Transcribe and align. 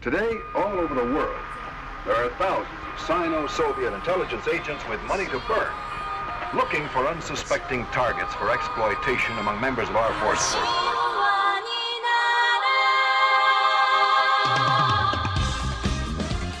Today, 0.00 0.38
all 0.54 0.78
over 0.78 0.94
the 0.94 1.04
world, 1.12 1.36
there 2.06 2.14
are 2.14 2.30
thousands 2.38 2.66
of 2.94 3.00
Sino-Soviet 3.06 3.92
intelligence 3.92 4.48
agents 4.48 4.82
with 4.88 4.98
money 5.02 5.26
to 5.26 5.38
burn, 5.46 5.70
looking 6.54 6.88
for 6.88 7.06
unsuspecting 7.06 7.84
targets 7.92 8.32
for 8.36 8.50
exploitation 8.50 9.36
among 9.36 9.60
members 9.60 9.90
of 9.90 9.96
our 9.96 10.10
forces. 10.14 10.54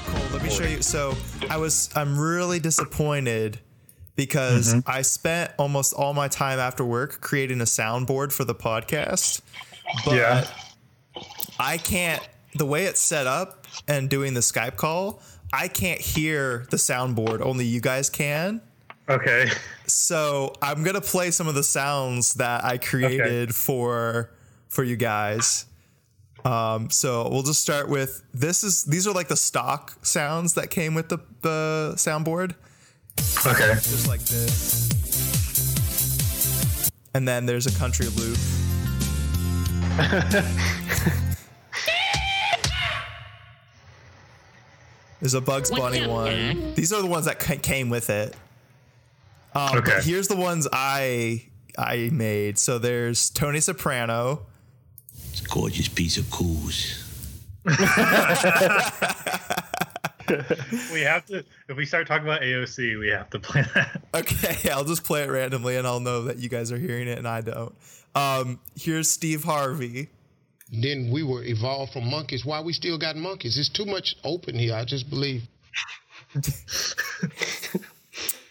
Cole, 0.04 0.32
let 0.34 0.42
me 0.42 0.50
show 0.50 0.64
you. 0.64 0.82
So 0.82 1.16
I 1.48 1.56
was, 1.56 1.88
I'm 1.96 2.18
really 2.18 2.60
disappointed 2.60 3.58
because 4.16 4.74
mm-hmm. 4.74 4.90
I 4.90 5.00
spent 5.00 5.52
almost 5.56 5.94
all 5.94 6.12
my 6.12 6.28
time 6.28 6.58
after 6.58 6.84
work 6.84 7.22
creating 7.22 7.62
a 7.62 7.64
soundboard 7.64 8.32
for 8.32 8.44
the 8.44 8.54
podcast. 8.54 9.40
But 10.04 10.16
Yeah. 10.16 10.46
I 11.58 11.78
can't, 11.78 12.22
the 12.54 12.66
way 12.66 12.84
it's 12.84 13.00
set 13.00 13.26
up 13.26 13.66
and 13.86 14.08
doing 14.08 14.34
the 14.34 14.40
Skype 14.40 14.76
call, 14.76 15.22
I 15.52 15.68
can't 15.68 16.00
hear 16.00 16.66
the 16.70 16.76
soundboard. 16.76 17.40
Only 17.40 17.64
you 17.64 17.80
guys 17.80 18.10
can. 18.10 18.60
Okay. 19.08 19.50
So 19.86 20.52
I'm 20.62 20.84
gonna 20.84 21.00
play 21.00 21.32
some 21.32 21.48
of 21.48 21.54
the 21.54 21.64
sounds 21.64 22.34
that 22.34 22.64
I 22.64 22.78
created 22.78 23.54
for 23.54 24.30
for 24.68 24.84
you 24.84 24.96
guys. 24.96 25.66
Um, 26.44 26.88
so 26.90 27.28
we'll 27.28 27.42
just 27.42 27.60
start 27.60 27.88
with 27.88 28.22
this 28.32 28.62
is 28.64 28.84
these 28.84 29.06
are 29.06 29.12
like 29.12 29.28
the 29.28 29.36
stock 29.36 29.98
sounds 30.02 30.54
that 30.54 30.70
came 30.70 30.94
with 30.94 31.08
the 31.08 31.18
the 31.42 31.92
soundboard. 31.96 32.54
Okay. 33.44 33.74
Just 33.74 34.06
like 34.08 34.20
this. 34.20 34.88
And 37.12 37.26
then 37.26 37.46
there's 37.46 37.66
a 37.66 37.76
country 37.76 38.06
loop. 38.06 38.38
There's 45.20 45.34
a 45.34 45.40
Bugs 45.40 45.70
Bunny 45.70 46.06
one. 46.06 46.74
These 46.74 46.92
are 46.92 47.00
the 47.02 47.06
ones 47.08 47.26
that 47.26 47.38
ca- 47.38 47.56
came 47.56 47.90
with 47.90 48.08
it. 48.10 48.34
Um, 49.54 49.78
Okay. 49.78 49.92
But 49.96 50.04
here's 50.04 50.28
the 50.28 50.36
ones 50.36 50.66
I 50.72 51.44
I 51.78 52.08
made. 52.12 52.58
So 52.58 52.78
there's 52.78 53.30
Tony 53.30 53.60
Soprano. 53.60 54.46
It's 55.30 55.40
a 55.42 55.44
gorgeous 55.48 55.88
piece 55.88 56.16
of 56.16 56.30
coos. 56.30 57.04
We 60.92 61.00
have 61.00 61.26
to. 61.26 61.44
If 61.68 61.76
we 61.76 61.84
start 61.84 62.06
talking 62.06 62.24
about 62.24 62.42
AOC, 62.42 63.00
we 63.00 63.08
have 63.08 63.28
to 63.30 63.40
play 63.40 63.64
that. 63.74 64.00
Okay, 64.14 64.70
I'll 64.72 64.84
just 64.84 65.02
play 65.02 65.24
it 65.24 65.28
randomly, 65.30 65.76
and 65.76 65.84
I'll 65.86 65.98
know 65.98 66.22
that 66.24 66.38
you 66.38 66.48
guys 66.48 66.70
are 66.70 66.78
hearing 66.78 67.08
it 67.08 67.18
and 67.18 67.26
I 67.26 67.40
don't. 67.40 67.74
Um, 68.14 68.60
here's 68.78 69.10
Steve 69.10 69.42
Harvey. 69.42 70.08
Then 70.72 71.10
we 71.10 71.22
were 71.22 71.42
evolved 71.42 71.92
from 71.92 72.08
monkeys. 72.08 72.44
Why 72.44 72.60
we 72.60 72.72
still 72.72 72.96
got 72.96 73.16
monkeys? 73.16 73.58
It's 73.58 73.68
too 73.68 73.86
much 73.86 74.16
open 74.22 74.54
here. 74.54 74.74
I 74.74 74.84
just 74.84 75.10
believe. 75.10 75.42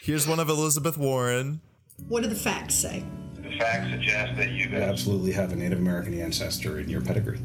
Here's 0.01 0.27
one 0.27 0.39
of 0.39 0.49
Elizabeth 0.49 0.97
Warren. 0.97 1.61
What 2.07 2.23
do 2.23 2.29
the 2.29 2.35
facts 2.35 2.75
say? 2.75 3.03
The 3.35 3.57
facts 3.57 3.91
suggest 3.91 4.37
that 4.37 4.51
you 4.51 4.69
You 4.69 4.77
absolutely 4.77 5.31
have 5.31 5.53
a 5.53 5.55
Native 5.55 5.79
American 5.79 6.19
ancestor 6.19 6.79
in 6.79 6.89
your 6.89 7.01
pedigree. 7.01 7.39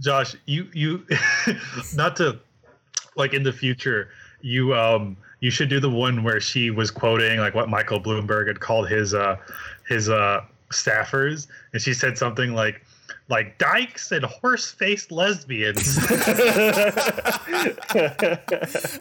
Josh, 0.00 0.34
you 0.46 0.68
you 0.72 1.06
not 1.94 2.16
to 2.16 2.38
like 3.16 3.32
in 3.32 3.42
the 3.42 3.52
future, 3.52 4.08
you 4.40 4.74
um 4.74 5.16
you 5.40 5.50
should 5.50 5.68
do 5.68 5.80
the 5.80 5.90
one 5.90 6.22
where 6.24 6.40
she 6.40 6.70
was 6.70 6.90
quoting 6.90 7.38
like 7.38 7.54
what 7.54 7.68
Michael 7.68 8.00
Bloomberg 8.00 8.48
had 8.48 8.60
called 8.60 8.88
his 8.88 9.14
uh 9.14 9.36
his 9.88 10.08
uh 10.08 10.44
staffers 10.70 11.46
and 11.72 11.80
she 11.82 11.94
said 11.94 12.18
something 12.18 12.54
like 12.54 12.82
like 13.28 13.58
dykes 13.58 14.12
and 14.12 14.24
horse-faced 14.24 15.10
lesbians. 15.10 15.98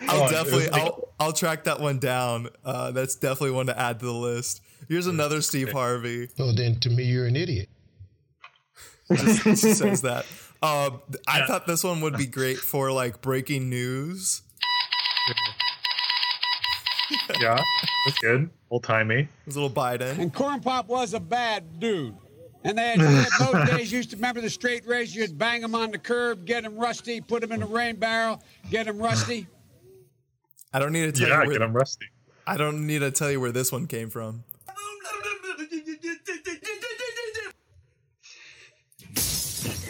I'll 0.07 0.23
on, 0.23 0.31
definitely 0.31 0.65
it 0.65 0.71
was 0.71 0.71
like- 0.71 0.81
I'll 0.81 1.09
I'll 1.19 1.33
track 1.33 1.63
that 1.65 1.79
one 1.79 1.99
down. 1.99 2.49
Uh, 2.63 2.91
that's 2.91 3.15
definitely 3.15 3.51
one 3.51 3.67
to 3.67 3.79
add 3.79 3.99
to 3.99 4.05
the 4.05 4.11
list. 4.11 4.61
Here's 4.89 5.07
another 5.07 5.41
Steve 5.41 5.71
Harvey. 5.71 6.29
Well, 6.37 6.53
then 6.53 6.79
to 6.81 6.89
me, 6.89 7.03
you're 7.03 7.25
an 7.25 7.35
idiot. 7.35 7.69
Just, 9.11 9.43
just 9.43 9.77
says 9.77 10.01
that. 10.01 10.25
Um, 10.61 11.01
I 11.27 11.45
thought 11.45 11.67
this 11.67 11.83
one 11.83 12.01
would 12.01 12.17
be 12.17 12.25
great 12.25 12.57
for 12.57 12.91
like 12.91 13.21
breaking 13.21 13.69
news. 13.69 14.41
yeah, 17.39 17.59
that's 18.05 18.17
good. 18.19 18.49
Old 18.69 18.83
timey. 18.83 19.27
His 19.45 19.55
little 19.55 19.69
Biden. 19.69 20.17
And 20.17 20.33
Corn 20.33 20.59
Pop 20.59 20.87
was 20.87 21.13
a 21.13 21.19
bad 21.19 21.79
dude. 21.79 22.15
And 22.63 22.77
they 22.77 22.95
had, 22.95 22.99
in 22.99 23.25
those 23.39 23.69
days 23.77 23.91
used 23.91 24.09
to 24.09 24.15
remember 24.15 24.41
the 24.41 24.49
straight 24.49 24.87
race. 24.87 25.13
You'd 25.13 25.37
bang 25.37 25.61
him 25.61 25.75
on 25.75 25.91
the 25.91 25.99
curb, 25.99 26.45
get 26.45 26.63
him 26.63 26.75
rusty, 26.75 27.21
put 27.21 27.43
him 27.43 27.51
in 27.51 27.61
a 27.61 27.67
rain 27.67 27.95
barrel, 27.97 28.41
get 28.71 28.87
him 28.87 28.97
rusty. 28.97 29.47
I 30.73 30.79
don't 30.79 30.91
need 30.91 31.05
to 31.05 31.11
tell 31.11 31.29
Yeah, 31.29 31.43
you 31.43 31.51
get 31.51 31.59
where, 31.59 31.69
him 31.69 31.75
rusty. 31.75 32.07
I 32.47 32.57
don't 32.57 32.85
need 32.87 32.99
to 32.99 33.11
tell 33.11 33.31
you 33.31 33.39
where 33.39 33.51
this 33.51 33.71
one 33.71 33.87
came 33.87 34.09
from. 34.09 34.43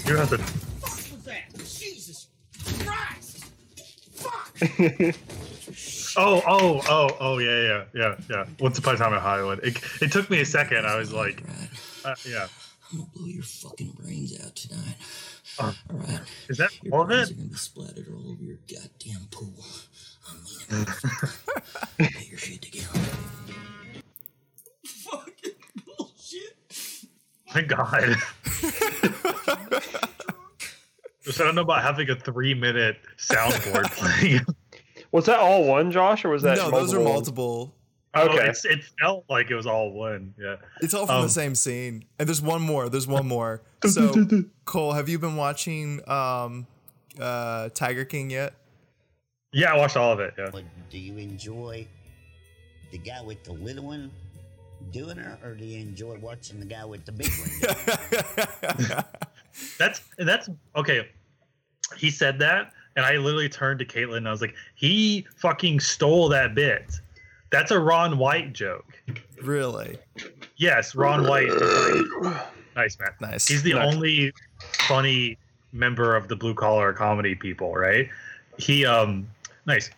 You 0.06 0.18
have 0.18 0.30
to 0.30 0.38
Fuck 0.38 0.92
was 1.12 1.24
that? 1.24 1.52
Jesus 1.56 2.28
Christ! 2.86 3.46
Oh, 6.18 6.42
oh, 6.48 6.82
oh, 6.88 7.10
oh, 7.20 7.38
yeah, 7.40 7.62
yeah, 7.62 7.84
yeah, 7.94 8.16
yeah. 8.30 8.46
Once 8.60 8.78
upon 8.80 8.96
a 8.96 8.98
time 8.98 9.14
in 9.14 9.20
Hollywood. 9.20 9.60
It, 9.64 9.78
it 10.02 10.12
took 10.12 10.30
me 10.30 10.40
a 10.42 10.46
second. 10.46 10.86
I 10.86 10.96
was 10.98 11.12
like, 11.12 11.44
uh, 12.06 12.16
yeah. 12.28 12.48
I'm 12.92 13.00
gonna 13.00 13.10
blow 13.16 13.26
your 13.28 13.44
fucking 13.44 13.92
brains 14.00 14.40
out 14.46 14.56
tonight. 14.56 14.96
Uh, 15.60 15.74
All 15.92 15.98
right. 15.98 16.22
Is 16.50 16.58
that 16.58 16.70
Your 16.84 16.96
all 16.96 17.02
of 17.04 17.12
it? 17.12 17.32
are 17.32 17.34
gonna 17.34 17.48
be 17.50 17.56
splattered 17.56 18.08
all 18.14 18.32
over 18.32 18.44
your 18.44 18.58
goddamn 18.70 19.28
pool. 19.32 19.54
I'm 20.30 20.38
motherfucker. 20.38 21.98
Get 21.98 22.30
your 22.30 22.38
shit 22.38 22.62
together. 22.62 23.00
Fucking 24.86 25.52
bullshit. 25.86 26.58
My 27.54 27.62
God. 27.62 28.16
Just, 31.24 31.42
I 31.42 31.44
don't 31.44 31.56
know 31.56 31.62
about 31.62 31.82
having 31.82 32.10
a 32.12 32.16
three 32.16 32.54
minute 32.54 32.98
soundboard 33.18 33.92
playing. 33.98 34.46
Was 35.16 35.26
that 35.28 35.40
all 35.40 35.64
one, 35.64 35.92
Josh, 35.92 36.26
or 36.26 36.30
was 36.30 36.44
that 36.44 36.58
no, 36.58 36.70
those 36.70 36.94
are 36.94 37.00
multiple? 37.00 37.72
multiple. 37.72 37.76
Oh, 38.16 38.28
Okay. 38.38 38.50
it's, 38.50 38.66
it 38.66 38.84
felt 39.00 39.24
like 39.30 39.50
it 39.50 39.56
was 39.56 39.66
all 39.66 39.92
one. 39.92 40.34
Yeah. 40.38 40.58
It's 40.82 40.94
all 40.94 41.06
from 41.06 41.16
Um, 41.16 41.22
the 41.24 41.30
same 41.30 41.56
scene. 41.56 42.04
And 42.20 42.28
there's 42.28 42.42
one 42.42 42.62
more. 42.62 42.90
There's 42.90 43.08
one 43.08 43.26
more. 43.28 43.62
So, 43.88 44.12
Cole, 44.66 44.92
have 44.94 45.08
you 45.08 45.18
been 45.20 45.36
watching 45.38 46.02
um, 46.10 46.68
uh, 47.20 47.70
Tiger 47.74 48.04
King 48.04 48.30
yet? 48.30 48.56
Yeah, 49.54 49.74
I 49.74 49.78
watched 49.78 49.96
all 49.96 50.12
of 50.12 50.20
it. 50.20 50.34
Yeah. 50.38 50.50
But 50.52 50.64
do 50.90 50.98
you 50.98 51.18
enjoy 51.18 51.88
the 52.92 52.98
guy 52.98 53.22
with 53.22 53.42
the 53.46 53.54
little 53.54 53.86
one 53.86 54.12
doing 54.92 55.18
it, 55.18 55.40
or 55.46 55.54
do 55.56 55.64
you 55.64 55.80
enjoy 55.80 56.18
watching 56.18 56.60
the 56.60 56.66
guy 56.66 56.84
with 56.84 57.06
the 57.06 57.12
big 57.14 57.30
one? 57.40 57.50
doing 57.62 58.90
it? 59.00 59.06
That's 59.78 60.02
that's 60.18 60.50
okay. 60.76 61.08
He 61.96 62.10
said 62.10 62.40
that, 62.40 62.74
and 62.96 63.06
I 63.06 63.18
literally 63.18 63.50
turned 63.50 63.80
to 63.80 63.86
Caitlin 63.86 64.18
and 64.18 64.28
I 64.28 64.32
was 64.32 64.42
like, 64.42 64.56
he 64.76 65.26
fucking 65.38 65.80
stole 65.80 66.30
that 66.30 66.56
bit. 66.56 66.94
That's 67.52 67.72
a 67.72 67.80
Ron 67.80 68.18
White 68.18 68.54
joke. 68.54 68.86
Really? 69.42 69.98
Yes, 70.58 70.96
Ron 70.96 71.28
White. 71.28 71.52
nice 72.76 72.98
man. 73.00 73.10
Nice. 73.22 73.48
He's 73.48 73.64
the 73.64 73.74
Nice. 73.74 73.94
only 73.94 74.34
funny 74.88 75.38
member 75.74 76.16
of 76.16 76.28
the 76.28 76.36
blue 76.36 76.54
collar 76.54 76.94
comedy 76.94 77.36
people, 77.36 77.74
right? 77.76 78.10
He 78.58 78.86
um 78.86 79.28
nice. 79.66 79.90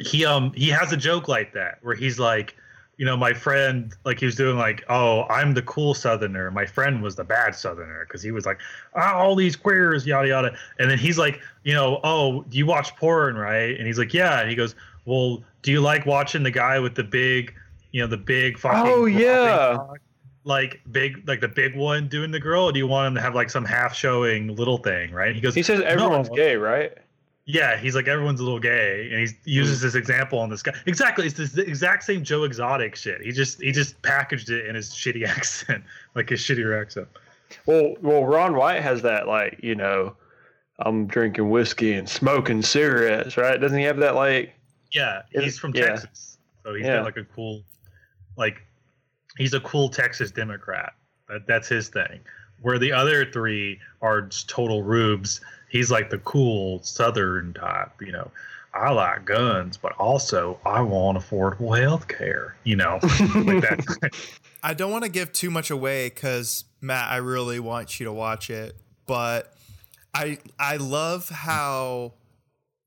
He 0.00 0.24
um 0.24 0.52
he 0.54 0.68
has 0.68 0.92
a 0.92 0.96
joke 0.96 1.28
like 1.28 1.52
that 1.54 1.78
where 1.82 1.94
he's 1.94 2.18
like, 2.18 2.56
you 3.00 3.06
know, 3.06 3.16
my 3.16 3.32
friend 3.32 3.94
like 4.04 4.20
he 4.20 4.26
was 4.26 4.36
doing 4.36 4.58
like, 4.58 4.84
oh, 4.90 5.22
I'm 5.30 5.54
the 5.54 5.62
cool 5.62 5.94
southerner. 5.94 6.50
My 6.50 6.66
friend 6.66 7.02
was 7.02 7.16
the 7.16 7.24
bad 7.24 7.54
southerner 7.54 8.04
because 8.06 8.22
he 8.22 8.30
was 8.30 8.44
like, 8.44 8.58
ah, 8.94 9.14
all 9.14 9.34
these 9.34 9.56
queers, 9.56 10.06
yada 10.06 10.28
yada. 10.28 10.54
And 10.78 10.90
then 10.90 10.98
he's 10.98 11.16
like, 11.16 11.40
you 11.64 11.72
know, 11.72 12.00
oh, 12.04 12.42
do 12.50 12.58
you 12.58 12.66
watch 12.66 12.94
porn, 12.96 13.36
right? 13.36 13.74
And 13.78 13.86
he's 13.86 13.98
like, 13.98 14.12
yeah. 14.12 14.40
And 14.40 14.50
he 14.50 14.54
goes, 14.54 14.74
well, 15.06 15.42
do 15.62 15.70
you 15.72 15.80
like 15.80 16.04
watching 16.04 16.42
the 16.42 16.50
guy 16.50 16.78
with 16.78 16.94
the 16.94 17.02
big, 17.02 17.54
you 17.92 18.02
know, 18.02 18.06
the 18.06 18.18
big 18.18 18.58
fucking 18.58 18.92
Oh, 18.92 19.06
yeah. 19.06 19.76
cock? 19.76 19.96
like 20.44 20.80
big 20.92 21.26
like 21.26 21.40
the 21.40 21.48
big 21.48 21.74
one 21.76 22.06
doing 22.06 22.30
the 22.30 22.40
girl 22.40 22.64
or 22.64 22.72
do 22.72 22.78
you 22.78 22.86
want 22.86 23.06
him 23.08 23.14
to 23.14 23.20
have 23.22 23.34
like 23.34 23.48
some 23.50 23.64
half 23.64 23.94
showing 23.94 24.54
little 24.56 24.78
thing 24.78 25.10
right 25.12 25.34
he 25.34 25.40
goes 25.40 25.54
He 25.54 25.62
says 25.62 25.80
"No." 25.80 25.84
everyone's 25.84 26.30
gay, 26.30 26.56
right? 26.56 26.92
Yeah 27.50 27.76
he's 27.76 27.94
like 27.94 28.08
everyone's 28.08 28.40
a 28.40 28.44
little 28.44 28.58
gay 28.58 29.08
and 29.12 29.28
he 29.28 29.50
uses 29.50 29.78
mm. 29.78 29.82
this 29.82 29.94
example 29.94 30.38
on 30.38 30.48
this 30.48 30.62
guy 30.62 30.72
exactly 30.86 31.26
it's 31.26 31.36
this 31.36 31.56
exact 31.58 32.02
same 32.04 32.22
joe 32.22 32.44
exotic 32.44 32.94
shit 32.94 33.20
he 33.22 33.32
just 33.32 33.60
he 33.60 33.72
just 33.72 34.00
packaged 34.02 34.50
it 34.50 34.66
in 34.66 34.74
his 34.74 34.90
shitty 34.90 35.26
accent 35.36 35.82
like 36.14 36.28
his 36.28 36.40
shittier 36.40 36.80
accent 36.80 37.08
Well, 37.66 37.94
well, 38.00 38.24
Ron 38.24 38.54
White 38.54 38.82
has 38.82 39.02
that 39.02 39.26
like 39.26 39.58
you 39.62 39.74
know, 39.74 40.16
I'm 40.78 41.06
drinking 41.06 41.50
whiskey 41.50 41.94
and 41.94 42.08
smoking 42.08 42.62
cigarettes, 42.62 43.36
right? 43.36 43.60
Doesn't 43.60 43.78
he 43.78 43.84
have 43.84 43.98
that 43.98 44.14
like? 44.14 44.54
yeah 44.92 45.22
he's 45.30 45.58
from 45.58 45.72
yeah. 45.74 45.86
texas 45.86 46.38
so 46.64 46.74
he's 46.74 46.84
Yeah. 46.84 46.96
got 46.96 47.04
like 47.04 47.16
a 47.16 47.24
cool 47.24 47.62
like 48.36 48.62
he's 49.38 49.54
a 49.54 49.60
cool 49.60 49.88
texas 49.88 50.32
democrat 50.32 50.94
that, 51.28 51.46
that's 51.46 51.68
his 51.68 51.88
thing 51.88 52.20
where 52.62 52.78
the 52.78 52.92
other 52.92 53.30
three 53.30 53.78
are 54.02 54.28
total 54.46 54.82
rubes. 54.82 55.40
He's 55.70 55.90
like 55.90 56.10
the 56.10 56.18
cool 56.18 56.82
Southern 56.82 57.54
type, 57.54 57.92
you 58.00 58.12
know. 58.12 58.30
I 58.72 58.90
like 58.90 59.24
guns, 59.24 59.76
but 59.76 59.92
also 59.98 60.60
I 60.64 60.80
want 60.80 61.18
affordable 61.18 61.80
health 61.80 62.06
care, 62.06 62.56
you 62.62 62.76
know, 62.76 62.98
like 63.02 63.62
that. 63.62 64.10
I 64.62 64.74
don't 64.74 64.92
want 64.92 65.04
to 65.04 65.10
give 65.10 65.32
too 65.32 65.50
much 65.50 65.70
away 65.70 66.08
because 66.08 66.64
Matt, 66.80 67.10
I 67.10 67.16
really 67.16 67.58
want 67.58 67.98
you 67.98 68.06
to 68.06 68.12
watch 68.12 68.48
it, 68.48 68.76
but 69.06 69.52
I 70.14 70.38
I 70.58 70.76
love 70.76 71.28
how 71.30 72.14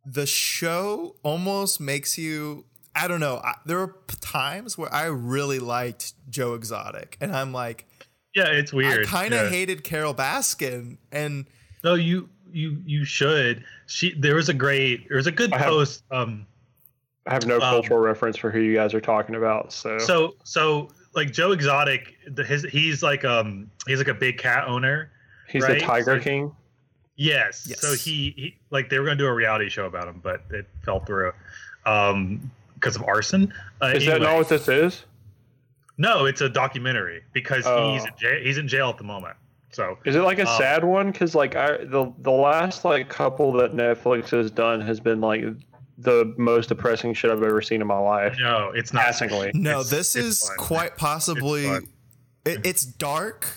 the 0.06 0.26
show 0.26 1.16
almost 1.24 1.82
makes 1.82 2.18
you. 2.18 2.66
I 2.96 3.08
don't 3.08 3.20
know. 3.20 3.42
I, 3.44 3.56
there 3.66 3.80
are 3.80 3.96
times 4.22 4.78
where 4.78 4.94
I 4.94 5.06
really 5.06 5.60
liked 5.60 6.14
Joe 6.30 6.54
Exotic, 6.54 7.18
and 7.20 7.36
I'm 7.36 7.52
like, 7.52 7.88
yeah, 8.36 8.48
it's 8.48 8.72
weird. 8.72 9.06
I 9.06 9.10
kind 9.10 9.34
of 9.34 9.44
yeah. 9.46 9.50
hated 9.50 9.84
Carole 9.84 10.14
Baskin, 10.14 10.98
and 11.12 11.46
no, 11.84 11.96
you 11.96 12.30
you 12.54 12.78
you 12.86 13.04
should. 13.06 13.64
She 13.88 14.14
there 14.14 14.36
was 14.36 14.50
a 14.50 14.54
great 14.54 15.08
there 15.10 15.18
was 15.18 15.28
a 15.28 15.32
good 15.32 15.52
I 15.54 15.58
have- 15.58 15.68
post. 15.68 16.04
um, 16.12 16.46
I 17.26 17.34
have 17.34 17.46
no 17.46 17.56
Um, 17.56 17.62
cultural 17.62 18.00
reference 18.00 18.36
for 18.38 18.52
who 18.52 18.60
you 18.60 18.74
guys 18.76 18.94
are 18.94 19.00
talking 19.02 19.36
about. 19.36 19.72
So, 19.72 19.98
so 19.98 20.36
so 20.44 20.90
like 21.16 21.32
Joe 21.32 21.52
Exotic, 21.54 22.16
the, 22.28 22.44
his 22.44 22.64
he's 22.64 23.02
like 23.02 23.24
um 23.26 23.70
he's 23.88 23.98
like 23.98 24.08
a 24.10 24.14
big 24.14 24.38
cat 24.38 24.68
owner. 24.68 25.10
he's 25.48 25.64
right? 25.64 25.80
the 25.80 25.86
Tiger 25.86 26.18
So- 26.18 26.24
King. 26.24 26.52
Yes. 27.16 27.66
Yes. 27.70 27.80
So 27.80 27.94
he, 27.94 28.34
he 28.36 28.58
like 28.72 28.90
they 28.90 28.98
were 29.00 29.06
gonna 29.06 29.16
do 29.18 29.28
a 29.28 29.34
reality 29.34 29.70
show 29.70 29.86
about 29.86 30.08
him, 30.08 30.20
but 30.24 30.42
it 30.50 30.68
fell 30.84 31.00
through 31.00 31.32
um 31.86 32.52
because 32.76 32.96
of 32.98 33.04
arson. 33.04 33.54
Uh, 33.82 33.94
Is 33.96 34.06
that 34.08 34.22
not 34.22 34.36
what 34.36 34.50
this 34.50 34.68
is? 34.68 35.06
No, 35.98 36.26
it's 36.26 36.42
a 36.42 36.50
documentary 36.50 37.24
because 37.34 37.64
Oh. 37.68 37.94
he's 37.94 38.04
in 38.04 38.12
jail, 38.18 38.40
he's 38.42 38.58
in 38.58 38.68
jail 38.68 38.90
at 38.90 38.98
the 38.98 39.04
moment. 39.04 39.38
So 39.74 39.98
Is 40.06 40.16
it 40.16 40.22
like 40.22 40.38
a 40.40 40.48
Um, 40.48 40.58
sad 40.58 40.84
one? 40.84 41.12
Because 41.12 41.36
like 41.36 41.56
I 41.56 41.78
the 41.84 42.14
the 42.20 42.32
last 42.32 42.86
like 42.86 43.10
couple 43.10 43.52
that 43.54 43.74
Netflix 43.74 44.30
has 44.30 44.52
done 44.52 44.80
has 44.82 45.00
been 45.00 45.20
like 45.20 45.44
the 45.98 46.34
most 46.38 46.70
depressing 46.70 47.14
shit 47.14 47.30
I've 47.32 47.44
ever 47.44 47.62
seen 47.62 47.82
in 47.82 47.88
my 47.88 47.98
life. 48.00 48.36
no, 48.40 48.72
it's 48.74 48.94
not. 48.94 49.06
Passingly. 49.06 49.52
no, 49.54 49.72
It's- 49.82 49.90
this 49.90 50.16
it's 50.16 50.26
is 50.44 50.48
fun. 50.48 50.58
quite 50.58 50.98
possibly. 50.98 51.66
fun. 51.66 51.88
it, 52.46 52.66
it's 52.66 52.84
dark. 52.86 53.48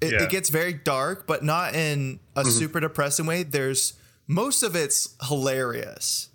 It, 0.00 0.12
Yeah. 0.12 0.22
it 0.24 0.30
gets 0.30 0.48
very 0.50 0.72
dark, 0.74 1.26
but 1.26 1.42
not 1.44 1.74
in 1.74 2.20
a 2.34 2.40
Mm-hmm. 2.42 2.50
super 2.50 2.80
depressing 2.80 3.26
way. 3.26 3.42
There's 3.42 3.94
most 4.26 4.62
of 4.62 4.74
it's 4.76 5.14
hilarious, 5.28 6.28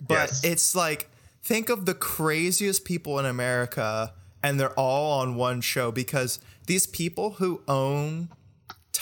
but 0.00 0.14
Yes. 0.30 0.44
it's 0.44 0.74
like 0.74 1.10
think 1.42 1.68
of 1.68 1.86
the 1.86 1.94
craziest 1.94 2.84
people 2.84 3.18
in 3.18 3.26
America, 3.26 4.12
and 4.42 4.58
they're 4.60 4.72
all 4.78 5.20
on 5.20 5.34
one 5.34 5.60
show 5.60 5.90
because 5.92 6.40
these 6.66 6.86
people 6.86 7.32
who 7.32 7.60
own 7.68 8.28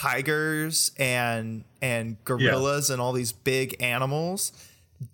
tigers 0.03 0.91
and 0.99 1.65
and 1.81 2.17
gorillas 2.25 2.91
and 2.91 3.01
all 3.01 3.13
these 3.13 3.33
big 3.33 3.77
animals, 3.81 4.53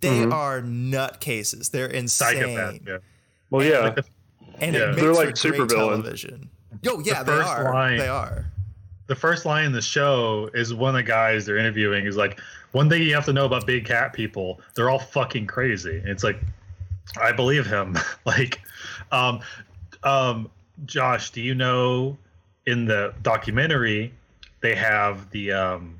they 0.00 0.08
Mm-hmm. 0.08 0.32
are 0.32 0.60
nutcases. 0.62 1.70
They're 1.70 1.86
insane. 1.86 2.36
Psychopath. 2.36 2.80
Yeah. 2.86 2.98
Well, 3.50 3.64
yeah. 3.64 3.94
And 4.60 4.74
Yeah. 4.74 4.82
it 4.82 4.86
makes 4.88 5.00
They're 5.00 5.14
for 5.14 5.24
like 5.24 5.24
great 5.26 5.34
supervillains. 5.36 5.68
television. 5.68 6.50
Yo, 6.82 7.00
yeah, 7.00 7.22
they 7.22 7.32
first 7.32 7.48
are. 7.48 7.72
line- 7.74 7.98
They 7.98 8.08
are. 8.08 8.46
the 9.08 9.14
first 9.14 9.44
line 9.46 9.64
in 9.66 9.72
the 9.72 9.80
show 9.82 10.50
is 10.54 10.74
one 10.74 10.90
of 10.90 10.94
the 10.96 11.02
guys 11.02 11.46
they're 11.46 11.56
interviewing 11.56 12.04
is 12.06 12.16
like, 12.16 12.38
one 12.72 12.90
thing 12.90 13.02
you 13.02 13.14
have 13.14 13.24
to 13.24 13.32
know 13.32 13.46
about 13.46 13.66
big 13.66 13.86
cat 13.86 14.12
people, 14.12 14.60
they're 14.74 14.90
all 14.90 14.98
fucking 14.98 15.46
crazy. 15.46 15.96
And 15.98 16.08
it's 16.08 16.22
like, 16.22 16.38
I 17.20 17.32
believe 17.32 17.64
him. 17.66 17.96
like, 18.26 18.60
um, 19.12 19.40
um, 20.02 20.50
Josh, 20.84 21.30
do 21.30 21.40
you 21.40 21.54
know 21.54 22.18
in 22.66 22.84
the 22.84 23.14
documentary 23.22 24.12
they 24.60 24.74
have 24.74 25.30
the 25.30 25.52
um, 25.52 25.98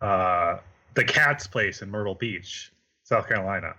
uh, 0.00 0.58
the 0.94 1.04
cat's 1.04 1.46
place 1.46 1.82
in 1.82 1.90
Myrtle 1.90 2.14
Beach, 2.14 2.72
South 3.04 3.28
Carolina? 3.28 3.74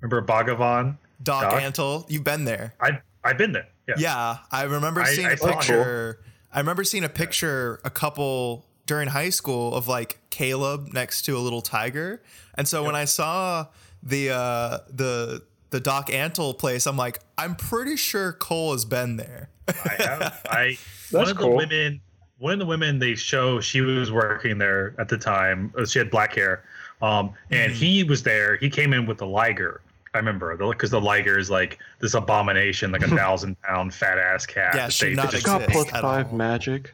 Remember 0.00 0.22
Bhagavan? 0.26 0.96
Doc, 1.22 1.42
Doc? 1.50 1.62
Antle, 1.62 2.04
you've 2.10 2.24
been 2.24 2.44
there. 2.44 2.74
I 2.80 3.00
I've 3.24 3.38
been 3.38 3.52
there. 3.52 3.68
Yeah. 3.88 3.94
Yeah, 3.98 4.36
I 4.50 4.62
remember 4.64 5.00
I- 5.02 5.12
seeing 5.14 5.26
I 5.26 5.32
a 5.32 5.36
saw 5.36 5.48
it. 5.48 5.54
picture. 5.56 6.20
I 6.52 6.58
remember 6.60 6.84
seeing 6.84 7.04
a 7.04 7.08
picture 7.08 7.80
a 7.84 7.90
couple 7.90 8.64
during 8.86 9.08
high 9.08 9.30
school 9.30 9.74
of 9.74 9.88
like 9.88 10.18
Caleb 10.30 10.92
next 10.92 11.22
to 11.22 11.36
a 11.36 11.40
little 11.40 11.62
tiger. 11.62 12.22
And 12.54 12.68
so 12.68 12.84
when 12.84 12.94
I 12.94 13.06
saw 13.06 13.66
the 14.02 14.30
uh 14.30 14.78
the 14.88 15.42
the 15.70 15.80
Doc 15.80 16.08
Antle 16.08 16.56
place, 16.56 16.86
I'm 16.86 16.96
like, 16.96 17.18
I'm 17.36 17.56
pretty 17.56 17.96
sure 17.96 18.32
Cole 18.32 18.72
has 18.72 18.84
been 18.84 19.16
there. 19.16 19.48
I 19.68 19.94
have. 20.02 20.40
I 20.50 20.78
one 21.10 21.20
That's 21.24 21.30
of 21.32 21.36
the 21.38 21.42
cool. 21.44 21.56
women. 21.56 22.00
One 22.38 22.54
of 22.54 22.58
the 22.58 22.66
women 22.66 22.98
they 22.98 23.14
show 23.14 23.60
she 23.60 23.80
was 23.80 24.10
working 24.10 24.58
there 24.58 24.94
at 24.98 25.08
the 25.08 25.16
time. 25.18 25.72
uh, 25.78 25.86
She 25.86 25.98
had 25.98 26.10
black 26.10 26.34
hair, 26.34 26.64
um, 27.00 27.32
and 27.50 27.72
Mm-hmm. 27.72 27.80
he 27.80 28.04
was 28.04 28.22
there. 28.22 28.56
He 28.56 28.68
came 28.68 28.92
in 28.92 29.06
with 29.06 29.18
the 29.18 29.26
liger. 29.26 29.80
I 30.14 30.18
remember 30.18 30.56
because 30.56 30.90
the 30.90 31.00
liger 31.00 31.38
is 31.38 31.50
like 31.50 31.78
this 32.00 32.14
abomination, 32.14 32.92
like 32.92 33.02
a 33.02 33.08
thousand 33.16 33.60
pound 33.62 33.92
fat 33.94 34.18
ass 34.18 34.46
cat. 34.46 34.74
Yeah, 34.74 34.82
that 34.86 34.92
should 34.92 35.08
they 35.10 35.14
not 35.14 35.30
just- 35.30 35.46
exist. 35.46 35.90
Got 35.92 36.00
five 36.02 36.28
all. 36.30 36.36
magic. 36.36 36.92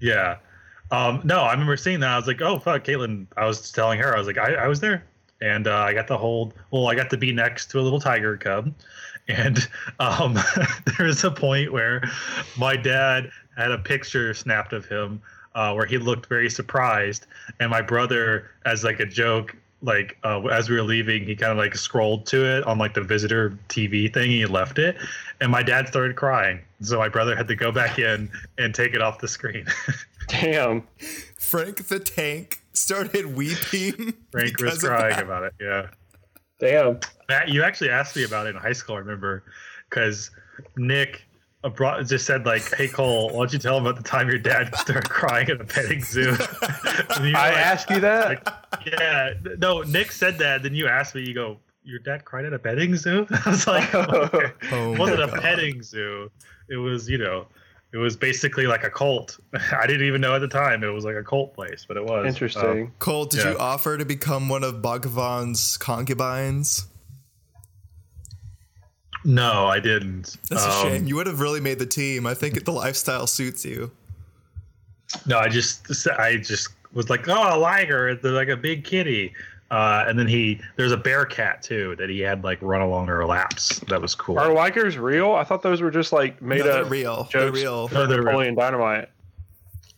Yeah. 0.00 0.36
Um, 0.90 1.20
no, 1.24 1.40
I 1.40 1.52
remember 1.52 1.76
seeing 1.76 2.00
that. 2.00 2.08
I 2.10 2.16
was 2.16 2.26
like, 2.26 2.40
oh 2.40 2.58
fuck, 2.58 2.84
Caitlin. 2.84 3.26
I 3.36 3.44
was 3.44 3.70
telling 3.72 3.98
her, 4.00 4.14
I 4.14 4.18
was 4.18 4.26
like, 4.26 4.38
I, 4.38 4.54
I 4.54 4.66
was 4.68 4.80
there, 4.80 5.04
and 5.42 5.66
uh, 5.66 5.76
I 5.76 5.92
got 5.92 6.06
to 6.08 6.16
hold. 6.16 6.54
Well, 6.70 6.86
I 6.88 6.94
got 6.94 7.10
to 7.10 7.18
be 7.18 7.32
next 7.32 7.70
to 7.72 7.80
a 7.80 7.82
little 7.82 8.00
tiger 8.00 8.36
cub, 8.38 8.72
and 9.28 9.68
um, 10.00 10.38
there 10.96 11.06
was 11.06 11.24
a 11.24 11.30
point 11.30 11.70
where 11.72 12.02
my 12.56 12.74
dad 12.76 13.30
had 13.58 13.72
a 13.72 13.78
picture 13.78 14.32
snapped 14.32 14.72
of 14.72 14.86
him 14.86 15.20
uh, 15.54 15.72
where 15.72 15.86
he 15.86 15.98
looked 15.98 16.26
very 16.26 16.48
surprised, 16.48 17.26
and 17.60 17.70
my 17.70 17.82
brother, 17.82 18.50
as 18.64 18.84
like 18.84 19.00
a 19.00 19.06
joke. 19.06 19.56
Like 19.80 20.18
uh, 20.24 20.44
as 20.46 20.68
we 20.68 20.74
were 20.74 20.82
leaving, 20.82 21.24
he 21.24 21.36
kind 21.36 21.52
of 21.52 21.58
like 21.58 21.76
scrolled 21.76 22.26
to 22.26 22.44
it 22.44 22.64
on 22.64 22.78
like 22.78 22.94
the 22.94 23.00
visitor 23.00 23.56
TV 23.68 24.12
thing. 24.12 24.28
He 24.28 24.44
left 24.44 24.76
it, 24.80 24.96
and 25.40 25.52
my 25.52 25.62
dad 25.62 25.86
started 25.86 26.16
crying. 26.16 26.58
So 26.80 26.98
my 26.98 27.08
brother 27.08 27.36
had 27.36 27.46
to 27.46 27.54
go 27.54 27.70
back 27.70 27.96
in 27.98 28.28
and 28.58 28.74
take 28.74 28.94
it 28.94 29.02
off 29.02 29.20
the 29.20 29.28
screen. 29.28 29.66
Damn. 30.26 30.86
Frank 31.38 31.86
the 31.86 32.00
Tank 32.00 32.60
started 32.72 33.36
weeping. 33.36 34.14
Frank 34.32 34.60
was 34.60 34.82
crying 34.82 35.20
about 35.20 35.44
it. 35.44 35.54
Yeah, 35.60 35.86
Damn. 36.58 36.98
Matt, 37.28 37.48
you 37.48 37.62
actually 37.62 37.90
asked 37.90 38.16
me 38.16 38.24
about 38.24 38.48
it 38.48 38.56
in 38.56 38.60
high 38.60 38.72
school. 38.72 38.96
I 38.96 38.98
remember 38.98 39.44
because 39.88 40.30
Nick 40.76 41.24
brought, 41.74 42.06
just 42.06 42.24
said 42.26 42.46
like, 42.46 42.62
"Hey 42.74 42.86
Cole, 42.88 43.28
why 43.30 43.38
don't 43.38 43.52
you 43.52 43.58
tell 43.58 43.76
him 43.78 43.86
about 43.86 44.02
the 44.02 44.08
time 44.08 44.28
your 44.28 44.38
dad 44.38 44.74
started 44.76 45.08
crying 45.10 45.48
at 45.50 45.60
a 45.60 45.64
petting 45.64 46.02
zoo?" 46.02 46.36
And 47.16 47.26
you 47.26 47.32
were 47.32 47.38
I 47.38 47.48
like- 47.50 47.56
asked 47.56 47.90
you 47.90 48.00
that. 48.00 48.28
like, 48.28 48.86
yeah, 48.86 49.30
no, 49.58 49.82
Nick 49.82 50.12
said 50.12 50.38
that. 50.38 50.62
Then 50.62 50.74
you 50.74 50.86
asked 50.86 51.14
me. 51.14 51.22
You 51.22 51.34
go, 51.34 51.58
"Your 51.82 51.98
dad 52.00 52.24
cried 52.24 52.44
at 52.44 52.52
a 52.52 52.58
petting 52.58 52.94
zoo?" 52.96 53.26
I 53.46 53.50
was 53.50 53.66
like, 53.66 53.92
okay. 53.94 54.52
Oh 54.72 54.92
it 54.92 54.98
wasn't 54.98 55.22
a 55.22 55.26
God. 55.26 55.40
petting 55.40 55.82
zoo. 55.82 56.30
It 56.70 56.76
was, 56.76 57.08
you 57.08 57.18
know, 57.18 57.46
it 57.92 57.96
was 57.96 58.16
basically 58.16 58.66
like 58.66 58.84
a 58.84 58.90
cult. 58.90 59.38
I 59.72 59.86
didn't 59.86 60.06
even 60.06 60.20
know 60.20 60.34
at 60.34 60.40
the 60.40 60.48
time 60.48 60.84
it 60.84 60.88
was 60.92 61.04
like 61.04 61.16
a 61.16 61.24
cult 61.24 61.54
place, 61.54 61.84
but 61.88 61.96
it 61.96 62.04
was 62.04 62.20
Um, 62.20 62.26
Interesting. 62.26 62.92
Cole, 62.98 63.24
did 63.24 63.42
Yeah. 63.44 63.52
you 63.52 63.58
offer 63.58 63.96
to 63.98 64.04
become 64.04 64.48
one 64.48 64.62
of 64.62 64.74
Bhagavan's 64.82 65.76
concubines? 65.78 66.86
No, 69.28 69.66
I 69.66 69.78
didn't. 69.78 70.38
That's 70.48 70.64
a 70.64 70.70
Um, 70.70 70.82
shame. 70.88 71.06
You 71.06 71.14
would 71.16 71.26
have 71.26 71.40
really 71.40 71.60
made 71.60 71.78
the 71.78 71.84
team. 71.86 72.26
I 72.26 72.32
think 72.32 72.64
the 72.64 72.72
lifestyle 72.72 73.26
suits 73.26 73.62
you. 73.62 73.90
No, 75.26 75.38
I 75.38 75.48
just 75.48 75.86
I 76.18 76.38
just 76.38 76.68
was 76.94 77.10
like, 77.10 77.28
oh, 77.28 77.54
a 77.54 77.58
liger, 77.58 78.14
they're 78.14 78.32
like 78.32 78.48
a 78.48 78.56
big 78.56 78.84
kitty. 78.84 79.34
Uh, 79.70 80.06
and 80.08 80.18
then 80.18 80.26
he 80.26 80.58
there's 80.76 80.92
a 80.92 80.96
bear 80.96 81.26
cat 81.26 81.60
too 81.62 81.94
that 81.96 82.08
he 82.08 82.20
had 82.20 82.42
like 82.42 82.58
run 82.62 82.80
along 82.80 83.06
her 83.08 83.26
laps. 83.26 83.80
That 83.80 84.00
was 84.00 84.14
cool. 84.14 84.38
Are 84.38 84.48
Ligers 84.48 84.98
real? 84.98 85.34
I 85.34 85.44
thought 85.44 85.62
those 85.62 85.82
were 85.82 85.90
just 85.90 86.10
like 86.10 86.40
made 86.40 86.64
No, 86.64 86.70
up 86.84 86.90
real. 86.90 87.28
They're 87.30 87.52
real. 87.52 87.86
for 87.88 87.94
No, 87.94 88.06
they're 88.06 88.16
real. 88.22 88.24
Napoleon 88.32 88.54
Dynamite. 88.54 89.10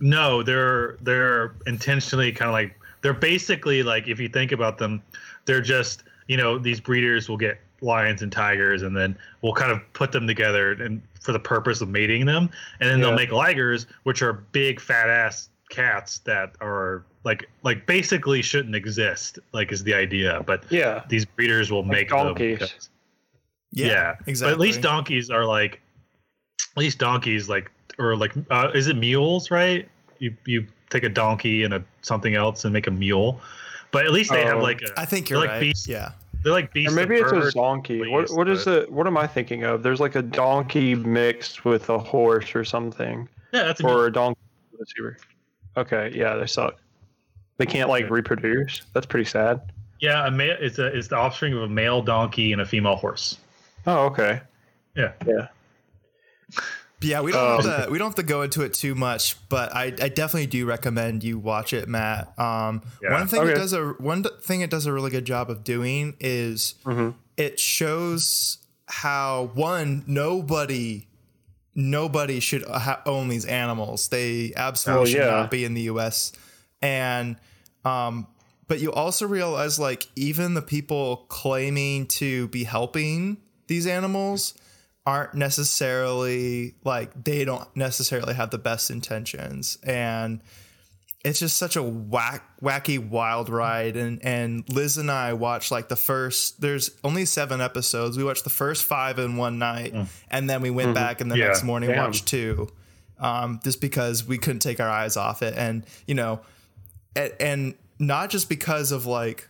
No, 0.00 0.42
they're 0.42 0.96
they're 1.02 1.54
intentionally 1.68 2.32
kind 2.32 2.48
of 2.48 2.52
like 2.52 2.74
they're 3.02 3.14
basically 3.14 3.84
like 3.84 4.08
if 4.08 4.18
you 4.18 4.28
think 4.28 4.50
about 4.50 4.78
them, 4.78 5.00
they're 5.44 5.60
just 5.60 6.02
you 6.26 6.36
know 6.36 6.58
these 6.58 6.80
breeders 6.80 7.28
will 7.28 7.36
get 7.36 7.60
lions 7.82 8.22
and 8.22 8.30
tigers 8.32 8.82
and 8.82 8.96
then 8.96 9.16
we'll 9.42 9.52
kind 9.54 9.72
of 9.72 9.80
put 9.92 10.12
them 10.12 10.26
together 10.26 10.72
and 10.72 11.00
for 11.20 11.32
the 11.32 11.38
purpose 11.38 11.80
of 11.80 11.88
mating 11.88 12.26
them 12.26 12.50
and 12.80 12.90
then 12.90 12.98
Yeah. 12.98 13.06
they'll 13.06 13.16
make 13.16 13.30
ligers 13.30 13.86
which 14.02 14.22
are 14.22 14.32
big 14.32 14.80
fat 14.80 15.08
ass 15.08 15.48
cats 15.70 16.18
that 16.20 16.54
are 16.60 17.04
like 17.24 17.48
like 17.62 17.86
basically 17.86 18.42
shouldn't 18.42 18.74
exist 18.74 19.38
like 19.52 19.72
is 19.72 19.82
the 19.84 19.94
idea 19.94 20.42
but 20.46 20.64
Yeah. 20.70 21.02
these 21.08 21.24
breeders 21.24 21.70
will 21.70 21.82
make 21.84 22.08
them 22.10 22.18
donkeys. 22.26 22.58
because- 22.58 22.88
Yeah, 23.72 23.86
yeah, 23.86 24.14
exactly. 24.26 24.50
But 24.50 24.54
at 24.54 24.60
least 24.60 24.80
donkeys 24.80 25.30
are 25.30 25.44
like, 25.44 25.80
at 26.76 26.80
least 26.80 26.98
donkeys 26.98 27.48
like, 27.48 27.70
or 27.98 28.16
like, 28.16 28.32
uh, 28.50 28.70
is 28.74 28.88
it 28.88 28.96
mules? 28.96 29.50
Right? 29.52 29.88
You 30.18 30.34
you 30.44 30.66
take 30.90 31.04
a 31.04 31.08
donkey 31.08 31.62
and 31.62 31.72
a 31.74 31.84
something 32.02 32.34
else 32.34 32.64
and 32.64 32.72
make 32.72 32.88
a 32.88 32.90
mule. 32.90 33.40
But 33.92 34.06
at 34.06 34.12
least 34.12 34.30
they 34.32 34.44
have 34.44 34.56
Oh. 34.58 34.62
like 34.62 34.82
a. 34.82 34.98
I 34.98 35.04
think 35.04 35.30
you're 35.30 35.38
like 35.38 35.50
right. 35.50 35.60
beasts. 35.60 35.86
Yeah. 35.86 36.10
They're 36.42 36.52
like 36.52 36.72
beasts. 36.72 36.92
Or 36.92 36.96
maybe 36.96 37.16
it's 37.16 37.30
a 37.30 37.34
burden, 37.34 37.52
donkey. 37.54 38.08
What 38.08 38.30
what 38.30 38.48
is 38.48 38.66
it? 38.66 38.90
What 38.90 39.06
am 39.06 39.16
I 39.16 39.26
thinking 39.26 39.64
of? 39.64 39.82
There's 39.82 40.00
like 40.00 40.14
a 40.14 40.22
donkey 40.22 40.94
mixed 40.94 41.64
with 41.64 41.88
a 41.90 41.98
horse 41.98 42.54
or 42.54 42.64
something, 42.64 43.28
Yeah, 43.52 43.64
that's 43.64 43.80
a 43.80 43.86
or 43.86 44.06
a 44.06 44.12
donkey. 44.12 44.40
Let's. 44.78 44.92
Okay, 45.76 46.12
yeah, 46.14 46.36
they 46.36 46.46
suck. 46.46 46.78
They 47.58 47.66
can't 47.66 47.88
like 47.90 48.08
reproduce. 48.08 48.82
That's 48.94 49.06
pretty 49.06 49.28
sad. 49.28 49.60
Yeah, 50.00 50.26
a 50.26 50.30
male. 50.30 50.56
It's 50.58 50.78
a 50.78 50.86
it's 50.86 51.08
the 51.08 51.16
offspring 51.16 51.52
of 51.52 51.62
a 51.62 51.68
male 51.68 52.00
donkey 52.00 52.52
and 52.52 52.62
a 52.62 52.66
female 52.66 52.96
horse. 52.96 53.38
Oh, 53.86 54.06
okay. 54.06 54.40
Yeah. 54.96 55.12
Yeah. 55.26 55.48
Yeah, 57.02 57.22
we 57.22 57.32
don't 57.32 57.62
have 57.64 57.80
Um, 57.80 57.84
to, 57.86 57.90
we 57.90 57.98
don't 57.98 58.08
have 58.08 58.14
to 58.16 58.22
go 58.22 58.42
into 58.42 58.62
it 58.62 58.74
too 58.74 58.94
much, 58.94 59.36
but 59.48 59.74
I, 59.74 59.84
I 59.86 60.08
definitely 60.10 60.46
do 60.46 60.66
recommend 60.66 61.24
you 61.24 61.38
watch 61.38 61.72
it, 61.72 61.88
Matt. 61.88 62.38
Um, 62.38 62.82
Yeah. 63.02 63.12
One 63.12 63.26
thing 63.26 63.40
Okay. 63.40 63.52
it 63.52 63.54
does 63.54 63.72
a 63.72 63.94
one 63.98 64.24
thing 64.42 64.60
it 64.60 64.70
does 64.70 64.84
a 64.86 64.92
really 64.92 65.10
good 65.10 65.24
job 65.24 65.48
of 65.50 65.64
doing 65.64 66.14
is 66.20 66.74
Mm-hmm. 66.84 67.10
it 67.38 67.58
shows 67.58 68.58
how 68.86 69.50
one 69.54 70.04
nobody 70.06 71.06
nobody 71.74 72.40
should 72.40 72.64
ha- 72.66 73.00
own 73.06 73.28
these 73.28 73.44
animals. 73.46 74.08
They 74.08 74.52
absolutely 74.56 75.02
Oh, 75.02 75.06
should 75.12 75.20
yeah. 75.20 75.30
not 75.30 75.50
be 75.50 75.64
in 75.64 75.74
the 75.74 75.82
U.S. 75.82 76.32
And 76.82 77.36
um, 77.84 78.26
but 78.68 78.80
you 78.80 78.92
also 78.92 79.26
realize 79.26 79.78
like 79.78 80.06
even 80.16 80.54
the 80.54 80.62
people 80.62 81.24
claiming 81.28 82.06
to 82.08 82.48
be 82.48 82.64
helping 82.64 83.38
these 83.68 83.86
animals 83.86 84.54
aren't 85.06 85.34
necessarily 85.34 86.74
like 86.84 87.24
they 87.24 87.44
don't 87.44 87.66
necessarily 87.76 88.34
have 88.34 88.50
the 88.50 88.58
best 88.58 88.90
intentions. 88.90 89.78
And 89.82 90.42
it's 91.24 91.38
just 91.38 91.56
such 91.56 91.76
a 91.76 91.82
whack 91.82 92.44
wacky 92.62 92.98
wild 92.98 93.48
ride. 93.48 93.96
And 93.96 94.24
and 94.24 94.68
Liz 94.68 94.96
and 94.96 95.10
I 95.10 95.32
watched 95.32 95.70
like 95.70 95.88
the 95.88 95.96
first 95.96 96.60
there's 96.60 96.90
only 97.04 97.24
7 97.24 97.60
episodes. 97.60 98.16
We 98.16 98.24
watched 98.24 98.44
the 98.44 98.50
first 98.50 98.84
5 98.84 99.18
in 99.18 99.36
one 99.36 99.58
night 99.58 99.94
and 100.30 100.48
then 100.48 100.60
we 100.62 100.70
went 100.70 100.94
back 100.94 101.20
and 101.20 101.30
the 101.30 101.36
Yeah, 101.38 101.46
next 101.48 101.62
morning 101.62 101.90
damn. 101.90 101.98
watched 102.04 102.26
two 102.26 102.68
um 103.18 103.60
just 103.64 103.80
because 103.82 104.26
we 104.26 104.38
couldn't 104.38 104.60
take 104.60 104.80
our 104.80 104.88
eyes 104.88 105.16
off 105.16 105.42
it. 105.42 105.54
And 105.56 105.84
you 106.06 106.14
know 106.14 106.40
and, 107.16 107.32
and 107.40 107.74
not 107.98 108.30
just 108.30 108.48
because 108.48 108.92
of 108.92 109.04
like 109.06 109.46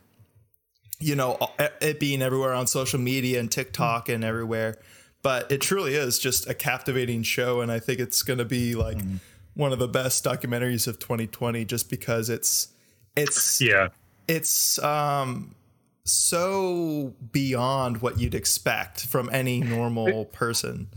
you 0.98 1.14
know 1.14 1.38
it- 1.58 1.74
it 1.80 2.00
being 2.00 2.20
everywhere 2.22 2.52
on 2.52 2.66
social 2.66 2.98
media 3.00 3.38
and 3.40 3.50
TikTok 3.50 4.08
and 4.08 4.24
everywhere 4.24 4.78
but 5.22 5.50
it 5.52 5.60
truly 5.60 5.94
is 5.94 6.18
just 6.18 6.48
a 6.48 6.54
captivating 6.54 7.22
show 7.22 7.60
and 7.60 7.70
I 7.70 7.78
think 7.78 8.00
it's 8.00 8.22
going 8.22 8.38
to 8.38 8.44
be 8.44 8.74
like 8.74 8.98
one 9.54 9.72
of 9.72 9.78
the 9.78 9.88
best 9.88 10.24
documentaries 10.24 10.86
of 10.86 10.98
2020 10.98 11.64
just 11.64 11.90
because 11.90 12.30
it's 12.30 12.68
it's 13.16 13.60
Yeah. 13.60 13.88
it's 14.28 14.78
um 14.82 15.54
so 16.04 17.14
beyond 17.32 18.00
what 18.02 18.18
you'd 18.18 18.34
expect 18.34 19.06
from 19.06 19.28
any 19.32 19.60
normal 19.60 20.24
person. 20.26 20.88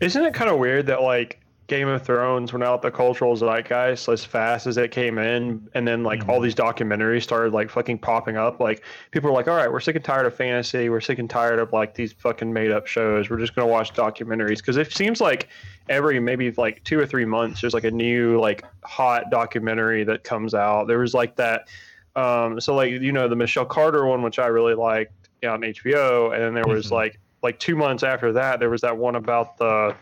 Isn't 0.00 0.24
it 0.24 0.34
kind 0.34 0.50
of 0.50 0.58
weird 0.58 0.86
that 0.86 1.02
like 1.02 1.40
Game 1.66 1.88
of 1.88 2.02
Thrones 2.02 2.52
went 2.52 2.62
out 2.62 2.82
the 2.82 2.90
cultural 2.90 3.34
zeitgeist 3.36 4.06
as 4.10 4.22
fast 4.22 4.66
as 4.66 4.76
it 4.76 4.90
came 4.90 5.16
in, 5.16 5.66
and 5.72 5.88
then 5.88 6.02
like 6.02 6.28
all 6.28 6.38
these 6.38 6.54
documentaries 6.54 7.22
started 7.22 7.54
like 7.54 7.70
fucking 7.70 7.98
popping 7.98 8.36
up. 8.36 8.60
Like 8.60 8.84
people 9.12 9.30
were 9.30 9.36
like, 9.36 9.48
"All 9.48 9.56
right, 9.56 9.72
we're 9.72 9.80
sick 9.80 9.96
and 9.96 10.04
tired 10.04 10.26
of 10.26 10.34
fantasy. 10.34 10.90
We're 10.90 11.00
sick 11.00 11.18
and 11.18 11.28
tired 11.30 11.58
of 11.58 11.72
like 11.72 11.94
these 11.94 12.12
fucking 12.12 12.52
made 12.52 12.70
up 12.70 12.86
shows. 12.86 13.30
We're 13.30 13.38
just 13.38 13.54
gonna 13.54 13.66
watch 13.66 13.94
documentaries." 13.94 14.58
Because 14.58 14.76
it 14.76 14.92
seems 14.92 15.22
like 15.22 15.48
every 15.88 16.20
maybe 16.20 16.50
like 16.52 16.84
two 16.84 16.98
or 17.00 17.06
three 17.06 17.24
months, 17.24 17.62
there's 17.62 17.72
like 17.74 17.84
a 17.84 17.90
new 17.90 18.38
like 18.38 18.62
hot 18.84 19.30
documentary 19.30 20.04
that 20.04 20.22
comes 20.22 20.52
out. 20.54 20.86
There 20.86 20.98
was 20.98 21.14
like 21.14 21.34
that. 21.36 21.68
Um, 22.14 22.60
so 22.60 22.74
like 22.74 22.90
you 22.90 23.10
know 23.12 23.26
the 23.26 23.36
Michelle 23.36 23.64
Carter 23.64 24.04
one, 24.04 24.22
which 24.22 24.38
I 24.38 24.46
really 24.48 24.74
liked 24.74 25.12
on 25.48 25.62
HBO, 25.62 26.32
and 26.34 26.42
then 26.42 26.54
there 26.54 26.64
was 26.66 26.88
Mhm. 26.88 26.92
like 26.92 27.20
like 27.42 27.58
two 27.58 27.76
months 27.76 28.02
after 28.02 28.32
that, 28.32 28.60
there 28.60 28.70
was 28.70 28.80
that 28.82 28.96
one 28.96 29.16
about 29.16 29.58
the 29.58 29.94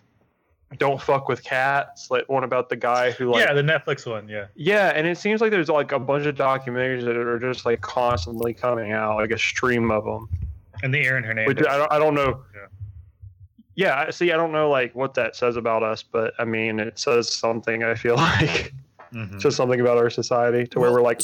don't 0.79 1.01
fuck 1.01 1.29
with 1.29 1.43
cats, 1.45 2.11
like 2.11 2.29
one 2.29 2.45
about 2.45 2.69
the 2.69 2.77
guy 2.77 3.11
who 3.11 3.31
like 3.31 3.45
yeah, 3.47 3.53
the 3.53 3.63
Netflix 3.63 4.11
one. 4.11 4.29
Yeah. 4.29 4.47
yeah, 4.55 4.89
and 4.95 5.07
it 5.07 5.19
seems 5.19 5.41
like 5.41 5.51
there's 5.51 5.69
like 5.69 5.93
a 5.93 5.99
bunch 5.99 6.27
of 6.27 6.35
documentaries 6.35 7.05
that 7.05 7.17
are 7.17 7.39
just 7.39 7.65
like 7.67 7.81
constantly 7.81 8.55
coming 8.55 8.93
out, 8.93 9.17
like 9.17 9.31
a 9.31 9.39
stream 9.39 9.91
of 9.91 10.05
them. 10.05 10.29
And 10.83 10.93
the 10.93 11.01
Aaron 11.05 11.25
Hernandez. 11.25 11.47
Which 11.57 11.67
I 11.67 11.77
don't, 11.77 11.93
I 11.93 11.99
don't 11.99 12.15
know. 12.15 12.43
Yeah. 12.55 12.61
Yeah, 13.75 14.11
see, 14.11 14.33
I 14.33 14.37
don't 14.37 14.53
know 14.53 14.69
like 14.69 14.95
what 14.95 15.15
that 15.15 15.35
says 15.37 15.57
about 15.57 15.83
us, 15.83 16.03
but 16.03 16.35
I 16.39 16.45
mean, 16.45 16.79
it 16.79 16.99
says 16.99 17.33
something. 17.33 17.83
I 17.85 17.95
feel 17.95 18.17
like 18.17 18.73
Mhm. 19.15 19.39
just 19.39 19.59
something 19.59 19.79
about 19.81 19.99
our 19.99 20.09
society 20.09 20.67
to 20.69 20.81
where 20.81 20.91
we're 20.91 21.03
like 21.03 21.21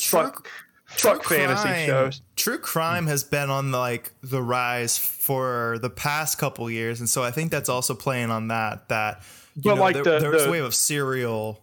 true- 0.96 1.10
fuck, 1.12 1.22
fuck 1.24 1.32
fantasy 1.38 1.62
crime- 1.68 1.86
shows. 1.86 2.22
True 2.36 2.58
crime 2.58 3.06
has 3.06 3.24
been 3.24 3.50
on 3.50 3.70
the, 3.70 3.78
like 3.78 4.12
the 4.22 4.42
rise 4.42 4.96
for 4.98 5.78
the 5.82 5.90
past 5.90 6.38
couple 6.38 6.70
years, 6.70 7.00
and 7.00 7.08
so 7.08 7.22
I 7.22 7.30
think 7.30 7.50
that's 7.50 7.68
also 7.68 7.94
playing 7.94 8.30
on 8.30 8.48
that. 8.48 8.88
That 8.88 9.22
you 9.56 9.62
But, 9.64 9.74
know, 9.76 9.80
like, 9.80 9.94
there, 9.94 10.04
the- 10.04 10.18
there 10.20 10.30
was 10.30 10.42
the- 10.44 10.48
a 10.48 10.52
wave 10.52 10.64
of 10.64 10.74
serial. 10.74 11.60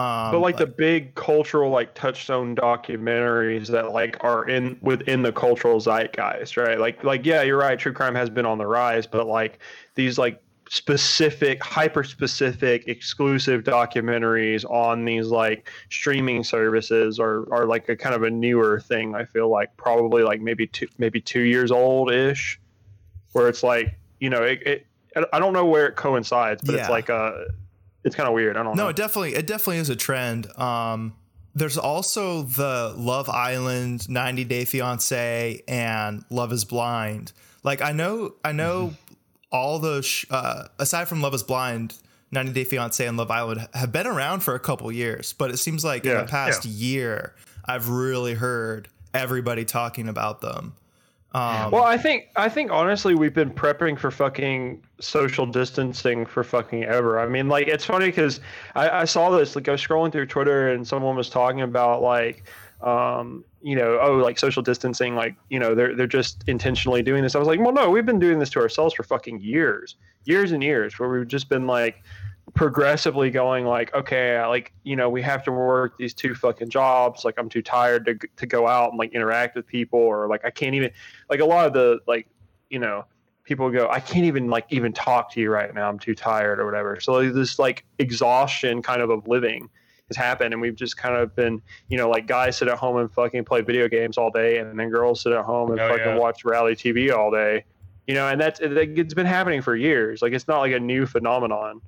Um, 0.00 0.30
but 0.30 0.38
like 0.38 0.58
the 0.58 0.66
big 0.66 1.16
cultural 1.16 1.70
like 1.72 1.92
touchstone 1.96 2.54
documentaries 2.54 3.66
that 3.68 3.90
like 3.90 4.16
are 4.22 4.48
in 4.48 4.78
within 4.80 5.22
the 5.22 5.32
cultural 5.32 5.80
zeitgeist 5.80 6.56
right 6.56 6.78
like 6.78 7.02
like 7.02 7.26
yeah 7.26 7.42
you're 7.42 7.58
right 7.58 7.76
true 7.76 7.92
crime 7.92 8.14
has 8.14 8.30
been 8.30 8.46
on 8.46 8.58
the 8.58 8.66
rise 8.66 9.08
but 9.08 9.26
like 9.26 9.58
these 9.96 10.16
like 10.16 10.40
specific 10.68 11.62
hyper 11.62 12.04
specific 12.04 12.86
exclusive 12.88 13.64
documentaries 13.64 14.64
on 14.70 15.04
these 15.04 15.28
like 15.28 15.70
streaming 15.90 16.44
services 16.44 17.18
are 17.18 17.50
are 17.52 17.64
like 17.64 17.88
a 17.88 17.96
kind 17.96 18.14
of 18.14 18.22
a 18.22 18.30
newer 18.30 18.78
thing 18.78 19.14
i 19.14 19.24
feel 19.24 19.48
like 19.48 19.74
probably 19.78 20.22
like 20.22 20.42
maybe 20.42 20.66
two 20.66 20.86
maybe 20.98 21.20
two 21.20 21.40
years 21.40 21.70
old 21.70 22.12
ish 22.12 22.60
where 23.32 23.48
it's 23.48 23.62
like 23.62 23.98
you 24.20 24.28
know 24.28 24.42
it, 24.42 24.62
it 24.66 24.86
I 25.32 25.38
don't 25.38 25.54
know 25.54 25.64
where 25.64 25.86
it 25.86 25.96
coincides 25.96 26.62
but 26.62 26.74
it's 26.74 26.90
like 26.90 27.08
a 27.08 27.46
it's 28.04 28.14
kind 28.14 28.28
of 28.28 28.34
weird 28.34 28.56
i 28.56 28.62
don't 28.62 28.76
know 28.76 28.84
No, 28.84 28.88
it 28.90 28.96
definitely 28.96 29.34
it 29.34 29.46
definitely 29.46 29.78
is 29.78 29.88
a 29.90 29.96
trend. 29.96 30.46
Um, 30.58 31.14
there's 31.54 31.78
also 31.78 32.42
the 32.42 32.94
Love 32.96 33.28
Island, 33.28 34.08
90 34.08 34.44
Day 34.44 34.64
Fiance, 34.64 35.62
and 35.66 36.24
Love 36.30 36.52
Is 36.52 36.64
Blind. 36.64 37.32
Like 37.64 37.82
I 37.82 37.90
know, 37.92 38.34
I 38.44 38.52
know, 38.52 38.94
all 39.50 39.78
those 39.78 40.06
sh- 40.06 40.26
uh, 40.30 40.64
aside 40.78 41.08
from 41.08 41.22
Love 41.22 41.34
Is 41.34 41.42
Blind, 41.42 41.94
90 42.32 42.52
Day 42.52 42.64
Fiance, 42.64 43.04
and 43.04 43.16
Love 43.16 43.30
Island 43.30 43.68
have 43.74 43.92
been 43.92 44.06
around 44.06 44.40
for 44.40 44.54
a 44.54 44.60
couple 44.60 44.90
years. 44.92 45.32
But 45.32 45.50
it 45.50 45.58
seems 45.58 45.84
like 45.84 46.04
in 46.04 46.16
the 46.16 46.24
past 46.24 46.64
yeah. 46.64 46.72
year, 46.72 47.34
I've 47.64 47.88
really 47.88 48.34
heard 48.34 48.88
everybody 49.14 49.64
talking 49.64 50.08
about 50.08 50.40
them. 50.40 50.74
Um, 51.34 51.72
Well, 51.72 51.84
I 51.84 51.98
think 51.98 52.28
I 52.36 52.48
think 52.48 52.70
honestly 52.70 53.14
we've 53.14 53.34
been 53.34 53.50
prepping 53.50 53.98
for 53.98 54.10
fucking 54.10 54.82
social 54.98 55.44
distancing 55.44 56.24
for 56.24 56.42
fucking 56.42 56.84
ever. 56.84 57.18
I 57.20 57.28
mean, 57.28 57.48
like 57.48 57.68
it's 57.68 57.84
funny 57.84 58.06
because 58.06 58.40
I, 58.74 58.88
I 59.00 59.04
saw 59.04 59.30
this 59.30 59.54
like 59.54 59.68
I 59.68 59.72
was 59.72 59.82
scrolling 59.84 60.10
through 60.10 60.26
Twitter 60.26 60.68
and 60.68 60.88
someone 60.88 61.16
was 61.16 61.28
talking 61.28 61.60
about 61.60 62.00
like 62.00 62.44
um 62.80 63.44
you 63.60 63.74
know 63.74 63.98
oh 64.00 64.16
like 64.16 64.38
social 64.38 64.62
distancing 64.62 65.14
like 65.14 65.34
you 65.48 65.58
know 65.58 65.74
they're 65.74 65.94
they're 65.94 66.06
just 66.06 66.44
intentionally 66.46 67.02
doing 67.02 67.22
this. 67.22 67.34
I 67.34 67.38
was 67.38 67.48
like, 67.48 67.60
well 67.60 67.72
no, 67.72 67.90
we've 67.90 68.06
been 68.06 68.18
doing 68.18 68.38
this 68.38 68.50
to 68.50 68.60
ourselves 68.60 68.94
for 68.94 69.02
fucking 69.02 69.40
years, 69.40 69.96
years 70.24 70.52
and 70.52 70.62
years, 70.62 70.98
where 70.98 71.08
we've 71.08 71.28
just 71.28 71.48
been 71.48 71.66
like 71.66 72.02
progressively 72.54 73.30
going 73.30 73.66
like 73.66 73.94
okay 73.94 74.42
like 74.46 74.72
you 74.82 74.96
know 74.96 75.10
we 75.10 75.20
have 75.20 75.42
to 75.44 75.52
work 75.52 75.98
these 75.98 76.14
two 76.14 76.34
fucking 76.34 76.68
jobs. 76.68 77.24
Like 77.24 77.34
i'm 77.38 77.48
too 77.48 77.62
tired 77.62 78.06
to, 78.06 78.18
to 78.36 78.46
go 78.46 78.66
out 78.66 78.90
and 78.90 78.98
like 78.98 79.12
interact 79.12 79.54
with 79.54 79.66
people 79.66 80.00
or 80.00 80.28
like 80.28 80.44
i 80.44 80.50
can't 80.50 80.74
even 80.74 80.90
like 81.28 81.40
a 81.40 81.44
lot 81.44 81.66
of 81.66 81.72
the 81.74 81.98
like 82.06 82.26
you 82.70 82.78
know 82.78 83.04
people 83.44 83.70
go 83.70 83.88
i 83.90 84.00
can't 84.00 84.24
even 84.24 84.48
like 84.48 84.66
even 84.70 84.92
talk 84.92 85.30
to 85.32 85.40
you 85.40 85.50
right 85.50 85.74
now. 85.74 85.88
I'm 85.88 85.98
too 85.98 86.14
tired 86.14 86.58
or 86.58 86.64
whatever. 86.64 87.00
So 87.00 87.30
this 87.30 87.58
like 87.58 87.84
exhaustion 87.98 88.82
kind 88.82 89.02
of 89.02 89.10
of 89.10 89.26
living 89.28 89.68
has 90.08 90.16
happened 90.16 90.52
and 90.54 90.60
we've 90.60 90.74
just 90.76 90.96
kind 90.96 91.14
of 91.14 91.34
been 91.36 91.60
you 91.88 91.96
know 91.96 92.08
like 92.08 92.26
guys 92.26 92.56
sit 92.56 92.68
at 92.68 92.78
home 92.78 92.96
and 92.96 93.12
fucking 93.12 93.44
play 93.44 93.60
video 93.60 93.88
games 93.88 94.16
all 94.18 94.30
day 94.30 94.58
and 94.58 94.78
then 94.78 94.88
girls 94.90 95.20
sit 95.22 95.32
at 95.32 95.44
home 95.44 95.70
and 95.70 95.80
Oh, 95.80 95.88
fucking 95.88 96.06
yeah. 96.06 96.16
watch 96.18 96.44
rally 96.44 96.74
tv 96.74 97.12
all 97.14 97.30
day 97.30 97.64
you 98.06 98.14
know 98.14 98.26
and 98.28 98.40
that's 98.40 98.58
it, 98.60 98.76
it's 98.98 99.14
been 99.14 99.26
happening 99.26 99.60
for 99.62 99.76
years 99.76 100.22
like 100.22 100.32
it's 100.32 100.48
not 100.48 100.58
like 100.60 100.72
a 100.72 100.80
new 100.80 101.06
phenomenon 101.06 101.80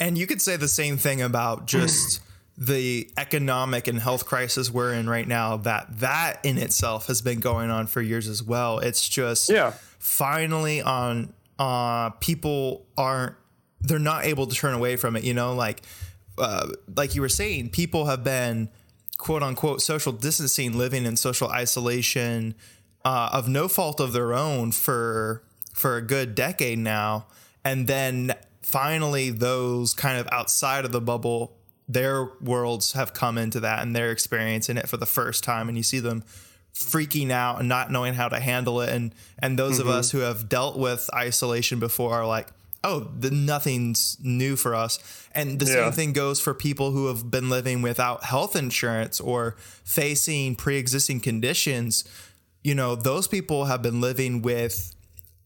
And 0.00 0.18
you 0.18 0.26
could 0.26 0.42
say 0.42 0.56
the 0.56 0.68
same 0.68 0.96
thing 0.96 1.22
about 1.22 1.66
just 1.76 2.20
the 2.58 3.08
economic 3.16 3.86
and 3.88 3.98
health 3.98 4.26
crisis 4.26 4.70
we're 4.70 4.92
in 4.92 5.08
right 5.08 5.26
now. 5.26 5.56
That 5.56 6.00
that 6.00 6.40
in 6.44 6.58
itself 6.58 7.06
has 7.06 7.22
been 7.22 7.40
going 7.40 7.70
on 7.70 7.86
for 7.86 8.02
years 8.02 8.28
as 8.28 8.42
well. 8.42 8.78
It's 8.80 9.08
just 9.08 9.48
Yeah. 9.48 9.72
finally 9.98 10.82
on 10.82 11.32
uh 11.58 12.10
people 12.20 12.84
aren't 12.96 13.36
they're 13.80 13.98
not 13.98 14.24
able 14.26 14.46
to 14.46 14.54
turn 14.54 14.74
away 14.74 14.96
from 14.96 15.16
it, 15.16 15.24
you 15.24 15.32
know, 15.34 15.54
like 15.54 15.82
uh, 16.38 16.68
like 16.96 17.14
you 17.14 17.20
were 17.20 17.28
saying, 17.28 17.70
people 17.70 18.06
have 18.06 18.24
been 18.24 18.68
quote 19.16 19.42
unquote 19.42 19.80
social 19.82 20.12
distancing, 20.12 20.76
living 20.76 21.04
in 21.04 21.16
social 21.16 21.48
isolation 21.48 22.54
uh, 23.04 23.30
of 23.32 23.48
no 23.48 23.68
fault 23.68 24.00
of 24.00 24.12
their 24.12 24.32
own 24.32 24.72
for 24.72 25.42
for 25.72 25.96
a 25.96 26.02
good 26.02 26.34
decade 26.34 26.78
now, 26.78 27.26
and 27.64 27.86
then 27.86 28.34
finally 28.62 29.30
those 29.30 29.94
kind 29.94 30.18
of 30.18 30.28
outside 30.30 30.84
of 30.84 30.92
the 30.92 31.00
bubble, 31.00 31.56
their 31.88 32.28
worlds 32.40 32.92
have 32.92 33.12
come 33.12 33.38
into 33.38 33.60
that, 33.60 33.80
and 33.80 33.94
they're 33.94 34.10
experiencing 34.10 34.76
it 34.76 34.88
for 34.88 34.96
the 34.96 35.06
first 35.06 35.44
time, 35.44 35.68
and 35.68 35.76
you 35.76 35.82
see 35.82 36.00
them 36.00 36.22
freaking 36.74 37.30
out 37.30 37.60
and 37.60 37.68
not 37.68 37.90
knowing 37.90 38.14
how 38.14 38.28
to 38.28 38.40
handle 38.40 38.80
it. 38.80 38.90
And 38.90 39.14
and 39.38 39.58
those 39.58 39.78
of 39.78 39.88
us 39.88 40.10
who 40.10 40.18
have 40.18 40.48
dealt 40.48 40.78
with 40.78 41.10
isolation 41.14 41.78
before 41.78 42.14
are 42.14 42.26
like 42.26 42.48
oh, 42.84 43.00
the, 43.18 43.30
nothing's 43.30 44.16
new 44.20 44.56
for 44.56 44.74
us. 44.74 44.98
And 45.34 45.58
the 45.60 45.66
Yeah. 45.66 45.84
same 45.84 45.92
thing 45.92 46.12
goes 46.12 46.40
for 46.40 46.52
people 46.54 46.90
who 46.90 47.06
have 47.06 47.30
been 47.30 47.48
living 47.48 47.80
without 47.82 48.24
health 48.24 48.56
insurance 48.56 49.20
or 49.20 49.56
facing 49.84 50.56
pre-existing 50.56 51.20
conditions. 51.20 52.04
You 52.64 52.74
know, 52.74 52.94
those 52.96 53.28
people 53.28 53.66
have 53.66 53.82
been 53.82 54.00
living 54.00 54.42
with 54.42 54.94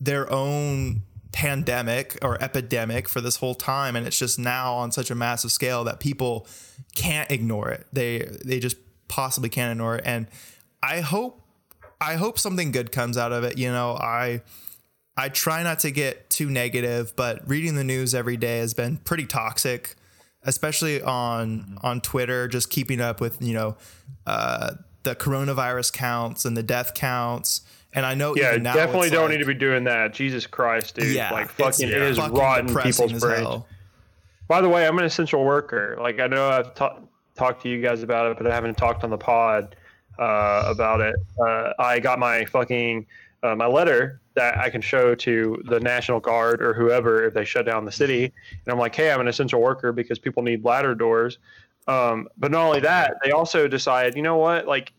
their 0.01 0.31
own 0.33 1.03
pandemic 1.33 2.17
or 2.23 2.43
epidemic 2.43 3.09
for 3.09 3.21
this 3.21 3.37
whole 3.37 3.55
time 3.55 3.95
and 3.95 4.07
it's 4.07 4.19
just 4.19 4.39
now 4.39 4.73
on 4.75 4.91
such 4.91 5.11
a 5.11 5.15
massive 5.15 5.53
scale 5.53 5.85
that 5.85 6.01
people 6.01 6.47
can't 6.95 7.31
ignore 7.31 7.69
it. 7.69 7.87
They 7.93 8.27
they 8.43 8.59
just 8.59 8.77
possibly 9.09 9.51
can't 9.51 9.73
ignore 9.73 9.97
it 9.97 10.03
and 10.07 10.29
I 10.83 11.01
hope 11.01 11.43
I 12.01 12.15
hope 12.15 12.39
something 12.39 12.73
good 12.73 12.91
comes 12.91 13.19
out 13.19 13.33
of 13.33 13.45
it. 13.45 13.59
You 13.59 13.71
know, 13.71 13.93
I 14.01 14.41
I 15.17 15.29
try 15.31 15.63
not 15.63 15.79
to 15.81 15.91
get 15.91 16.29
too 16.31 16.51
negative, 16.51 17.15
but 17.17 17.49
reading 17.49 17.75
the 17.75 17.85
news 17.85 18.15
every 18.15 18.37
day 18.37 18.59
has 18.59 18.75
been 18.75 18.99
pretty 18.99 19.25
toxic, 19.27 19.95
especially 20.43 21.01
on 21.03 21.79
on 21.83 22.01
Twitter. 22.01 22.49
Just 22.49 22.69
keeping 22.71 23.01
up 23.01 23.21
with 23.21 23.41
you 23.41 23.55
know 23.55 23.77
uh, 24.27 24.75
the 25.05 25.15
coronavirus 25.17 25.93
counts 25.93 26.45
and 26.45 26.57
the 26.57 26.63
death 26.63 26.95
counts. 26.95 27.63
And 27.95 28.05
I 28.05 28.15
know 28.15 28.37
Yeah, 28.37 28.59
definitely 28.59 29.09
don't 29.09 29.23
like- 29.31 29.31
need 29.33 29.39
to 29.39 29.47
be 29.47 29.55
doing 29.55 29.85
that. 29.85 30.13
Jesus 30.13 30.47
Christ, 30.47 30.97
dude. 30.97 31.15
Yeah, 31.17 31.31
like 31.33 31.49
fucking, 31.51 31.89
it 31.89 31.95
is 31.95 32.19
fucking 32.19 32.35
rotten 32.37 32.67
people's 32.77 33.13
brains. 33.21 33.41
hell. 33.41 33.67
By 34.49 34.61
the 34.61 34.69
way, 34.69 34.87
I'm 34.87 34.99
an 34.99 35.05
essential 35.07 35.43
worker. 35.45 35.97
Like 35.99 36.21
I 36.21 36.27
know 36.27 36.47
I've 36.51 36.75
ta- 36.75 36.99
talked 37.37 37.63
to 37.63 37.71
you 37.71 37.81
guys 37.81 38.03
about 38.03 38.31
it, 38.31 38.37
but 38.37 38.47
I 38.47 38.55
haven't 38.55 38.77
talked 38.77 39.03
on 39.03 39.09
the 39.09 39.17
pod 39.17 39.77
uh, 40.19 40.65
about 40.67 41.01
it. 41.01 41.15
Uh, 41.41 41.73
I 41.79 41.99
got 42.01 42.19
my 42.19 42.45
fucking 42.45 43.07
uh, 43.43 43.55
my 43.57 43.67
letter 43.67 44.21
that 44.37 44.59
I 44.59 44.71
can 44.71 44.81
show 44.81 45.15
to 45.15 45.63
the 45.67 45.81
National 45.81 46.21
Guard 46.21 46.63
or 46.63 46.73
whoever 46.73 47.25
if 47.25 47.35
they 47.35 47.45
shut 47.45 47.67
down 47.67 47.85
the 47.85 47.93
city, 47.93 48.25
and 48.25 48.73
I'm 48.73 48.79
like, 48.79 48.95
hey, 48.95 49.11
I'm 49.11 49.21
an 49.21 49.29
essential 49.29 49.61
worker 49.61 49.93
because 49.93 50.19
people 50.19 50.43
need 50.43 50.65
ladder 50.65 50.95
doors. 50.95 51.39
Um, 51.89 52.29
but 52.37 52.51
not 52.51 52.65
only 52.65 52.81
that, 52.81 53.15
they 53.25 53.31
also 53.33 53.69
decided, 53.69 54.15
you 54.17 54.23
know 54.23 54.37
what, 54.37 54.67
like. 54.67 54.93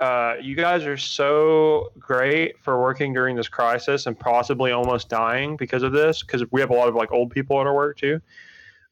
Uh, 0.00 0.34
you 0.42 0.56
guys 0.56 0.84
are 0.84 0.96
so 0.96 1.92
great 2.00 2.58
for 2.60 2.82
working 2.82 3.14
during 3.14 3.36
this 3.36 3.46
crisis 3.46 4.06
and 4.06 4.18
possibly 4.18 4.72
almost 4.72 5.08
dying 5.08 5.56
because 5.56 5.84
of 5.84 5.92
this 5.92 6.20
because 6.20 6.42
we 6.50 6.60
have 6.60 6.70
a 6.70 6.74
lot 6.74 6.88
of 6.88 6.96
like 6.96 7.12
old 7.12 7.30
people 7.30 7.60
at 7.60 7.66
our 7.66 7.72
work 7.72 7.96
too 7.96 8.20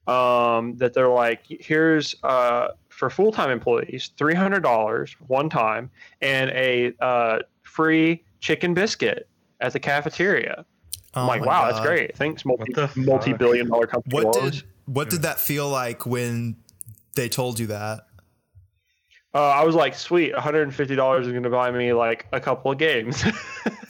um, 0.07 0.75
that 0.77 0.93
they're 0.93 1.09
like, 1.09 1.45
here's 1.47 2.15
uh, 2.23 2.69
for 2.89 3.09
full 3.09 3.31
time 3.31 3.49
employees, 3.49 4.11
three 4.17 4.33
hundred 4.33 4.61
dollars 4.61 5.15
one 5.27 5.49
time, 5.49 5.89
and 6.21 6.49
a 6.51 6.93
uh, 6.99 7.39
free 7.63 8.23
chicken 8.39 8.73
biscuit 8.73 9.27
at 9.63 9.73
a 9.75 9.79
cafeteria. 9.79 10.65
I'm 11.15 11.23
Oh 11.23 11.27
like, 11.27 11.41
wow, 11.45 11.61
God. 11.63 11.73
that's 11.73 11.85
great. 11.85 12.15
Thanks, 12.17 12.43
multi, 12.45 12.71
what 12.73 12.95
multi-billion 12.97 13.67
dollar 13.69 13.87
company. 13.87 14.15
What 14.15 14.35
Lowe's. 14.35 14.51
did 14.61 14.63
what 14.85 15.09
did 15.09 15.21
that 15.23 15.39
feel 15.39 15.69
like 15.69 16.05
when 16.05 16.57
they 17.15 17.29
told 17.29 17.59
you 17.59 17.67
that? 17.67 18.01
Uh, 19.35 19.39
I 19.49 19.63
was 19.63 19.73
like, 19.75 19.95
sweet, 19.95 20.33
one 20.33 20.41
hundred 20.41 20.63
and 20.63 20.75
fifty 20.75 20.95
dollars 20.95 21.25
is 21.25 21.31
going 21.31 21.43
to 21.43 21.49
buy 21.49 21.71
me 21.71 21.93
like 21.93 22.27
a 22.31 22.39
couple 22.39 22.71
of 22.71 22.77
games. 22.77 23.23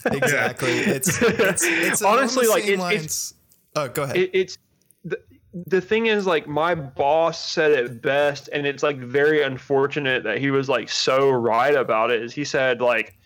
Exactly. 0.05 0.69
It's 0.71 1.21
it's, 1.21 1.63
it's 1.65 2.01
honestly 2.01 2.45
like 2.45 2.65
it's, 2.67 2.77
lines. 2.81 3.05
it's 3.05 3.33
oh, 3.77 3.87
go 3.87 4.03
ahead. 4.03 4.17
it, 4.17 4.31
it's 4.33 4.57
the, 5.05 5.17
the 5.53 5.79
thing 5.79 6.07
is 6.07 6.25
like 6.25 6.45
my 6.45 6.75
boss 6.75 7.41
said 7.49 7.71
it 7.71 8.01
best 8.01 8.49
and 8.51 8.67
it's 8.67 8.83
like 8.83 8.97
very 8.97 9.43
unfortunate 9.43 10.23
that 10.25 10.39
he 10.39 10.51
was 10.51 10.67
like 10.67 10.89
so 10.89 11.29
right 11.29 11.73
about 11.73 12.11
it 12.11 12.21
is 12.21 12.33
he 12.33 12.43
said 12.43 12.81
like 12.81 13.17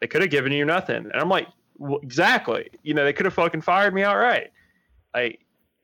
they 0.00 0.08
could 0.08 0.22
have 0.22 0.30
given 0.32 0.50
you 0.50 0.64
nothing 0.64 0.96
and 0.96 1.14
i'm 1.14 1.28
like 1.28 1.46
well, 1.78 1.98
exactly 2.02 2.68
you 2.82 2.94
know 2.94 3.04
they 3.04 3.12
could 3.12 3.26
have 3.26 3.34
fucking 3.34 3.60
fired 3.62 3.92
me 3.94 4.02
outright 4.02 4.52
like 5.14 5.40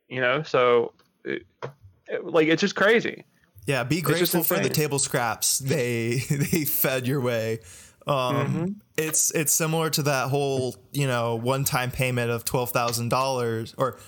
you 0.09 0.21
know 0.21 0.43
so 0.43 0.93
it, 1.25 1.45
it- 2.09 2.25
like 2.25 2.49
it's 2.49 2.61
just 2.61 2.75
crazy 2.75 3.25
Yeah, 3.67 3.85
be 3.85 4.01
grateful 4.01 4.43
for 4.43 4.59
the 4.59 4.69
table 4.69 4.99
scraps 4.99 5.59
they 5.61 6.17
they 6.31 6.65
fed 6.65 7.07
your 7.07 7.21
way. 7.21 7.61
Um, 8.07 8.35
Mm-hmm. 8.35 8.67
It's 8.97 9.31
it's 9.33 9.53
similar 9.53 9.91
to 9.91 10.03
that 10.05 10.29
whole 10.29 10.75
you 10.93 11.07
know 11.07 11.37
one 11.37 11.63
time 11.65 11.91
payment 11.93 12.31
of 12.33 12.45
twelve 12.45 12.71
thousand 12.73 13.11
dollars 13.11 13.75
or 13.79 13.99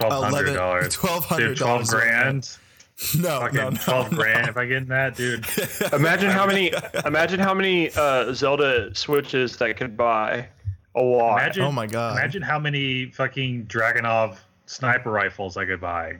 Twelve 0.00 0.24
hundred 0.24 0.54
dollars. 0.54 0.96
$1,200 0.96 1.38
Dude, 1.38 1.56
Twelve 1.56 1.86
grand. 1.88 2.56
no 3.18 3.40
Fucking 3.40 3.56
no 3.56 3.68
no, 3.70 3.76
twelve 3.76 4.10
no. 4.10 4.18
grand 4.18 4.48
if 4.48 4.56
I 4.56 4.66
get 4.66 4.78
in 4.78 4.88
that, 4.88 5.14
dude. 5.16 5.46
imagine 5.92 6.30
how 6.30 6.46
many 6.46 6.72
imagine 7.04 7.38
how 7.38 7.54
many 7.54 7.90
uh 7.94 8.32
zelda 8.32 8.92
switches 8.94 9.56
that 9.58 9.76
could 9.76 9.96
buy 9.96 10.48
a 10.96 11.00
lot 11.00 11.40
Imagine, 11.42 11.62
Oh 11.64 11.72
my 11.72 11.86
God. 11.86 12.16
Imagine 12.18 12.42
how 12.42 12.58
many 12.58 13.06
fucking 13.10 13.66
Dragunov 13.66 14.38
sniper 14.66 15.10
rifles 15.10 15.56
I 15.56 15.64
could 15.66 15.80
buy. 15.80 16.16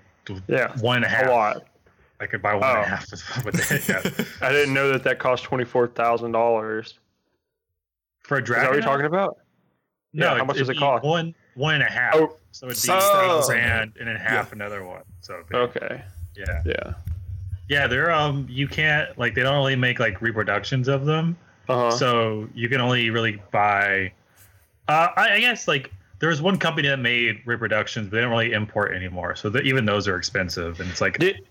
yeah 0.48 0.76
One 0.80 0.96
and 0.96 1.04
a 1.04 1.08
half. 1.08 1.26
a 1.26 1.30
lot 1.30 1.64
I 2.20 2.26
could 2.26 2.40
buy 2.42 2.54
one 2.54 2.64
and 2.64 2.78
Oh. 2.78 2.82
a 2.82 2.84
half 2.84 3.44
with 3.44 3.70
it. 3.72 3.88
Yeah. 3.88 4.24
i 4.46 4.50
didn't 4.52 4.72
know 4.74 4.90
that 4.92 5.02
that 5.04 5.18
cost 5.18 5.44
$24000 5.44 6.92
For 8.22 8.36
a 8.38 8.42
Is 8.42 8.48
Dragunov. 8.48 8.54
that 8.54 8.64
what 8.68 8.72
you're 8.74 8.82
talking 8.82 9.06
about? 9.06 9.38
No, 10.12 10.26
Yeah, 10.32 10.38
how 10.38 10.44
much 10.44 10.56
it'd 10.56 10.66
does 10.66 10.68
it 10.70 10.74
be 10.74 10.78
cost? 10.78 11.04
One, 11.04 11.34
one 11.54 11.74
and 11.74 11.82
a 11.82 11.86
half. 11.90 12.14
Oh. 12.14 12.36
So 12.52 12.66
it'd 12.66 12.82
be 12.82 12.90
Oh. 12.92 13.40
six 13.40 13.48
grand 13.48 13.92
and 13.98 14.08
then 14.08 14.16
half 14.16 14.52
another 14.52 14.84
one. 14.84 15.02
So 15.20 15.34
it'd 15.34 15.48
be- 15.48 15.56
Okay. 15.56 16.02
yeah, 16.36 16.62
Yeah. 16.64 16.92
yeah. 17.68 17.86
They're 17.86 18.10
um, 18.10 18.46
you 18.48 18.66
can't 18.68 19.16
like 19.18 19.34
they 19.34 19.42
don't 19.42 19.56
really 19.56 19.76
make 19.76 19.98
like 20.00 20.22
reproductions 20.22 20.88
of 20.88 21.04
them. 21.04 21.36
Uh 21.68 21.74
huh. 21.74 21.90
So 21.90 22.48
you 22.54 22.68
can 22.68 22.80
only 22.80 23.10
really 23.10 23.42
buy. 23.50 24.12
Uh, 24.88 25.08
I, 25.16 25.34
I 25.34 25.40
guess 25.40 25.66
like 25.68 25.92
there 26.18 26.28
was 26.28 26.40
one 26.40 26.58
company 26.58 26.88
that 26.88 26.98
made 26.98 27.40
reproductions, 27.44 28.08
but 28.08 28.16
they 28.16 28.22
don't 28.22 28.30
really 28.30 28.52
import 28.52 28.92
anymore. 28.94 29.36
So 29.36 29.50
that 29.50 29.66
even 29.66 29.84
those 29.84 30.08
are 30.08 30.16
expensive, 30.16 30.80
and 30.80 30.88
it's 30.90 31.00
like, 31.00 31.18
did 31.18 31.46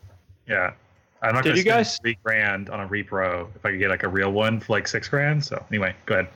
yeah, 0.48 0.74
I'm 1.21 1.34
not 1.36 1.43
gonna 1.43 1.56
you 1.56 1.62
spend 1.62 1.76
guys- 1.78 1.98
three 2.00 2.17
grand 2.24 2.69
on 2.69 2.80
a 2.80 2.88
repro 2.88 3.48
if 3.56 3.65
I 3.65 3.71
could 3.71 3.80
get 3.80 3.89
like 3.89 4.04
a 4.04 4.08
real 4.08 4.32
one 4.32 4.60
for 4.60 4.74
like 4.74 4.88
six 4.88 5.08
grand. 5.08 5.43
So 5.43 5.63
anyway, 5.69 5.95
go 6.06 6.15
ahead. 6.15 6.28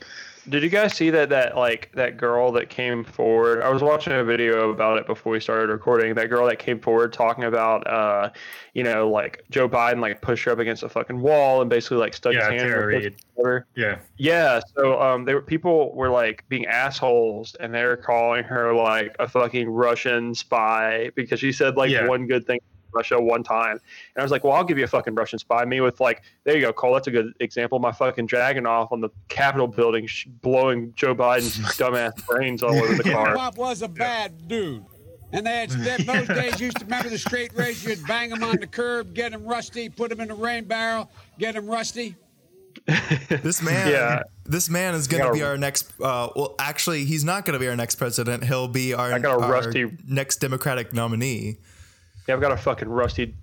Did 0.48 0.64
you 0.64 0.70
guys 0.70 0.94
see 0.96 1.10
that 1.10 1.30
that 1.30 1.56
like 1.58 1.92
that 1.94 2.18
girl 2.18 2.52
that 2.54 2.70
came 2.70 3.04
forward? 3.04 3.62
I 3.62 3.70
was 3.70 3.82
watching 3.84 4.14
a 4.14 4.24
video 4.24 4.72
about 4.72 4.98
it 4.98 5.06
before 5.06 5.34
we 5.34 5.40
started 5.40 5.70
recording. 5.70 6.14
That 6.16 6.28
girl 6.30 6.48
that 6.48 6.60
came 6.60 6.80
forward 6.80 7.14
talking 7.14 7.44
about 7.44 7.86
uh, 7.86 8.30
you 8.74 8.84
know, 8.84 9.10
like 9.10 9.44
Joe 9.52 9.68
Biden 9.68 10.00
like 10.00 10.22
pushed 10.22 10.46
her 10.46 10.52
up 10.52 10.60
against 10.60 10.84
a 10.84 10.90
fucking 10.90 11.20
wall 11.22 11.62
and 11.62 11.70
basically 11.70 11.98
like 11.98 12.14
stuck 12.14 12.34
Yeah, 12.34 12.50
his 12.52 12.62
hand 12.62 12.72
in 12.72 12.78
her 12.78 12.92
pussy 12.92 13.04
Reade. 13.06 13.16
or 13.36 13.44
whatever. 13.44 13.68
Yeah, 13.76 14.00
Yeah, 14.18 14.60
so 14.76 15.02
um, 15.02 15.26
they 15.26 15.34
were 15.34 15.42
people 15.42 15.94
were 15.94 16.10
like 16.10 16.46
being 16.50 16.66
assholes, 16.66 17.56
and 17.60 17.74
they 17.74 17.84
were 17.86 17.98
calling 17.98 18.44
her 18.46 18.74
like 18.74 19.16
a 19.20 19.28
fucking 19.28 19.70
Russian 19.70 20.34
spy 20.34 21.12
because 21.16 21.40
she 21.40 21.52
said 21.52 21.76
like 21.76 21.92
Yeah. 21.92 22.08
one 22.08 22.28
good 22.28 22.48
thing 22.48 22.60
Russia 22.94 23.20
one 23.22 23.44
time, 23.44 23.72
and 23.72 23.82
I 24.18 24.22
was 24.22 24.32
like, 24.32 24.44
well, 24.44 24.54
I'll 24.54 24.64
give 24.64 24.78
you 24.78 24.84
a 24.84 24.88
fucking 24.88 25.16
Russian 25.16 25.40
spy. 25.40 25.66
Me 25.66 25.82
with 25.82 26.00
like, 26.00 26.22
there 26.44 26.56
you 26.56 26.62
go, 26.62 26.74
Cole. 26.74 26.94
That's 26.94 27.08
a 27.08 27.12
good 27.12 27.34
example. 27.40 27.76
Of 27.78 27.82
my 27.82 27.92
fucking 27.92 28.28
Dragunov 28.28 28.92
on 28.92 29.02
the 29.02 29.10
Capitol 29.28 29.68
building, 29.68 30.08
sh- 30.08 30.28
blowing 30.42 30.94
Joe 30.96 31.14
Biden's 31.16 31.58
dumbass 31.78 32.26
brains 32.28 32.64
all 32.64 32.76
over 32.76 32.96
the 33.02 33.10
car. 33.12 33.36
Pop 33.36 33.58
was 33.58 33.82
a 33.82 33.88
bad 33.88 34.48
dude. 34.48 34.86
And 35.32 35.46
they 35.46 35.58
had 35.58 35.70
that 35.70 36.00
those 36.08 36.28
days 36.28 36.60
used 36.60 36.78
to 36.80 36.86
remember 36.86 37.10
the 37.10 37.18
straight 37.20 37.54
razor, 37.54 37.90
you'd 37.92 38.08
bang 38.08 38.32
them 38.32 38.44
on 38.44 38.56
the 38.58 38.66
curb, 38.66 39.14
get 39.14 39.32
them 39.32 39.46
rusty, 39.46 39.88
put 39.88 40.10
them 40.10 40.22
in 40.22 40.32
a 40.32 40.36
rain 40.36 40.64
barrel, 40.66 41.12
get 41.38 41.54
them 41.54 41.68
rusty. 41.68 42.16
This 43.44 43.62
man, 43.62 43.92
Yeah. 43.92 44.24
this 44.46 44.70
man 44.70 44.96
is 44.96 45.08
going 45.08 45.24
to 45.24 45.32
be 45.32 45.44
our 45.44 45.58
next. 45.58 45.92
Uh, 46.02 46.30
well, 46.36 46.56
actually, 46.58 47.06
he's 47.06 47.24
not 47.24 47.46
going 47.46 47.54
to 47.54 47.60
be 47.60 47.68
our 47.68 47.76
next 47.76 47.96
president. 47.96 48.44
He'll 48.44 48.68
be 48.68 48.94
our, 48.96 49.14
I 49.14 49.20
got 49.20 49.40
a 49.40 49.44
our 49.44 49.52
rusty- 49.52 49.92
next 50.08 50.38
Democratic 50.38 50.94
nominee. 50.94 51.58
Yeah, 52.28 52.36
I've 52.36 52.42
got 52.42 52.52
a 52.52 52.58
fucking 52.58 52.88
rusty, 52.90 53.34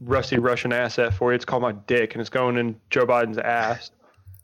rusty 0.00 0.38
Russian 0.38 0.72
asset 0.72 1.14
for 1.14 1.32
you. 1.32 1.36
It's 1.36 1.44
called 1.44 1.62
my 1.62 1.72
dick, 1.72 2.14
and 2.14 2.20
it's 2.20 2.30
going 2.30 2.56
in 2.56 2.78
Joe 2.90 3.06
Biden's 3.06 3.38
ass. 3.38 3.90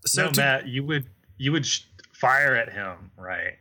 So 0.07 0.24
no, 0.26 0.31
to- 0.33 0.40
Matt, 0.40 0.66
you 0.66 0.85
would 0.85 1.07
you 1.38 1.52
would 1.52 1.64
sh- 1.66 1.83
fire 2.12 2.55
at 2.55 2.72
him, 2.72 3.11
right? 3.16 3.55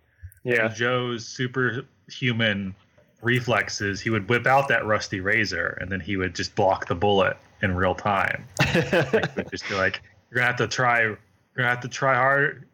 Yeah, 0.44 0.65
And 0.67 0.76
Joe's 0.76 1.28
superhuman 1.28 2.74
reflexes, 3.22 4.02
he 4.02 4.10
would 4.10 4.28
whip 4.30 4.48
out 4.48 4.67
that 4.70 4.86
rusty 4.86 5.20
razor, 5.20 5.78
and 5.80 5.91
then 5.91 6.00
he 6.00 6.17
would 6.17 6.34
just 6.34 6.56
block 6.56 6.88
the 6.88 6.96
bullet 6.96 7.38
in 7.62 7.76
real 7.76 7.94
time. 7.94 8.46
like, 8.74 9.52
just 9.52 9.67
be 9.70 9.76
like, 9.76 10.02
"You're 10.32 10.38
gonna 10.39 10.48
have 10.48 10.56
to 10.58 10.67
try. 10.67 11.02
You're 11.02 11.17
gonna 11.56 11.70
have 11.70 11.82
to 11.82 11.88
try 11.88 12.15
hard. 12.15 12.67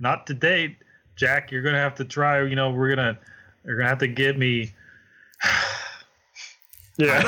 Not 0.00 0.26
today, 0.26 0.76
Jack. 1.14 1.52
You're 1.52 1.62
gonna 1.62 1.78
have 1.78 1.94
to 1.96 2.04
try. 2.04 2.42
You 2.42 2.56
know, 2.56 2.70
we're 2.72 2.88
gonna. 2.96 3.16
You're 3.64 3.76
gonna 3.76 3.88
have 3.88 3.98
to 3.98 4.08
get 4.08 4.36
me." 4.38 4.72
Yeah. 6.98 7.22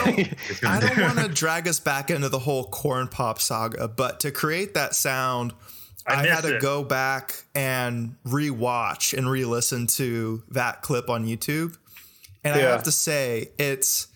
I 0.65 0.81
don't 0.81 1.01
want 1.01 1.19
to 1.19 1.29
drag 1.29 1.67
us 1.69 1.81
back 1.81 2.11
into 2.11 2.29
the 2.29 2.39
whole 2.39 2.65
corn 2.65 3.09
pop 3.09 3.41
saga, 3.41 3.89
but 3.89 4.21
to 4.21 4.31
create 4.31 4.75
that 4.75 4.95
sound, 4.95 5.53
I 6.07 6.15
I, 6.23 6.27
had 6.27 6.43
to 6.43 6.57
it. 6.57 6.63
go 6.63 6.83
back 6.83 7.45
and 7.55 8.17
rewatch 8.27 9.17
and 9.17 9.31
re-listen 9.31 9.87
to 9.89 10.43
that 10.51 10.83
clip 10.83 11.09
on 11.09 11.25
YouTube. 11.27 11.77
And 12.43 12.55
I 12.55 12.59
have 12.63 12.83
to 12.85 12.93
say, 12.93 13.51
it's 13.59 14.09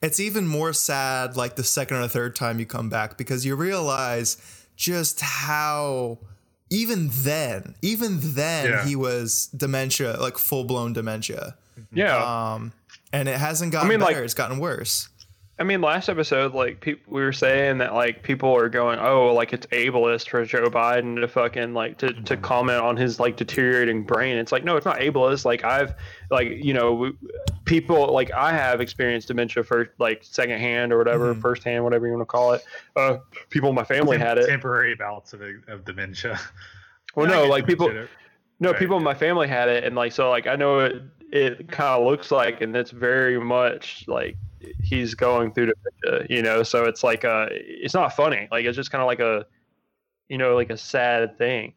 it's 0.00 0.18
even 0.20 0.46
more 0.46 0.72
sad 0.72 1.36
like 1.36 1.56
the 1.56 1.64
second 1.64 1.98
or 1.98 2.08
third 2.08 2.34
time 2.36 2.58
you 2.58 2.66
come 2.66 2.88
back 2.88 3.16
because 3.18 3.44
you 3.44 3.54
realize 3.56 4.36
just 4.76 5.20
how 5.20 6.18
even 6.70 7.10
then, 7.12 7.74
even 7.82 8.18
then 8.20 8.66
Yeah. 8.70 8.84
he 8.84 8.96
was 8.96 9.46
dementia, 9.48 10.16
like 10.20 10.38
full 10.38 10.64
blown 10.64 10.92
dementia. 10.92 11.56
yeah. 11.92 12.52
Um, 12.54 12.72
and 13.12 13.28
it 13.28 13.38
hasn't 13.38 13.72
gotten 13.72 13.88
mean, 13.88 13.98
better. 14.00 14.14
like- 14.16 14.24
it's 14.24 14.34
gotten 14.34 14.58
worse. 14.58 15.08
I 15.58 15.64
mean, 15.64 15.80
last 15.82 16.08
episode, 16.08 16.54
like 16.54 16.80
people, 16.80 17.12
we 17.14 17.20
were 17.22 17.32
saying 17.32 17.78
that 17.78 17.94
like 17.94 18.22
people 18.24 18.52
are 18.56 18.68
going, 18.70 18.98
oh, 18.98 19.32
like 19.32 19.52
it's 19.52 19.66
ableist 19.66 20.30
for 20.30 20.44
Joe 20.44 20.68
Biden 20.70 21.20
to 21.20 21.28
fucking 21.28 21.72
like 21.74 21.98
to, 21.98 22.12
to 22.22 22.36
comment 22.38 22.80
on 22.80 22.96
his 22.96 23.20
like 23.20 23.36
deteriorating 23.36 24.02
brain. 24.02 24.38
It's 24.38 24.50
like 24.50 24.64
no, 24.64 24.76
it's 24.76 24.86
not 24.86 24.98
ableist. 24.98 25.44
Like 25.44 25.62
I've 25.62 25.94
like 26.30 26.48
you 26.64 26.72
know 26.74 26.94
we- 26.94 27.12
people 27.64 28.12
like 28.12 28.32
I 28.32 28.50
have 28.50 28.80
experienced 28.80 29.28
dementia 29.28 29.62
first 29.62 29.90
like 29.98 30.24
secondhand 30.24 30.92
or 30.92 30.98
whatever, 30.98 31.32
firsthand, 31.34 31.84
whatever 31.84 32.06
you 32.06 32.12
want 32.14 32.22
to 32.22 32.26
call 32.26 32.54
it. 32.54 32.64
Uh, 32.96 33.18
people 33.50 33.68
in 33.68 33.74
my 33.76 33.84
family 33.84 34.18
had 34.18 34.38
it. 34.38 34.48
Temporary 34.48 34.96
bouts 34.96 35.32
of, 35.32 35.42
of 35.68 35.84
dementia. 35.84 36.40
Well, 37.14 37.26
no, 37.28 37.44
like 37.44 37.66
people, 37.66 37.92
no, 38.58 38.70
Right. 38.70 38.78
people 38.78 38.96
in 38.96 39.04
my 39.04 39.14
family 39.14 39.46
had 39.46 39.68
it, 39.68 39.84
and 39.84 39.94
like 39.94 40.12
so, 40.12 40.28
like 40.30 40.46
I 40.48 40.56
know 40.56 40.80
it. 40.80 41.02
It 41.32 41.68
kind 41.68 42.00
of 42.00 42.06
looks 42.06 42.30
like, 42.30 42.60
and 42.60 42.76
it's 42.76 42.90
very 42.90 43.40
much 43.40 44.04
like 44.06 44.36
he's 44.82 45.14
going 45.14 45.52
through 45.52 45.72
dementia, 45.72 46.26
you 46.28 46.42
know. 46.42 46.62
So 46.62 46.84
it's 46.84 47.02
like 47.02 47.24
uh 47.24 47.46
it's 47.50 47.94
not 47.94 48.14
funny. 48.14 48.48
Like 48.50 48.66
it's 48.66 48.76
just 48.76 48.90
kind 48.90 49.02
of 49.02 49.06
like 49.06 49.20
a, 49.20 49.46
you 50.28 50.38
know, 50.38 50.54
like 50.54 50.70
a 50.70 50.76
sad 50.76 51.38
thing. 51.38 51.74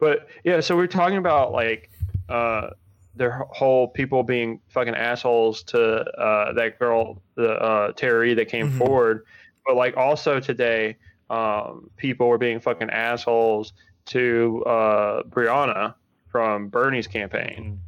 But 0.00 0.28
yeah, 0.44 0.60
so 0.60 0.76
we're 0.76 0.88
talking 0.88 1.18
about 1.18 1.52
like 1.52 1.88
uh 2.28 2.70
their 3.14 3.46
whole 3.50 3.88
people 3.88 4.22
being 4.22 4.60
fucking 4.68 4.94
assholes 4.94 5.62
to 5.64 5.80
uh 6.20 6.52
that 6.54 6.78
girl, 6.78 7.22
the 7.36 7.52
uh 7.52 7.92
Terry 7.92 8.34
that 8.34 8.48
came 8.48 8.68
Mhm. 8.70 8.78
forward, 8.78 9.24
but 9.64 9.76
like 9.76 9.96
also 9.96 10.40
today, 10.40 10.96
um 11.30 11.90
people 11.96 12.28
were 12.28 12.38
being 12.38 12.60
fucking 12.60 12.90
assholes 12.90 13.72
to 14.06 14.62
uh, 14.66 15.22
Briahna 15.24 15.94
from 16.30 16.68
Bernie's 16.68 17.06
campaign. 17.08 17.80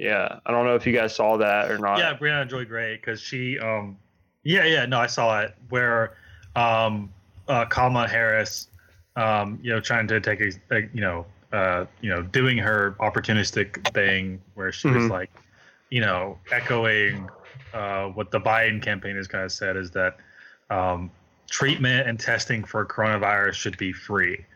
Yeah, 0.00 0.38
I 0.46 0.50
don't 0.50 0.64
know 0.64 0.74
if 0.76 0.86
you 0.86 0.94
guys 0.94 1.14
saw 1.14 1.36
that 1.36 1.70
or 1.70 1.76
not. 1.78 1.98
yeah, 1.98 2.16
Briahna 2.16 2.48
Joy 2.48 2.64
Gray 2.64 2.96
because 2.96 3.20
she, 3.20 3.58
um, 3.58 3.98
yeah, 4.44 4.64
yeah, 4.64 4.86
no, 4.86 4.98
I 4.98 5.06
saw 5.06 5.40
it 5.40 5.54
where, 5.68 6.16
um, 6.56 7.12
uh, 7.48 7.66
Kamala 7.66 8.08
Harris, 8.08 8.68
um, 9.16 9.58
you 9.62 9.70
know, 9.70 9.78
trying 9.80 10.08
to 10.08 10.18
take 10.20 10.40
a, 10.40 10.50
a 10.74 10.88
you 10.94 11.02
know, 11.02 11.26
uh, 11.52 11.84
you 12.00 12.08
know, 12.08 12.22
doing 12.22 12.56
her 12.56 12.96
opportunistic 13.00 13.92
thing 13.92 14.40
where 14.54 14.72
she 14.72 14.88
was 14.88 15.04
Mhm. 15.04 15.10
like, 15.10 15.30
you 15.90 16.00
know, 16.00 16.38
echoing 16.50 17.28
uh, 17.74 18.06
what 18.06 18.30
the 18.30 18.40
Biden 18.40 18.80
campaign 18.80 19.16
has 19.16 19.28
kind 19.28 19.44
of 19.44 19.52
said 19.52 19.76
is 19.76 19.90
that 19.90 20.16
um, 20.70 21.10
treatment 21.50 22.08
and 22.08 22.18
testing 22.18 22.64
for 22.64 22.86
coronavirus 22.86 23.54
should 23.54 23.76
be 23.76 23.92
free, 23.92 24.46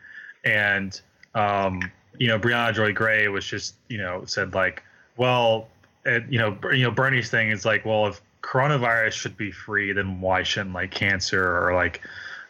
and 0.44 1.00
um, 1.34 1.92
you 2.18 2.28
know, 2.28 2.38
Briahna 2.38 2.72
Joy 2.72 2.92
Gray 2.92 3.28
was 3.28 3.44
just, 3.44 3.74
you 3.88 3.98
know, 3.98 4.24
said 4.24 4.54
like, 4.54 4.82
well, 5.16 5.68
and, 6.04 6.30
you 6.32 6.38
know, 6.38 6.56
you 6.72 6.82
know, 6.82 6.90
Bernie's 6.90 7.30
thing 7.30 7.50
is 7.50 7.64
like, 7.64 7.84
well, 7.84 8.06
if 8.06 8.20
coronavirus 8.42 9.12
should 9.12 9.36
be 9.36 9.50
free, 9.50 9.92
then 9.92 10.20
why 10.20 10.42
shouldn't 10.42 10.74
like 10.74 10.90
cancer 10.90 11.42
or 11.66 11.74
like 11.74 12.00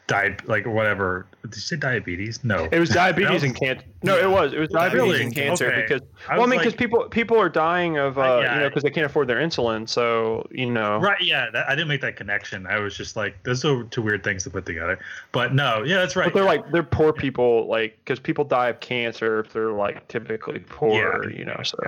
died 0.07 0.43
like 0.47 0.67
whatever? 0.67 1.25
Did 1.43 1.55
you 1.55 1.61
say 1.61 1.77
diabetes? 1.77 2.43
No, 2.43 2.69
It 2.73 2.79
was 2.81 2.91
diabetes 2.91 3.43
That 3.43 3.47
and 3.47 3.57
cancer. 3.61 3.85
No, 4.03 4.19
it 4.19 4.29
was. 4.29 4.53
It 4.53 4.59
was 4.59 4.71
diabetes 4.71 5.01
Really? 5.03 5.23
and 5.23 5.35
cancer 5.35 5.67
Okay. 5.69 5.83
because 5.83 6.01
well, 6.29 6.37
I 6.37 6.39
was 6.41 6.51
mean, 6.51 6.59
because 6.59 6.73
like- 6.73 6.79
people 6.79 7.09
people 7.11 7.41
are 7.41 7.49
dying 7.49 7.97
of 7.97 8.19
uh, 8.19 8.41
yeah, 8.43 8.55
you 8.55 8.61
know 8.63 8.69
because 8.69 8.83
they 8.83 8.91
can't 8.91 9.07
afford 9.07 9.29
their 9.29 9.39
insulin. 9.39 9.89
So 9.89 10.47
you 10.51 10.67
know, 10.69 10.99
Right, 10.99 11.23
yeah, 11.23 11.49
that, 11.53 11.69
I 11.69 11.75
didn't 11.77 11.89
make 11.89 12.01
that 12.01 12.17
connection. 12.17 12.67
I 12.67 12.81
was 12.81 12.97
just 12.97 13.15
like, 13.17 13.41
those 13.45 13.65
are 13.65 13.85
two 13.85 14.03
weird 14.03 14.25
things 14.25 14.43
to 14.45 14.51
put 14.51 14.67
together. 14.67 14.99
But 15.33 15.55
no, 15.55 15.85
yeah, 15.85 15.99
that's 15.99 16.17
right. 16.17 16.25
But 16.27 16.35
they're 16.35 16.43
yeah. 16.43 16.61
like 16.61 16.73
they're 16.73 16.83
poor 16.83 17.13
people, 17.13 17.67
like 17.69 17.97
because 18.05 18.19
people 18.19 18.45
die 18.45 18.69
of 18.71 18.81
cancer 18.81 19.41
if 19.41 19.53
they're 19.53 19.73
like 19.73 20.09
typically 20.09 20.59
poor, 20.59 21.31
Yeah. 21.31 21.39
you 21.39 21.45
know. 21.45 21.61
So 21.63 21.79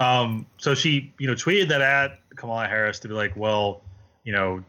Um, 0.00 0.46
so 0.56 0.74
she, 0.74 1.12
you 1.18 1.26
know, 1.26 1.34
tweeted 1.34 1.68
that 1.68 1.82
at 1.82 2.18
Kamala 2.34 2.66
Harris 2.66 2.98
to 3.00 3.08
be 3.08 3.14
like, 3.14 3.36
well, 3.36 3.82
you 4.24 4.32
know, 4.32 4.64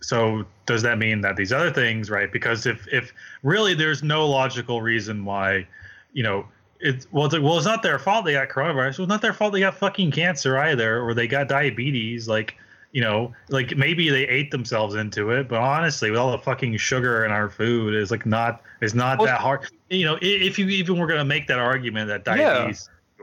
so 0.00 0.44
does 0.66 0.82
that 0.82 0.98
mean 0.98 1.20
that 1.22 1.36
these 1.36 1.52
other 1.52 1.70
things, 1.70 2.10
right? 2.10 2.30
Because 2.30 2.66
if 2.66 2.86
if 2.92 3.12
really 3.42 3.74
there's 3.74 4.02
no 4.02 4.28
logical 4.28 4.82
reason 4.82 5.24
why, 5.24 5.66
you 6.12 6.22
know, 6.22 6.46
it's 6.80 7.06
well, 7.12 7.24
it's 7.24 7.32
like, 7.32 7.42
well, 7.42 7.56
it's 7.56 7.66
not 7.66 7.82
their 7.82 7.98
fault 7.98 8.24
they 8.24 8.32
got 8.32 8.48
coronavirus. 8.48 9.00
It's 9.00 9.08
not 9.08 9.22
their 9.22 9.32
fault 9.32 9.52
they 9.52 9.60
got 9.60 9.76
fucking 9.76 10.10
cancer 10.10 10.58
either, 10.58 11.00
or 11.00 11.14
they 11.14 11.28
got 11.28 11.48
diabetes. 11.48 12.28
Like, 12.28 12.56
you 12.92 13.00
know, 13.00 13.32
like 13.48 13.76
maybe 13.76 14.08
they 14.10 14.26
ate 14.26 14.50
themselves 14.50 14.96
into 14.96 15.30
it, 15.30 15.48
but 15.48 15.60
honestly, 15.60 16.10
with 16.10 16.18
all 16.18 16.32
the 16.32 16.38
fucking 16.38 16.76
sugar 16.76 17.24
in 17.24 17.30
our 17.30 17.48
food, 17.48 17.94
is 17.94 18.10
like 18.10 18.26
not 18.26 18.62
is 18.80 18.94
not 18.94 19.22
that 19.24 19.40
hard. 19.40 19.70
You 19.90 20.06
know, 20.06 20.18
if 20.20 20.58
you 20.58 20.68
even 20.68 20.98
were 20.98 21.06
gonna 21.06 21.24
make 21.24 21.46
that 21.46 21.58
argument 21.58 22.08
that 22.08 22.24
Yeah. 22.36 22.72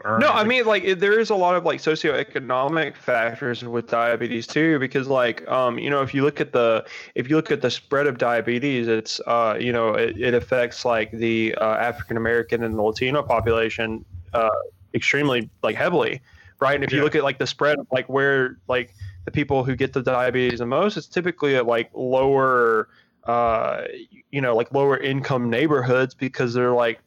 Earns, 0.03 0.21
No, 0.21 0.29
I 0.29 0.43
mean 0.43 0.65
like 0.65 0.83
it, 0.83 0.99
there 0.99 1.19
is 1.19 1.29
a 1.29 1.35
lot 1.35 1.55
of 1.55 1.65
like 1.65 1.79
socioeconomic 1.79 2.95
factors 2.95 3.63
with 3.63 3.87
diabetes 3.87 4.45
too, 4.45 4.79
because 4.79 5.07
like 5.07 5.47
um 5.49 5.79
you 5.79 5.89
know 5.89 6.01
if 6.01 6.13
you 6.13 6.23
look 6.23 6.39
at 6.39 6.51
the 6.51 6.85
if 7.15 7.29
you 7.29 7.35
look 7.35 7.51
at 7.51 7.61
the 7.61 7.71
spread 7.71 8.07
of 8.07 8.17
diabetes, 8.17 8.87
it's 8.87 9.19
uh 9.27 9.57
you 9.59 9.71
know 9.71 9.93
it, 9.93 10.15
it 10.19 10.33
affects 10.33 10.85
like 10.85 11.11
the 11.11 11.55
uh, 11.55 11.75
African 11.75 12.17
American 12.17 12.63
and 12.63 12.75
the 12.75 12.81
Latino 12.81 13.23
population 13.23 14.05
uh 14.33 14.49
extremely 14.93 15.49
like 15.63 15.75
heavily, 15.75 16.21
right? 16.59 16.75
And 16.75 16.83
if 16.83 16.91
you 16.91 17.01
look 17.01 17.15
at 17.15 17.23
like 17.23 17.39
the 17.39 17.47
spread 17.47 17.79
of 17.79 17.87
like 17.91 18.07
where 18.09 18.57
like 18.67 18.93
the 19.25 19.31
people 19.31 19.63
who 19.63 19.75
get 19.75 19.93
the 19.93 20.03
diabetes 20.03 20.59
the 20.59 20.65
most, 20.65 20.97
it's 20.97 21.07
typically 21.07 21.55
at 21.55 21.65
like 21.65 21.89
lower 21.93 22.89
uh 23.25 23.83
you 24.31 24.41
know 24.41 24.55
like 24.55 24.71
lower 24.73 24.97
income 24.97 25.49
neighborhoods 25.49 26.13
because 26.13 26.53
they're 26.53 26.73
like 26.73 26.99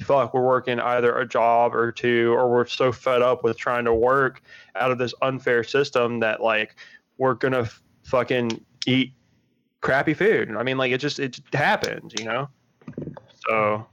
fuck, 0.00 0.34
we're 0.34 0.46
working 0.46 0.80
either 0.80 1.16
a 1.18 1.26
job 1.26 1.74
or 1.74 1.92
two, 1.92 2.32
or 2.36 2.50
we're 2.50 2.66
so 2.66 2.92
fed 2.92 3.22
up 3.22 3.44
with 3.44 3.56
trying 3.56 3.84
to 3.84 3.94
work 3.94 4.42
out 4.74 4.90
of 4.90 4.98
this 4.98 5.14
unfair 5.22 5.62
system 5.64 6.20
that 6.20 6.42
like 6.42 6.76
we're 7.18 7.34
gonna 7.34 7.68
fucking 8.04 8.64
eat 8.86 9.12
crappy 9.80 10.14
food. 10.14 10.54
I 10.56 10.62
mean, 10.62 10.78
like 10.78 10.92
it 10.92 10.98
just 10.98 11.18
it 11.18 11.32
just 11.32 11.54
happens, 11.54 12.12
you 12.18 12.24
know. 12.24 12.48
So, 13.48 13.86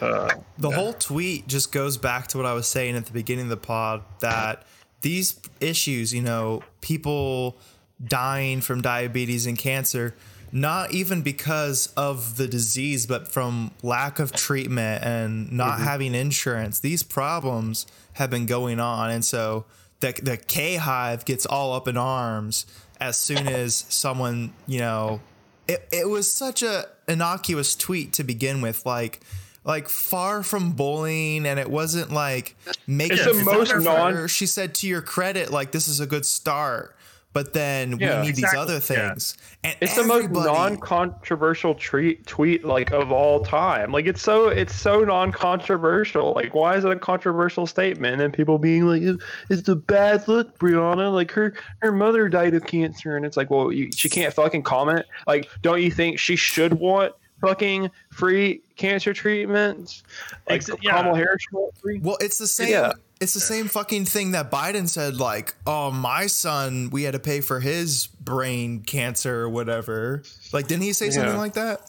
uh, 0.00 0.34
The 0.58 0.70
whole 0.70 0.92
tweet 0.92 1.46
just 1.46 1.72
goes 1.72 1.96
back 1.96 2.26
to 2.28 2.36
what 2.36 2.46
I 2.46 2.52
was 2.52 2.66
saying 2.66 2.96
at 2.96 3.06
the 3.06 3.12
beginning 3.12 3.44
of 3.44 3.50
the 3.50 3.56
pod 3.56 4.02
that 4.20 4.66
these 5.00 5.40
issues, 5.60 6.12
you 6.12 6.22
know, 6.22 6.62
people 6.80 7.56
dying 8.04 8.60
from 8.60 8.80
diabetes 8.80 9.46
and 9.46 9.58
cancer, 9.58 10.14
not 10.52 10.92
even 10.92 11.22
because 11.22 11.92
of 11.96 12.36
the 12.36 12.48
disease, 12.48 13.06
but 13.06 13.28
from 13.28 13.70
lack 13.82 14.18
of 14.18 14.32
treatment 14.32 15.04
and 15.04 15.52
not 15.52 15.74
mm-hmm. 15.74 15.84
having 15.84 16.14
insurance. 16.14 16.80
These 16.80 17.02
problems 17.02 17.86
have 18.14 18.30
been 18.30 18.46
going 18.46 18.80
on. 18.80 19.10
And 19.10 19.24
so 19.24 19.66
the, 20.00 20.12
the 20.22 20.36
K 20.36 20.76
Hive 20.76 21.24
gets 21.24 21.46
all 21.46 21.72
up 21.72 21.88
in 21.88 21.96
arms 21.96 22.66
as 23.00 23.16
soon 23.16 23.46
as 23.46 23.84
someone, 23.88 24.52
you 24.66 24.80
know, 24.80 25.20
it, 25.66 25.86
it 25.92 26.08
was 26.08 26.30
such 26.30 26.62
a 26.62 26.86
innocuous 27.06 27.76
tweet 27.76 28.12
to 28.14 28.24
begin 28.24 28.60
with 28.60 28.84
like 28.84 29.20
like 29.64 29.88
far 29.88 30.42
from 30.42 30.72
bullying 30.72 31.46
and 31.46 31.58
it 31.60 31.70
wasn't 31.70 32.10
like 32.10 32.56
making 32.86 33.18
It's 33.18 33.26
the 33.26 33.44
most 33.44 33.72
of 33.72 33.82
non- 33.82 34.14
her. 34.14 34.28
she 34.28 34.46
said 34.46 34.74
to 34.76 34.86
your 34.86 35.02
credit 35.02 35.50
like 35.50 35.72
this 35.72 35.88
is 35.88 36.00
a 36.00 36.06
good 36.06 36.24
start 36.24 36.96
but 37.32 37.52
then 37.52 37.98
Yeah. 37.98 38.20
we 38.20 38.26
need 38.26 38.30
Exactly. 38.30 38.42
these 38.42 38.54
other 38.54 38.94
Yeah. 38.94 39.08
things 39.10 39.36
and 39.64 39.76
it's 39.80 39.94
the 39.96 40.04
most 40.04 40.30
non-controversial 40.30 41.74
tweet 41.74 42.26
tweet 42.26 42.64
like 42.64 42.90
of 42.92 43.10
all 43.12 43.44
time. 43.44 43.92
Like 43.92 44.06
it's 44.06 44.22
so 44.22 44.48
it's 44.48 44.74
so 44.74 45.02
non-controversial. 45.04 46.32
Like 46.34 46.54
why 46.54 46.76
is 46.76 46.84
it 46.84 46.90
a 46.92 46.96
controversial 46.96 47.66
statement? 47.66 48.20
And 48.22 48.32
people 48.32 48.58
being 48.58 48.86
like, 48.86 49.02
"It's- 49.02 49.18
"It's 49.50 49.68
a 49.68 49.76
bad 49.76 50.26
look, 50.28 50.58
Briahna. 50.58 51.12
Like 51.12 51.30
her 51.32 51.54
her 51.82 51.92
mother 51.92 52.28
died 52.28 52.54
of 52.54 52.66
cancer," 52.66 53.16
and 53.16 53.24
it's 53.26 53.36
like, 53.36 53.50
well, 53.50 53.72
you, 53.72 53.90
she 53.94 54.08
can't 54.08 54.32
fucking 54.32 54.62
comment. 54.62 55.04
Like, 55.26 55.48
don't 55.62 55.82
you 55.82 55.90
think 55.90 56.18
she 56.18 56.36
should 56.36 56.74
want 56.74 57.12
fucking 57.40 57.90
free 58.10 58.60
cancer 58.76 59.12
treatments? 59.12 60.02
Like 60.48 60.56
Ex- 60.56 60.70
yeah. 60.82 60.96
Kamala 60.98 61.16
Harris 61.16 61.44
free. 61.80 61.98
well 62.00 62.16
it's 62.20 62.38
the 62.38 62.46
same 62.46 62.68
Yeah. 62.70 62.92
it's 63.20 63.34
the 63.34 63.40
same 63.40 63.68
fucking 63.68 64.04
thing 64.04 64.32
that 64.32 64.50
Biden 64.50 64.88
said 64.88 65.16
like 65.16 65.54
oh 65.66 65.90
my 65.90 66.26
son 66.26 66.90
we 66.90 67.02
had 67.04 67.12
to 67.14 67.18
pay 67.20 67.40
for 67.40 67.60
his 67.60 68.06
brain 68.20 68.80
cancer 68.82 69.42
or 69.42 69.48
whatever 69.48 70.22
like 70.52 70.66
didn't 70.68 70.82
he 70.82 70.92
say 70.92 71.10
something 71.10 71.36
like 71.36 71.54
that 71.54 71.80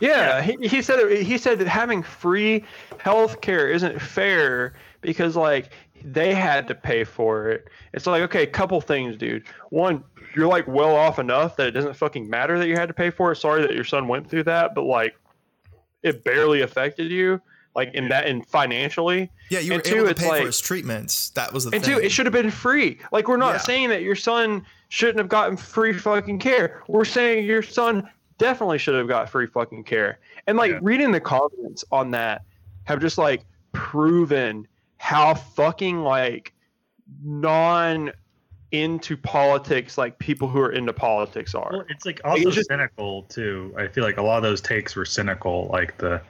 Yeah, 0.00 0.40
He, 0.42 0.56
he 0.66 0.80
said 0.82 1.10
he 1.22 1.36
said 1.38 1.58
that 1.58 1.68
having 1.68 2.02
free 2.02 2.64
health 2.98 3.40
care 3.42 3.68
isn't 3.68 4.00
fair 4.00 4.72
because 5.02 5.36
like 5.36 5.70
they 6.02 6.32
had 6.34 6.66
to 6.68 6.74
pay 6.74 7.04
for 7.04 7.50
it. 7.50 7.68
It's 7.92 8.06
like 8.06 8.22
okay, 8.22 8.46
couple 8.46 8.80
things, 8.80 9.16
dude. 9.18 9.44
One, 9.68 10.02
you're 10.34 10.46
like 10.48 10.66
well 10.68 10.94
off 10.94 11.18
enough 11.18 11.56
that 11.56 11.66
it 11.68 11.70
doesn't 11.72 11.94
fucking 11.94 12.28
matter 12.28 12.58
that 12.58 12.68
you 12.68 12.74
had 12.76 12.86
to 12.88 12.94
pay 12.94 13.10
for 13.10 13.32
it. 13.32 13.36
Sorry 13.36 13.62
that 13.62 13.74
your 13.74 13.84
son 13.84 14.08
went 14.08 14.28
through 14.30 14.44
that, 14.44 14.74
but 14.74 14.82
like 14.82 15.16
it 16.02 16.24
barely 16.24 16.62
affected 16.62 17.10
you, 17.10 17.40
like 17.76 17.92
in 17.94 18.08
that 18.08 18.26
in 18.26 18.42
financially. 18.42 19.30
yeah 19.50 19.58
you 19.60 19.72
were 19.74 19.80
two, 19.80 19.96
able 19.98 20.08
to 20.08 20.14
pay 20.14 20.28
like- 20.28 20.40
for 20.40 20.46
his 20.46 20.60
treatments 20.60 21.30
that 21.30 21.52
was 21.52 21.64
the 21.64 21.70
And 21.74 21.84
thing 21.84 21.94
two, 21.96 22.00
it 22.00 22.10
should 22.10 22.26
have 22.26 22.32
been 22.32 22.50
free. 22.50 22.98
Like 23.12 23.28
we're 23.28 23.36
not 23.36 23.54
Yeah. 23.54 23.58
saying 23.58 23.88
that 23.90 24.02
your 24.02 24.14
son 24.16 24.64
shouldn't 24.88 25.18
have 25.18 25.28
gotten 25.28 25.56
free 25.56 25.92
fucking 25.92 26.38
care. 26.38 26.82
We're 26.88 27.04
saying 27.04 27.44
your 27.46 27.62
son 27.62 28.08
definitely 28.38 28.78
should 28.78 28.94
have 28.94 29.06
got 29.08 29.28
free 29.28 29.46
fucking 29.46 29.84
care. 29.84 30.18
And 30.46 30.56
like 30.56 30.72
Yeah. 30.72 30.78
reading 30.82 31.12
the 31.12 31.20
comments 31.20 31.84
on 31.92 32.10
that 32.12 32.42
have 32.84 33.00
just 33.00 33.18
like 33.18 33.44
proven 33.72 34.66
how 34.96 35.34
fucking 35.34 36.02
like 36.02 36.52
non 37.22 38.10
into 38.72 39.16
politics 39.16 39.98
like 39.98 40.18
people 40.18 40.46
who 40.48 40.60
are 40.60 40.72
into 40.72 40.92
politics 40.92 41.54
are. 41.54 41.70
Well, 41.72 41.84
it's 41.88 42.06
like 42.06 42.20
also 42.24 42.48
It's 42.48 42.56
just- 42.56 42.68
cynical 42.68 43.22
too. 43.24 43.74
I 43.76 43.88
feel 43.88 44.04
like 44.04 44.16
a 44.18 44.22
lot 44.22 44.36
of 44.36 44.42
those 44.42 44.60
takes 44.60 44.94
were 44.94 45.04
cynical. 45.04 45.68
Like 45.72 45.96
the 45.98 46.20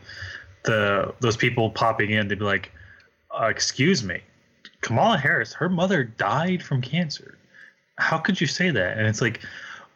the 0.64 1.14
those 1.20 1.36
people 1.36 1.70
popping 1.70 2.10
in, 2.10 2.28
they'd 2.28 2.38
be 2.38 2.44
like, 2.44 2.72
uh, 3.30 3.46
"Excuse 3.46 4.02
me, 4.04 4.20
Kamala 4.80 5.16
Harris, 5.18 5.52
her 5.54 5.68
mother 5.68 6.04
died 6.04 6.62
from 6.62 6.80
cancer. 6.82 7.36
How 7.96 8.18
could 8.18 8.40
you 8.40 8.46
say 8.46 8.70
that?" 8.70 8.98
And 8.98 9.06
it's 9.06 9.20
like, 9.20 9.40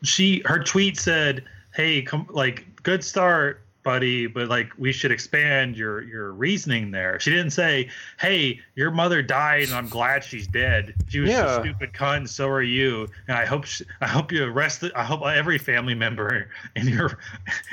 she 0.02 0.42
her 0.46 0.59
tweet 0.62 0.98
said, 0.98 1.44
"Hey, 1.74 2.02
come 2.02 2.26
like 2.30 2.64
good 2.83 3.02
start." 3.04 3.61
Buddy, 3.85 4.27
but 4.27 4.49
like 4.49 4.73
we 4.79 4.92
should 4.92 5.12
expand 5.12 5.77
your 5.77 6.01
your 6.03 6.33
reasoning 6.33 6.90
there. 6.90 7.20
She 7.20 7.31
didn't 7.31 7.51
say, 7.51 7.90
"Hey, 8.18 8.61
your 8.77 8.90
mother 8.90 9.20
died, 9.20 9.64
and 9.64 9.75
I'm 9.75 9.88
glad 9.88 10.25
she's 10.25 10.47
dead. 10.47 10.94
She 11.09 11.20
was 11.20 11.31
Yeah. 11.31 11.59
a 11.59 11.61
stupid 11.61 11.92
cunt, 11.92 12.16
and 12.16 12.31
so 12.31 12.49
are 12.49 12.62
you. 12.62 13.07
And 13.29 13.37
I 13.37 13.44
hope 13.44 13.64
she, 13.64 13.85
I 14.01 14.07
hope 14.09 14.33
you 14.33 14.42
arrest. 14.44 14.81
The, 14.81 14.90
I 14.99 15.05
hope 15.05 15.20
every 15.27 15.59
family 15.59 15.94
member 15.94 16.49
in 16.77 16.88
your 16.88 17.18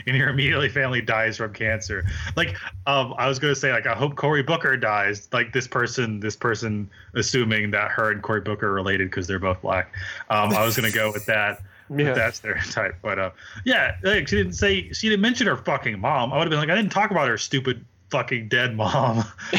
in 0.06 0.16
your 0.16 0.28
immediately 0.30 0.68
family 0.68 1.02
dies 1.02 1.38
from 1.38 1.54
cancer. 1.54 2.06
Like, 2.36 2.58
um, 2.88 3.16
I 3.18 3.30
was 3.30 3.40
gonna 3.40 3.56
say, 3.56 3.72
like, 3.72 3.88
I 3.88 3.94
hope 3.94 4.16
Cory 4.18 4.44
Booker 4.44 4.76
dies. 4.76 5.30
Like 5.32 5.54
this 5.54 5.68
person, 5.68 6.20
this 6.20 6.36
person, 6.36 6.90
assuming 7.16 7.72
that 7.72 7.90
her 7.92 8.12
and 8.12 8.22
Cory 8.22 8.42
Booker 8.42 8.68
are 8.68 8.74
related 8.74 9.10
because 9.10 9.28
they're 9.28 9.40
both 9.40 9.62
black. 9.62 9.96
Um, 10.30 10.52
I 10.54 10.66
was 10.66 10.76
gonna 10.76 10.92
go 10.92 11.10
with 11.14 11.26
that. 11.28 11.62
Yeah. 11.92 12.06
With 12.06 12.16
that 12.16 12.36
stereotype, 12.36 12.96
but 13.02 13.20
uh, 13.20 13.32
yeah, 13.66 13.98
like 14.04 14.28
she 14.30 14.38
didn't 14.38 14.54
say 14.54 14.94
she 14.94 15.10
didn't 15.10 15.22
mention 15.22 15.46
her 15.48 15.58
fucking 15.58 16.00
mom. 16.00 16.32
I 16.32 16.38
would 16.38 16.44
have 16.44 16.50
been 16.50 16.60
like, 16.60 16.70
I 16.70 16.76
didn't 16.76 16.94
talk 16.94 17.12
about 17.12 17.28
her 17.28 17.38
stupid 17.38 17.86
fucking 18.12 18.48
dead 18.48 18.78
mom. 18.78 19.18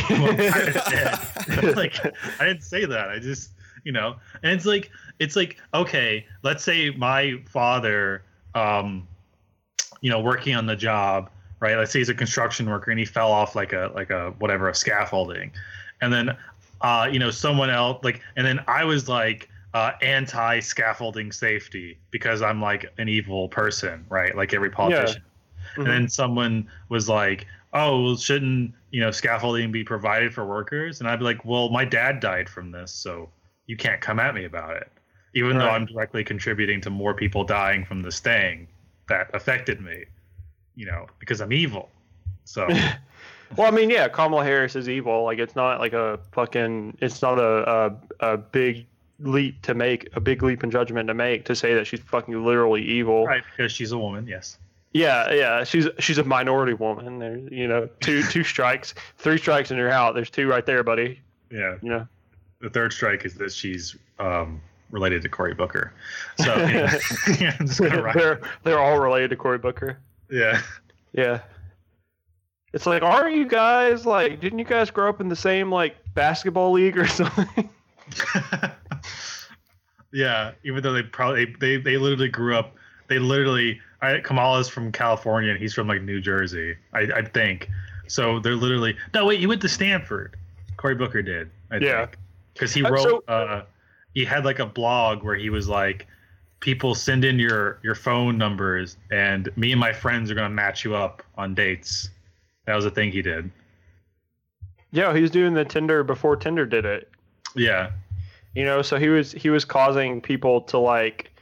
who 0.08 0.14
I'm 0.14 0.36
kinda 0.36 0.82
dead. 0.88 1.76
like 1.76 1.94
I 2.40 2.46
didn't 2.46 2.62
say 2.62 2.86
that. 2.86 3.10
I 3.10 3.18
just 3.18 3.50
you 3.84 3.92
know, 3.92 4.16
and 4.42 4.52
it's 4.52 4.64
like 4.64 4.90
it's 5.18 5.36
like 5.36 5.58
okay, 5.74 6.26
let's 6.42 6.64
say 6.64 6.90
my 6.90 7.38
father, 7.46 8.22
um, 8.54 9.06
you 10.00 10.10
know, 10.10 10.20
working 10.20 10.54
on 10.54 10.64
the 10.64 10.76
job, 10.76 11.28
right? 11.60 11.76
Let's 11.76 11.92
say 11.92 11.98
he's 11.98 12.08
a 12.08 12.14
construction 12.14 12.68
worker 12.70 12.90
and 12.90 12.98
he 12.98 13.04
fell 13.04 13.30
off 13.30 13.54
like 13.54 13.72
a 13.72 13.90
like 13.94 14.10
a 14.10 14.30
whatever 14.38 14.68
a 14.70 14.74
scaffolding, 14.74 15.52
and 16.00 16.12
then 16.12 16.36
uh, 16.80 17.08
you 17.10 17.18
know 17.18 17.30
someone 17.30 17.68
else 17.68 18.02
like, 18.02 18.22
and 18.36 18.46
then 18.46 18.60
I 18.66 18.84
was 18.84 19.08
like 19.08 19.48
uh, 19.74 19.92
anti 20.02 20.60
scaffolding 20.60 21.32
safety 21.32 21.98
because 22.10 22.42
I'm 22.42 22.60
like 22.60 22.92
an 22.98 23.08
evil 23.08 23.48
person, 23.48 24.04
right? 24.08 24.34
Like 24.36 24.52
every 24.54 24.70
politician. 24.70 25.22
Yeah. 25.76 25.82
And 25.82 25.86
then 25.86 26.08
someone 26.08 26.68
was 26.88 27.08
like, 27.08 27.46
"Oh, 27.72 28.02
well, 28.02 28.16
shouldn't 28.16 28.74
you 28.90 29.00
know 29.00 29.10
scaffolding 29.10 29.72
be 29.72 29.84
provided 29.84 30.34
for 30.34 30.44
workers?" 30.44 31.00
And 31.00 31.08
I'd 31.08 31.18
be 31.18 31.24
like, 31.24 31.44
"Well, 31.44 31.70
my 31.70 31.84
dad 31.84 32.20
died 32.20 32.48
from 32.48 32.70
this, 32.70 32.92
so 32.92 33.30
you 33.66 33.76
can't 33.76 34.00
come 34.00 34.18
at 34.18 34.34
me 34.34 34.44
about 34.44 34.76
it." 34.76 34.90
Even 35.34 35.56
though 35.56 35.70
I'm 35.70 35.86
directly 35.86 36.24
contributing 36.24 36.82
to 36.82 36.90
more 36.90 37.14
people 37.14 37.42
dying 37.42 37.86
from 37.86 38.02
this 38.02 38.20
thing 38.20 38.68
that 39.08 39.34
affected 39.34 39.80
me, 39.80 40.04
you 40.74 40.84
know, 40.84 41.06
because 41.20 41.40
I'm 41.40 41.54
evil. 41.54 41.88
So 42.44 42.68
Well, 43.56 43.66
I 43.66 43.70
mean, 43.70 43.90
yeah, 43.90 44.08
Kamala 44.08 44.44
Harris 44.44 44.76
is 44.76 44.88
evil. 44.88 45.24
Like, 45.24 45.38
it's 45.38 45.54
not 45.54 45.78
like 45.78 45.92
a 45.92 46.18
fucking. 46.32 46.96
It's 47.00 47.20
not 47.22 47.38
a 47.38 47.96
a, 48.20 48.32
a 48.32 48.36
big 48.36 48.86
leap 49.22 49.62
to 49.62 49.74
make, 49.74 50.08
a 50.14 50.20
big 50.20 50.42
leap 50.42 50.64
in 50.64 50.70
judgment 50.70 51.08
to 51.08 51.14
make 51.14 51.44
to 51.46 51.56
say 51.56 51.74
that 51.74 51.86
she's 51.86 52.00
fucking 52.00 52.44
literally 52.44 52.82
evil. 52.82 53.26
right, 53.26 53.42
because 53.56 53.72
she's 53.72 53.92
a 53.92 53.98
woman, 53.98 54.26
yes. 54.26 54.58
Yeah, 54.92 55.32
yeah, 55.32 55.64
she's 55.64 55.88
she's 55.98 56.18
a 56.18 56.24
minority 56.24 56.74
woman. 56.74 57.18
There, 57.18 57.36
you 57.36 57.66
know, 57.66 57.88
two 58.00 58.22
two 58.30 58.44
strikes, 58.44 58.94
three 59.16 59.38
strikes 59.38 59.70
and 59.70 59.78
you're 59.78 59.90
out. 59.90 60.14
There's 60.14 60.30
two 60.30 60.48
right 60.48 60.64
there, 60.66 60.82
buddy. 60.82 61.20
Yeah. 61.50 61.76
You 61.82 61.88
know. 61.88 62.08
The 62.60 62.70
third 62.70 62.92
strike 62.92 63.24
is 63.24 63.34
that 63.34 63.52
she's 63.52 63.96
um, 64.18 64.60
related 64.90 65.22
to 65.22 65.28
Cory 65.28 65.54
Booker. 65.54 65.92
So 66.38 66.44
yeah, 66.56 66.98
yeah 67.40 67.56
I'm 67.58 67.66
just 67.66 67.80
gonna 67.80 68.02
write. 68.02 68.14
they're 68.14 68.40
they're 68.64 68.78
all 68.78 69.00
related 69.00 69.30
to 69.30 69.36
Cory 69.36 69.58
Booker. 69.58 69.98
Yeah. 70.30 70.60
Yeah. 71.12 71.40
It's 72.72 72.86
like, 72.86 73.02
aren't 73.02 73.34
you 73.34 73.46
guys 73.46 74.06
like? 74.06 74.40
Didn't 74.40 74.58
you 74.58 74.64
guys 74.64 74.90
grow 74.90 75.08
up 75.08 75.20
in 75.20 75.28
the 75.28 75.36
same 75.36 75.70
like 75.70 75.96
basketball 76.14 76.72
league 76.72 76.96
or 76.96 77.06
something? 77.06 77.68
Yeah, 80.12 80.52
even 80.64 80.82
though 80.82 80.92
they 80.92 81.02
probably 81.02 81.54
they 81.60 81.76
they 81.76 81.96
literally 81.96 82.28
grew 82.28 82.56
up. 82.56 82.74
They 83.08 83.18
literally. 83.18 83.80
I, 84.00 84.18
Kamala's 84.18 84.68
from 84.68 84.90
California 84.90 85.50
and 85.52 85.60
he's 85.60 85.74
from 85.74 85.86
like 85.86 86.02
New 86.02 86.20
Jersey. 86.20 86.76
I, 86.92 87.00
I 87.14 87.22
think. 87.22 87.68
So 88.08 88.40
they're 88.40 88.56
literally. 88.56 88.96
No, 89.14 89.26
wait. 89.26 89.38
You 89.40 89.48
went 89.48 89.60
to 89.62 89.68
Stanford. 89.68 90.36
Cory 90.76 90.94
Booker 90.96 91.22
did. 91.22 91.50
I 91.70 91.76
Yeah. 91.76 92.06
think. 92.06 92.18
Because 92.54 92.74
he 92.74 92.82
Uh, 92.84 92.90
wrote. 92.90 93.02
so- 93.02 93.24
uh, 93.28 93.64
he 94.14 94.24
had 94.24 94.44
like 94.44 94.58
a 94.58 94.66
blog 94.66 95.22
where 95.22 95.36
he 95.36 95.50
was 95.50 95.68
like, 95.68 96.06
"People 96.60 96.94
send 96.94 97.24
in 97.24 97.38
your 97.38 97.78
your 97.82 97.94
phone 97.94 98.36
numbers, 98.36 98.96
and 99.10 99.48
me 99.56 99.70
and 99.72 99.80
my 99.80 99.92
friends 99.92 100.30
are 100.30 100.34
gonna 100.34 100.50
match 100.50 100.84
you 100.84 100.94
up 100.96 101.22
on 101.36 101.54
dates." 101.54 102.10
That 102.66 102.74
was 102.74 102.84
a 102.84 102.90
thing 102.90 103.10
he 103.12 103.22
did. 103.22 103.50
Yeah, 104.90 105.14
he 105.14 105.22
was 105.22 105.30
doing 105.30 105.54
the 105.54 105.64
Tinder 105.64 106.04
before 106.04 106.36
Tinder 106.36 106.66
did 106.66 106.84
it. 106.84 107.08
Yeah. 107.54 107.90
You 108.54 108.64
know, 108.64 108.82
so 108.82 108.98
he 108.98 109.08
was 109.08 109.32
he 109.32 109.50
was 109.50 109.64
causing 109.64 110.20
people 110.20 110.60
to 110.62 110.78
like, 110.78 111.32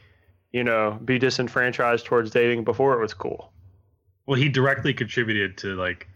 you 0.51 0.63
know, 0.63 0.99
be 1.03 1.19
disenfranchised 1.19 2.05
towards 2.05 2.31
dating 2.31 2.63
before 2.63 2.93
it 2.93 3.01
was 3.01 3.13
cool. 3.13 3.51
Well, 4.25 4.39
he 4.39 4.47
directly 4.47 4.93
contributed 4.93 5.57
to 5.59 5.75
like, 5.75 6.07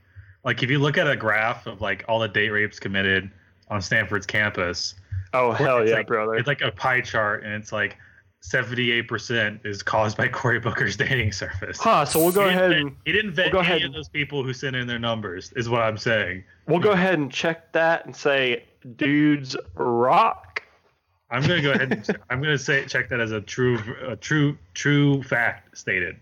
like 0.44 0.64
if 0.64 0.70
you 0.70 0.80
look 0.80 0.98
at 0.98 1.08
a 1.08 1.16
graph 1.16 1.68
of 1.68 1.82
like 1.82 2.06
all 2.08 2.20
the 2.20 2.30
date 2.30 2.50
rapes 2.50 2.80
committed 2.80 3.30
on 3.70 3.82
Stanford's 3.82 4.26
campus. 4.26 4.96
Oh 5.34 5.52
hell 5.52 5.86
yeah, 5.86 5.96
like, 5.96 6.08
brother! 6.08 6.36
It's 6.36 6.48
like 6.48 6.62
a 6.62 6.72
pie 6.72 7.02
chart, 7.02 7.44
and 7.44 7.54
it's 7.54 7.74
like 7.74 7.98
seventy-eight 8.40 9.08
percent 9.08 9.62
is 9.66 9.84
caused 9.84 10.16
by 10.16 10.28
Cory 10.30 10.60
Booker's 10.60 10.96
dating 10.96 11.32
service. 11.32 11.78
Huh, 11.78 12.06
so 12.06 12.20
we'll 12.20 12.32
go 12.32 12.48
He 12.48 12.52
didn't 12.52 12.60
ahead 12.60 12.72
and 12.72 12.96
he 13.06 13.12
didn't 13.12 13.32
vet 13.34 13.46
we'll 13.52 13.64
go 13.64 13.68
any 13.68 13.78
ahead 13.78 13.82
of 13.84 13.94
those 13.94 14.10
people 14.10 14.44
who 14.44 14.54
sent 14.54 14.76
in 14.76 14.88
their 14.88 15.00
numbers. 15.00 15.52
Is 15.56 15.68
what 15.68 15.82
I'm 15.82 15.98
saying. 15.98 16.44
we'll 16.68 16.80
go 16.80 16.92
ahead 16.92 17.16
and 17.16 17.32
check 17.32 17.74
that 17.74 18.06
and 18.06 18.16
say, 18.16 18.64
dudes 18.96 19.58
rock. 19.76 20.45
I'm 21.30 21.42
gonna 21.42 21.62
go 21.62 21.72
ahead 21.72 21.92
and 21.92 22.18
I'm 22.30 22.42
gonna 22.42 22.58
say 22.58 22.86
check 22.86 23.10
that 23.10 23.20
as 23.20 23.32
a 23.32 23.42
true, 23.42 23.80
a 24.08 24.16
true, 24.16 24.58
true 24.74 25.24
fact 25.24 25.78
stated, 25.78 26.18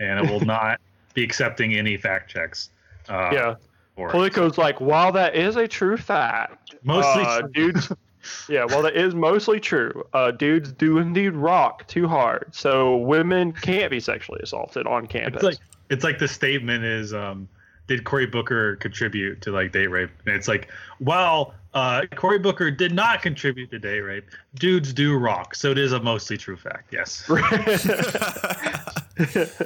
and 0.00 0.18
I 0.18 0.30
will 0.30 0.40
not 0.44 0.80
be 1.14 1.24
accepting 1.24 1.74
any 1.74 1.96
fact 1.96 2.30
checks. 2.30 2.70
Uh, 3.08 3.30
yeah. 3.32 3.54
for 3.96 4.08
it. 4.08 4.12
Politico's 4.12 4.58
like, 4.58 4.80
while 4.80 5.12
that 5.12 5.34
is 5.34 5.56
a 5.56 5.66
true 5.66 5.96
fact, 5.96 6.74
Mostly 6.82 7.24
uh, 7.24 7.42
dudes. 7.52 7.92
Yeah, 8.48 8.66
well, 8.66 8.82
that 8.82 8.96
is 8.96 9.14
mostly 9.14 9.58
true. 9.58 10.04
Uh, 10.12 10.32
dudes 10.32 10.72
do 10.72 10.98
indeed 10.98 11.30
rock 11.30 11.86
too 11.86 12.06
hard, 12.08 12.54
so 12.54 12.96
women 12.96 13.52
can't 13.52 13.90
be 13.90 14.00
sexually 14.00 14.40
assaulted 14.42 14.86
on 14.86 15.06
campus. 15.06 15.36
It's 15.36 15.44
like 15.44 15.58
it's 15.88 16.04
like 16.04 16.18
the 16.18 16.28
statement 16.28 16.84
is 16.84 17.14
um 17.14 17.48
did 17.88 18.04
Cory 18.04 18.26
Booker 18.26 18.76
contribute 18.76 19.40
to 19.42 19.50
like 19.50 19.72
date 19.72 19.88
rape? 19.88 20.10
And 20.26 20.36
it's 20.36 20.46
like, 20.46 20.68
well, 21.00 21.54
uh 21.74 22.02
Cory 22.14 22.38
Booker 22.38 22.70
did 22.70 22.92
not 22.94 23.20
contribute 23.22 23.70
to 23.72 23.78
date 23.78 24.00
rape. 24.00 24.24
Dudes 24.54 24.92
do 24.92 25.16
rock, 25.18 25.54
so 25.54 25.70
it 25.70 25.78
is 25.78 25.92
a 25.92 26.00
mostly 26.00 26.36
true 26.38 26.56
fact. 26.56 26.92
Yes. 26.92 27.28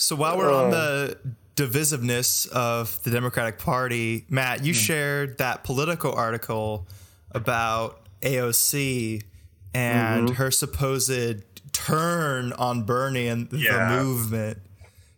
So 0.00 0.14
while 0.14 0.38
we're 0.38 0.52
Uh. 0.52 0.62
on 0.64 0.70
the 0.70 1.18
divisiveness 1.56 2.46
of 2.50 3.02
the 3.02 3.10
Democratic 3.10 3.58
Party, 3.58 4.24
Matt, 4.28 4.64
you 4.64 4.72
shared 4.72 5.38
that 5.38 5.64
political 5.64 6.12
article 6.12 6.86
about 7.32 8.06
AOC 8.22 9.22
and 9.74 10.28
Mm-hmm. 10.28 10.34
her 10.36 10.52
supposed 10.52 11.42
turn 11.72 12.52
on 12.52 12.84
Bernie 12.84 13.26
and 13.26 13.48
Yeah. 13.52 13.96
the 13.96 14.04
movement. 14.04 14.58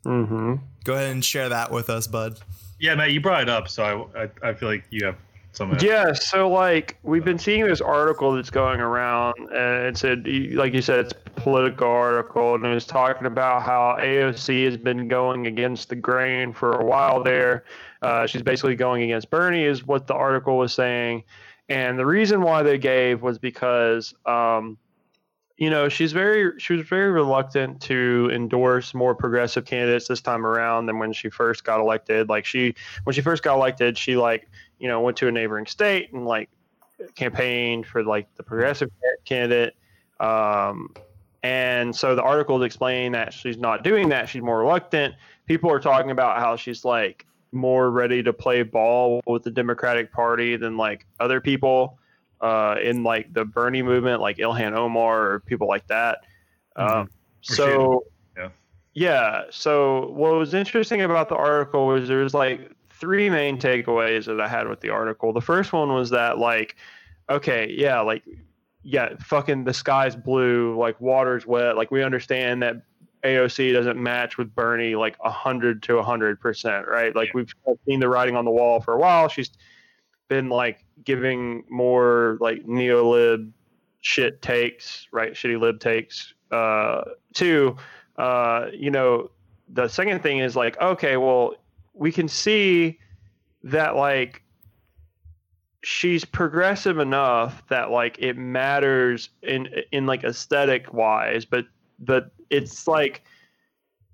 Mm-hmm. 0.05 0.55
Go 0.85 0.95
ahead 0.95 1.13
and 1.13 1.25
share 1.25 1.49
that 1.49 1.71
with 1.71 1.91
us, 1.91 2.07
bud. 2.07 2.39
Yeah, 2.79 2.95
Matt, 2.95 3.13
you 3.13 3.21
brought 3.21 3.43
it 3.43 3.49
up, 3.49 3.69
so 3.69 4.11
I 4.15 4.23
I, 4.23 4.51
I 4.51 4.55
feel 4.55 4.69
like 4.69 4.85
you 4.91 5.05
have 5.07 5.17
some. 5.53 5.77
Yeah, 5.81 6.13
so 6.13 6.49
like 6.49 6.97
we've 7.03 7.25
been 7.25 7.39
seeing 7.39 7.67
this 7.67 7.81
article 7.81 8.33
that's 8.33 8.51
going 8.51 8.81
around, 8.81 9.35
and 9.39 9.87
it 9.87 9.97
said, 9.97 10.27
like 10.55 10.73
you 10.73 10.83
said, 10.83 11.01
it's 11.01 11.13
a 11.13 11.31
political 11.31 11.89
article, 11.89 12.55
and 12.55 12.65
it 12.65 12.73
was 12.73 12.87
talking 12.87 13.27
about 13.27 13.63
how 13.63 13.97
AOC 14.01 14.65
has 14.67 14.77
been 14.77 15.09
going 15.09 15.47
against 15.47 15.89
the 15.89 15.97
grain 15.97 16.53
for 16.53 16.73
a 16.73 16.85
while 16.85 17.23
there. 17.23 17.65
Uh, 18.03 18.27
she's 18.27 18.43
basically 18.43 18.77
going 18.77 19.03
against 19.03 19.29
Bernie, 19.31 19.65
is 19.65 19.87
what 19.87 20.07
the 20.07 20.15
article 20.15 20.57
was 20.57 20.73
saying, 20.73 21.23
and 21.69 21.99
the 21.99 22.07
reason 22.07 22.43
why 22.43 22.63
they 22.63 22.79
gave 22.79 23.23
was 23.23 23.39
because, 23.39 24.15
um, 24.27 24.79
you 25.61 25.71
know, 25.71 25.89
she's 25.89 26.11
very 26.13 26.59
she 26.59 26.73
was 26.73 26.87
very 26.87 27.11
reluctant 27.13 27.81
to 27.83 28.29
endorse 28.33 28.95
more 28.95 29.15
progressive 29.15 29.65
candidates 29.65 30.09
this 30.09 30.21
time 30.21 30.45
around 30.45 30.87
than 30.87 30.99
when 30.99 31.13
she 31.13 31.29
first 31.29 31.63
got 31.63 31.79
elected. 31.79 32.29
Like 32.29 32.45
she, 32.45 32.75
when 33.05 33.15
she 33.15 33.21
first 33.21 33.45
got 33.45 33.55
elected, 33.55 33.97
she 33.97 34.17
like 34.17 34.49
you 34.81 34.89
know, 34.89 35.01
went 35.01 35.17
to 35.19 35.29
a 35.29 35.31
neighboring 35.31 35.67
state 35.67 36.13
and 36.13 36.27
like 36.27 36.49
campaigned 37.15 37.87
for 37.87 38.03
like 38.03 38.35
the 38.35 38.43
progressive 38.43 38.91
candidate. 39.25 39.77
Um, 40.19 40.93
and 41.43 41.95
so 41.95 42.15
the 42.15 42.23
articles 42.23 42.65
explain 42.65 43.13
that 43.13 43.33
she's 43.33 43.59
not 43.59 43.85
doing 43.85 44.09
that. 44.09 44.29
She's 44.29 44.43
more 44.43 44.59
reluctant. 44.59 45.15
People 45.47 45.71
are 45.71 45.81
talking 45.81 46.11
about 46.11 46.39
how 46.39 46.57
she's 46.57 46.85
like 46.85 47.27
more 47.53 47.91
ready 47.91 48.23
to 48.23 48.33
play 48.33 48.63
ball 48.63 49.21
with 49.27 49.43
the 49.43 49.51
Democratic 49.51 50.13
Party 50.13 50.57
than 50.57 50.77
like 50.77 51.07
other 51.21 51.41
people. 51.41 51.99
Uh, 52.41 52.77
in 52.83 53.03
like 53.03 53.33
the 53.33 53.45
Bernie 53.45 53.83
movement, 53.83 54.21
like 54.21 54.39
Ilhan 54.39 54.73
Omar 54.77 55.31
or 55.31 55.41
people 55.41 55.69
like 55.69 55.87
that. 55.89 56.19
Mhm. 56.77 56.91
Um, 57.03 57.11
so 57.43 58.05
Yeah. 58.37 58.49
yeah. 58.95 59.43
So 59.51 60.09
what 60.11 60.33
was 60.35 60.55
interesting 60.55 61.03
about 61.03 61.29
the 61.29 61.37
article 61.37 61.87
was 61.87 62.09
there 62.09 62.19
was 62.19 62.35
like 62.35 62.71
three 62.91 63.31
main 63.31 63.59
takeaways 63.59 64.27
that 64.27 64.41
I 64.41 64.49
had 64.49 64.69
with 64.69 64.81
the 64.81 64.91
article. 64.91 65.33
The 65.33 65.41
first 65.41 65.73
one 65.73 65.93
was 65.95 66.11
that 66.11 66.39
like, 66.39 66.77
okay, 67.29 67.75
yeah, 67.77 68.01
like 68.01 68.23
yeah, 68.83 69.15
fucking 69.21 69.65
the 69.65 69.75
sky's 69.75 70.17
blue, 70.17 70.75
like 70.79 70.99
water's 71.01 71.47
wet. 71.47 71.77
Like 71.77 71.91
we 71.91 72.03
understand 72.03 72.63
that 72.63 72.77
AOC 73.23 73.75
doesn't 73.75 74.03
match 74.03 74.39
with 74.39 74.55
Bernie 74.55 74.95
like 74.95 75.17
a 75.23 75.31
hundred 75.31 75.83
to 75.85 75.99
a 75.99 76.03
hundred 76.03 76.41
percent, 76.41 76.89
right? 76.89 77.15
Like 77.15 77.29
Yeah. 77.29 77.43
we've 77.67 77.77
seen 77.87 78.01
the 78.01 78.09
writing 78.09 78.37
on 78.37 78.47
the 78.47 78.51
wall 78.51 78.81
for 78.81 78.95
a 78.95 78.99
while. 78.99 79.29
She's 79.29 79.51
been 80.29 80.49
like 80.49 80.85
giving 81.05 81.65
more 81.69 82.39
like 82.41 82.67
neolib 82.67 83.51
shit 84.01 84.43
takes, 84.43 85.07
right? 85.13 85.33
Shitty 85.33 85.61
lib 85.61 85.81
takes. 85.81 86.35
Uh, 86.51 87.03
two, 87.35 87.77
uh, 88.17 88.67
you 88.73 88.91
know, 88.91 89.31
the 89.69 89.89
second 89.89 90.23
thing 90.23 90.39
is 90.39 90.57
like, 90.57 90.81
okay, 90.81 91.17
well, 91.17 91.55
we 91.95 92.11
can 92.11 92.29
see 92.29 92.99
that 93.63 93.95
like 93.97 94.43
she's 95.83 96.25
progressive 96.25 96.99
enough 96.99 97.63
that 97.69 97.91
like 97.91 98.19
it 98.19 98.37
matters 98.37 99.31
in 99.43 99.69
in 99.93 100.07
like 100.07 100.25
aesthetic 100.25 100.93
wise, 100.93 101.45
but 101.45 101.67
but 101.99 102.31
it's 102.51 102.87
like 102.89 103.23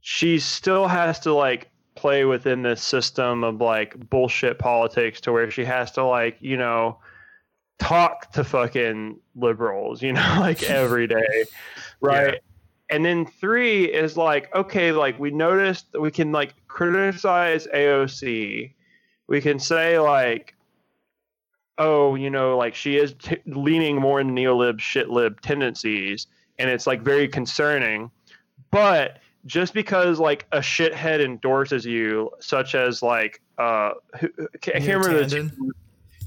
she 0.01 0.39
still 0.39 0.87
has 0.87 1.19
to 1.21 1.33
like 1.33 1.71
play 2.07 2.25
within 2.25 2.63
this 2.63 2.81
system 2.85 3.43
of 3.43 3.61
like 3.61 3.99
bullshit 4.11 4.61
politics 4.61 5.21
to 5.21 5.33
where 5.33 5.51
she 5.51 5.65
has 5.65 5.91
to 5.91 6.05
like 6.05 6.37
you 6.41 6.57
know 6.57 6.97
talk 7.81 8.31
to 8.31 8.45
fucking 8.45 9.19
liberals 9.35 10.01
you 10.01 10.13
know 10.19 10.37
like 10.39 10.63
every 10.63 11.09
day 11.09 11.45
right? 12.01 12.41
And 12.91 13.05
then 13.05 13.27
three 13.27 13.87
is 13.87 14.17
like 14.17 14.55
okay 14.55 14.93
like 14.93 15.19
we 15.19 15.33
noticed 15.33 15.91
that 15.91 16.01
we 16.01 16.13
can 16.13 16.31
like 16.31 16.55
criticize 16.69 17.67
aoc 17.75 18.73
we 19.27 19.41
can 19.41 19.59
say 19.59 19.99
like 19.99 20.55
oh 21.79 22.15
you 22.15 22.31
know 22.31 22.57
like 22.57 22.77
she 22.77 22.99
is 22.99 23.15
t- 23.15 23.43
leaning 23.47 23.97
more 23.97 24.21
in 24.21 24.29
neolib 24.29 24.79
shit 24.79 25.11
lib 25.11 25.41
tendencies 25.41 26.29
and 26.61 26.71
it's 26.71 26.87
like 26.87 27.03
very 27.03 27.27
concerning. 27.27 28.13
But 28.71 29.19
just 29.47 29.73
because 29.73 30.19
like 30.19 30.47
a 30.53 30.59
shithead 30.59 31.25
endorses 31.25 31.87
you 31.87 32.31
such 32.41 32.75
as 32.75 33.03
like 33.03 33.41
uh 33.59 33.93
who, 34.21 34.29
I 34.53 34.59
can't 34.59 35.05
remember 35.05 35.25
the 35.25 35.73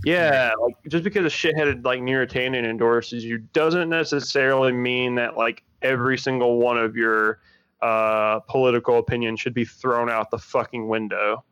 yeah, 0.05 0.51
like 0.61 0.75
just 0.87 1.03
because 1.03 1.25
a 1.25 1.35
shithead 1.35 1.83
like 1.83 1.99
Neera 1.99 2.29
Tanden 2.29 2.63
endorses 2.63 3.23
you 3.23 3.39
doesn't 3.39 3.89
necessarily 3.89 4.71
mean 4.71 5.15
that 5.15 5.37
like 5.37 5.63
every 5.81 6.17
single 6.17 6.57
one 6.57 6.77
of 6.77 6.95
your 6.95 7.39
uh, 7.81 8.39
political 8.41 8.97
opinions 8.97 9.39
should 9.39 9.53
be 9.53 9.65
thrown 9.65 10.09
out 10.09 10.31
the 10.31 10.37
fucking 10.37 10.87
window. 10.87 11.43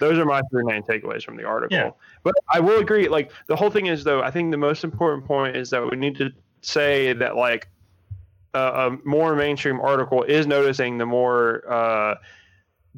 Those 0.00 0.18
are 0.18 0.24
my 0.24 0.42
three 0.50 0.64
main 0.64 0.82
takeaways 0.82 1.22
from 1.22 1.36
the 1.36 1.44
article. 1.44 1.76
Yeah. 1.76 1.90
But 2.22 2.34
I 2.52 2.60
will 2.60 2.80
agree. 2.80 3.08
Like 3.08 3.30
the 3.46 3.56
whole 3.56 3.70
thing 3.70 3.86
is 3.86 4.04
though, 4.04 4.22
I 4.22 4.30
think 4.30 4.50
the 4.50 4.56
most 4.56 4.84
important 4.84 5.24
point 5.24 5.56
is 5.56 5.70
that 5.70 5.88
we 5.88 5.96
need 5.96 6.16
to 6.18 6.30
say 6.60 7.12
that 7.14 7.36
like 7.36 7.68
uh, 8.54 8.90
a 8.90 9.08
more 9.08 9.34
mainstream 9.34 9.80
article 9.80 10.22
is 10.24 10.46
noticing 10.46 10.98
the 10.98 11.06
more 11.06 11.62
uh, 11.70 12.16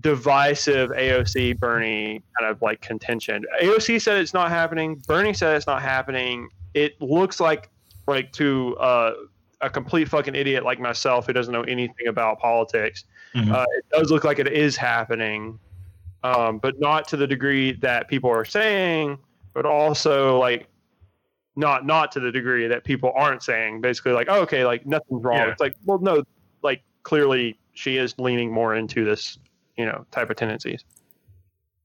divisive 0.01 0.91
AOC 0.91 1.59
Bernie 1.59 2.23
kind 2.39 2.51
of 2.51 2.61
like 2.61 2.81
contention. 2.81 3.45
AOC 3.63 4.01
said 4.01 4.19
it's 4.19 4.35
not 4.35 4.51
happening. 4.51 5.01
Bernie 5.07 5.33
said 5.33 5.57
it's 5.57 5.67
not 5.67 5.83
happening. 5.83 6.49
It 6.75 7.01
looks 7.01 7.41
like 7.41 7.71
like 8.07 8.33
to 8.33 8.77
uh, 8.79 9.13
a 9.61 9.71
complete 9.71 10.09
fucking 10.09 10.35
idiot 10.35 10.65
like 10.65 10.81
myself 10.81 11.27
who 11.27 11.33
doesn't 11.33 11.53
know 11.53 11.63
anything 11.63 12.09
about 12.09 12.39
politics. 12.41 13.05
Mhm. 13.35 13.53
Uh, 13.53 13.65
it 13.77 13.85
does 13.93 14.11
look 14.11 14.25
like 14.25 14.39
it 14.39 14.49
is 14.49 14.77
happening, 14.77 15.59
um, 16.23 16.59
but 16.59 16.79
not 16.81 17.07
to 17.09 17.17
the 17.17 17.27
degree 17.27 17.73
that 17.73 18.09
people 18.09 18.31
are 18.31 18.45
saying. 18.45 19.19
But 19.55 19.67
also 19.67 20.39
like 20.39 20.67
not 21.57 21.87
not 21.87 22.13
to 22.13 22.21
the 22.21 22.33
degree 22.33 22.67
that 22.69 22.85
people 22.85 23.13
aren't 23.15 23.43
saying. 23.43 23.81
Basically, 23.81 24.13
like 24.13 24.29
oh, 24.31 24.43
okay, 24.43 24.65
like 24.65 24.87
nothing's 24.87 25.23
wrong. 25.25 25.37
Yeah. 25.39 25.51
It's 25.51 25.61
like 25.61 25.75
well, 25.85 25.99
no, 25.99 26.25
like 26.63 26.83
clearly 27.03 27.59
she 27.73 27.97
is 27.97 28.15
leaning 28.19 28.53
more 28.53 28.75
into 28.75 29.05
this 29.05 29.39
you 29.77 29.85
know 29.85 30.07
type 30.11 30.31
of 30.31 30.37
tendencies. 30.37 30.85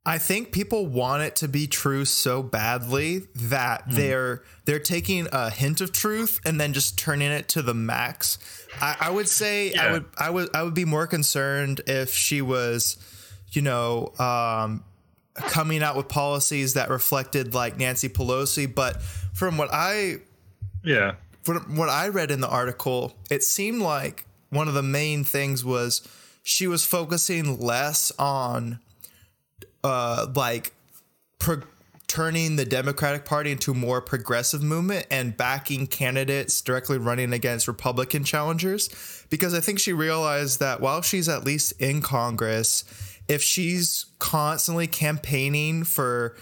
I 0.06 0.18
think 0.18 0.52
people 0.52 0.88
want 0.88 1.24
it 1.24 1.36
to 1.38 1.48
be 1.48 1.68
true 1.68 2.06
so 2.06 2.42
badly 2.42 3.28
that 3.36 3.84
Hmm. 3.84 3.96
they're 3.96 4.44
they're 4.66 4.80
taking 4.80 5.28
a 5.32 5.50
hint 5.50 5.82
of 5.82 5.92
truth 5.92 6.40
and 6.46 6.60
then 6.60 6.74
just 6.74 6.98
turning 6.98 7.32
it 7.32 7.48
to 7.50 7.62
the 7.62 7.74
max. 7.74 8.40
I, 8.82 8.96
I 9.02 9.10
would 9.12 9.28
say 9.28 9.74
I 9.74 9.92
would 9.92 10.06
I 10.18 10.30
would 10.30 10.50
I 10.56 10.64
would 10.64 10.74
be 10.74 10.86
more 10.86 11.06
concerned 11.06 11.82
if 11.86 12.12
she 12.14 12.42
was, 12.42 12.98
you 13.52 13.62
know, 13.62 14.14
um, 14.18 14.84
coming 15.48 15.82
out 15.84 15.96
with 15.96 16.08
policies 16.08 16.74
that 16.76 16.90
reflected 16.90 17.54
like 17.54 17.78
Nancy 17.78 18.10
Pelosi. 18.10 18.74
But 18.74 19.02
from 19.34 19.58
what 19.58 19.70
I 19.72 20.18
Yeah. 20.84 21.14
from 21.44 21.76
what 21.76 21.90
I 21.90 22.08
read 22.10 22.32
in 22.32 22.42
the 22.42 22.50
article, 22.50 23.16
it 23.30 23.44
seemed 23.44 23.82
like 23.82 24.26
one 24.50 24.68
of 24.68 24.74
the 24.74 24.84
main 24.84 25.24
things 25.24 25.64
was 25.64 26.02
she 26.44 26.68
was 26.68 26.84
focusing 26.86 27.60
less 27.60 28.12
on 28.18 28.80
uh 29.84 30.28
like 30.36 30.74
pro- 31.38 31.62
turning 32.08 32.56
the 32.56 32.66
Democratic 32.66 33.24
Party 33.24 33.52
into 33.52 33.72
a 33.72 33.76
more 33.76 34.02
progressive 34.02 34.64
movement 34.64 35.06
and 35.12 35.38
backing 35.38 35.86
candidates 35.86 36.60
directly 36.62 36.98
running 36.98 37.32
against 37.34 37.68
Republican 37.68 38.24
challengers 38.24 38.90
because 39.30 39.54
I 39.54 39.60
think 39.60 39.80
she 39.80 39.94
realized 39.94 40.60
that 40.60 40.82
while 40.82 41.04
she's 41.04 41.30
at 41.30 41.44
least 41.44 41.74
in 41.80 42.02
Congress, 42.02 42.84
if 43.30 43.44
she's 43.44 44.08
constantly 44.18 44.88
campaigning 44.88 45.84
for 45.84 46.36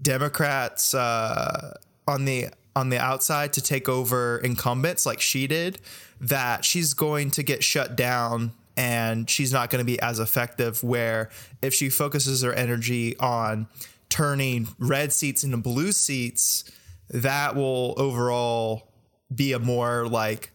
Democrats 0.00 0.94
uh, 0.94 1.76
on 2.08 2.24
the 2.24 2.48
on 2.76 2.88
the 2.88 2.98
outside 2.98 3.52
to 3.52 3.60
take 3.60 3.88
over 3.88 4.38
incumbents 4.38 5.04
like 5.04 5.20
she 5.20 5.46
did, 5.48 5.80
that 6.20 6.64
she's 6.64 6.94
going 6.94 7.30
to 7.32 7.42
get 7.42 7.64
shut 7.64 7.96
down 7.96 8.52
and 8.76 9.28
she's 9.28 9.52
not 9.52 9.68
going 9.68 9.80
to 9.80 9.84
be 9.84 10.00
as 10.00 10.20
effective. 10.20 10.82
Where 10.84 11.30
if 11.60 11.74
she 11.74 11.90
focuses 11.90 12.42
her 12.42 12.52
energy 12.52 13.18
on 13.18 13.66
turning 14.08 14.68
red 14.78 15.12
seats 15.12 15.42
into 15.42 15.56
blue 15.56 15.90
seats, 15.90 16.70
that 17.10 17.56
will 17.56 17.94
overall 17.98 18.88
be 19.34 19.52
a 19.52 19.58
more 19.58 20.06
like 20.06 20.50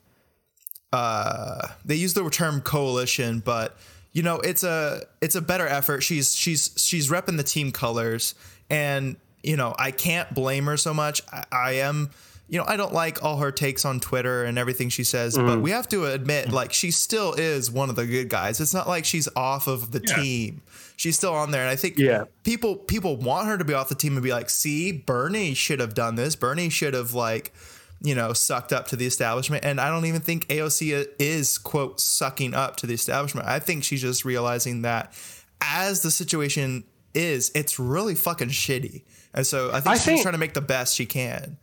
uh 0.92 1.68
they 1.84 1.96
use 1.96 2.14
the 2.14 2.30
term 2.30 2.60
coalition 2.62 3.40
but 3.40 3.78
you 4.16 4.24
know 4.24 4.40
it's 4.40 4.64
a 4.64 5.04
it's 5.22 5.36
a 5.36 5.42
better 5.42 5.68
effort. 5.68 6.02
She's 6.02 6.36
she's 6.36 6.72
she's 6.76 7.12
repping 7.12 7.38
the 7.38 7.44
team 7.44 7.72
colors. 7.72 8.34
And 8.68 9.18
you 9.46 9.56
know 9.56 9.76
i 9.78 9.92
can't 9.92 10.34
blame 10.34 10.66
her 10.66 10.76
so 10.76 10.94
much. 10.94 11.22
I, 11.32 11.44
I 11.52 11.72
am 11.74 12.10
you 12.48 12.60
know 12.60 12.66
i 12.68 12.78
don't 12.78 12.94
like 12.94 13.24
all 13.24 13.38
her 13.38 13.52
takes 13.52 13.86
on 13.86 14.00
twitter 14.00 14.44
and 14.44 14.58
everything 14.58 14.90
she 14.90 15.04
says 15.04 15.36
but 15.36 15.44
mm-hmm. 15.44 15.62
we 15.62 15.72
have 15.72 15.88
to 15.90 16.06
admit 16.06 16.52
like 16.52 16.74
she 16.74 16.92
still 16.92 17.34
is 17.34 17.72
one 17.72 17.90
of 17.90 17.96
the 17.96 18.06
good 18.06 18.30
guys. 18.30 18.60
It's 18.60 18.74
not 18.74 18.88
like 18.88 19.06
she's 19.06 19.28
off 19.36 19.68
of 19.68 19.92
the 19.92 20.04
Yeah. 20.08 20.16
team. 20.16 20.62
She's 20.96 21.16
still 21.16 21.34
on 21.34 21.52
there. 21.52 21.62
And 21.62 21.70
i 21.70 21.76
think 21.76 21.98
Yeah. 21.98 22.26
people 22.44 22.76
people 22.76 23.18
want 23.18 23.48
her 23.48 23.58
to 23.58 23.66
be 23.66 23.74
off 23.74 23.90
the 23.90 23.96
team 23.96 24.14
and 24.14 24.24
be 24.24 24.32
like 24.32 24.50
see 24.50 24.92
bernie 24.92 25.54
should 25.54 25.80
have 25.80 25.94
done 25.94 26.16
this. 26.16 26.36
Bernie 26.36 26.70
should 26.70 26.94
have 26.94 27.14
like 27.14 27.54
you 28.02 28.14
know, 28.16 28.34
sucked 28.34 28.74
up 28.74 28.88
to 28.90 28.96
the 28.96 29.06
establishment. 29.06 29.66
And 29.66 29.80
I 29.82 29.90
don't 29.90 30.06
even 30.06 30.22
think 30.22 30.48
AOC 30.48 31.08
is, 31.20 31.58
quote, 31.58 32.00
sucking 32.00 32.54
up 32.54 32.76
to 32.78 32.88
the 32.88 32.94
establishment. 32.94 33.48
I 33.48 33.60
think 33.60 33.84
she's 33.84 34.02
just 34.02 34.26
realizing 34.26 34.82
that 34.84 35.14
as 35.62 36.02
the 36.02 36.12
situation 36.12 36.84
is, 37.14 37.52
it's 37.56 37.80
really 37.80 38.14
fucking 38.16 38.50
shitty. 38.50 39.04
And 39.34 39.46
so 39.48 39.70
I 39.70 39.80
think 39.82 39.88
I 39.88 39.94
she's 39.96 40.04
think- 40.06 40.22
trying 40.22 40.34
to 40.34 40.38
make 40.40 40.54
the 40.54 40.62
best 40.62 40.96
she 40.96 41.06
can. 41.06 41.58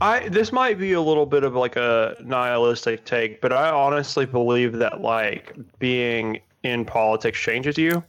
I 0.00 0.28
this 0.28 0.50
might 0.52 0.76
be 0.78 0.92
a 0.94 1.00
little 1.00 1.24
bit 1.26 1.44
of 1.44 1.54
like 1.54 1.76
a 1.76 2.16
nihilistic 2.20 3.04
take, 3.04 3.40
but 3.40 3.52
I 3.52 3.70
honestly 3.70 4.26
believe 4.26 4.72
that 4.78 5.00
like 5.00 5.54
being 5.78 6.40
in 6.64 6.84
politics 6.84 7.38
changes 7.38 7.78
you. 7.78 8.02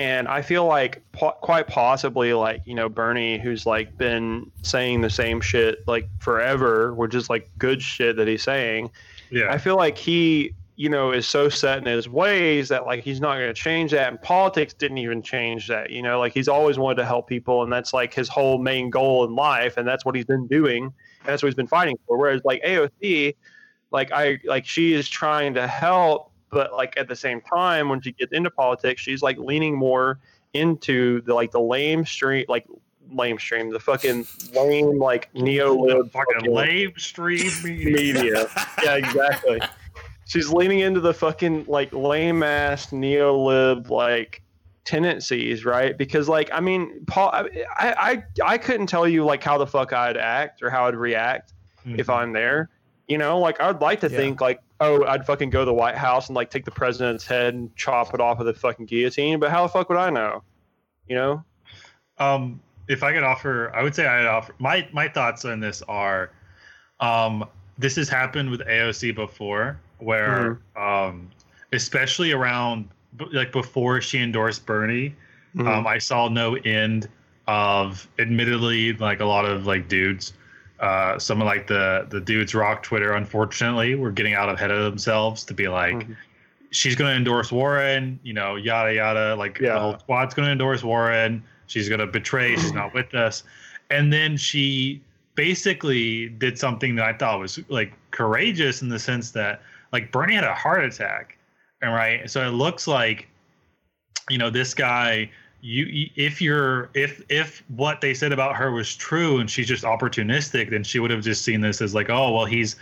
And 0.00 0.28
I 0.28 0.40
feel 0.40 0.64
like 0.64 1.02
po- 1.12 1.36
quite 1.42 1.66
possibly 1.66 2.32
like, 2.32 2.62
you 2.64 2.74
know, 2.74 2.88
Bernie 2.88 3.38
who's 3.38 3.66
like 3.66 3.98
been 3.98 4.50
saying 4.62 5.02
the 5.02 5.10
same 5.10 5.42
shit 5.42 5.86
like 5.86 6.08
forever, 6.20 6.94
which 6.94 7.14
is 7.14 7.28
like 7.28 7.50
good 7.58 7.82
shit 7.82 8.16
that 8.16 8.26
he's 8.26 8.42
saying. 8.42 8.90
Yeah. 9.28 9.52
I 9.52 9.58
feel 9.58 9.76
like 9.76 9.98
he, 9.98 10.54
you 10.76 10.88
know, 10.88 11.10
is 11.12 11.28
so 11.28 11.50
set 11.50 11.76
in 11.76 11.84
his 11.84 12.08
ways 12.08 12.70
that 12.70 12.86
like 12.86 13.04
he's 13.04 13.20
not 13.20 13.34
going 13.34 13.48
to 13.48 13.52
change 13.52 13.90
that. 13.90 14.08
And 14.08 14.22
politics 14.22 14.72
didn't 14.72 14.96
even 14.96 15.20
change 15.20 15.68
that. 15.68 15.90
You 15.90 16.00
know, 16.00 16.18
like 16.18 16.32
he's 16.32 16.48
always 16.48 16.78
wanted 16.78 16.96
to 16.96 17.04
help 17.04 17.28
people, 17.28 17.62
and 17.62 17.70
that's 17.70 17.92
like 17.92 18.14
his 18.14 18.26
whole 18.26 18.56
main 18.56 18.88
goal 18.88 19.26
in 19.26 19.34
life, 19.34 19.76
and 19.76 19.86
that's 19.86 20.06
what 20.06 20.14
he's 20.14 20.24
been 20.24 20.46
doing, 20.46 20.84
and 20.84 20.92
that's 21.26 21.42
what 21.42 21.48
he's 21.48 21.56
been 21.56 21.66
fighting 21.66 21.98
for. 22.06 22.16
Whereas 22.16 22.40
like 22.42 22.62
AOC, 22.62 23.34
like 23.90 24.12
I 24.12 24.38
like 24.46 24.64
she 24.64 24.94
is 24.94 25.10
trying 25.10 25.52
to 25.54 25.66
help, 25.66 26.29
but 26.50 26.72
like 26.72 26.96
at 26.96 27.08
the 27.08 27.16
same 27.16 27.40
time, 27.40 27.88
when 27.88 28.00
she 28.00 28.12
gets 28.12 28.32
into 28.32 28.50
politics, 28.50 29.00
she's 29.00 29.22
like 29.22 29.38
leaning 29.38 29.76
more 29.76 30.18
into 30.52 31.20
the 31.22 31.34
like 31.34 31.52
the 31.52 31.60
lame 31.60 32.04
stream 32.04 32.44
like 32.48 32.66
lame 33.12 33.38
stream, 33.38 33.72
the 33.72 33.80
fucking 33.80 34.26
lame 34.54 34.98
like 34.98 35.32
neo 35.34 35.74
lib 35.74 36.10
fucking 36.12 36.52
lame 36.52 36.92
stream 36.96 37.50
media. 37.64 37.92
media. 37.92 38.46
yeah, 38.82 38.94
exactly. 38.96 39.60
She's 40.26 40.48
leaning 40.48 40.78
into 40.78 41.00
the 41.00 41.12
fucking 41.12 41.64
like 41.66 41.92
lame 41.92 42.44
ass 42.44 42.92
neo 42.92 43.36
lib 43.36 43.90
like 43.90 44.42
tendencies, 44.84 45.64
right? 45.64 45.98
Because 45.98 46.28
like 46.28 46.50
I 46.52 46.60
mean, 46.60 47.04
Paul, 47.06 47.30
I, 47.32 47.44
I 47.78 48.22
I 48.44 48.58
couldn't 48.58 48.86
tell 48.86 49.08
you 49.08 49.24
like 49.24 49.42
how 49.42 49.58
the 49.58 49.66
fuck 49.66 49.92
I'd 49.92 50.16
act 50.16 50.62
or 50.62 50.70
how 50.70 50.86
I'd 50.86 50.94
react 50.94 51.52
if 51.84 52.06
mm-hmm. 52.06 52.10
I'm 52.10 52.32
there. 52.32 52.70
You 53.10 53.18
know, 53.18 53.40
like 53.40 53.60
I'd 53.60 53.80
like 53.80 53.98
to 54.00 54.08
Yeah. 54.08 54.16
think 54.16 54.40
like, 54.40 54.60
oh, 54.78 55.04
I'd 55.04 55.26
fucking 55.26 55.50
go 55.50 55.58
to 55.58 55.64
the 55.64 55.74
White 55.74 55.96
House 55.96 56.28
and 56.28 56.36
like 56.36 56.48
take 56.48 56.64
the 56.64 56.70
president's 56.70 57.26
head 57.26 57.54
and 57.54 57.74
chop 57.74 58.14
it 58.14 58.20
off 58.20 58.38
with 58.38 58.46
a 58.46 58.54
fucking 58.54 58.86
guillotine. 58.86 59.40
But 59.40 59.50
how 59.50 59.64
the 59.64 59.68
fuck 59.68 59.88
would 59.88 59.98
I 59.98 60.10
know? 60.10 60.44
You 61.08 61.16
know? 61.16 61.44
Um, 62.18 62.60
if 62.86 63.02
I 63.02 63.12
could 63.12 63.24
offer, 63.24 63.74
I 63.74 63.82
would 63.82 63.96
say 63.96 64.06
I'd 64.06 64.26
offer 64.26 64.54
my 64.60 64.86
my 64.92 65.08
thoughts 65.08 65.44
on 65.44 65.58
this 65.58 65.82
are, 65.88 66.30
um, 67.00 67.44
this 67.78 67.96
has 67.96 68.08
happened 68.08 68.48
with 68.48 68.60
AOC 68.60 69.12
before, 69.16 69.76
where 69.98 70.60
um, 70.76 71.28
especially 71.72 72.30
around 72.30 72.88
like 73.32 73.50
before 73.50 74.00
she 74.00 74.18
endorsed 74.22 74.66
Bernie, 74.66 75.16
Mhm. 75.56 75.66
um, 75.66 75.84
I 75.86 75.98
saw 75.98 76.28
no 76.28 76.54
end 76.54 77.08
of 77.48 78.06
admittedly 78.20 78.92
like 78.92 79.18
a 79.18 79.24
lot 79.24 79.46
of 79.46 79.66
like 79.66 79.88
dudes. 79.88 80.32
Uh, 80.80 81.18
some 81.18 81.40
of 81.42 81.46
like 81.46 81.66
the 81.66 82.06
the 82.08 82.20
dudes 82.20 82.54
rock 82.54 82.82
Twitter. 82.82 83.12
Unfortunately, 83.12 83.94
were 83.94 84.10
getting 84.10 84.34
out 84.34 84.48
ahead 84.48 84.70
of 84.70 84.82
themselves 84.84 85.44
to 85.44 85.52
be 85.54 85.68
like, 85.68 85.94
Mhm. 85.94 86.16
she's 86.70 86.94
going 86.96 87.10
to 87.10 87.16
endorse 87.16 87.52
Warren, 87.52 88.18
you 88.22 88.32
know, 88.32 88.56
yada 88.56 88.94
yada. 88.94 89.36
Like 89.36 89.58
Yeah. 89.58 89.74
the 89.74 89.80
whole 89.80 89.98
squad's 89.98 90.32
going 90.34 90.46
to 90.46 90.52
endorse 90.52 90.82
Warren. 90.82 91.42
She's 91.66 91.88
going 91.88 91.98
to 92.00 92.06
betray. 92.06 92.56
She's 92.56 92.72
not 92.72 92.94
with 92.94 93.14
us. 93.14 93.44
And 93.90 94.10
then 94.12 94.36
she 94.38 95.02
basically 95.34 96.28
did 96.30 96.58
something 96.58 96.94
that 96.96 97.04
I 97.04 97.12
thought 97.12 97.38
was 97.40 97.58
like 97.68 97.92
courageous 98.10 98.80
in 98.82 98.88
the 98.88 98.98
sense 98.98 99.30
that 99.32 99.60
like 99.92 100.10
Bernie 100.12 100.34
had 100.34 100.44
a 100.44 100.54
heart 100.54 100.84
attack, 100.84 101.36
and 101.82 101.92
right. 101.92 102.30
So 102.30 102.46
it 102.46 102.52
looks 102.52 102.86
like, 102.86 103.28
you 104.30 104.38
know, 104.38 104.48
this 104.48 104.72
guy. 104.74 105.30
You, 105.62 106.08
if 106.16 106.40
you're 106.40 106.88
if 106.94 107.22
if 107.28 107.62
what 107.68 108.00
they 108.00 108.14
said 108.14 108.32
about 108.32 108.56
her 108.56 108.72
was 108.72 108.96
true 108.96 109.38
and 109.38 109.50
she's 109.50 109.68
just 109.68 109.84
opportunistic, 109.84 110.70
then 110.70 110.82
she 110.82 110.98
would 111.00 111.10
have 111.10 111.22
just 111.22 111.44
seen 111.44 111.60
this 111.60 111.82
as 111.82 111.94
like, 111.94 112.08
oh 112.08 112.32
well, 112.32 112.46
he's 112.46 112.76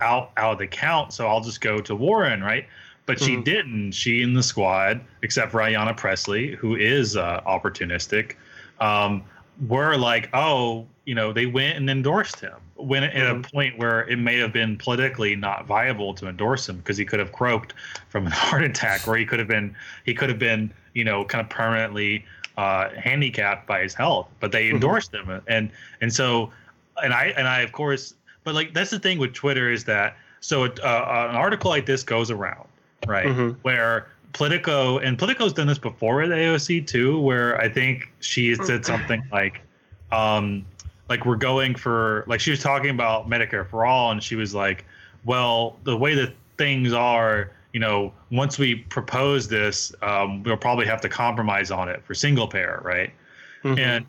out 0.00 0.30
out 0.36 0.52
of 0.52 0.58
the 0.58 0.66
count, 0.66 1.12
so 1.12 1.26
I'll 1.26 1.40
just 1.40 1.60
go 1.60 1.80
to 1.80 1.94
Warren, 1.94 2.42
right? 2.42 2.66
But 3.06 3.20
she 3.20 3.36
Mhm. 3.36 3.44
didn't. 3.44 3.92
She 3.92 4.22
and 4.22 4.36
the 4.36 4.42
squad, 4.42 5.00
except 5.22 5.50
for 5.50 5.58
Ayanna 5.58 5.96
Pressley, 5.96 6.54
who 6.54 6.76
is 6.76 7.16
uh, 7.16 7.40
opportunistic, 7.46 8.34
um, 8.78 9.24
were 9.66 9.96
like, 9.96 10.28
oh, 10.32 10.86
you 11.04 11.14
know, 11.14 11.32
they 11.32 11.46
went 11.46 11.76
and 11.76 11.90
endorsed 11.90 12.38
him 12.38 12.54
when 12.76 13.02
at 13.02 13.26
a 13.26 13.40
point 13.40 13.76
where 13.76 14.08
it 14.08 14.16
may 14.16 14.38
have 14.38 14.52
been 14.52 14.76
politically 14.76 15.34
not 15.36 15.66
viable 15.66 16.14
to 16.14 16.28
endorse 16.28 16.68
him 16.68 16.76
because 16.76 16.96
he 16.96 17.04
could 17.04 17.18
have 17.18 17.32
croaked 17.32 17.74
from 18.08 18.26
a 18.26 18.30
heart 18.34 18.62
attack, 18.62 19.08
or 19.08 19.16
he 19.16 19.26
could 19.26 19.38
have 19.40 19.48
been 19.48 19.74
he 20.04 20.14
could 20.14 20.28
have 20.28 20.38
been 20.38 20.72
you 20.94 21.04
know 21.04 21.24
kind 21.24 21.40
of 21.40 21.48
permanently 21.48 22.24
uh, 22.56 22.90
handicapped 22.90 23.66
by 23.66 23.82
his 23.82 23.94
health. 23.94 24.28
But 24.40 24.52
they 24.52 24.70
endorsed 24.70 25.14
him, 25.14 25.40
and 25.46 25.70
and 26.00 26.12
so 26.12 26.52
and 27.02 27.12
I 27.12 27.26
and 27.36 27.48
I 27.48 27.60
of 27.60 27.72
course, 27.72 28.14
but 28.44 28.54
like 28.54 28.74
that's 28.74 28.90
the 28.90 28.98
thing 28.98 29.18
with 29.18 29.32
Twitter 29.32 29.70
is 29.70 29.84
that 29.84 30.16
so 30.40 30.64
it, 30.64 30.80
uh, 30.80 31.26
an 31.30 31.36
article 31.36 31.70
like 31.70 31.86
this 31.86 32.02
goes 32.02 32.30
around, 32.30 32.66
right? 33.06 33.26
Mhm. 33.26 33.56
Where 33.62 34.08
Politico 34.32 34.98
and 34.98 35.18
Politico's 35.18 35.52
done 35.52 35.66
this 35.66 35.78
before 35.78 36.16
with 36.16 36.30
AOC 36.30 36.86
too, 36.86 37.20
where 37.20 37.60
I 37.60 37.68
think 37.68 38.12
she 38.20 38.54
said 38.54 38.84
something 38.86 39.22
like, 39.32 39.60
um, 40.12 40.64
like 41.08 41.26
we're 41.26 41.36
going 41.36 41.74
for 41.74 42.24
like 42.26 42.40
she 42.40 42.50
was 42.50 42.60
talking 42.60 42.90
about 42.90 43.28
Medicare 43.28 43.66
for 43.66 43.84
all, 43.84 44.10
and 44.12 44.22
she 44.22 44.36
was 44.36 44.54
like, 44.54 44.84
well, 45.24 45.76
the 45.84 45.96
way 45.96 46.14
that 46.14 46.32
things 46.58 46.92
are. 46.92 47.50
You 47.72 47.80
know, 47.80 48.12
once 48.30 48.58
we 48.58 48.74
propose 48.74 49.48
this, 49.48 49.92
um, 50.02 50.42
we'll 50.42 50.56
probably 50.56 50.86
have 50.86 51.00
to 51.02 51.08
compromise 51.08 51.70
on 51.70 51.88
it 51.88 52.04
for 52.04 52.14
single 52.14 52.48
payer, 52.48 52.80
right? 52.84 53.12
Mhm. 53.64 53.78
And 53.78 54.06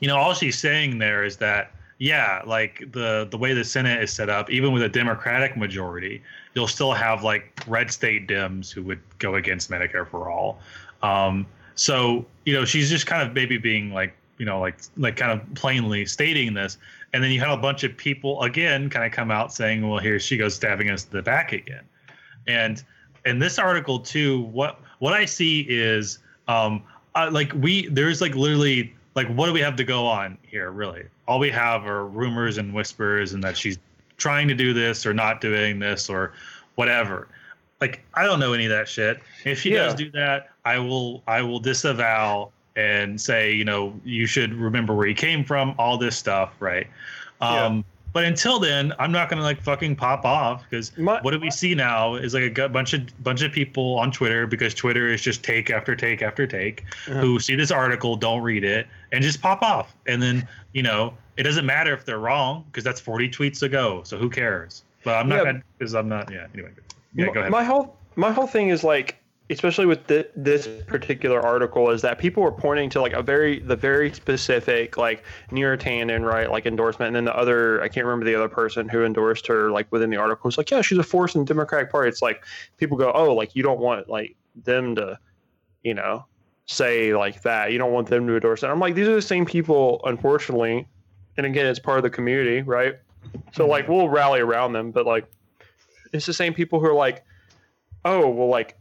you 0.00 0.08
know, 0.08 0.16
all 0.16 0.34
she's 0.34 0.58
saying 0.58 0.98
there 0.98 1.24
is 1.24 1.36
that 1.38 1.72
yeah, 1.98 2.42
like 2.44 2.90
the 2.90 3.28
the 3.30 3.38
way 3.38 3.54
the 3.54 3.64
Senate 3.64 4.02
is 4.02 4.12
set 4.12 4.28
up, 4.28 4.50
even 4.50 4.72
with 4.72 4.82
a 4.82 4.88
Democratic 4.88 5.56
majority, 5.56 6.20
you'll 6.52 6.66
still 6.66 6.92
have 6.92 7.22
like 7.22 7.62
red 7.68 7.92
state 7.92 8.26
Dems 8.26 8.72
who 8.72 8.82
would 8.82 8.98
go 9.20 9.36
against 9.36 9.70
Medicare 9.70 10.04
for 10.08 10.28
all. 10.28 10.58
Um, 11.04 11.46
so 11.76 12.26
you 12.44 12.54
know, 12.54 12.64
she's 12.64 12.90
just 12.90 13.06
kind 13.06 13.26
of 13.26 13.34
maybe 13.34 13.56
being 13.56 13.92
like 13.92 14.16
you 14.38 14.44
know 14.44 14.58
like 14.60 14.78
like 14.96 15.16
kind 15.16 15.30
of 15.30 15.54
plainly 15.54 16.04
stating 16.04 16.54
this, 16.54 16.76
and 17.12 17.22
then 17.22 17.30
you 17.30 17.38
have 17.38 17.56
a 17.56 17.62
bunch 17.62 17.84
of 17.84 17.96
people 17.96 18.42
again 18.42 18.90
kind 18.90 19.06
of 19.06 19.12
come 19.12 19.30
out 19.30 19.54
saying, 19.54 19.88
well, 19.88 20.00
here 20.00 20.18
she 20.18 20.36
goes 20.36 20.56
stabbing 20.56 20.90
us 20.90 21.04
in 21.04 21.10
the 21.12 21.22
back 21.22 21.52
again, 21.52 21.84
and 22.46 22.82
in 23.24 23.38
this 23.38 23.58
article 23.58 23.98
too, 23.98 24.42
what 24.42 24.80
what 24.98 25.12
I 25.12 25.24
see 25.24 25.66
is 25.68 26.18
um, 26.48 26.82
uh, 27.14 27.28
like 27.32 27.52
we 27.54 27.88
there's 27.88 28.20
like 28.20 28.34
literally 28.34 28.94
like 29.14 29.28
what 29.28 29.46
do 29.46 29.52
we 29.52 29.60
have 29.60 29.76
to 29.76 29.84
go 29.84 30.06
on 30.06 30.38
here 30.42 30.70
really? 30.70 31.04
All 31.28 31.38
we 31.38 31.50
have 31.50 31.86
are 31.86 32.06
rumors 32.06 32.58
and 32.58 32.74
whispers 32.74 33.32
and 33.32 33.42
that 33.44 33.56
she's 33.56 33.78
trying 34.16 34.48
to 34.48 34.54
do 34.54 34.72
this 34.72 35.06
or 35.06 35.12
not 35.12 35.40
doing 35.40 35.78
this 35.78 36.08
or 36.08 36.32
whatever. 36.74 37.28
Like 37.80 38.04
i 38.14 38.24
don't 38.24 38.38
know 38.38 38.52
any 38.52 38.66
of 38.66 38.70
that 38.70 38.88
shit. 38.88 39.20
If 39.44 39.60
she 39.60 39.70
does 39.70 39.94
do 39.94 40.10
that 40.12 40.50
i 40.64 40.78
will 40.78 41.22
i 41.26 41.42
will 41.42 41.58
disavow 41.58 42.50
and 42.76 43.20
say 43.20 43.52
you 43.52 43.64
know 43.64 43.98
you 44.04 44.26
should 44.26 44.54
remember 44.54 44.94
where 44.94 45.06
you 45.06 45.14
came 45.14 45.44
from 45.44 45.74
all 45.78 45.98
this 45.98 46.16
stuff 46.16 46.52
right? 46.60 46.86
Um 47.40 47.84
but 48.12 48.24
until 48.24 48.58
then 48.58 48.92
i'm 48.98 49.10
not 49.12 49.28
gonna 49.28 49.42
like 49.42 49.60
fucking 49.62 49.96
pop 49.96 50.24
off 50.24 50.62
because 50.68 50.92
what 50.96 51.30
do 51.30 51.38
we 51.38 51.50
see 51.50 51.74
now 51.74 52.14
is 52.14 52.34
like 52.34 52.58
a 52.58 52.68
bunch 52.68 52.92
of 52.92 53.00
bunch 53.22 53.42
of 53.42 53.52
people 53.52 53.98
on 53.98 54.10
twitter 54.10 54.46
because 54.46 54.74
twitter 54.74 55.08
is 55.08 55.20
just 55.22 55.42
take 55.42 55.70
after 55.70 55.94
take 55.96 56.22
after 56.22 56.46
take 56.46 56.84
Uh-huh. 57.08 57.20
who 57.20 57.40
see 57.40 57.54
this 57.54 57.70
article 57.70 58.16
don't 58.16 58.42
read 58.42 58.64
it 58.64 58.86
and 59.12 59.22
just 59.22 59.40
pop 59.40 59.62
off 59.62 59.94
and 60.06 60.22
then 60.22 60.46
you 60.72 60.82
know 60.82 61.14
it 61.36 61.44
doesn't 61.44 61.64
matter 61.66 61.92
if 61.94 62.04
they're 62.04 62.18
wrong 62.18 62.64
because 62.70 62.84
that's 62.84 63.00
40 63.00 63.28
tweets 63.30 63.62
ago 63.62 64.02
so 64.04 64.18
who 64.18 64.28
cares 64.28 64.84
but 65.04 65.16
i'm 65.16 65.28
not 65.28 65.44
Yeah. 65.46 65.60
because 65.78 65.94
i'm 65.94 66.08
not 66.08 66.30
yeah 66.30 66.46
anyway 66.54 66.70
yeah 67.14 67.26
My- 67.26 67.32
go 67.32 67.40
ahead 67.40 67.52
My 67.52 67.64
whole 67.64 67.96
my 68.14 68.30
whole 68.30 68.46
thing 68.46 68.68
is 68.68 68.84
like, 68.84 69.16
especially 69.50 69.86
with 69.86 70.06
thi- 70.06 70.24
this 70.36 70.68
particular 70.86 71.40
article, 71.40 71.90
is 71.90 72.02
that 72.02 72.18
people 72.18 72.42
were 72.42 72.52
pointing 72.52 72.88
to 72.90 73.00
like 73.00 73.12
a 73.12 73.22
very 73.22 73.60
the 73.60 73.76
very 73.76 74.12
specific 74.12 74.96
like 74.96 75.24
Neera 75.50 75.78
Tanden 75.78 76.24
right 76.24 76.50
like 76.50 76.66
endorsement, 76.66 77.08
and 77.08 77.16
then 77.16 77.24
the 77.24 77.36
other 77.36 77.82
I 77.82 77.88
can't 77.88 78.06
remember 78.06 78.24
the 78.24 78.34
other 78.34 78.48
person 78.48 78.88
who 78.88 79.04
endorsed 79.04 79.46
her 79.46 79.70
like 79.70 79.90
within 79.90 80.10
the 80.10 80.16
article. 80.16 80.48
was 80.48 80.58
like 80.58 80.70
yeah, 80.70 80.80
she's 80.80 80.98
a 80.98 81.02
force 81.02 81.34
in 81.34 81.42
the 81.42 81.46
Democratic 81.46 81.90
Party. 81.90 82.08
It's 82.08 82.22
like 82.22 82.44
people 82.76 82.96
go 82.96 83.12
oh 83.14 83.34
like 83.34 83.54
you 83.54 83.62
don't 83.62 83.80
want 83.80 84.08
like 84.08 84.36
them 84.64 84.94
to, 84.96 85.18
you 85.82 85.94
know, 85.94 86.24
say 86.66 87.14
like 87.14 87.42
that. 87.42 87.72
You 87.72 87.78
don't 87.78 87.92
want 87.92 88.08
them 88.08 88.26
to 88.26 88.34
endorse 88.34 88.62
it. 88.62 88.68
I'm 88.68 88.80
like 88.80 88.94
these 88.94 89.08
are 89.08 89.14
the 89.14 89.22
same 89.22 89.44
people, 89.44 90.00
unfortunately, 90.04 90.86
and 91.36 91.46
again 91.46 91.66
it's 91.66 91.78
part 91.78 91.98
of 91.98 92.04
the 92.04 92.10
community, 92.10 92.62
right? 92.62 92.96
So 93.52 93.62
mm-hmm. 93.62 93.70
like 93.70 93.88
we'll 93.88 94.08
rally 94.08 94.40
around 94.40 94.72
them, 94.72 94.90
but 94.90 95.06
like 95.06 95.26
it's 96.12 96.26
the 96.26 96.32
same 96.32 96.54
people 96.54 96.78
who 96.78 96.86
are 96.86 96.94
like, 96.94 97.24
oh, 98.04 98.28
well, 98.28 98.48
like 98.48 98.76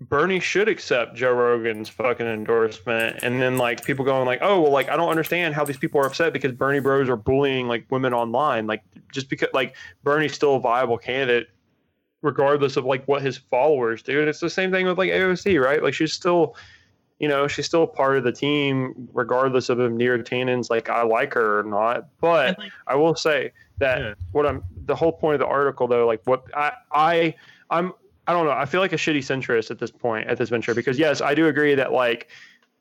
Bernie 0.00 0.40
should 0.40 0.68
accept 0.68 1.14
Joe 1.14 1.32
Rogan's 1.32 1.88
fucking 1.88 2.26
endorsement, 2.26 3.20
and 3.22 3.40
then 3.40 3.56
like 3.56 3.82
people 3.84 4.04
going 4.04 4.26
like, 4.26 4.40
oh, 4.42 4.60
well, 4.60 4.72
like 4.72 4.88
I 4.90 4.96
don't 4.96 5.08
understand 5.08 5.54
how 5.54 5.64
these 5.64 5.78
people 5.78 6.00
are 6.00 6.06
upset 6.06 6.32
because 6.32 6.52
Bernie 6.52 6.80
Bros 6.80 7.08
are 7.08 7.16
bullying 7.16 7.66
like 7.66 7.86
women 7.90 8.12
online, 8.12 8.66
like 8.66 8.82
just 9.10 9.30
because 9.30 9.48
like 9.54 9.74
Bernie's 10.04 10.34
still 10.34 10.56
a 10.56 10.60
viable 10.60 10.98
candidate, 10.98 11.48
regardless 12.20 12.76
of 12.76 12.84
like 12.84 13.06
what 13.08 13.22
his 13.22 13.38
followers 13.38 14.02
do. 14.02 14.20
And 14.20 14.28
it's 14.28 14.40
the 14.40 14.50
same 14.50 14.70
thing 14.70 14.86
with 14.86 14.98
like 14.98 15.10
AOC, 15.10 15.62
right? 15.62 15.82
Like 15.82 15.94
she's 15.94 16.12
still. 16.12 16.56
You 17.18 17.28
know, 17.28 17.48
she's 17.48 17.64
still 17.64 17.86
part 17.86 18.18
of 18.18 18.24
the 18.24 18.30
team, 18.32 19.08
regardless 19.14 19.70
of 19.70 19.80
if 19.80 19.90
Neera 19.90 20.22
Tanden's 20.22 20.68
like 20.68 20.90
I 20.90 21.00
like 21.02 21.32
her 21.32 21.60
or 21.60 21.62
not. 21.62 22.08
But 22.20 22.58
like, 22.58 22.70
I 22.86 22.94
will 22.94 23.14
say 23.14 23.52
that 23.78 24.00
Yeah. 24.00 24.14
what 24.32 24.44
I'm 24.44 24.62
the 24.84 24.94
whole 24.94 25.12
point 25.12 25.32
of 25.36 25.40
the 25.40 25.46
article 25.46 25.88
though, 25.88 26.06
like 26.06 26.20
what 26.26 26.44
I 26.54 26.72
I 26.92 27.34
I'm 27.70 27.94
I 28.26 28.32
don't 28.32 28.44
know. 28.46 28.52
I 28.52 28.64
feel 28.66 28.80
like 28.80 28.92
a 28.92 28.96
shitty 28.96 29.18
centrist 29.18 29.70
at 29.70 29.78
this 29.78 29.90
point 29.90 30.26
at 30.28 30.38
this 30.38 30.48
venture 30.48 30.74
because 30.74 30.98
yes, 30.98 31.20
I 31.20 31.34
do 31.34 31.46
agree 31.46 31.74
that 31.76 31.92
like 31.92 32.28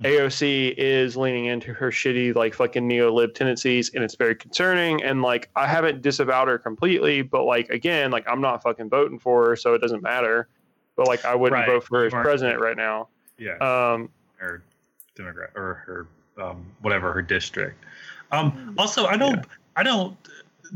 AOC 0.03 0.73
is 0.77 1.15
leaning 1.15 1.45
into 1.45 1.73
her 1.73 1.89
shitty 1.91 2.35
like 2.35 2.53
fucking 2.53 2.87
neo 2.87 3.11
lib 3.13 3.33
tendencies 3.33 3.91
and 3.93 4.03
it's 4.03 4.15
very 4.15 4.35
concerning 4.35 5.01
and 5.03 5.21
like 5.21 5.49
I 5.55 5.67
haven't 5.67 6.01
disavowed 6.01 6.47
her 6.47 6.57
completely, 6.57 7.21
but 7.21 7.43
like 7.43 7.69
again, 7.69 8.11
like 8.11 8.27
I'm 8.27 8.41
not 8.41 8.63
fucking 8.63 8.89
voting 8.89 9.19
for 9.19 9.49
her, 9.49 9.55
so 9.55 9.73
it 9.73 9.79
doesn't 9.81 10.01
matter. 10.01 10.47
But 10.95 11.07
like 11.07 11.23
I 11.25 11.35
wouldn't 11.35 11.59
Right. 11.59 11.67
vote 11.67 11.83
for 11.83 11.99
her 11.99 12.05
as 12.07 12.13
Right. 12.13 12.23
president 12.23 12.59
right 12.59 12.77
now. 12.77 13.09
yeah 13.37 13.57
Um 13.91 14.09
her 14.37 14.63
democrat 15.15 15.51
or 15.55 15.75
her 15.85 16.07
um, 16.43 16.65
whatever 16.81 17.13
her 17.13 17.21
district. 17.21 17.81
Um, 18.31 18.75
also, 18.77 19.05
I 19.05 19.15
don't, 19.15 19.45
I 19.77 19.83
don't. 19.83 20.17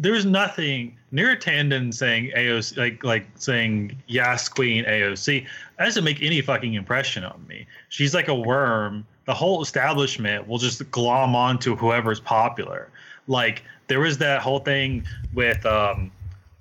There's 0.02 0.26
nothing 0.26 0.97
Neera 1.14 1.39
Tanden 1.39 1.93
saying 1.93 2.32
AOC 2.36 2.78
like 2.78 3.04
like 3.04 3.28
saying 3.36 4.02
yes, 4.08 4.47
Queen 4.47 4.86
AOC. 4.86 5.45
That 5.78 5.86
doesn't 5.86 6.04
make 6.04 6.22
any 6.22 6.41
fucking 6.41 6.74
impression 6.74 7.24
on 7.24 7.45
me. 7.47 7.68
She's 7.89 8.14
like 8.14 8.28
a 8.28 8.36
worm 8.36 9.06
the 9.30 9.36
whole 9.36 9.62
establishment 9.62 10.47
will 10.47 10.58
just 10.58 10.89
glom 10.89 11.36
onto 11.36 11.76
whoever's 11.76 12.20
popular. 12.20 12.89
Like 13.28 13.62
there 13.86 14.00
was 14.00 14.18
that 14.18 14.41
whole 14.41 14.58
thing 14.58 15.06
with 15.36 15.64
um, 15.68 16.10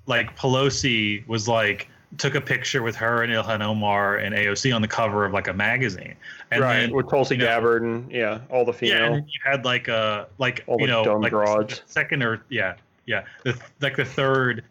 like 0.05 0.37
Pelosi 0.37 1.27
was 1.27 1.47
like 1.47 1.89
took 2.19 2.35
a 2.35 2.41
picture 2.41 2.83
with 2.83 2.95
her 2.95 3.23
and 3.23 3.33
Ilhan 3.33 3.61
Omar 3.61 4.17
and 4.17 4.35
AOC 4.35 4.75
on 4.75 4.83
the 4.83 4.87
cover 4.87 5.25
of 5.25 5.33
like 5.33 5.47
a 5.47 5.53
magazine, 5.53 6.13
and 6.51 6.61
right 6.61 6.81
then 6.81 6.93
with 6.93 7.09
Tulsi 7.09 7.33
you 7.33 7.39
know, 7.39 7.47
Gabbard 7.47 7.81
and 7.81 8.11
yeah, 8.11 8.41
all 8.51 8.65
the 8.65 8.71
yeah, 8.71 8.77
female. 8.77 9.13
and 9.15 9.27
you 9.27 9.39
had 9.43 9.65
like 9.65 9.87
a 9.87 10.27
like 10.37 10.63
All 10.67 10.79
you 10.79 10.85
know 10.85 11.01
like 11.01 11.31
the 11.31 11.81
second 11.87 12.21
or 12.21 12.43
yeah 12.49 12.75
yeah 13.09 13.25
the 13.43 13.59
like 13.81 13.97
the 13.97 14.05
third 14.05 14.63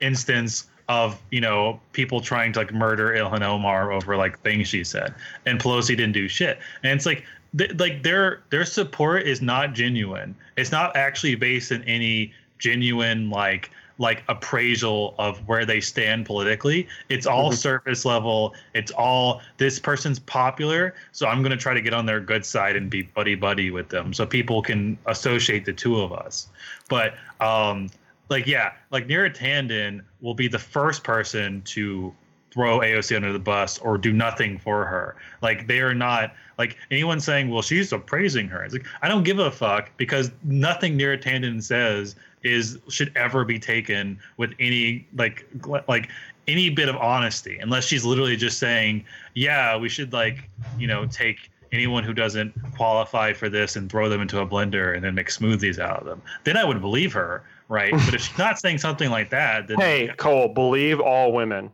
instance 0.00 0.68
of 0.88 1.20
you 1.30 1.40
know 1.40 1.80
people 1.92 2.20
trying 2.20 2.52
to 2.52 2.60
like 2.60 2.72
murder 2.72 3.14
Ilhan 3.14 3.42
Omar 3.42 3.90
over 3.90 4.16
like 4.16 4.38
things 4.40 4.68
she 4.68 4.84
said, 4.84 5.14
and 5.46 5.58
Pelosi 5.58 5.88
didn't 5.88 6.12
do 6.12 6.28
shit, 6.28 6.58
and 6.82 6.92
it's 6.92 7.06
like 7.06 7.24
th- 7.58 7.74
like 7.78 8.02
their 8.02 8.42
their 8.50 8.64
support 8.64 9.22
is 9.26 9.42
not 9.42 9.72
genuine. 9.72 10.36
It's 10.56 10.70
not 10.70 10.94
actually 10.94 11.34
based 11.34 11.72
in 11.72 11.82
any 11.84 12.32
genuine 12.58 13.30
like 13.30 13.70
like 13.98 14.22
appraisal 14.28 15.14
of 15.18 15.38
where 15.48 15.64
they 15.64 15.80
stand 15.80 16.26
politically. 16.26 16.86
It's 17.08 17.26
all 17.26 17.50
Mhm. 17.50 17.54
surface 17.56 18.04
level. 18.04 18.54
It's 18.74 18.92
all 18.92 19.40
this 19.56 19.78
person's 19.78 20.18
popular, 20.18 20.94
so 21.12 21.26
I'm 21.26 21.42
going 21.42 21.52
to 21.52 21.56
try 21.56 21.72
to 21.74 21.80
get 21.80 21.94
on 21.94 22.04
their 22.06 22.20
good 22.20 22.44
side 22.44 22.76
and 22.76 22.90
be 22.90 23.02
buddy 23.02 23.34
buddy 23.34 23.70
with 23.70 23.88
them 23.88 24.12
so 24.12 24.26
people 24.26 24.60
can 24.62 24.98
associate 25.06 25.64
the 25.64 25.72
two 25.72 26.00
of 26.00 26.12
us. 26.12 26.48
But 26.88 27.14
um 27.40 27.88
like 28.28 28.46
yeah, 28.46 28.72
like 28.90 29.06
Neera 29.06 29.34
Tanden 29.34 30.02
will 30.20 30.34
be 30.34 30.48
the 30.48 30.58
first 30.58 31.04
person 31.04 31.62
to 31.66 32.12
throw 32.52 32.80
AOC 32.80 33.14
under 33.14 33.32
the 33.32 33.38
bus 33.38 33.78
or 33.78 33.98
do 33.98 34.12
nothing 34.12 34.58
for 34.58 34.84
her. 34.86 35.14
Like 35.42 35.66
they 35.66 35.80
are 35.80 35.94
not 35.94 36.34
like 36.58 36.76
anyone 36.90 37.20
saying, 37.20 37.50
"Well, 37.50 37.62
she's 37.62 37.92
appraising 37.92 38.48
her." 38.48 38.64
It's 38.64 38.72
like 38.72 38.86
I 39.02 39.08
don't 39.08 39.24
give 39.24 39.38
a 39.38 39.50
fuck 39.50 39.90
because 39.96 40.30
nothing 40.42 40.98
Neera 40.98 41.22
Tanden 41.22 41.62
says 41.62 42.16
is 42.46 42.78
should 42.88 43.12
ever 43.16 43.44
be 43.44 43.58
taken 43.58 44.18
with 44.36 44.52
any 44.60 45.06
like 45.16 45.46
like 45.88 46.08
any 46.48 46.70
bit 46.70 46.88
of 46.88 46.96
honesty 46.96 47.58
unless 47.60 47.84
she's 47.84 48.04
literally 48.04 48.36
just 48.36 48.58
saying, 48.58 49.04
"Yeah, 49.34 49.76
we 49.76 49.88
should 49.88 50.12
like 50.12 50.48
you 50.78 50.86
know 50.86 51.06
take." 51.06 51.50
Anyone 51.72 52.04
who 52.04 52.14
doesn't 52.14 52.54
qualify 52.76 53.32
for 53.32 53.48
this 53.48 53.74
and 53.74 53.90
throw 53.90 54.08
them 54.08 54.22
into 54.22 54.38
a 54.40 54.46
blender 54.46 54.94
and 54.94 55.04
then 55.04 55.16
make 55.16 55.26
smoothies 55.26 55.80
out 55.80 55.98
of 55.98 56.06
them, 56.06 56.22
then 56.44 56.56
I 56.56 56.64
would 56.64 56.80
believe 56.80 57.12
her, 57.12 57.42
right? 57.68 57.90
but 57.90 58.14
if 58.14 58.20
she's 58.20 58.38
not 58.38 58.60
saying 58.60 58.78
something 58.78 59.10
like 59.10 59.30
that, 59.30 59.66
then 59.66 59.78
Hey, 59.80 60.08
Cole, 60.16 60.46
believe 60.46 61.00
all 61.00 61.32
women. 61.32 61.72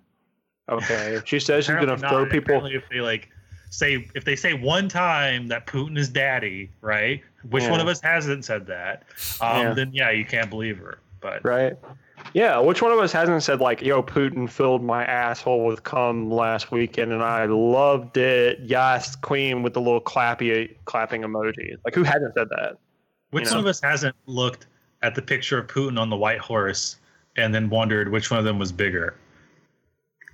Okay, 0.70 1.14
if 1.16 1.28
she 1.28 1.38
says 1.38 1.66
she's 1.66 1.74
gonna 1.74 1.98
throw 1.98 2.24
people. 2.24 2.64
If 2.64 2.88
they 2.88 3.02
like 3.02 3.28
say 3.72 4.06
if 4.14 4.24
they 4.24 4.36
say 4.36 4.52
one 4.52 4.86
time 4.86 5.48
that 5.48 5.66
Putin 5.66 5.96
is 5.96 6.08
daddy, 6.08 6.70
right? 6.82 7.22
Which 7.50 7.64
Yeah. 7.64 7.70
one 7.70 7.80
of 7.80 7.88
us 7.88 8.00
hasn't 8.00 8.44
said 8.44 8.66
that? 8.66 9.04
Um, 9.40 9.62
Yeah. 9.62 9.74
Then 9.74 9.90
yeah, 9.92 10.10
you 10.10 10.24
can't 10.24 10.50
believe 10.50 10.78
her. 10.78 10.98
But 11.20 11.42
Right. 11.44 11.72
Yeah, 12.34 12.58
which 12.58 12.82
one 12.82 12.92
of 12.92 12.98
us 12.98 13.10
hasn't 13.12 13.42
said 13.42 13.60
like, 13.60 13.80
"Yo, 13.82 14.02
Putin 14.02 14.48
filled 14.48 14.82
my 14.84 15.04
asshole 15.06 15.64
with 15.64 15.82
cum 15.82 16.30
last 16.30 16.70
weekend, 16.70 17.12
and 17.12 17.22
I 17.22 17.46
loved 17.46 18.16
it." 18.16 18.60
Yes, 18.60 19.16
Queen 19.16 19.62
with 19.62 19.72
the 19.72 19.80
little 19.80 20.00
clappy 20.00 20.76
clapping 20.84 21.22
emoji. 21.22 21.76
Like, 21.84 21.94
who 21.94 22.04
hasn't 22.04 22.34
said 22.34 22.48
that? 22.50 22.76
which 23.30 23.46
You 23.46 23.52
one 23.52 23.60
of 23.60 23.66
us 23.66 23.80
hasn't 23.80 24.14
looked 24.26 24.66
at 25.00 25.14
the 25.14 25.22
picture 25.22 25.58
of 25.58 25.66
Putin 25.66 25.98
on 25.98 26.10
the 26.10 26.16
white 26.16 26.38
horse 26.38 26.96
and 27.36 27.54
then 27.54 27.70
wondered 27.70 28.12
which 28.12 28.30
one 28.30 28.38
of 28.38 28.44
them 28.44 28.58
was 28.58 28.70
bigger? 28.70 29.14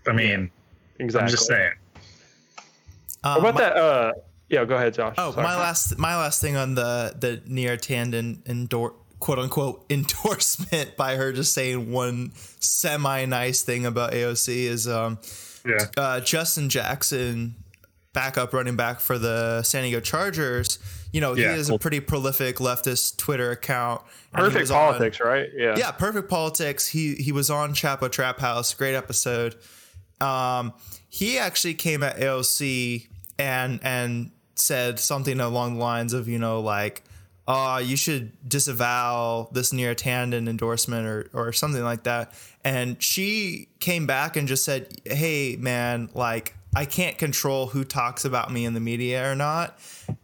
I 0.09 0.13
mean, 0.13 0.51
Exactly. 0.99 1.25
I'm 1.25 1.31
just 1.31 1.47
saying. 1.47 1.73
What 3.23 3.39
about 3.39 3.55
my- 3.55 3.61
that? 3.61 3.77
Uh, 3.77 4.13
yeah, 4.49 4.65
go 4.65 4.77
ahead, 4.77 4.95
Josh. 4.95 5.15
Oh, 5.19 5.33
Sorry. 5.33 5.43
my 5.45 5.57
last 5.57 5.99
my 5.99 6.17
last 6.17 6.41
thing 6.41 6.57
on 6.57 6.75
the 6.75 7.15
the 7.19 7.43
Neera 7.49 7.77
Tanden 7.79 8.47
endor 8.49 8.95
quote 9.21 9.39
unquote 9.39 9.85
endorsement 9.91 10.97
by 10.97 11.17
her 11.17 11.33
just 11.33 11.53
saying 11.53 11.91
one 11.93 12.33
semi 12.61 13.25
nice 13.27 13.63
thing 13.63 13.85
about 13.85 14.13
AOC 14.13 14.49
is 14.65 14.89
um 14.89 15.19
Yeah. 15.67 15.87
uh, 15.97 16.21
Justin 16.21 16.69
Jackson, 16.71 17.57
backup 18.15 18.55
running 18.55 18.77
back 18.77 19.01
for 19.01 19.19
the 19.19 19.63
San 19.63 19.83
Diego 19.83 20.01
Chargers. 20.01 20.79
You 21.13 21.21
know, 21.21 21.35
Yeah, 21.35 21.53
he 21.55 21.59
is 21.61 21.67
cool. 21.69 21.77
a 21.77 21.79
pretty 21.79 22.01
prolific 22.01 22.57
leftist 22.57 23.17
Twitter 23.17 23.51
account. 23.51 24.03
Perfect 24.33 24.61
was 24.61 24.71
on- 24.71 24.77
politics, 24.93 25.21
right? 25.21 25.49
Yeah. 25.55 25.75
yeah, 25.77 25.91
perfect 25.91 26.31
politics. 26.31 26.87
He 26.87 27.15
he 27.17 27.33
was 27.33 27.51
on 27.51 27.75
Chapo 27.75 28.11
Trap 28.11 28.39
House, 28.41 28.73
great 28.75 28.95
episode. 28.95 29.57
Um, 30.21 30.73
he 31.09 31.39
actually 31.39 31.75
came 31.75 32.03
at 32.03 32.17
AOC 32.19 33.07
and 33.39 33.81
and 33.83 34.31
said 34.55 34.99
something 34.99 35.39
along 35.41 35.75
the 35.75 35.81
lines 35.81 36.13
of 36.13 36.29
you 36.29 36.39
know 36.39 36.61
like, 36.61 37.03
uh, 37.47 37.81
you 37.85 37.97
should 37.97 38.33
disavow 38.49 39.49
this 39.53 39.73
Neera 39.73 39.95
Tanden 39.95 40.49
endorsement 40.49 41.07
or 41.07 41.31
or 41.33 41.53
something 41.53 41.83
like 41.83 42.03
that. 42.05 42.33
And 42.65 43.03
she 43.03 43.69
came 43.81 44.07
back 44.07 44.37
and 44.37 44.47
just 44.49 44.65
said, 44.65 44.89
hey 45.05 45.57
man, 45.57 46.11
like 46.15 46.55
I 46.77 46.85
can't 46.85 47.17
control 47.17 47.67
who 47.69 47.85
talks 47.85 48.25
about 48.25 48.53
me 48.53 48.65
in 48.67 48.75
the 48.75 48.81
media 48.81 49.31
or 49.31 49.35
not. 49.35 49.79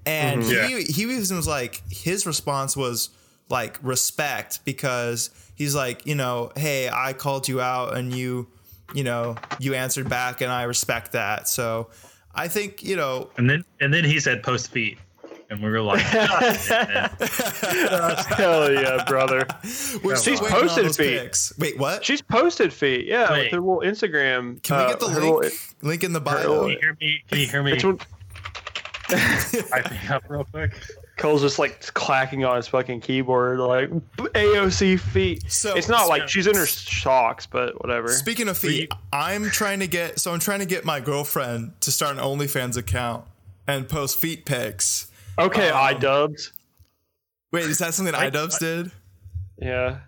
And 0.05 0.43
Mhm. 0.43 0.66
he 0.68 0.93
he 0.93 1.07
was, 1.07 1.32
was 1.32 1.47
like 1.49 1.82
his 1.91 2.26
response 2.26 2.76
was 2.76 3.09
like 3.49 3.78
respect 3.82 4.64
because 4.64 5.30
he's 5.55 5.74
like 5.74 6.07
you 6.07 6.14
know 6.14 6.51
hey 6.57 6.89
i 6.89 7.12
called 7.12 7.47
you 7.47 7.61
out 7.61 7.95
and 7.95 8.14
you 8.14 8.47
you 8.95 9.05
know 9.05 9.37
you 9.59 9.74
answered 9.74 10.09
back 10.09 10.41
and 10.41 10.51
i 10.53 10.64
respect 10.64 11.12
that 11.12 11.49
so 11.49 11.89
i 12.35 12.49
think 12.49 12.82
you 12.82 12.97
know 12.97 13.30
And 13.37 13.49
then 13.49 13.64
and 13.80 13.93
then 13.95 14.05
he 14.05 14.20
said 14.20 14.43
post 14.43 14.70
feet. 14.70 14.99
And 15.51 15.62
we 15.62 15.68
were 15.70 15.82
like, 15.82 16.01
Hell 18.39 18.72
yeah, 18.72 19.05
brother. 19.07 19.47
we're 20.03 20.16
She's 20.16 20.39
still 20.39 20.49
posted 20.49 20.97
feet. 20.97 21.18
pics. 21.20 21.53
wait 21.59 21.78
what 21.78 22.03
She's 22.05 22.22
posted 22.22 22.72
feet. 22.72 23.07
Yeah, 23.07 23.30
Wait. 23.30 23.43
with 23.45 23.53
her 23.53 23.61
little 23.61 23.80
Instagram. 23.82 24.62
can 24.62 24.78
we 24.78 24.82
uh, 24.85 24.89
get 24.89 25.01
the 25.01 25.07
link 25.07 25.18
little- 25.18 25.43
link 25.82 26.03
in 26.03 26.12
the 26.14 26.20
bio 26.20 26.62
Can 26.62 26.70
you 26.70 26.78
hear 26.80 26.97
me? 27.01 27.22
Can 27.28 27.39
you 27.41 27.47
hear 27.47 27.62
me? 27.62 27.72
I 27.72 27.87
one- 27.87 27.99
Type 29.68 29.91
me 29.91 29.99
up 30.09 30.24
real 30.28 30.45
quick. 30.45 30.72
Cole's 31.16 31.42
just 31.42 31.58
like 31.60 31.80
clacking 31.94 32.44
on 32.44 32.56
his 32.56 32.66
fucking 32.66 33.00
keyboard, 33.00 33.60
like 33.60 33.88
AOC 34.18 34.98
feet. 34.98 35.44
So- 35.50 35.76
it's 35.76 35.88
not 35.88 36.08
like 36.08 36.28
she's 36.28 36.46
in 36.46 36.56
her 36.56 36.66
socks, 36.66 37.46
but 37.46 37.80
whatever. 37.80 38.08
speaking 38.08 38.48
of 38.48 38.58
feet 38.58 38.90
i'm 39.12 39.48
trying 39.50 39.78
to 39.80 39.86
get 39.86 40.18
so 40.18 40.32
i'm 40.32 40.40
trying 40.40 40.58
to 40.60 40.66
get 40.66 40.84
my 40.84 40.98
girlfriend 41.00 41.72
to 41.80 41.92
start 41.92 42.16
an 42.16 42.22
onlyfans 42.22 42.76
account 42.76 43.24
and 43.68 43.88
post 43.88 44.18
feet 44.18 44.44
pics 44.44 45.10
okay, 45.38 45.68
um, 45.70 45.94
iDubbbz. 45.94 46.50
wait 47.52 47.64
is 47.66 47.78
that 47.78 47.94
something 47.94 48.14
I 48.14 48.30
iDubbbz 48.30 48.58
did 48.58 48.90
Yeah. 49.58 49.98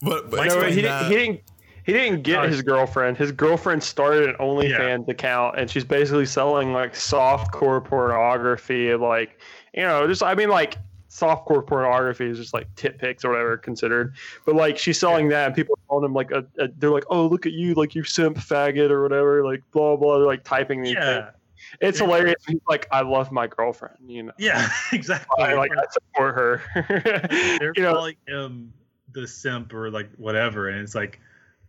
But, 0.00 0.32
Mike- 0.32 0.48
No, 0.48 0.62
he, 0.64 0.82
didn't, 0.82 1.06
he 1.08 1.14
didn't. 1.16 1.40
He 1.84 1.92
didn't 1.94 2.22
get 2.22 2.42
Gosh. 2.42 2.50
his 2.50 2.62
girlfriend. 2.62 3.16
His 3.16 3.32
girlfriend 3.32 3.82
started 3.82 4.28
an 4.28 4.34
OnlyFans 4.36 5.08
account, 5.08 5.58
and 5.58 5.70
she's 5.70 5.84
basically 5.84 6.26
selling 6.26 6.72
like 6.74 6.94
soft 6.94 7.50
core 7.50 7.80
pornography. 7.80 8.94
Like, 8.94 9.40
you 9.78 9.84
know, 9.84 10.08
just 10.08 10.24
I 10.24 10.34
mean, 10.34 10.48
like 10.48 10.76
softcore 11.08 11.64
pornography 11.64 12.26
is 12.26 12.36
just 12.36 12.52
like 12.52 12.66
tit 12.74 12.98
pics 12.98 13.24
or 13.24 13.30
whatever 13.30 13.56
considered. 13.56 14.12
But 14.44 14.56
like, 14.56 14.76
she's 14.76 14.98
selling 14.98 15.28
that, 15.28 15.46
and 15.46 15.54
people 15.54 15.74
are 15.78 15.88
calling 15.88 16.04
him 16.04 16.14
like 16.14 16.32
a, 16.32 16.44
a. 16.58 16.66
They're 16.78 16.90
like, 16.90 17.04
"Oh, 17.10 17.28
look 17.28 17.46
at 17.46 17.52
you, 17.52 17.74
like 17.74 17.94
you 17.94 18.02
simp 18.02 18.38
faggot 18.38 18.90
or 18.90 19.02
whatever." 19.04 19.44
Like 19.44 19.62
blah 19.70 19.94
blah. 19.94 20.18
They're 20.18 20.26
like 20.26 20.42
typing 20.42 20.82
these 20.82 20.94
Yeah. 20.94 21.14
things. 21.26 21.34
It's 21.80 22.00
Yeah. 22.00 22.06
hilarious. 22.06 22.42
He's 22.48 22.60
like, 22.68 22.88
"I 22.90 23.02
love 23.02 23.30
my 23.30 23.46
girlfriend," 23.46 23.98
you 24.08 24.24
know. 24.24 24.32
Yeah, 24.36 24.68
exactly. 24.92 25.44
I, 25.44 25.54
like 25.54 25.70
I 25.70 25.82
support 25.92 26.34
her. 26.34 26.62
they're 27.60 27.72
you 27.76 27.82
know, 27.84 27.94
calling 27.94 28.16
him 28.26 28.72
the 29.12 29.28
simp 29.28 29.72
or 29.72 29.92
like 29.92 30.10
whatever, 30.16 30.70
and 30.70 30.80
it's 30.80 30.96
like, 30.96 31.20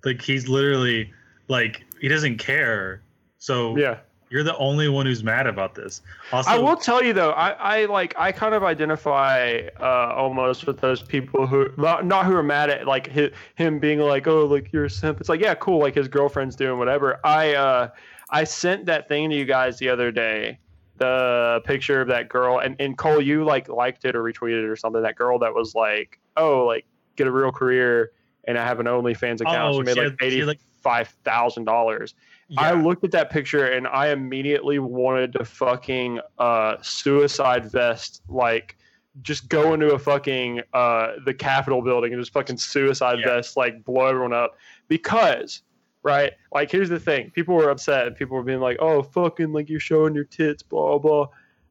like 0.04 0.20
he's 0.20 0.50
literally 0.50 1.14
like 1.48 1.84
he 2.02 2.08
doesn't 2.08 2.40
care. 2.40 3.04
So 3.38 3.78
yeah. 3.78 4.00
You're 4.30 4.44
the 4.44 4.56
only 4.58 4.88
one 4.90 5.06
who's 5.06 5.24
mad 5.24 5.48
about 5.48 5.76
this. 5.76 6.02
Also, 6.32 6.50
I 6.50 6.58
will 6.58 6.76
tell 6.76 7.04
you 7.04 7.14
though, 7.14 7.32
I, 7.32 7.50
I 7.50 7.86
like 7.86 8.14
I 8.18 8.32
kind 8.32 8.54
of 8.54 8.64
identify 8.64 9.62
uh, 9.80 10.14
almost 10.16 10.68
with 10.68 10.80
those 10.80 11.02
people 11.02 11.48
who 11.48 11.70
not, 11.78 12.06
not 12.06 12.26
who 12.26 12.36
are 12.36 12.44
mad 12.44 12.70
at 12.70 12.88
like 12.88 13.12
hi 13.12 13.32
him 13.56 13.80
being 13.80 14.00
like, 14.00 14.28
oh, 14.28 14.46
like 14.46 14.72
you're 14.72 14.86
a 14.86 14.90
simp. 14.90 15.20
It's 15.20 15.30
like, 15.30 15.42
yeah, 15.42 15.56
cool, 15.56 15.80
like 15.80 15.96
his 15.96 16.08
girlfriend's 16.08 16.56
doing 16.56 16.78
whatever. 16.78 17.20
I 17.24 17.56
uh 17.56 17.90
I 18.30 18.44
sent 18.44 18.86
that 18.86 19.08
thing 19.08 19.30
to 19.32 19.36
you 19.36 19.46
guys 19.46 19.80
the 19.80 19.90
other 19.90 20.12
day, 20.12 20.60
the 20.98 21.62
picture 21.66 22.02
of 22.02 22.08
that 22.10 22.30
girl, 22.30 22.60
and 22.60 22.76
and 22.80 22.98
Cole, 22.98 23.22
you 23.22 23.44
like 23.44 23.68
liked 23.68 24.06
it 24.06 24.16
or 24.16 24.24
retweeted 24.24 24.64
it 24.64 24.70
or 24.70 24.76
something. 24.76 25.02
That 25.02 25.16
girl 25.16 25.40
that 25.40 25.54
was 25.54 25.74
like, 25.74 26.20
oh, 26.38 26.66
like 26.66 26.86
get 27.16 27.26
a 27.26 27.32
real 27.32 27.52
career, 27.52 28.12
and 28.46 28.58
I 28.58 28.66
have 28.66 28.80
an 28.80 28.86
OnlyFans 28.86 29.42
account. 29.42 29.76
Oh, 29.76 29.80
she 29.80 29.84
made 29.84 29.96
she 29.96 30.02
like 30.02 30.18
eighty 30.22 30.44
like- 30.44 30.60
five 30.82 31.10
thousand 31.24 31.66
dollars. 31.66 32.14
I 32.58 32.72
looked 32.74 33.04
at 33.04 33.12
that 33.12 33.30
picture 33.30 33.66
and 33.66 33.88
I 33.88 34.10
immediately 34.10 34.80
wanted 34.80 35.34
to 35.34 35.46
fucking 35.46 36.20
uh, 36.40 36.78
suicide 36.82 37.72
vest, 37.72 38.22
like 38.28 38.78
just 39.22 39.50
go 39.50 39.74
into 39.74 39.92
a 39.94 40.00
fucking 40.00 40.62
uh, 40.74 41.14
the 41.26 41.34
Capitol 41.34 41.82
building 41.82 42.14
and 42.14 42.22
just 42.22 42.34
fucking 42.34 42.58
suicide 42.58 43.20
Yeah. 43.20 43.36
vest, 43.36 43.58
like 43.58 43.84
blow 43.84 44.08
everyone 44.08 44.34
up. 44.34 44.58
Because, 44.88 45.62
right? 46.04 46.34
Like, 46.54 46.72
here's 46.72 46.90
the 46.90 47.00
thing: 47.00 47.30
people 47.32 47.56
were 47.56 47.70
upset 47.70 48.08
and 48.08 48.16
people 48.16 48.36
were 48.38 48.44
being 48.44 48.62
like, 48.62 48.78
"Oh, 48.80 49.04
fucking, 49.04 49.52
like 49.54 49.70
you're 49.70 49.80
showing 49.80 50.16
your 50.16 50.24
tits, 50.24 50.64
blah 50.64 50.98
blah." 50.98 51.28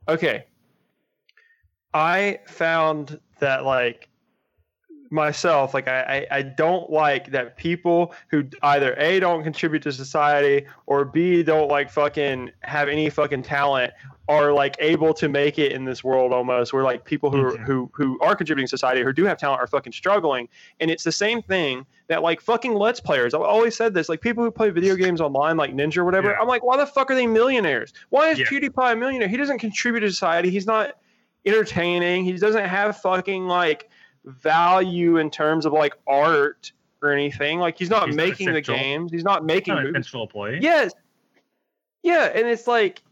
Okay, 0.09 0.45
I 1.95 2.41
found 2.47 3.18
that 3.41 3.64
like 3.64 4.07
myself, 5.11 5.74
like 5.74 5.88
I, 5.88 6.26
I, 6.30 6.38
I 6.38 6.42
don't 6.42 6.90
like 6.90 7.30
that 7.30 7.56
people 7.56 8.14
who 8.30 8.44
either 8.62 8.94
A 8.98 9.20
don't 9.20 9.42
contribute 9.42 9.82
to 9.84 9.92
society 9.92 10.66
or 10.86 11.04
B 11.04 11.42
don't 11.42 11.68
like 11.68 11.90
fucking 11.90 12.50
have 12.61 12.88
any 12.88 13.09
fucking 13.11 13.42
talent 13.42 13.92
are 14.28 14.52
like 14.52 14.76
able 14.78 15.14
to 15.14 15.26
make 15.26 15.59
it 15.59 15.72
in 15.72 15.86
this 15.86 16.04
world 16.04 16.34
almost 16.34 16.74
where 16.74 16.84
like 16.84 17.02
people 17.06 17.30
who, 17.30 17.44
Mhm. 17.44 17.59
who 17.64 17.90
who 17.94 18.18
are 18.20 18.36
contributing 18.36 18.66
to 18.66 18.68
society 18.70 19.02
who 19.02 19.12
do 19.14 19.24
have 19.24 19.38
talent 19.38 19.61
are 19.62 19.66
fucking 19.66 19.92
struggling. 19.92 20.48
And 20.80 20.90
it's 20.90 21.02
the 21.04 21.12
same 21.12 21.40
thing 21.40 21.86
that 22.09 22.22
like 22.22 22.42
fucking 22.42 22.74
let's 22.74 23.00
players. 23.00 23.32
I've 23.32 23.40
always 23.40 23.74
said 23.74 23.94
this 23.94 24.11
like 24.11 24.20
people 24.20 24.44
who 24.44 24.50
play 24.50 24.68
video 24.68 24.96
games 24.96 25.22
online 25.22 25.56
like 25.56 25.74
ninja 25.74 25.96
or 25.98 26.04
whatever 26.04 26.30
Yeah. 26.30 26.38
i'm 26.42 26.46
like 26.48 26.62
why 26.62 26.76
the 26.76 26.84
fuck 26.86 27.11
are 27.11 27.14
they 27.14 27.26
millionaires? 27.26 27.94
Why 28.11 28.28
is 28.28 28.38
Yeah. 28.38 28.44
pewdiepie 28.46 28.92
a 28.92 28.96
millionaire? 28.96 29.28
He 29.28 29.38
doesn't 29.38 29.59
contribute 29.59 30.00
to 30.00 30.11
society. 30.11 30.50
He's 30.50 30.66
not 30.66 30.92
entertaining. 31.46 32.24
He 32.24 32.32
doesn't 32.32 32.64
have 32.66 32.98
fucking 32.98 33.46
like 33.46 33.88
value 34.29 35.16
in 35.16 35.31
terms 35.31 35.66
of 35.66 35.72
like 35.72 35.95
art 36.07 36.72
or 37.03 37.12
anything 37.12 37.59
like 37.59 37.79
he's 37.79 37.91
not 37.91 38.07
He's 38.07 38.16
not 38.16 38.26
making 38.26 38.53
the 38.53 38.61
games 38.61 39.11
he's 39.12 39.24
not 39.24 39.45
making 39.45 39.74
Not 39.74 39.81
an 39.81 39.93
movies 39.93 40.07
essential 40.07 40.22
employee. 40.22 40.59
Yes. 40.61 40.93
Yeah, 42.03 42.31
and 42.35 42.47
it's 42.47 42.66
like 42.66 43.03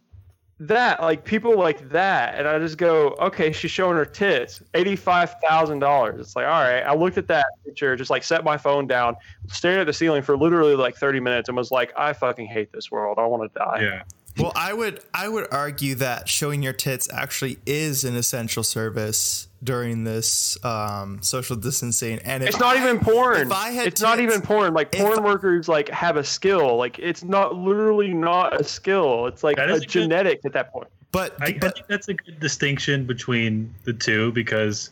that, 0.58 1.00
like 1.00 1.24
people 1.24 1.58
like 1.58 1.90
that, 1.90 2.36
and 2.36 2.48
I 2.48 2.58
just 2.58 2.78
go, 2.78 3.14
okay, 3.20 3.52
she's 3.52 3.70
showing 3.70 3.96
her 3.96 4.06
tits, 4.06 4.62
eighty-five 4.74 5.34
thousand 5.46 5.80
dollars. 5.80 6.20
It's 6.20 6.36
like, 6.36 6.46
all 6.46 6.62
right. 6.62 6.80
I 6.80 6.94
looked 6.94 7.18
at 7.18 7.26
that 7.28 7.46
picture, 7.64 7.94
just 7.96 8.10
like 8.10 8.24
set 8.24 8.42
my 8.44 8.56
phone 8.56 8.86
down, 8.86 9.16
stared 9.48 9.80
at 9.80 9.86
the 9.86 9.92
ceiling 9.92 10.22
for 10.22 10.36
literally 10.36 10.74
like 10.74 10.96
thirty 10.96 11.20
minutes, 11.20 11.48
and 11.48 11.56
was 11.56 11.70
like, 11.70 11.92
I 11.96 12.12
fucking 12.12 12.46
hate 12.46 12.72
this 12.72 12.90
world. 12.90 13.18
I 13.18 13.26
want 13.26 13.52
to 13.52 13.58
die. 13.58 13.80
Yeah. 13.82 14.02
Well, 14.38 14.52
I 14.54 14.72
would 14.72 15.00
I 15.14 15.28
would 15.28 15.46
argue 15.50 15.94
that 15.96 16.28
showing 16.28 16.62
your 16.62 16.72
tits 16.74 17.08
actually 17.12 17.58
is 17.64 18.04
an 18.04 18.16
essential 18.16 18.62
service 18.62 19.48
during 19.64 20.04
this 20.04 20.62
um, 20.64 21.22
social 21.22 21.56
distancing, 21.56 22.18
and 22.20 22.42
It's 22.44 22.58
not 22.60 22.76
I- 22.76 22.82
even 22.82 22.98
porn. 23.02 23.46
If 23.46 23.52
I 23.52 23.70
had 23.70 23.86
it's 23.86 24.02
not 24.02 24.20
even 24.20 24.42
porn. 24.42 24.74
Like 24.74 24.92
porn 24.92 25.18
I- 25.20 25.22
workers 25.22 25.68
like 25.68 25.88
have 25.88 26.16
a 26.18 26.24
skill. 26.24 26.76
Like 26.76 26.98
it's 26.98 27.24
not 27.24 27.54
literally 27.56 28.12
not 28.12 28.60
a 28.60 28.64
skill. 28.64 29.26
It's 29.26 29.42
like 29.42 29.56
That 29.56 29.70
a 29.70 29.74
is 29.74 29.78
a 29.78 29.80
good- 29.86 29.88
genetic 29.90 30.40
at 30.44 30.52
that 30.52 30.70
point. 30.72 30.88
But 31.12 31.34
I, 31.40 31.46
I 31.46 31.52
think 31.52 31.86
that's 31.88 32.08
a 32.08 32.14
good 32.14 32.38
distinction 32.38 33.06
between 33.06 33.72
the 33.84 33.94
two 33.94 34.32
because, 34.32 34.90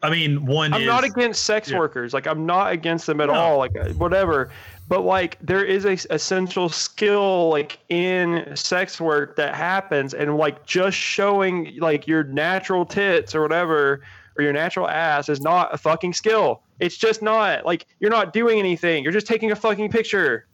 I 0.00 0.10
mean, 0.10 0.46
one 0.46 0.72
I'm 0.72 0.82
is 0.82 0.86
not 0.86 1.02
against 1.02 1.44
sex 1.44 1.70
yeah. 1.70 1.78
workers. 1.78 2.14
Like 2.14 2.28
I'm 2.28 2.46
not 2.46 2.70
against 2.72 3.06
them 3.06 3.20
at 3.20 3.26
No. 3.26 3.34
all. 3.34 3.58
Like 3.58 3.76
uh, 3.76 3.88
whatever. 3.94 4.50
But 4.88 5.02
like 5.04 5.36
there 5.42 5.64
is 5.64 5.84
a 5.84 5.98
essential 6.14 6.70
skill 6.70 7.50
like 7.50 7.78
in 7.90 8.56
sex 8.56 8.98
work 9.00 9.36
that 9.36 9.54
happens, 9.54 10.14
and 10.14 10.36
like 10.38 10.64
just 10.64 10.96
showing 10.96 11.76
like 11.78 12.06
your 12.06 12.24
natural 12.24 12.86
tits 12.86 13.34
or 13.34 13.42
whatever 13.42 14.00
or 14.36 14.42
your 14.42 14.52
natural 14.54 14.88
ass 14.88 15.28
is 15.28 15.40
not 15.42 15.74
a 15.74 15.78
fucking 15.78 16.14
skill. 16.14 16.62
It's 16.80 16.96
just 16.96 17.20
not 17.22 17.66
like 17.66 17.86
you're 18.00 18.10
not 18.10 18.32
doing 18.32 18.58
anything. 18.58 19.02
You're 19.02 19.12
just 19.12 19.26
taking 19.26 19.50
a 19.50 19.56
fucking 19.56 19.90
picture. 19.90 20.46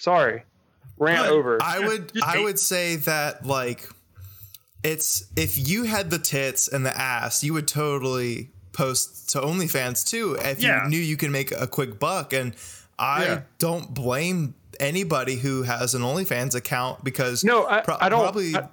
Sorry, 0.00 0.42
rant 0.98 1.26
But 1.26 1.30
over. 1.32 1.58
I 1.62 1.78
would 1.78 2.10
I 2.24 2.42
would 2.42 2.58
say 2.58 2.96
that 2.96 3.46
like 3.46 3.88
it's 4.82 5.24
if 5.36 5.68
you 5.68 5.84
had 5.84 6.10
the 6.10 6.18
tits 6.18 6.66
and 6.68 6.84
the 6.84 6.96
ass, 6.98 7.44
you 7.44 7.52
would 7.52 7.68
totally 7.68 8.50
post 8.72 9.30
to 9.30 9.40
OnlyFans 9.40 10.08
too 10.08 10.36
if 10.40 10.60
Yeah. 10.60 10.84
you 10.84 10.90
knew 10.90 10.98
you 10.98 11.16
can 11.16 11.30
make 11.32 11.52
a 11.52 11.66
quick 11.66 11.98
buck. 11.98 12.32
And 12.32 12.54
I 12.98 13.24
Yeah. 13.24 13.40
don't 13.58 13.94
blame 13.94 14.54
anybody 14.80 15.36
who 15.36 15.62
has 15.62 15.94
an 15.94 16.02
OnlyFans 16.02 16.54
account 16.54 17.04
because 17.04 17.44
no, 17.44 17.66
I, 17.66 17.80
pro- 17.80 17.96
I 18.00 18.08
don't. 18.08 18.22
probably. 18.22 18.54
I- 18.56 18.68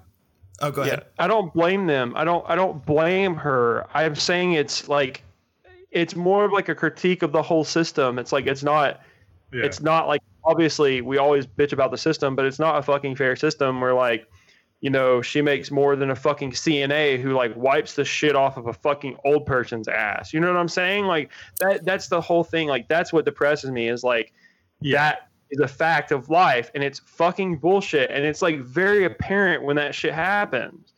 oh, 0.61 0.71
go 0.71 0.82
yeah, 0.84 0.88
ahead. 0.88 1.05
I 1.19 1.28
don't 1.28 1.53
blame 1.53 1.88
them. 1.88 2.13
I 2.15 2.23
don't. 2.23 2.43
I 2.47 2.55
don't 2.55 2.86
blame 2.86 3.36
her. 3.36 3.88
I'm 3.93 4.15
saying 4.15 4.53
it's 4.53 4.88
like, 4.89 5.23
it's 5.91 6.15
more 6.15 6.45
of 6.45 6.51
like 6.51 6.69
a 6.69 6.76
critique 6.76 7.21
of 7.23 7.32
the 7.32 7.41
whole 7.41 7.63
system. 7.63 8.19
It's 8.19 8.32
like 8.32 8.47
it's 8.47 8.63
not. 8.63 9.01
Yeah. 9.53 9.63
It's 9.65 9.82
not 9.82 10.07
like 10.07 10.21
obviously 10.43 11.01
we 11.01 11.17
always 11.17 11.45
bitch 11.47 11.71
about 11.71 11.91
the 11.91 11.97
system, 11.97 12.36
but 12.36 12.45
it's 12.45 12.59
not 12.59 12.78
a 12.78 12.82
fucking 12.82 13.15
fair 13.15 13.36
system 13.36 13.80
where 13.80 13.93
like, 13.93 14.28
you 14.82 14.89
know, 14.89 15.21
she 15.21 15.41
makes 15.41 15.71
more 15.71 15.95
than 15.95 16.11
a 16.11 16.15
fucking 16.15 16.51
CNA 16.51 17.19
who 17.21 17.32
like 17.32 17.55
wipes 17.55 17.95
the 17.95 18.05
shit 18.05 18.36
off 18.36 18.57
of 18.57 18.67
a 18.67 18.73
fucking 18.73 19.17
old 19.26 19.45
person's 19.45 19.88
ass. 19.88 20.34
You 20.34 20.39
know 20.39 20.47
what 20.47 20.57
I'm 20.59 20.67
saying? 20.67 21.05
Like 21.05 21.32
that. 21.59 21.86
That's 21.86 22.07
the 22.07 22.21
whole 22.21 22.43
thing. 22.43 22.67
Like 22.67 22.88
that's 22.88 23.11
what 23.11 23.26
depresses 23.26 23.71
me 23.71 23.89
is 23.89 24.03
like 24.03 24.34
Yeah. 24.82 24.97
that 24.97 25.30
is 25.51 25.59
a 25.59 25.67
fact 25.67 26.11
of 26.11 26.30
life 26.30 26.71
and 26.76 26.84
it's 26.84 26.99
fucking 26.99 27.57
bullshit 27.57 28.09
and 28.11 28.26
it's 28.26 28.41
like 28.41 28.59
very 28.61 29.05
apparent 29.05 29.63
when 29.63 29.76
that 29.76 29.93
shit 29.93 30.11
happens 30.11 30.93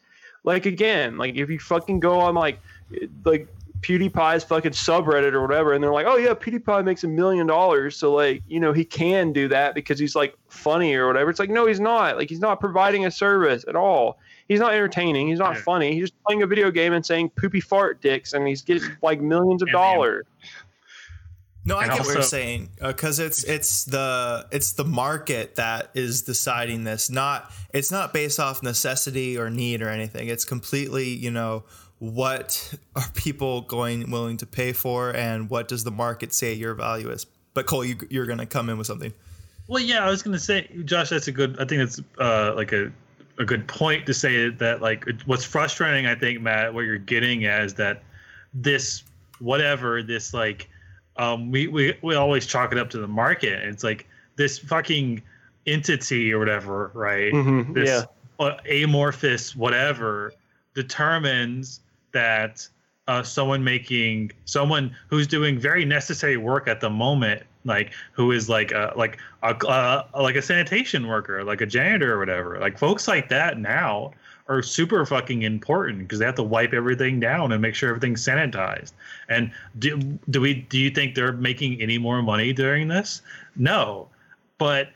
like 0.46 0.66
again 0.66 1.18
like 1.18 1.36
if 1.36 1.50
you 1.50 1.60
fucking 1.60 2.00
go 2.00 2.18
on 2.18 2.34
like 2.34 2.58
like 3.26 3.48
pewdiepie's 3.82 4.44
fucking 4.44 4.72
subreddit 4.72 5.34
or 5.34 5.42
whatever 5.42 5.74
and 5.74 5.84
they're 5.84 5.92
like 5.94 6.06
oh 6.08 6.18
yeah 6.18 6.34
pewdiepie 6.34 6.84
makes 6.84 7.04
a 7.04 7.08
million 7.08 7.46
dollars 7.46 7.96
so 7.96 8.14
like 8.14 8.42
you 8.48 8.60
know 8.60 8.74
he 8.74 8.84
can 8.84 9.32
do 9.32 9.48
that 9.48 9.76
because 9.76 10.00
he's 10.00 10.16
like 10.16 10.36
funny 10.50 10.96
or 10.96 11.06
whatever 11.08 11.30
it's 11.30 11.40
like 11.40 11.50
no 11.50 11.66
he's 11.68 11.80
not 11.80 12.18
like 12.18 12.28
he's 12.30 12.40
not 12.40 12.60
providing 12.60 13.06
a 13.06 13.12
service 13.12 13.64
at 13.68 13.76
all 13.76 14.18
he's 14.48 14.60
not 14.60 14.74
entertaining 14.74 15.28
he's 15.28 15.40
not 15.40 15.56
Yeah. 15.56 15.62
funny 15.62 15.94
he's 15.94 16.04
just 16.10 16.24
playing 16.26 16.42
a 16.42 16.48
video 16.48 16.72
game 16.72 16.94
and 16.94 17.06
saying 17.06 17.30
poopy 17.32 17.62
fart 17.62 18.02
dicks 18.02 18.34
and 18.34 18.48
he's 18.48 18.62
getting 18.62 18.90
like 19.02 19.22
millions 19.22 19.62
of 19.62 19.68
And- 19.68 19.74
dollars 19.74 20.26
No, 21.66 21.76
I 21.78 21.84
And 21.84 21.92
get 21.92 22.06
what 22.06 22.14
you're 22.14 22.24
saying 22.24 22.70
uh, 22.82 22.88
because 22.94 23.20
it's 23.20 23.44
it's 23.44 23.84
the 23.84 24.48
it's 24.52 24.72
the 24.74 24.86
market 24.86 25.56
that 25.56 25.90
is 25.96 26.22
deciding 26.22 26.86
this. 26.86 27.10
Not 27.10 27.52
it's 27.74 27.92
not 27.92 28.14
based 28.14 28.40
off 28.40 28.64
necessity 28.64 29.38
or 29.38 29.50
need 29.50 29.82
or 29.82 29.90
anything. 29.90 30.30
It's 30.30 30.46
completely 30.46 31.10
you 31.10 31.30
know 31.30 31.66
what 32.00 32.74
are 32.96 33.10
people 33.14 33.62
going 33.62 34.10
willing 34.12 34.38
to 34.38 34.46
pay 34.46 34.74
for 34.74 35.16
and 35.16 35.50
what 35.50 35.68
does 35.68 35.84
the 35.84 35.92
market 35.92 36.34
say 36.34 36.54
your 36.54 36.74
value 36.74 37.10
is. 37.10 37.26
But 37.54 37.66
Cole, 37.66 37.84
you, 37.84 37.98
you're 38.10 38.26
going 38.28 38.38
to 38.40 38.46
come 38.46 38.70
in 38.70 38.78
with 38.78 38.88
something. 38.88 39.14
Well, 39.68 39.84
yeah, 39.84 40.06
I 40.06 40.10
was 40.10 40.24
gonna 40.24 40.40
say, 40.40 40.66
Josh, 40.86 41.10
that's 41.10 41.28
a 41.28 41.32
good. 41.34 41.60
I 41.60 41.66
think 41.66 41.82
that's 41.82 42.00
uh, 42.20 42.54
like 42.56 42.72
a 42.72 42.90
a 43.38 43.44
good 43.44 43.68
point 43.68 44.06
to 44.06 44.14
say 44.14 44.50
that. 44.50 44.82
Like, 44.82 45.06
what's 45.26 45.44
frustrating, 45.44 46.06
I 46.06 46.16
think, 46.16 46.40
Matt, 46.40 46.74
what 46.74 46.86
you're 46.86 46.98
getting 46.98 47.42
is 47.42 47.74
that 47.74 48.02
this 48.54 49.04
whatever 49.40 50.02
this 50.02 50.34
like, 50.34 50.70
um, 51.18 51.52
we 51.52 51.68
we 51.68 51.98
we 52.02 52.16
always 52.16 52.46
chalk 52.48 52.72
it 52.72 52.78
up 52.78 52.90
to 52.92 52.98
the 52.98 53.10
market. 53.10 53.62
And 53.62 53.74
it's 53.74 53.84
like 53.84 54.08
this 54.38 54.58
fucking 54.58 55.22
entity 55.66 56.32
or 56.32 56.40
whatever, 56.40 56.90
right? 56.94 57.34
Mhm, 57.34 57.74
This 57.74 58.06
yeah. 58.40 58.56
amorphous 58.70 59.54
whatever 59.54 60.32
determines 60.76 61.82
that 62.18 62.68
uh, 63.08 63.22
someone 63.22 63.64
making 63.64 64.32
someone 64.46 64.94
who's 65.08 65.28
doing 65.28 65.60
very 65.60 65.86
necessary 65.86 66.36
work 66.36 66.68
at 66.68 66.82
the 66.82 66.90
moment, 66.90 67.44
like 67.64 67.94
who 68.12 68.32
is 68.32 68.50
like 68.50 68.72
a 68.72 68.92
like 68.96 69.20
a 69.44 69.56
uh, 69.68 70.04
like 70.20 70.36
a 70.36 70.42
sanitation 70.42 71.06
worker, 71.06 71.44
like 71.44 71.62
a 71.62 71.68
janitor 71.68 72.16
or 72.16 72.18
whatever, 72.18 72.60
like 72.60 72.80
folks 72.80 73.08
like 73.08 73.30
that 73.30 73.60
now 73.60 74.12
are 74.48 74.64
super 74.64 75.06
fucking 75.06 75.44
important 75.44 76.00
because 76.00 76.18
they 76.18 76.26
have 76.26 76.36
to 76.36 76.44
wipe 76.44 76.74
everything 76.74 77.20
down 77.20 77.52
and 77.52 77.62
make 77.62 77.76
sure 77.76 77.90
everything's 77.90 78.26
sanitized. 78.26 78.94
And 79.30 79.52
do 79.78 80.00
do 80.32 80.42
we 80.42 80.56
do 80.56 80.80
you 80.80 80.90
think 80.90 81.14
they're 81.14 81.34
making 81.34 81.80
any 81.82 82.00
more 82.00 82.24
money 82.24 82.52
during 82.52 82.88
this? 82.88 83.22
No, 83.56 84.08
but 84.58 84.90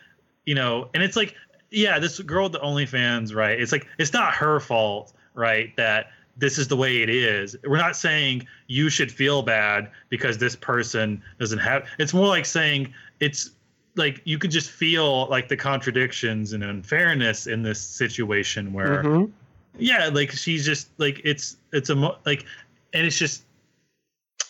you 0.45 0.55
know, 0.55 0.89
and 0.95 1.03
it's 1.03 1.15
like, 1.15 1.35
yeah, 1.69 1.99
this 1.99 2.19
girl 2.19 2.49
the 2.49 2.59
OnlyFans, 2.59 3.35
right? 3.35 3.61
It's 3.61 3.71
like 3.71 3.87
it's 3.99 4.11
not 4.11 4.33
her 4.33 4.59
fault, 4.59 5.13
right? 5.35 5.75
That 5.77 6.11
this 6.37 6.57
is 6.57 6.67
the 6.67 6.77
way 6.77 7.01
it 7.01 7.09
is. 7.09 7.55
We're 7.65 7.77
not 7.77 7.95
saying 7.95 8.47
you 8.67 8.89
should 8.89 9.11
feel 9.11 9.41
bad 9.41 9.89
because 10.09 10.37
this 10.37 10.55
person 10.55 11.21
doesn't 11.39 11.59
have. 11.59 11.85
It's 11.99 12.13
more 12.13 12.27
like 12.27 12.45
saying 12.45 12.93
it's 13.19 13.51
like 13.95 14.21
you 14.23 14.37
could 14.39 14.51
just 14.51 14.71
feel 14.71 15.27
like 15.27 15.49
the 15.49 15.57
contradictions 15.57 16.53
and 16.53 16.63
unfairness 16.63 17.47
in 17.47 17.61
this 17.61 17.79
situation 17.81 18.71
where 18.71 19.03
Mhm. 19.03 19.31
yeah 19.77 20.09
like 20.13 20.31
she's 20.31 20.65
just 20.65 20.87
like 20.97 21.19
it's 21.25 21.57
it's 21.73 21.89
a 21.89 21.95
mo- 21.95 22.17
like 22.25 22.45
and 22.93 23.05
it's 23.05 23.17
just 23.17 23.43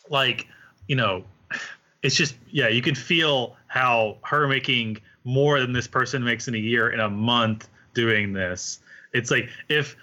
like 0.09 0.47
you 0.87 0.95
know 0.95 1.23
it's 2.03 2.15
just 2.15 2.35
yeah 2.51 2.67
you 2.67 2.81
can 2.81 2.95
feel 2.95 3.55
how 3.67 4.17
her 4.23 4.47
making 4.47 4.97
more 5.23 5.59
than 5.59 5.73
this 5.73 5.87
person 5.87 6.23
makes 6.23 6.47
in 6.47 6.55
a 6.55 6.59
year 6.59 6.89
in 6.91 6.99
a 6.99 7.09
month 7.09 7.67
doing 7.93 8.33
this 8.33 8.79
it's 9.13 9.31
like 9.31 9.49
if 9.69 9.95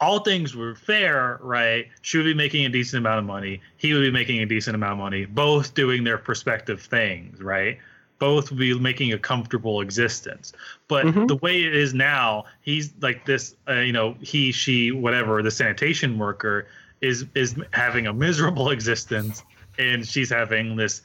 all 0.00 0.20
things 0.20 0.54
were 0.54 0.74
fair 0.74 1.38
right? 1.42 1.88
She 2.02 2.18
would 2.18 2.24
be 2.24 2.34
making 2.34 2.66
a 2.66 2.68
decent 2.68 2.98
amount 3.00 3.18
of 3.18 3.24
money. 3.24 3.60
He 3.76 3.92
would 3.92 4.02
be 4.02 4.10
making 4.10 4.40
a 4.40 4.46
decent 4.46 4.74
amount 4.74 4.92
of 4.92 4.98
money. 4.98 5.24
Both 5.24 5.74
doing 5.74 6.04
their 6.04 6.18
prospective 6.18 6.80
things 6.82 7.40
right? 7.40 7.78
Both 8.18 8.50
would 8.50 8.58
be 8.58 8.78
making 8.78 9.12
a 9.12 9.18
comfortable 9.18 9.80
existence. 9.80 10.52
But 10.88 11.06
Mhm. 11.06 11.28
the 11.28 11.36
way 11.36 11.62
it 11.64 11.74
is 11.74 11.94
now 11.94 12.44
he's 12.62 12.92
like 13.00 13.24
this 13.26 13.54
uh, 13.68 13.74
you 13.74 13.92
know 13.92 14.16
he 14.20 14.52
she 14.52 14.92
whatever 14.92 15.42
the 15.42 15.50
sanitation 15.50 16.18
worker 16.18 16.66
is 17.00 17.26
is 17.34 17.54
having 17.72 18.06
a 18.06 18.12
miserable 18.12 18.70
existence 18.76 19.42
and 19.78 20.06
she's 20.06 20.30
having 20.30 20.76
this 20.76 21.02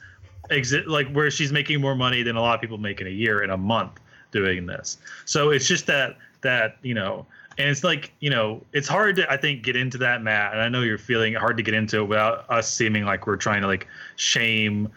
exit 0.50 0.88
like 0.88 1.10
where 1.12 1.30
she's 1.30 1.52
making 1.52 1.80
more 1.80 1.94
money 1.94 2.22
than 2.22 2.36
a 2.36 2.40
lot 2.40 2.54
of 2.54 2.60
people 2.60 2.78
make 2.78 3.00
in 3.00 3.06
a 3.06 3.10
year 3.10 3.42
in 3.42 3.50
a 3.50 3.56
month 3.56 4.00
doing 4.32 4.66
this. 4.66 4.98
So 5.24 5.50
it's 5.50 5.68
just 5.68 5.86
that 5.86 6.16
that 6.42 6.76
you 6.82 6.94
know 6.94 7.26
and 7.58 7.68
it's 7.68 7.84
like 7.84 8.12
you 8.20 8.30
know 8.30 8.62
it's 8.72 8.88
hard 8.88 9.16
to 9.16 9.30
i 9.30 9.36
think 9.36 9.62
get 9.62 9.76
into 9.76 9.98
that 9.98 10.22
matt 10.22 10.52
and 10.52 10.60
i 10.60 10.68
know 10.68 10.82
you're 10.82 10.98
feeling 10.98 11.34
hard 11.34 11.56
to 11.56 11.62
get 11.62 11.74
into 11.74 11.98
it 11.98 12.04
without 12.04 12.44
us 12.50 12.72
seeming 12.72 13.04
like 13.04 13.26
we're 13.26 13.36
trying 13.36 13.60
to 13.62 13.66
like 13.66 13.86
shame 14.16 14.88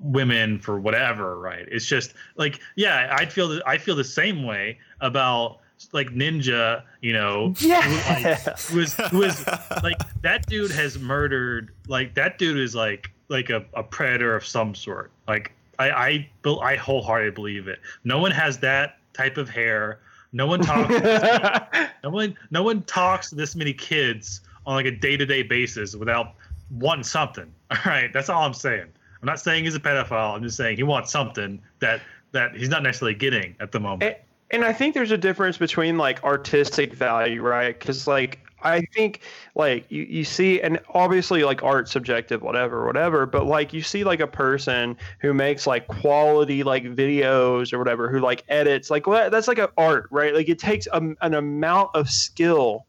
women 0.00 0.58
for 0.58 0.78
whatever 0.78 1.38
right? 1.38 1.66
It's 1.70 1.86
just 1.86 2.14
like 2.36 2.60
yeah 2.76 3.14
i 3.18 3.24
feel 3.26 3.60
i 3.66 3.78
feel 3.78 3.96
the 3.96 4.04
same 4.04 4.44
way 4.44 4.78
about 5.00 5.58
like 5.92 6.08
ninja 6.08 6.82
you 7.00 7.12
know 7.12 7.54
Yeah. 7.58 7.80
who, 7.82 8.14
like, 8.14 8.58
who 8.60 8.78
was 8.78 8.98
was 9.12 9.46
like 9.82 9.96
that 10.22 10.46
dude 10.46 10.70
has 10.70 10.98
murdered 10.98 11.72
like 11.88 12.14
that 12.14 12.38
dude 12.38 12.58
is 12.58 12.74
like 12.74 13.10
like 13.28 13.48
a, 13.48 13.64
a 13.74 13.82
predator 13.82 14.34
of 14.34 14.44
some 14.44 14.74
sort. 14.74 15.10
Like 15.26 15.52
i 15.78 15.90
i 15.90 16.30
i 16.62 16.76
wholeheartedly 16.76 17.34
believe 17.34 17.68
it. 17.68 17.80
No 18.04 18.18
one 18.18 18.32
has 18.32 18.58
that 18.58 18.98
type 19.14 19.38
of 19.38 19.48
hair 19.48 20.00
no 20.32 20.46
one 20.46 20.60
talks 20.60 20.90
no 22.04 22.10
one 22.10 22.36
no 22.50 22.62
one 22.62 22.82
talks 22.82 23.30
to 23.30 23.34
this 23.34 23.56
many 23.56 23.72
kids 23.72 24.40
on 24.66 24.74
like 24.74 24.86
a 24.86 24.90
day-to-day 24.90 25.42
basis 25.42 25.94
without 25.96 26.34
wanting 26.70 27.04
something. 27.04 27.52
All 27.70 27.78
right? 27.86 28.12
That's 28.12 28.28
all 28.28 28.44
i'm 28.44 28.54
saying. 28.54 28.86
I'm 29.22 29.26
not 29.26 29.40
saying 29.40 29.64
he's 29.64 29.74
a 29.74 29.80
pedophile. 29.80 30.34
I'm 30.34 30.42
just 30.42 30.56
saying 30.56 30.76
he 30.76 30.82
wants 30.82 31.10
something 31.10 31.60
that 31.80 32.00
that 32.32 32.54
he's 32.54 32.68
not 32.68 32.82
necessarily 32.82 33.14
getting 33.14 33.56
at 33.60 33.72
the 33.72 33.80
moment. 33.80 34.02
And, 34.02 34.16
and 34.52 34.64
I 34.64 34.72
think 34.72 34.94
there's 34.94 35.10
a 35.10 35.18
difference 35.18 35.58
between 35.58 35.98
like 35.98 36.22
artistic 36.24 36.94
value, 36.94 37.42
right? 37.42 37.78
Because 37.78 38.06
like 38.06 38.39
I 38.62 38.82
think 38.94 39.20
like 39.54 39.90
you, 39.90 40.02
you 40.02 40.24
see, 40.24 40.60
and 40.60 40.78
obviously 40.94 41.44
like 41.44 41.62
art 41.62 41.88
subjective, 41.88 42.42
whatever, 42.42 42.86
whatever. 42.86 43.26
But 43.26 43.46
like 43.46 43.72
you 43.72 43.82
see 43.82 44.04
like 44.04 44.20
a 44.20 44.26
person 44.26 44.96
who 45.20 45.32
makes 45.34 45.66
like 45.66 45.86
quality 45.88 46.62
like 46.62 46.84
videos 46.84 47.72
or 47.72 47.78
whatever, 47.78 48.10
who 48.10 48.20
like 48.20 48.44
edits, 48.48 48.90
like 48.90 49.06
well, 49.06 49.30
that's 49.30 49.48
like 49.48 49.58
an 49.58 49.68
art, 49.76 50.08
right? 50.10 50.34
Like 50.34 50.48
it 50.48 50.58
takes 50.58 50.86
a, 50.92 51.00
an 51.20 51.34
amount 51.34 51.90
of 51.94 52.10
skill 52.10 52.86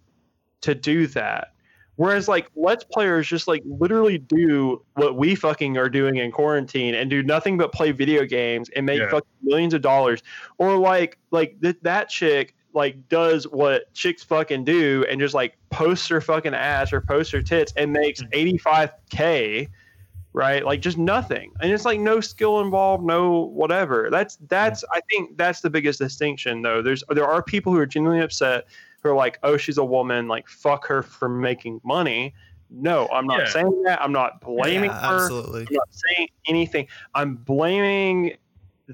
to 0.61 0.75
do 0.75 1.07
that. 1.07 1.49
Whereas 1.97 2.27
like 2.27 2.47
let's 2.55 2.83
players 2.83 3.27
just 3.27 3.47
like 3.47 3.61
literally 3.65 4.17
do 4.17 4.83
what 4.95 5.17
we 5.17 5.35
fucking 5.35 5.77
are 5.77 5.89
doing 5.89 6.15
in 6.15 6.31
quarantine 6.31 6.95
and 6.95 7.09
do 7.09 7.21
nothing 7.21 7.57
but 7.57 7.71
play 7.73 7.91
video 7.91 8.25
games 8.25 8.69
and 8.75 8.85
make 8.85 8.99
Yeah. 8.99 9.09
fucking 9.09 9.29
millions 9.43 9.73
of 9.73 9.81
dollars. 9.81 10.23
Or 10.57 10.77
like 10.77 11.19
like 11.29 11.61
th- 11.61 11.77
that 11.83 12.09
chick 12.09 12.55
like 12.73 13.09
does 13.09 13.45
what 13.45 13.93
chicks 13.93 14.23
fucking 14.23 14.63
do 14.63 15.05
and 15.09 15.19
just 15.19 15.33
like 15.33 15.57
posts 15.69 16.07
her 16.07 16.21
fucking 16.21 16.53
ass 16.53 16.93
or 16.93 17.01
posts 17.01 17.31
her 17.33 17.41
tits 17.41 17.73
and 17.75 17.91
makes 17.91 18.21
mm-hmm. 18.23 18.57
85k 18.57 19.67
right? 20.33 20.65
Like 20.65 20.81
just 20.81 20.97
nothing. 20.97 21.51
And 21.61 21.71
it's 21.71 21.85
like 21.85 21.99
no 21.99 22.21
skill 22.21 22.61
involved 22.61 23.03
no 23.03 23.39
whatever. 23.53 24.09
That's 24.09 24.37
that's 24.47 24.83
i 24.93 25.01
think 25.09 25.37
that's 25.37 25.61
the 25.61 25.69
biggest 25.69 25.99
distinction 25.99 26.61
though. 26.61 26.81
There's 26.81 27.03
there 27.09 27.27
are 27.27 27.43
people 27.43 27.73
who 27.73 27.79
are 27.79 27.85
genuinely 27.85 28.23
upset 28.23 28.65
who 29.01 29.09
are 29.09 29.15
like 29.15 29.39
oh 29.43 29.57
she's 29.57 29.77
a 29.77 29.85
woman. 29.85 30.27
Like 30.27 30.47
fuck 30.47 30.87
her 30.87 31.03
for 31.03 31.27
making 31.27 31.81
money. 31.83 32.33
No 32.69 33.09
i'm 33.11 33.27
not 33.27 33.39
Yeah. 33.39 33.49
saying 33.49 33.83
that. 33.83 34.01
I'm 34.01 34.13
not 34.13 34.39
blaming 34.41 34.89
Yeah, 34.89 35.09
her. 35.09 35.15
absolutely. 35.23 35.61
I'm 35.67 35.73
not 35.73 35.89
saying 35.91 36.29
anything. 36.47 36.87
I'm 37.13 37.35
blaming 37.35 38.37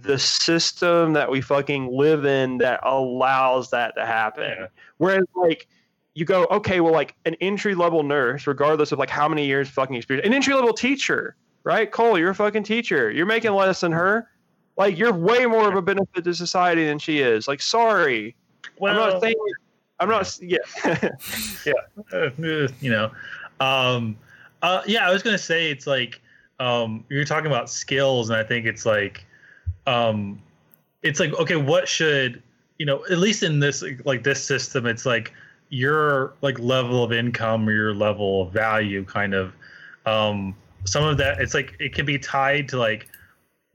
the 0.04 0.18
system 0.20 1.14
that 1.14 1.30
we 1.30 1.42
fucking 1.42 1.92
live 1.92 2.26
in 2.26 2.58
that 2.60 2.80
allows 2.84 3.70
that 3.72 3.96
to 3.96 4.06
happen. 4.06 4.56
Yeah. 4.58 4.68
Whereas, 4.98 5.26
like, 5.36 5.68
you 6.14 6.26
go, 6.26 6.46
okay, 6.50 6.80
well, 6.80 6.94
like 6.94 7.16
an 7.26 7.36
entry 7.42 7.76
level 7.76 8.04
nurse, 8.04 8.48
regardless 8.48 8.92
of 8.92 9.00
like 9.00 9.10
how 9.10 9.28
many 9.30 9.46
years 9.46 9.70
fucking 9.70 9.96
experience, 9.96 10.26
an 10.26 10.34
entry 10.34 10.54
level 10.54 10.74
teacher, 10.74 11.36
right? 11.64 11.92
Cole, 11.92 12.18
you're 12.18 12.32
a 12.32 12.36
fucking 12.36 12.64
teacher. 12.64 13.12
You're 13.12 13.26
making 13.26 13.52
less 13.52 13.82
than 13.82 13.92
her. 13.92 14.30
Like, 14.78 14.98
you're 14.98 15.14
way 15.14 15.46
more 15.46 15.68
of 15.68 15.76
a 15.76 15.82
benefit 15.82 16.24
to 16.24 16.34
society 16.34 16.86
than 16.86 17.00
she 17.00 17.20
is. 17.20 17.48
Like, 17.48 17.62
sorry. 17.62 18.36
I'm 18.82 18.96
not 18.96 19.22
saying. 19.22 19.36
I'm 20.00 20.10
not. 20.10 20.40
Yeah. 20.42 20.58
uh, 22.14 22.30
you 22.40 22.92
know 22.92 23.12
um 23.60 24.18
uh 24.62 24.82
yeah 24.86 25.08
i 25.08 25.12
was 25.12 25.24
gonna 25.24 25.38
say 25.38 25.72
it's 25.72 25.88
like 25.88 26.22
um 26.60 27.04
you're 27.10 27.26
talking 27.26 27.48
about 27.48 27.70
skills 27.70 28.30
and 28.30 28.38
i 28.38 28.44
think 28.44 28.66
it's 28.66 28.86
like 28.86 29.26
um 29.88 30.40
it's 31.02 31.20
like 31.20 31.34
okay 31.40 31.56
what 31.56 31.88
should 31.88 32.44
you 32.78 32.86
know 32.86 33.04
at 33.10 33.18
least 33.18 33.42
in 33.42 33.60
this 33.60 33.84
like 34.06 34.24
this 34.24 34.44
system 34.44 34.86
it's 34.86 35.06
like 35.06 35.34
your 35.70 36.34
like 36.42 36.60
level 36.60 37.04
of 37.04 37.12
income 37.12 37.68
or 37.68 37.72
your 37.72 37.94
level 37.94 38.44
of 38.44 38.54
value 38.54 39.04
kind 39.04 39.34
of 39.34 39.54
um 40.06 40.56
some 40.86 41.04
of 41.04 41.18
that 41.18 41.42
it's 41.42 41.54
like 41.54 41.76
it 41.80 41.94
can 41.94 42.06
be 42.06 42.20
tied 42.20 42.68
to 42.70 42.78
like 42.78 43.08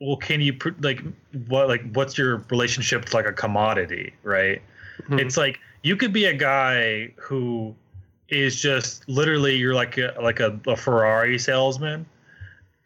well 0.01 0.17
can 0.17 0.41
you 0.41 0.53
pr- 0.53 0.71
like 0.81 1.03
what 1.49 1.69
like 1.69 1.83
what's 1.93 2.17
your 2.17 2.39
relationship 2.51 3.05
to 3.05 3.17
like 3.17 3.27
a 3.27 3.33
commodity 3.33 4.13
right 4.23 4.63
Mhm. 5.09 5.21
it's 5.21 5.37
like 5.39 5.59
you 5.83 5.97
could 5.97 6.13
be 6.13 6.27
a 6.27 6.35
guy 6.35 7.13
who 7.17 7.75
is 8.29 8.61
just 8.61 9.09
literally 9.09 9.57
you're 9.57 9.75
like 9.75 9.99
a, 9.99 10.15
like 10.23 10.39
a, 10.41 10.59
a 10.67 10.77
Ferrari 10.77 11.39
salesman, 11.39 12.07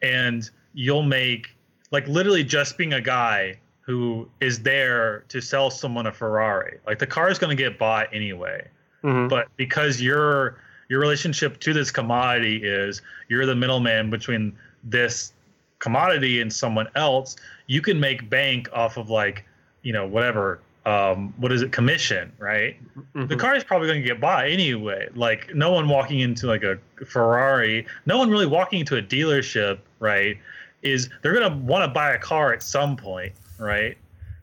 and 0.01 0.49
you'll 0.73 1.03
make 1.03 1.55
like 1.91 2.07
literally 2.07 2.43
just 2.43 2.77
being 2.77 2.93
a 2.93 3.01
guy 3.01 3.57
who 3.81 4.27
is 4.41 4.59
there 4.59 5.23
to 5.29 5.39
sell 5.41 5.69
someone 5.69 6.07
a 6.07 6.11
Ferrari. 6.11 6.79
Like 6.85 6.99
the 6.99 7.07
car 7.07 7.29
is 7.29 7.39
going 7.39 7.55
to 7.55 7.61
get 7.61 7.79
bought 7.79 8.07
anyway, 8.13 8.67
Mhm. 9.03 9.29
but 9.29 9.47
because 9.55 10.01
your 10.01 10.57
your 10.89 10.99
relationship 10.99 11.59
to 11.59 11.73
this 11.73 11.91
commodity 11.91 12.57
is 12.63 13.01
you're 13.27 13.45
the 13.45 13.55
middleman 13.55 14.09
between 14.09 14.53
this 14.83 15.33
commodity 15.79 16.41
and 16.41 16.51
someone 16.51 16.87
else, 16.95 17.35
you 17.67 17.81
can 17.81 17.99
make 17.99 18.29
bank 18.29 18.69
off 18.73 18.97
of 18.97 19.09
like 19.09 19.45
you 19.83 19.93
know 19.93 20.05
whatever 20.05 20.59
um 20.85 21.33
what 21.37 21.51
is 21.51 21.61
it 21.61 21.71
commission 21.73 22.31
right 22.39 22.77
the 23.13 23.35
Mhm. 23.35 23.39
car 23.39 23.55
is 23.55 23.63
probably 23.63 23.87
going 23.87 24.01
to 24.01 24.07
get 24.07 24.19
bought 24.21 24.45
anyway. 24.47 25.07
Like 25.15 25.53
no 25.53 25.71
one 25.71 25.87
walking 25.89 26.19
into 26.19 26.47
like 26.47 26.63
a 26.63 26.77
Ferrari, 27.05 27.85
no 28.05 28.17
one 28.17 28.29
really 28.29 28.45
walking 28.45 28.79
into 28.79 28.95
a 28.97 29.01
dealership, 29.01 29.79
right? 29.99 30.37
Is 30.83 31.09
they're 31.21 31.33
going 31.33 31.49
to 31.51 31.57
want 31.57 31.83
to 31.83 31.87
buy 31.87 32.11
a 32.13 32.19
car 32.19 32.53
at 32.53 32.61
some 32.61 32.95
point, 32.95 33.33
right? 33.57 33.97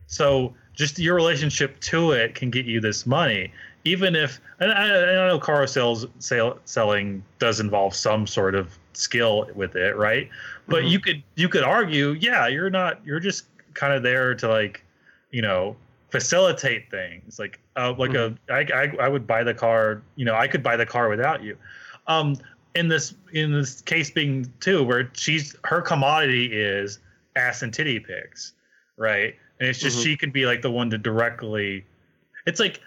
So 0.07 0.55
just 0.75 0.99
your 0.99 1.15
relationship 1.15 1.79
to 1.81 2.13
it 2.13 2.35
can 2.35 2.51
get 2.51 2.67
you 2.67 2.81
this 2.81 3.07
money, 3.07 3.53
even 3.85 4.15
if 4.17 4.41
and 4.61 4.73
I, 4.73 4.85
I 4.85 5.29
know 5.29 5.39
car 5.39 5.67
sales 5.67 6.07
sale, 6.19 6.59
selling 6.65 7.23
does 7.39 7.61
involve 7.61 7.95
some 7.95 8.27
sort 8.27 8.55
of 8.55 8.77
skill 8.93 9.49
with 9.55 9.77
it, 9.77 9.97
right? 9.97 10.29
But 10.69 10.85
Mhm. 10.85 10.91
you 10.91 11.01
could 11.01 11.23
you 11.37 11.49
could 11.49 11.63
argue, 11.63 12.11
yeah, 12.13 12.47
you're 12.49 12.71
not 12.71 13.05
you're 13.07 13.21
just 13.21 13.47
kind 13.75 13.93
of 13.93 14.03
there 14.03 14.35
to 14.35 14.49
like, 14.49 14.83
you 15.31 15.43
know, 15.43 15.77
facilitate 16.11 16.89
things 16.91 17.41
like 17.41 17.59
uh, 17.77 17.93
like 17.99 18.15
a 18.15 18.37
I, 18.49 18.61
I 18.73 18.97
I 19.01 19.09
would 19.09 19.27
buy 19.27 19.43
the 19.43 19.53
car 19.55 20.01
you 20.15 20.25
know 20.25 20.37
I 20.37 20.47
could 20.47 20.63
buy 20.63 20.77
the 20.77 20.87
car 20.87 21.09
without 21.09 21.43
you 21.43 21.59
um 22.07 22.37
in 22.75 22.89
this 22.89 23.15
in 23.33 23.53
this 23.53 23.81
case 23.83 24.11
being 24.11 24.53
too 24.61 24.83
where 24.83 25.11
she's 25.15 25.57
her 25.65 25.81
commodity 25.81 26.47
is 26.53 26.99
ass 27.37 27.63
and 27.63 27.73
titty 27.73 28.01
pics 28.01 28.53
right? 28.97 29.35
And 29.59 29.69
it's 29.69 29.81
just 29.81 29.99
Mhm. 29.99 30.03
she 30.05 30.17
could 30.17 30.33
be 30.33 30.47
like 30.47 30.63
the 30.63 30.71
one 30.71 30.91
to 30.91 30.99
directly 30.99 31.85
it's 32.47 32.61
like 32.61 32.81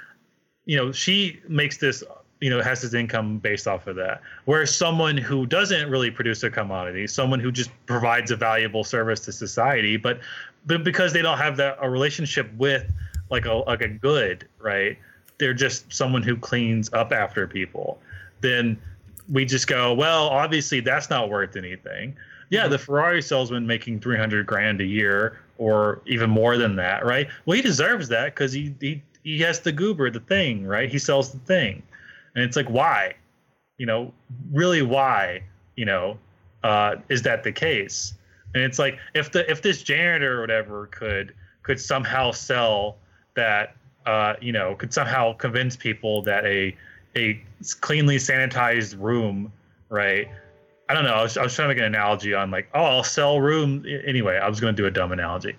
you 0.65 0.77
know 0.77 0.91
she 0.91 1.39
makes 1.47 1.77
this 1.77 2.03
you 2.39 2.49
know 2.49 2.61
has 2.61 2.81
his 2.81 2.93
income 2.93 3.39
based 3.39 3.67
off 3.67 3.87
of 3.87 3.95
that. 3.95 4.21
Whereas 4.45 4.73
someone 4.75 5.17
who 5.17 5.45
doesn't 5.45 5.89
really 5.89 6.11
produce 6.11 6.43
a 6.43 6.49
commodity 6.49 7.07
someone 7.07 7.39
who 7.39 7.51
just 7.51 7.71
provides 7.85 8.31
a 8.31 8.35
valuable 8.35 8.83
service 8.83 9.21
to 9.21 9.31
society 9.31 9.97
but 9.97 10.19
but 10.65 10.83
because 10.83 11.13
they 11.13 11.21
don't 11.21 11.37
have 11.37 11.57
that 11.57 11.77
a 11.81 11.89
relationship 11.89 12.49
with 12.57 12.91
like 13.29 13.45
a 13.45 13.53
like 13.53 13.81
a 13.81 13.87
good 13.87 14.47
right? 14.59 14.97
They're 15.39 15.53
just 15.53 15.91
someone 15.93 16.23
who 16.23 16.35
cleans 16.35 16.91
up 16.93 17.11
after 17.11 17.47
people. 17.47 17.99
Then 18.41 18.77
we 19.31 19.45
just 19.45 19.67
go 19.67 19.93
well 19.93 20.27
obviously 20.27 20.79
that's 20.79 21.09
not 21.09 21.29
worth 21.29 21.55
anything. 21.55 22.15
Yeah 22.49 22.67
the 22.67 22.77
ferrari 22.77 23.21
salesman 23.21 23.67
making 23.67 23.99
300 23.99 24.45
grand 24.45 24.81
a 24.81 24.85
year 24.85 25.39
or 25.57 26.01
even 26.05 26.29
more 26.29 26.57
than 26.57 26.75
that 26.77 27.05
right? 27.05 27.27
Well 27.45 27.55
he 27.55 27.61
deserves 27.61 28.07
that 28.09 28.35
because 28.35 28.53
he, 28.53 28.73
he 28.79 29.01
he 29.23 29.39
has 29.39 29.59
the 29.59 29.71
goober 29.71 30.09
the 30.09 30.21
thing 30.21 30.65
right? 30.65 30.89
He 30.89 30.99
sells 30.99 31.31
the 31.31 31.39
thing. 31.39 31.83
And 32.35 32.43
it's 32.43 32.55
like 32.55 32.69
why? 32.69 33.15
You 33.77 33.85
know 33.85 34.13
really 34.51 34.81
why 34.81 35.43
you 35.75 35.85
know 35.85 36.17
uh 36.63 36.95
is 37.09 37.21
that 37.23 37.43
the 37.43 37.51
case? 37.51 38.13
And 38.55 38.63
it's 38.63 38.79
like 38.79 38.97
if 39.13 39.31
the 39.31 39.49
if 39.49 39.61
this 39.61 39.83
janitor 39.83 40.37
or 40.37 40.41
whatever 40.41 40.87
could 40.87 41.33
could 41.63 41.79
somehow 41.79 42.31
sell 42.31 42.97
that 43.35 43.75
uh 44.05 44.35
you 44.41 44.53
know 44.53 44.73
could 44.75 44.93
somehow 44.93 45.33
convince 45.33 45.75
people 45.75 46.21
that 46.23 46.45
a 46.45 46.75
a 47.15 47.43
cleanly 47.81 48.17
sanitized 48.17 48.95
room 48.99 49.51
right? 49.89 50.27
I 50.89 50.93
don't 50.93 51.03
know. 51.03 51.13
I 51.15 51.23
was, 51.23 51.37
I 51.37 51.43
was 51.43 51.53
trying 51.55 51.69
to 51.69 51.75
make 51.75 51.79
an 51.79 51.85
analogy 51.85 52.33
on 52.33 52.51
like 52.51 52.69
oh 52.73 52.83
i'll 52.83 53.03
sell 53.03 53.39
room. 53.41 53.85
Anyway 54.05 54.37
i 54.37 54.47
was 54.49 54.59
going 54.59 54.75
to 54.75 54.81
do 54.81 54.85
a 54.87 54.91
dumb 54.91 55.11
analogy. 55.11 55.55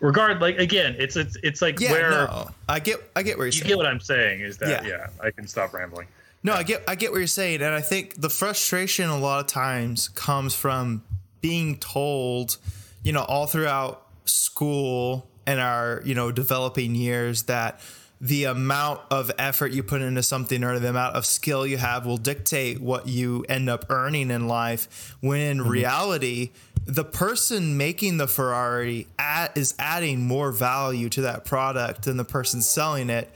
Regard 0.00 0.40
like 0.40 0.58
again 0.58 0.96
it's 0.98 1.16
it's 1.16 1.36
it's 1.42 1.60
like 1.62 1.78
Yeah, 1.80 1.92
where 1.92 2.10
no, 2.10 2.50
I 2.68 2.80
get, 2.80 3.00
I 3.14 3.22
get 3.22 3.36
where 3.36 3.46
you're 3.46 3.52
you 3.52 3.60
saying. 3.60 3.68
get 3.68 3.76
what 3.76 3.86
i'm 3.86 4.00
saying 4.00 4.40
is 4.40 4.58
that 4.58 4.84
Yeah. 4.84 4.88
yeah 4.88 5.06
i 5.22 5.30
can 5.30 5.46
stop 5.46 5.72
rambling. 5.74 6.06
No, 6.42 6.54
I 6.54 6.62
get 6.62 6.82
I 6.88 6.94
get 6.94 7.10
what 7.12 7.18
you're 7.18 7.26
saying, 7.26 7.60
and 7.60 7.74
I 7.74 7.82
think 7.82 8.18
the 8.18 8.30
frustration 8.30 9.10
a 9.10 9.18
lot 9.18 9.40
of 9.40 9.46
times 9.46 10.08
comes 10.08 10.54
from 10.54 11.02
being 11.42 11.76
told, 11.76 12.56
you 13.02 13.12
know, 13.12 13.24
all 13.24 13.46
throughout 13.46 14.06
school 14.24 15.26
and 15.46 15.60
our 15.60 16.00
you 16.04 16.14
know 16.14 16.32
developing 16.32 16.94
years 16.94 17.42
that 17.42 17.80
the 18.20 18.44
amount 18.44 19.00
of 19.10 19.30
effort 19.38 19.72
you 19.72 19.82
put 19.82 20.02
into 20.02 20.22
something 20.22 20.62
or 20.62 20.78
the 20.78 20.90
amount 20.90 21.16
of 21.16 21.24
skill 21.24 21.66
you 21.66 21.78
have 21.78 22.04
will 22.04 22.18
dictate 22.18 22.78
what 22.80 23.08
you 23.08 23.44
end 23.48 23.70
up 23.70 23.86
earning 23.88 24.30
in 24.30 24.46
life. 24.46 25.14
When 25.20 25.40
in 25.40 25.58
Mm-hmm. 25.60 25.68
reality, 25.70 26.50
the 26.84 27.04
person 27.04 27.76
making 27.78 28.18
the 28.18 28.26
Ferrari 28.28 29.06
at, 29.18 29.56
is 29.56 29.74
adding 29.78 30.26
more 30.26 30.52
value 30.52 31.08
to 31.10 31.22
that 31.22 31.44
product 31.46 32.02
than 32.02 32.16
the 32.18 32.24
person 32.24 32.60
selling 32.60 33.08
it. 33.10 33.30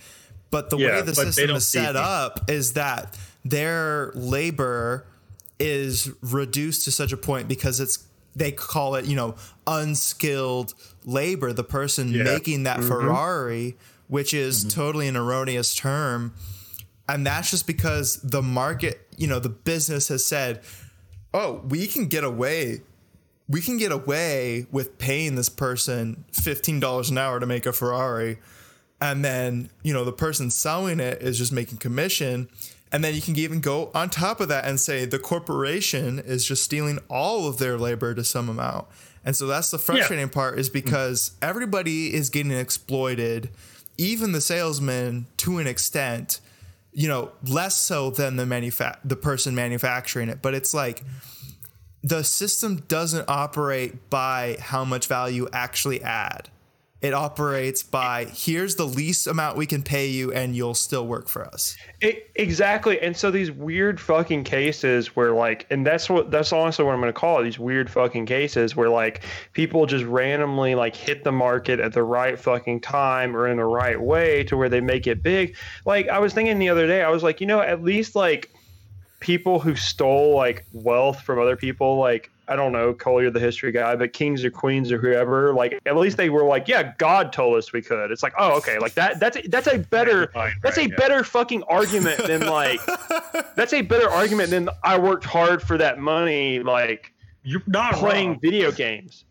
But 0.50 0.68
the 0.70 0.76
Yeah, 0.76 0.96
way 0.96 1.02
the 1.02 1.14
system 1.14 1.50
is 1.56 1.66
set 1.66 1.96
up 1.96 2.50
is 2.50 2.74
that 2.74 3.16
their 3.44 4.12
labor 4.14 5.06
is 5.58 6.10
reduced 6.20 6.84
to 6.84 6.90
such 6.92 7.12
a 7.12 7.16
point 7.16 7.48
because 7.48 7.80
it's 7.80 8.00
they 8.36 8.50
call 8.50 8.96
it 8.96 9.04
you 9.04 9.14
know 9.14 9.36
unskilled 9.66 10.74
labor 11.04 11.52
the 11.52 11.62
person 11.62 12.10
Yeah. 12.12 12.24
making 12.24 12.64
that 12.64 12.78
Mhm. 12.80 12.88
ferrari 12.88 13.76
which 14.08 14.34
is 14.34 14.60
Mm-hmm. 14.64 14.80
totally 14.80 15.08
an 15.08 15.16
erroneous 15.16 15.74
term. 15.74 16.34
And 17.08 17.26
that's 17.26 17.50
just 17.50 17.66
because 17.66 18.16
the 18.22 18.42
market 18.42 19.00
you 19.16 19.26
know 19.26 19.38
the 19.38 19.48
business 19.48 20.08
has 20.08 20.24
said 20.24 20.60
oh 21.32 21.62
we 21.68 21.86
can 21.86 22.06
get 22.06 22.24
away 22.24 22.80
we 23.48 23.60
can 23.60 23.76
get 23.76 23.92
away 23.92 24.66
with 24.72 24.96
paying 24.98 25.34
this 25.36 25.48
person 25.50 26.24
$15 26.32 27.10
an 27.10 27.18
hour 27.18 27.38
to 27.38 27.46
make 27.46 27.66
a 27.66 27.72
ferrari. 27.74 28.38
And 29.00 29.22
then 29.24 29.68
you 29.82 29.92
know 29.92 30.04
the 30.04 30.12
person 30.12 30.50
selling 30.50 30.98
it 31.00 31.20
is 31.20 31.36
just 31.38 31.52
making 31.52 31.78
commission. 31.78 32.48
And 32.90 33.02
then 33.04 33.14
you 33.14 33.20
can 33.20 33.36
even 33.38 33.60
go 33.60 33.90
on 33.94 34.08
top 34.08 34.40
of 34.40 34.48
that 34.48 34.64
and 34.66 34.78
say 34.80 35.04
the 35.04 35.18
corporation 35.18 36.20
is 36.20 36.44
just 36.44 36.62
stealing 36.62 36.98
all 37.10 37.48
of 37.48 37.58
their 37.58 37.76
labor 37.76 38.14
to 38.14 38.22
some 38.24 38.48
amount. 38.48 38.86
And 39.24 39.34
so 39.34 39.46
that's 39.46 39.70
the 39.70 39.78
frustrating 39.78 40.28
part 40.28 40.58
is 40.58 40.68
because 40.70 41.32
everybody 41.42 42.14
is 42.14 42.30
getting 42.30 42.52
exploited 42.52 43.50
even 43.98 44.32
the 44.32 44.40
salesman 44.40 45.26
to 45.36 45.58
an 45.58 45.66
extent 45.66 46.40
you 46.92 47.08
know 47.08 47.30
less 47.46 47.76
so 47.76 48.10
than 48.10 48.36
the 48.36 48.46
manufa- 48.46 48.98
the 49.04 49.16
person 49.16 49.54
manufacturing 49.54 50.28
it 50.28 50.40
but 50.42 50.54
it's 50.54 50.72
like 50.74 51.02
the 52.04 52.22
system 52.22 52.84
doesn't 52.86 53.24
operate 53.28 54.10
by 54.10 54.58
how 54.60 54.84
much 54.84 55.06
value 55.06 55.48
actually 55.54 56.02
add. 56.02 56.50
It 57.04 57.12
operates 57.12 57.82
by 57.82 58.24
here's 58.32 58.76
the 58.76 58.86
least 58.86 59.26
amount 59.26 59.58
we 59.58 59.66
can 59.66 59.82
pay 59.82 60.06
you 60.06 60.32
and 60.32 60.56
you'll 60.56 60.72
still 60.72 61.06
work 61.06 61.28
for 61.28 61.44
us. 61.44 61.76
It, 62.00 62.30
exactly. 62.34 62.98
And 62.98 63.14
so 63.14 63.30
these 63.30 63.50
weird 63.50 64.00
fucking 64.00 64.44
cases 64.44 65.14
where 65.14 65.32
like 65.32 65.66
and 65.68 65.86
that's 65.86 66.08
what 66.08 66.30
that's 66.30 66.50
honestly 66.50 66.82
what 66.82 66.94
I'm 66.94 67.02
going 67.02 67.12
to 67.12 67.20
call 67.20 67.40
it 67.40 67.44
these 67.44 67.58
weird 67.58 67.90
fucking 67.90 68.24
cases 68.24 68.74
where 68.74 68.88
like 68.88 69.22
people 69.52 69.84
just 69.84 70.06
randomly 70.06 70.74
like 70.74 70.96
hit 70.96 71.24
the 71.24 71.32
market 71.32 71.78
at 71.78 71.92
the 71.92 72.02
right 72.02 72.38
fucking 72.38 72.80
time 72.80 73.36
or 73.36 73.48
in 73.48 73.58
the 73.58 73.64
right 73.64 74.00
way 74.00 74.42
to 74.44 74.56
where 74.56 74.70
they 74.70 74.80
make 74.80 75.06
it 75.06 75.22
big. 75.22 75.56
Like 75.84 76.08
I 76.08 76.20
was 76.20 76.32
thinking 76.32 76.58
the 76.58 76.70
other 76.70 76.86
day 76.86 77.02
I 77.02 77.10
was 77.10 77.22
like, 77.22 77.38
you 77.38 77.46
know, 77.46 77.60
at 77.60 77.82
least 77.82 78.16
like 78.16 78.50
people 79.20 79.60
who 79.60 79.76
stole 79.76 80.34
like 80.34 80.64
wealth 80.72 81.20
from 81.20 81.38
other 81.38 81.54
people 81.54 81.98
like 81.98 82.30
I 82.46 82.56
don't 82.56 82.72
know, 82.72 82.92
Cole, 82.92 83.22
you're 83.22 83.30
the 83.30 83.40
history 83.40 83.72
guy, 83.72 83.96
but 83.96 84.12
kings 84.12 84.44
or 84.44 84.50
queens 84.50 84.92
or 84.92 84.98
whoever, 84.98 85.54
like 85.54 85.80
at 85.86 85.96
least 85.96 86.18
they 86.18 86.28
were 86.28 86.44
like, 86.44 86.68
yeah, 86.68 86.92
God 86.98 87.32
told 87.32 87.56
us 87.56 87.72
we 87.72 87.80
could. 87.80 88.10
It's 88.10 88.22
like, 88.22 88.34
oh, 88.38 88.56
okay, 88.58 88.78
like 88.78 88.94
that. 88.94 89.18
That's 89.18 89.36
a, 89.38 89.48
that's 89.48 89.66
a 89.66 89.78
better 89.78 90.30
that's 90.62 90.76
a 90.76 90.86
better 90.88 91.24
fucking 91.24 91.62
argument 91.64 92.26
than 92.26 92.46
like 92.46 92.80
that's 93.56 93.72
a 93.72 93.80
better 93.80 94.10
argument 94.10 94.50
than 94.50 94.68
I 94.82 94.98
worked 94.98 95.24
hard 95.24 95.62
for 95.62 95.78
that 95.78 95.98
money. 95.98 96.60
Like 96.60 97.12
you're 97.44 97.62
not 97.66 97.94
playing 97.94 98.30
wrong. 98.30 98.40
video 98.40 98.70
games. 98.70 99.24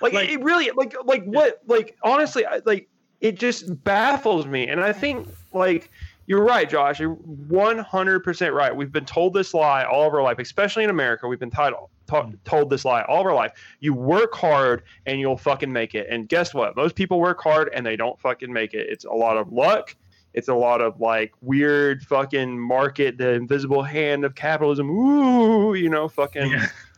Like, 0.00 0.14
it 0.14 0.42
really 0.42 0.70
like 0.72 0.94
like 1.04 1.24
what 1.24 1.62
like 1.66 1.96
honestly 2.02 2.44
I, 2.44 2.60
like 2.64 2.88
it 3.20 3.38
just 3.38 3.82
baffles 3.84 4.46
me, 4.46 4.68
and 4.68 4.80
I 4.80 4.92
think 4.92 5.28
like. 5.52 5.90
You're 6.26 6.42
right, 6.42 6.68
Josh. 6.68 6.98
You're 6.98 7.16
100% 7.16 8.52
right. 8.52 8.74
We've 8.74 8.90
been 8.90 9.04
told 9.04 9.34
this 9.34 9.54
lie 9.54 9.84
all 9.84 10.08
of 10.08 10.14
our 10.14 10.22
life, 10.22 10.38
especially 10.38 10.84
in 10.84 10.90
America. 10.90 11.28
We've 11.28 11.38
been 11.38 11.50
told, 11.50 11.74
to- 12.08 12.14
mm. 12.14 12.38
told 12.44 12.70
this 12.70 12.84
lie 12.84 13.02
all 13.02 13.20
of 13.20 13.26
our 13.26 13.34
life. 13.34 13.52
You 13.80 13.94
work 13.94 14.34
hard 14.34 14.82
and 15.06 15.20
you'll 15.20 15.36
fucking 15.36 15.72
make 15.72 15.94
it. 15.94 16.08
And 16.10 16.28
guess 16.28 16.52
what? 16.52 16.74
Most 16.76 16.96
people 16.96 17.20
work 17.20 17.40
hard 17.40 17.70
and 17.72 17.86
they 17.86 17.96
don't 17.96 18.18
fucking 18.20 18.52
make 18.52 18.74
it. 18.74 18.88
It's 18.88 19.04
a 19.04 19.12
lot 19.12 19.36
of 19.36 19.52
luck. 19.52 19.94
It's 20.34 20.48
a 20.48 20.54
lot 20.54 20.80
of 20.80 21.00
like 21.00 21.32
weird 21.40 22.02
fucking 22.02 22.58
market, 22.58 23.18
the 23.18 23.32
invisible 23.32 23.82
hand 23.82 24.24
of 24.24 24.34
capitalism. 24.34 24.90
Ooh, 24.90 25.74
you 25.74 25.88
know, 25.88 26.08
fucking 26.08 26.54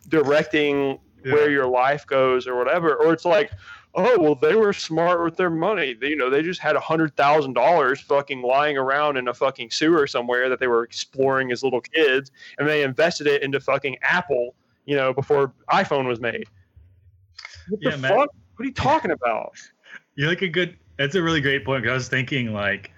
directing 0.08 0.98
where 1.22 1.50
your 1.50 1.66
life 1.66 2.06
goes 2.06 2.46
or 2.46 2.56
whatever. 2.56 2.96
Or 2.96 3.12
it's 3.12 3.24
like, 3.24 3.52
oh 3.94 4.18
well, 4.18 4.34
they 4.34 4.54
were 4.54 4.72
smart 4.72 5.22
with 5.24 5.36
their 5.36 5.50
money. 5.50 5.94
They, 5.94 6.08
you 6.08 6.16
know, 6.16 6.30
they 6.30 6.42
just 6.42 6.60
had 6.60 6.76
a 6.76 6.80
hundred 6.80 7.16
thousand 7.16 7.54
dollars 7.54 8.00
fucking 8.00 8.42
lying 8.42 8.76
around 8.76 9.16
in 9.16 9.28
a 9.28 9.34
fucking 9.34 9.70
sewer 9.70 10.06
somewhere 10.06 10.48
that 10.48 10.60
they 10.60 10.66
were 10.68 10.84
exploring 10.84 11.52
as 11.52 11.62
little 11.62 11.80
kids, 11.80 12.30
and 12.58 12.68
they 12.68 12.82
invested 12.82 13.26
it 13.26 13.42
into 13.42 13.60
fucking 13.60 13.96
Apple. 14.02 14.54
You 14.86 14.96
know, 14.96 15.12
before 15.12 15.52
iPhone 15.70 16.06
was 16.06 16.20
made. 16.20 16.46
What 17.68 17.82
Yeah, 17.82 17.90
the 17.90 17.98
man. 17.98 18.10
fuck? 18.10 18.30
What 18.56 18.62
are 18.62 18.64
you 18.64 18.72
talking 18.72 19.10
about? 19.10 19.52
You're 20.14 20.28
like 20.28 20.42
a 20.42 20.48
good. 20.48 20.76
That's 20.96 21.14
a 21.14 21.22
really 21.22 21.40
great 21.40 21.64
point. 21.64 21.86
I 21.86 21.92
was 21.92 22.08
thinking 22.08 22.52
like, 22.52 22.90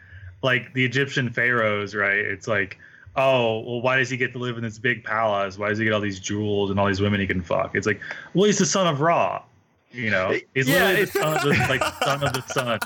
like 0.43 0.73
the 0.73 0.85
Egyptian 0.85 1.31
pharaohs, 1.31 1.95
right? 1.95 2.17
It's 2.19 2.49
like, 2.49 2.79
oh, 3.17 3.61
well, 3.61 3.83
why 3.83 3.99
does 3.99 4.09
he 4.09 4.17
get 4.17 4.33
to 4.33 4.39
live 4.39 4.57
in 4.57 4.63
this 4.63 4.79
big 4.79 5.05
palace? 5.05 5.59
Why 5.59 5.69
does 5.69 5.79
he 5.79 5.85
get 5.85 5.93
all 5.93 6.01
these 6.01 6.21
jewels 6.21 6.71
and 6.71 6.81
all 6.81 6.87
these 6.87 7.01
women 7.01 7.21
he 7.21 7.27
can 7.27 7.43
fuck? 7.43 7.75
It's 7.75 7.87
like, 7.87 8.01
well, 8.33 8.45
he's 8.45 8.59
the 8.59 8.65
son 8.67 8.87
of 8.87 9.01
Ra. 9.03 9.43
You 9.93 10.11
know, 10.11 10.39
he's 10.55 10.69
Yeah, 10.69 10.87
literally 10.87 11.05
the 11.05 11.11
son 11.13 11.37
of 11.37 11.43
the 11.43 11.49
like 11.69 11.83
son 12.05 12.23
of 12.25 12.33
the 12.33 12.43
sun. 12.43 12.79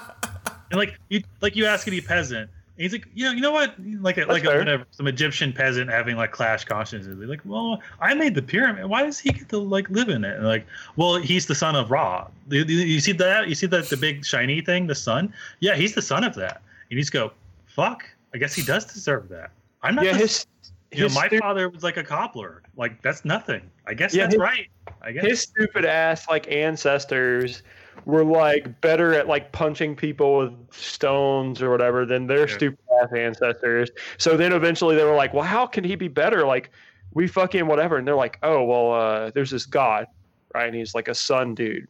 And 0.70 0.78
like 0.78 0.98
you, 1.08 1.22
like 1.40 1.54
you 1.56 1.66
ask 1.66 1.86
any 1.86 2.00
peasant, 2.00 2.50
and 2.76 2.82
he's 2.82 2.92
like, 2.92 3.06
you 3.14 3.24
know, 3.26 3.32
you 3.32 3.40
know 3.40 3.52
what? 3.52 3.74
Like 4.00 4.16
a, 4.18 4.24
like 4.24 4.44
a, 4.44 4.48
whatever, 4.48 4.84
some 4.90 5.06
Egyptian 5.06 5.52
peasant 5.52 5.90
having 5.90 6.16
like 6.16 6.32
clash 6.32 6.64
consciences. 6.64 7.16
They're 7.18 7.28
like, 7.28 7.42
well, 7.44 7.80
I 8.00 8.14
made 8.14 8.34
the 8.34 8.42
pyramid. 8.42 8.86
Why 8.86 9.02
does 9.02 9.18
he 9.18 9.30
get 9.32 9.48
to 9.50 9.58
like 9.58 9.88
live 9.90 10.08
in 10.08 10.24
it? 10.24 10.36
And 10.36 10.46
like, 10.46 10.66
well, 10.96 11.16
he's 11.16 11.46
the 11.46 11.54
son 11.54 11.76
of 11.76 11.90
Ra. 11.90 12.26
You, 12.48 12.64
you- 12.64 13.00
see 13.00 13.12
that? 13.12 13.48
You 13.48 13.54
see 13.54 13.66
that 13.66 13.88
the 13.90 13.96
big 13.96 14.24
shiny 14.24 14.60
thing, 14.62 14.86
the 14.86 14.94
sun? 14.94 15.32
Yeah, 15.60 15.76
he's 15.76 15.94
the 15.94 16.02
son 16.02 16.24
of 16.24 16.34
that. 16.36 16.62
And 16.90 16.98
just 16.98 17.12
go, 17.12 17.32
fuck. 17.66 18.04
I 18.32 18.38
guess 18.38 18.54
he 18.54 18.64
does 18.64 18.84
deserve 18.86 19.28
that. 19.28 19.50
I'm 19.82 19.94
not. 19.94 20.04
Yeah, 20.06 20.12
the- 20.12 20.18
his- 20.18 20.46
you 20.90 21.00
know, 21.08 21.14
my 21.14 21.28
father 21.28 21.68
was 21.68 21.82
like 21.82 21.96
a 21.96 22.04
cobbler. 22.04 22.62
Like 22.76 23.02
that's 23.02 23.24
nothing. 23.24 23.68
I 23.86 23.94
guess 23.94 24.14
Yeah, 24.14 24.24
that's 24.24 24.34
his- 24.34 24.40
right. 24.40 24.68
I 25.02 25.12
guess. 25.12 25.24
his 25.24 25.40
stupid 25.42 25.84
ass 25.84 26.28
like 26.28 26.50
ancestors 26.50 27.62
were 28.06 28.24
like 28.24 28.80
better 28.80 29.14
at 29.14 29.28
like 29.28 29.52
punching 29.52 29.94
people 29.96 30.38
with 30.38 30.52
stones 30.72 31.60
or 31.62 31.70
whatever 31.70 32.04
than 32.06 32.26
their 32.26 32.48
stupid 32.48 32.78
ass 33.02 33.10
ancestors. 33.16 33.90
So 34.18 34.36
then 34.36 34.52
eventually 34.52 34.96
they 34.96 35.04
were 35.04 35.14
like, 35.14 35.34
well, 35.34 35.44
how 35.44 35.66
can 35.66 35.84
he 35.84 35.94
be 35.94 36.08
better? 36.08 36.46
Like 36.46 36.70
we 37.12 37.28
fucking 37.28 37.66
whatever. 37.66 37.96
And 37.98 38.06
they're 38.08 38.16
like, 38.16 38.38
oh 38.42 38.64
well, 38.64 38.92
uh, 38.92 39.30
there's 39.30 39.50
this 39.50 39.66
god, 39.66 40.06
right? 40.54 40.66
And 40.66 40.74
he's 40.74 40.94
like 40.94 41.08
a 41.08 41.14
sun 41.14 41.54
dude, 41.54 41.86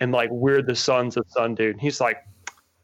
and 0.00 0.12
like 0.12 0.30
we're 0.30 0.62
the 0.62 0.76
sons 0.76 1.16
of 1.16 1.24
sun 1.28 1.54
dude. 1.54 1.72
And 1.72 1.80
he's 1.80 2.00
like. 2.00 2.18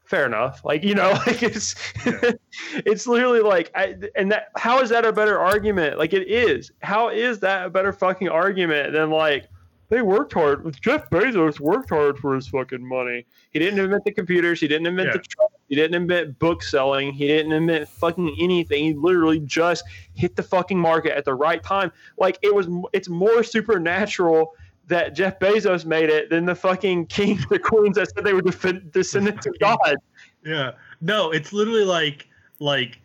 Fair 0.09 0.25
enough. 0.25 0.65
Like 0.65 0.85
you 0.85 0.95
know, 0.95 1.11
like 1.27 1.43
it's 1.43 1.75
it's 2.75 3.07
literally 3.07 3.41
like, 3.41 3.71
I, 3.75 3.95
and 4.17 4.33
that 4.33 4.49
how 4.57 4.81
is 4.81 4.89
that 4.89 5.05
a 5.05 5.13
better 5.13 5.39
argument? 5.39 5.99
Like 5.99 6.15
it 6.15 6.27
is. 6.29 6.73
How 6.81 7.11
is 7.11 7.41
that 7.41 7.67
a 7.67 7.71
better 7.71 7.93
fucking 7.93 8.31
argument 8.31 8.95
than 8.95 9.11
like 9.11 9.49
they 9.91 10.01
worked 10.01 10.33
hard. 10.33 10.79
Jeff 10.81 11.11
Bezos 11.11 11.61
worked 11.61 11.91
hard 11.91 12.19
for 12.19 12.35
his 12.35 12.49
fucking 12.49 12.87
money. 12.87 13.27
He 13.51 13.59
didn't 13.59 13.79
invent 13.79 14.05
the 14.05 14.13
computers. 14.13 14.61
He 14.61 14.69
didn't 14.69 14.87
invent 14.87 15.13
the 15.13 15.19
truck. 15.19 15.51
He 15.69 15.75
didn't 15.75 15.95
invent 15.95 16.39
book 16.39 16.63
selling. 16.63 17.13
He 17.13 17.27
didn't 17.27 17.53
invent 17.53 17.89
fucking 17.89 18.37
anything. 18.39 18.85
He 18.85 18.95
literally 18.95 19.41
just 19.41 19.85
hit 20.15 20.37
the 20.37 20.43
fucking 20.43 20.79
market 20.79 21.17
at 21.17 21.27
the 21.27 21.35
right 21.35 21.63
time. 21.63 21.93
Like 22.17 22.39
it 22.41 22.55
was. 22.55 22.67
It's 22.95 23.11
more 23.11 23.43
supernatural 23.43 24.55
that 24.89 25.15
Jeff 25.15 25.39
Bezos 25.39 25.85
made 25.85 26.09
it 26.11 26.31
than 26.31 26.45
the 26.45 26.55
fucking 26.55 27.07
kings 27.07 27.47
the 27.51 27.59
queens 27.59 27.97
that 27.97 28.11
said 28.11 28.25
they 28.25 28.33
were 28.33 28.43
defend- 28.43 28.93
descendants 28.93 29.47
of 29.47 29.59
God. 29.61 29.97
Yeah. 30.45 30.73
No, 31.01 31.31
it's 31.31 31.53
literally 31.53 31.85
like 31.85 32.27
like 32.59 32.99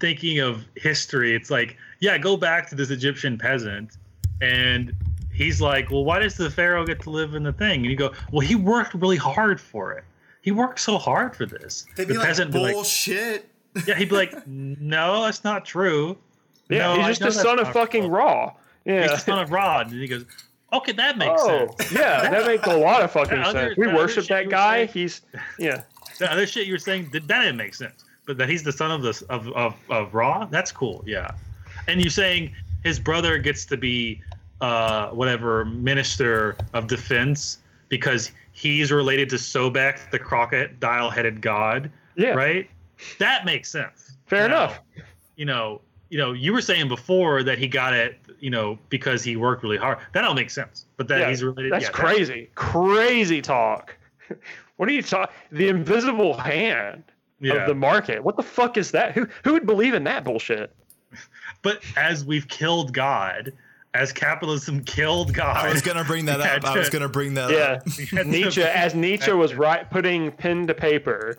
thinking 0.00 0.40
of 0.40 0.66
history. 0.76 1.34
It's 1.34 1.50
like, 1.50 1.76
yeah, 2.00 2.18
go 2.18 2.36
back 2.36 2.68
to 2.70 2.74
this 2.74 2.90
Egyptian 2.90 3.38
peasant 3.38 3.96
and 4.40 4.92
he's 5.32 5.60
like, 5.60 5.90
Well, 5.90 6.04
why 6.04 6.18
does 6.18 6.36
the 6.36 6.50
pharaoh 6.50 6.84
get 6.84 7.00
to 7.02 7.10
live 7.10 7.34
in 7.34 7.42
the 7.42 7.52
thing? 7.52 7.80
And 7.80 7.86
you 7.86 7.96
go, 7.96 8.12
Well, 8.32 8.40
he 8.40 8.54
worked 8.54 8.94
really 8.94 9.16
hard 9.16 9.60
for 9.60 9.92
it. 9.92 10.04
He 10.42 10.52
worked 10.52 10.80
so 10.80 10.98
hard 10.98 11.34
for 11.34 11.46
this. 11.46 11.86
They'd 11.96 12.08
the 12.08 12.14
be 12.14 12.18
like, 12.18 12.26
peasant 12.26 12.52
be 12.52 12.58
like, 12.58 12.74
bullshit. 12.74 13.48
Yeah, 13.86 13.94
he'd 13.94 14.08
be 14.08 14.16
like, 14.16 14.34
No, 14.46 15.24
that's 15.24 15.44
not 15.44 15.64
true. 15.64 16.18
Yeah, 16.68 16.96
no, 16.96 17.06
he's 17.06 17.18
just 17.18 17.20
know 17.20 17.26
the 17.30 17.32
son 17.32 17.58
of 17.60 17.72
fucking 17.72 18.02
true." 18.02 18.10
Ra. 18.10 18.52
Yeah. 18.84 19.02
He's 19.02 19.10
the 19.12 19.16
son 19.18 19.38
of 19.38 19.50
Rod. 19.50 19.90
And 19.90 20.00
he 20.00 20.06
goes, 20.06 20.24
Okay, 20.72 20.92
that 20.92 21.16
makes 21.16 21.40
oh, 21.42 21.74
sense. 21.78 21.92
yeah, 21.92 22.28
that 22.28 22.46
makes 22.46 22.66
a 22.66 22.76
lot 22.76 23.02
of 23.02 23.10
fucking 23.10 23.38
other- 23.38 23.68
sense. 23.68 23.76
We 23.78 23.86
worship 23.88 24.26
that 24.26 24.50
guy. 24.50 24.86
saying- 24.86 24.88
He's 24.88 25.22
yeah. 25.58 25.82
the 26.18 26.30
other 26.30 26.46
shit 26.46 26.66
you 26.66 26.74
were 26.74 26.78
saying 26.78 27.08
that, 27.12 27.26
didn't 27.26 27.56
make 27.56 27.74
sense. 27.74 28.04
But 28.26 28.36
that 28.38 28.48
he's 28.50 28.62
the 28.62 28.72
son 28.72 28.90
of 28.90 29.00
this 29.02 29.22
of, 29.22 29.48
of 29.52 29.74
of 29.88 30.12
Ra, 30.12 30.44
that's 30.46 30.70
cool. 30.70 31.02
Yeah, 31.06 31.30
and 31.86 31.98
you're 32.00 32.10
saying 32.10 32.54
his 32.84 32.98
brother 33.00 33.38
gets 33.38 33.64
to 33.66 33.78
be 33.78 34.20
uh 34.60 35.08
whatever 35.10 35.64
minister 35.64 36.56
of 36.74 36.88
defense 36.88 37.58
because 37.88 38.32
he's 38.52 38.92
related 38.92 39.30
to 39.30 39.36
Sobek, 39.36 40.10
the 40.10 40.18
crocodile 40.18 41.08
headed 41.08 41.40
god. 41.40 41.90
Yeah. 42.16 42.30
Right. 42.34 42.68
that 43.18 43.44
makes 43.46 43.70
sense. 43.70 44.16
Fair 44.26 44.48
Now, 44.48 44.64
enough. 44.64 44.80
You 45.36 45.44
know, 45.46 45.80
you 46.10 46.18
know, 46.18 46.32
you 46.32 46.52
were 46.52 46.60
saying 46.60 46.88
before 46.88 47.42
that 47.44 47.58
he 47.58 47.68
got 47.68 47.94
it, 47.94 48.18
you 48.40 48.50
know, 48.50 48.78
because 48.88 49.22
he 49.24 49.36
worked 49.36 49.62
really 49.62 49.76
hard. 49.76 49.98
That 50.12 50.22
don't 50.22 50.36
make 50.36 50.50
sense. 50.50 50.86
But 50.96 51.08
that 51.08 51.20
Yeah, 51.20 51.28
he's 51.30 51.42
related. 51.42 51.72
That's 51.72 51.84
yeah, 51.84 51.88
that- 51.90 51.94
crazy. 51.94 52.50
crazy 52.54 53.42
talk. 53.42 53.96
What 54.76 54.88
are 54.88 54.92
you 54.92 55.02
talking? 55.02 55.34
The 55.50 55.66
invisible 55.68 56.34
hand 56.36 57.02
Yeah. 57.40 57.54
of 57.54 57.66
the 57.66 57.74
market. 57.74 58.22
What 58.22 58.36
the 58.36 58.44
fuck 58.44 58.76
is 58.76 58.92
that? 58.92 59.12
Who 59.12 59.26
who 59.42 59.54
would 59.54 59.66
believe 59.66 59.92
in 59.92 60.04
that 60.04 60.22
bullshit? 60.22 60.72
But 61.62 61.82
as 61.96 62.24
we've 62.24 62.46
killed 62.46 62.94
God, 62.94 63.52
as 63.94 64.12
capitalism 64.12 64.84
killed 64.84 65.34
God, 65.34 65.66
I 65.66 65.72
was 65.72 65.82
gonna 65.82 66.04
bring 66.04 66.26
that 66.26 66.40
up. 66.42 66.46
had 66.46 66.64
I 66.64 66.78
was 66.78 66.90
gonna 66.90 67.08
bring 67.08 67.34
that 67.34 67.50
Yeah, 67.50 67.58
up. 67.58 67.86
we 67.98 68.04
had 68.04 68.26
Nietzsche, 68.28 68.62
as 68.62 68.94
Nietzsche 68.94 69.32
was 69.32 69.54
right, 69.54 69.90
putting 69.90 70.30
pen 70.30 70.68
to 70.68 70.74
paper. 70.74 71.36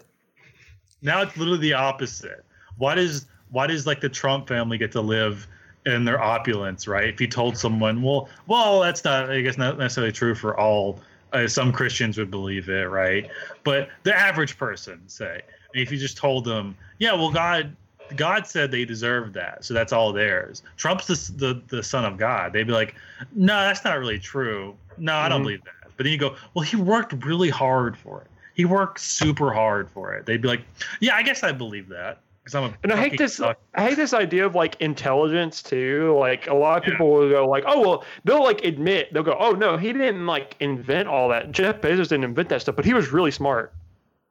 Now 1.02 1.22
it's 1.22 1.38
literally 1.38 1.62
the 1.62 1.74
opposite. 1.76 2.44
Why 2.78 2.96
does 2.96 3.26
why 3.52 3.68
does 3.68 3.88
like 3.88 4.02
the 4.02 4.10
Trump 4.10 4.50
family 4.50 4.78
get 4.78 4.92
to 4.92 5.02
live 5.02 5.48
in 5.90 6.06
their 6.06 6.22
opulence, 6.22 6.88
right? 6.88 7.10
If 7.10 7.20
you 7.20 7.28
told 7.28 7.58
someone, 7.58 8.02
well, 8.02 8.30
well, 8.48 8.80
that's 8.82 9.04
not, 9.04 9.30
I 9.30 9.42
guess, 9.42 9.58
not 9.58 9.78
necessarily 9.78 10.12
true 10.12 10.36
for 10.36 10.58
all. 10.60 11.00
Uh, 11.32 11.48
some 11.48 11.72
Christians 11.72 12.18
would 12.18 12.32
believe 12.32 12.70
it, 12.70 12.90
right? 12.90 13.30
But 13.64 13.90
the 14.04 14.18
average 14.18 14.58
person, 14.58 15.00
say, 15.08 15.42
if 15.74 15.92
you 15.92 15.98
just 15.98 16.18
told 16.18 16.44
them, 16.44 16.76
yeah, 16.98 17.14
well, 17.14 17.30
God, 17.32 17.76
God 18.16 18.48
said 18.48 18.72
they 18.72 18.84
deserve 18.84 19.34
that, 19.34 19.64
so 19.64 19.76
that's 19.76 19.94
all 19.94 20.12
theirs. 20.12 20.64
Trump's 20.78 21.06
the 21.06 21.34
the, 21.38 21.62
the 21.68 21.84
son 21.84 22.04
of 22.06 22.18
God. 22.18 22.54
They'd 22.54 22.66
be 22.66 22.74
like, 22.74 22.96
no, 23.36 23.54
that's 23.62 23.84
not 23.84 24.00
really 24.00 24.18
true. 24.18 24.76
No, 24.98 25.16
I 25.16 25.30
don't 25.30 25.42
Mhm. 25.42 25.44
believe 25.44 25.64
that. 25.66 25.92
But 25.98 26.06
then 26.06 26.14
you 26.14 26.18
go, 26.18 26.36
well, 26.56 26.64
he 26.64 26.76
worked 26.78 27.14
really 27.24 27.50
hard 27.50 27.96
for 27.96 28.22
it. 28.22 28.28
He 28.56 28.66
worked 28.66 29.00
super 29.00 29.54
hard 29.54 29.90
for 29.92 30.14
it. 30.16 30.26
They'd 30.26 30.42
be 30.42 30.48
like, 30.48 30.64
yeah, 31.00 31.16
I 31.16 31.22
guess 31.22 31.44
I 31.44 31.52
believe 31.52 31.90
that 31.90 32.22
because 32.44 32.56
I'm 32.56 32.64
a 32.66 32.74
And 32.84 32.92
I 32.92 32.98
hate 32.98 33.18
this. 33.18 33.36
suck. 33.36 33.58
I 33.76 33.88
hate 33.90 33.96
this 33.96 34.14
idea 34.14 34.46
of 34.46 34.56
like 34.56 34.80
intelligence 34.82 35.62
too. 35.62 36.16
Like 36.20 36.48
a 36.48 36.54
lot 36.54 36.78
of 36.80 36.84
Yeah. 36.86 36.92
people 36.92 37.12
will 37.12 37.30
go 37.30 37.48
like, 37.48 37.64
"Oh 37.68 37.82
well," 37.82 38.06
they'll 38.24 38.44
like 38.44 38.64
admit 38.66 39.14
they'll 39.14 39.24
go, 39.24 39.36
"Oh 39.40 39.52
no, 39.52 39.78
he 39.78 39.94
didn't 39.94 40.26
like 40.26 40.56
invent 40.60 41.08
all 41.08 41.30
that. 41.30 41.52
Jeff 41.52 41.82
Bezos 41.82 42.10
didn't 42.10 42.24
invent 42.24 42.50
that 42.50 42.62
stuff, 42.62 42.76
but 42.76 42.86
he 42.86 42.94
was 42.94 43.12
really 43.12 43.32
smart. 43.32 43.74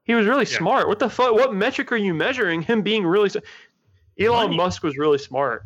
He 0.05 0.15
was 0.15 0.27
really 0.27 0.47
Yeah. 0.51 0.59
smart. 0.59 0.89
What 0.89 0.99
the 0.99 1.11
fuck? 1.11 1.35
What 1.35 1.55
metric 1.55 1.93
are 1.93 1.97
you 1.97 2.15
measuring 2.15 2.63
him 2.63 2.83
being 2.83 3.07
really? 3.07 3.31
Elon 4.19 4.47
Money. 4.47 4.57
Musk 4.57 4.83
was 4.83 4.97
really 4.99 5.19
smart. 5.19 5.65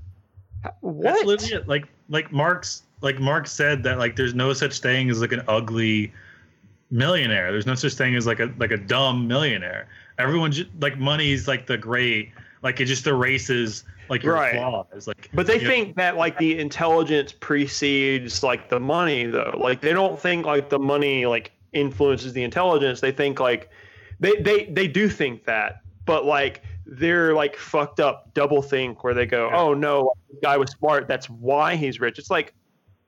That's 0.62 0.76
What? 0.80 1.24
literally 1.26 1.54
it. 1.62 1.68
Like 1.68 1.86
like 2.08 2.30
Marx 2.32 2.82
like 3.00 3.18
Marx 3.18 3.50
said 3.52 3.82
that 3.84 3.98
like 3.98 4.14
there's 4.16 4.34
no 4.34 4.52
such 4.52 4.80
thing 4.80 5.10
as 5.10 5.20
like 5.20 5.32
an 5.32 5.42
ugly 5.48 6.12
millionaire. 6.92 7.50
There's 7.50 7.66
no 7.66 7.74
such 7.74 7.94
thing 7.94 8.14
as 8.14 8.26
like 8.26 8.38
a 8.38 8.52
like 8.58 8.70
a 8.70 8.76
dumb 8.76 9.26
millionaire. 9.26 9.88
Everyone 10.18 10.52
ju- 10.52 10.66
like 10.80 10.98
money's 10.98 11.48
like 11.48 11.66
the 11.66 11.76
great 11.78 12.30
like 12.62 12.78
it 12.80 12.84
just 12.84 13.06
erases 13.08 13.82
like 14.08 14.22
your 14.22 14.34
Right. 14.34 14.54
flaws. 14.54 15.06
Like 15.08 15.28
But 15.32 15.46
they 15.46 15.56
you 15.56 15.62
know, 15.62 15.68
think 15.70 15.96
that 15.96 16.16
like 16.16 16.38
the 16.38 16.58
intelligence 16.58 17.32
precedes 17.32 18.42
like 18.42 18.68
the 18.68 18.78
money 18.78 19.24
though. 19.24 19.58
Like 19.58 19.80
they 19.80 19.92
don't 19.92 20.20
think 20.20 20.46
like 20.46 20.68
the 20.68 20.78
money 20.78 21.26
like 21.26 21.50
influences 21.72 22.32
the 22.34 22.44
intelligence. 22.44 23.00
They 23.00 23.10
think 23.12 23.40
like 23.40 23.70
they 24.20 24.36
they 24.36 24.66
they 24.66 24.86
do 24.86 25.08
think 25.08 25.44
that, 25.46 25.80
but 26.04 26.24
like 26.26 26.62
they're 26.84 27.32
like 27.34 27.56
fucked 27.56 28.00
up 28.00 28.34
double 28.34 28.60
think 28.60 29.02
where 29.02 29.14
they 29.14 29.24
go, 29.24 29.48
Yeah. 29.48 29.58
"Oh 29.58 29.72
no, 29.74 30.12
this 30.30 30.38
guy 30.42 30.56
was 30.58 30.70
smart. 30.72 31.08
That's 31.08 31.30
why 31.30 31.74
he's 31.76 32.00
rich." 32.00 32.18
It's 32.18 32.30
like 32.30 32.52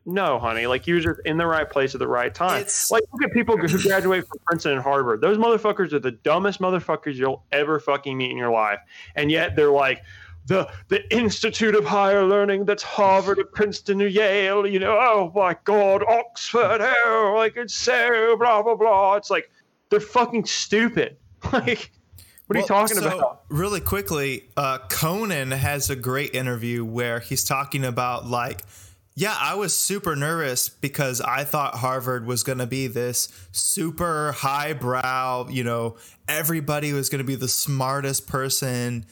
no, 0.06 0.38
honey. 0.38 0.66
Like 0.66 0.86
you're 0.86 1.00
just 1.00 1.20
in 1.24 1.38
the 1.38 1.46
right 1.46 1.68
place 1.68 1.94
at 1.94 1.98
the 1.98 2.08
right 2.08 2.34
time. 2.34 2.60
It's- 2.60 2.90
like 2.90 3.04
look 3.12 3.22
at 3.22 3.32
people 3.32 3.56
who 3.56 3.82
graduate 3.82 4.26
from 4.26 4.38
Princeton 4.46 4.72
and 4.72 4.82
Harvard. 4.82 5.20
Those 5.20 5.38
motherfuckers 5.38 5.92
are 5.92 5.98
the 5.98 6.12
dumbest 6.12 6.60
motherfuckers 6.60 7.14
you'll 7.14 7.44
ever 7.52 7.80
fucking 7.80 8.16
meet 8.16 8.30
in 8.30 8.36
your 8.36 8.50
life, 8.50 8.80
and 9.14 9.30
yet 9.30 9.56
they're 9.56 9.70
like 9.70 10.02
the 10.46 10.70
the 10.88 11.10
Institute 11.14 11.74
of 11.74 11.84
Higher 11.84 12.24
Learning 12.24 12.64
that's 12.64 12.82
Harvard 12.82 13.38
or 13.38 13.44
Princeton 13.44 14.02
or 14.02 14.06
Yale. 14.06 14.66
You 14.66 14.78
know, 14.78 14.98
oh 15.00 15.32
my 15.34 15.56
God, 15.64 16.04
Oxford. 16.06 16.80
Oh, 16.82 17.34
like 17.36 17.56
it's 17.56 17.74
so 17.74 18.36
blah 18.36 18.62
blah 18.62 18.74
blah. 18.74 19.16
It's 19.16 19.30
like 19.30 19.50
they're 19.90 20.00
fucking 20.00 20.44
stupid. 20.46 21.16
Like, 21.52 21.92
what 22.46 22.56
are 22.56 22.60
you 22.60 22.66
talking 22.66 22.96
so, 22.96 23.06
about? 23.06 23.42
Really 23.50 23.80
quickly, 23.80 24.48
uh, 24.56 24.78
Conan 24.88 25.50
has 25.50 25.90
a 25.90 25.96
great 25.96 26.34
interview 26.34 26.82
where 26.82 27.20
he's 27.20 27.44
talking 27.44 27.84
about 27.84 28.26
like, 28.26 28.62
yeah, 29.14 29.36
I 29.38 29.54
was 29.54 29.74
super 29.74 30.16
nervous 30.16 30.68
because 30.68 31.20
I 31.20 31.44
thought 31.44 31.76
Harvard 31.76 32.26
was 32.26 32.42
going 32.42 32.58
to 32.58 32.66
be 32.66 32.88
this 32.88 33.28
super 33.52 34.32
highbrow, 34.32 35.48
you 35.50 35.62
know, 35.64 35.96
everybody 36.28 36.92
was 36.92 37.08
going 37.08 37.20
to 37.20 37.24
be 37.24 37.36
the 37.36 37.48
smartest 37.48 38.26
person 38.26 39.06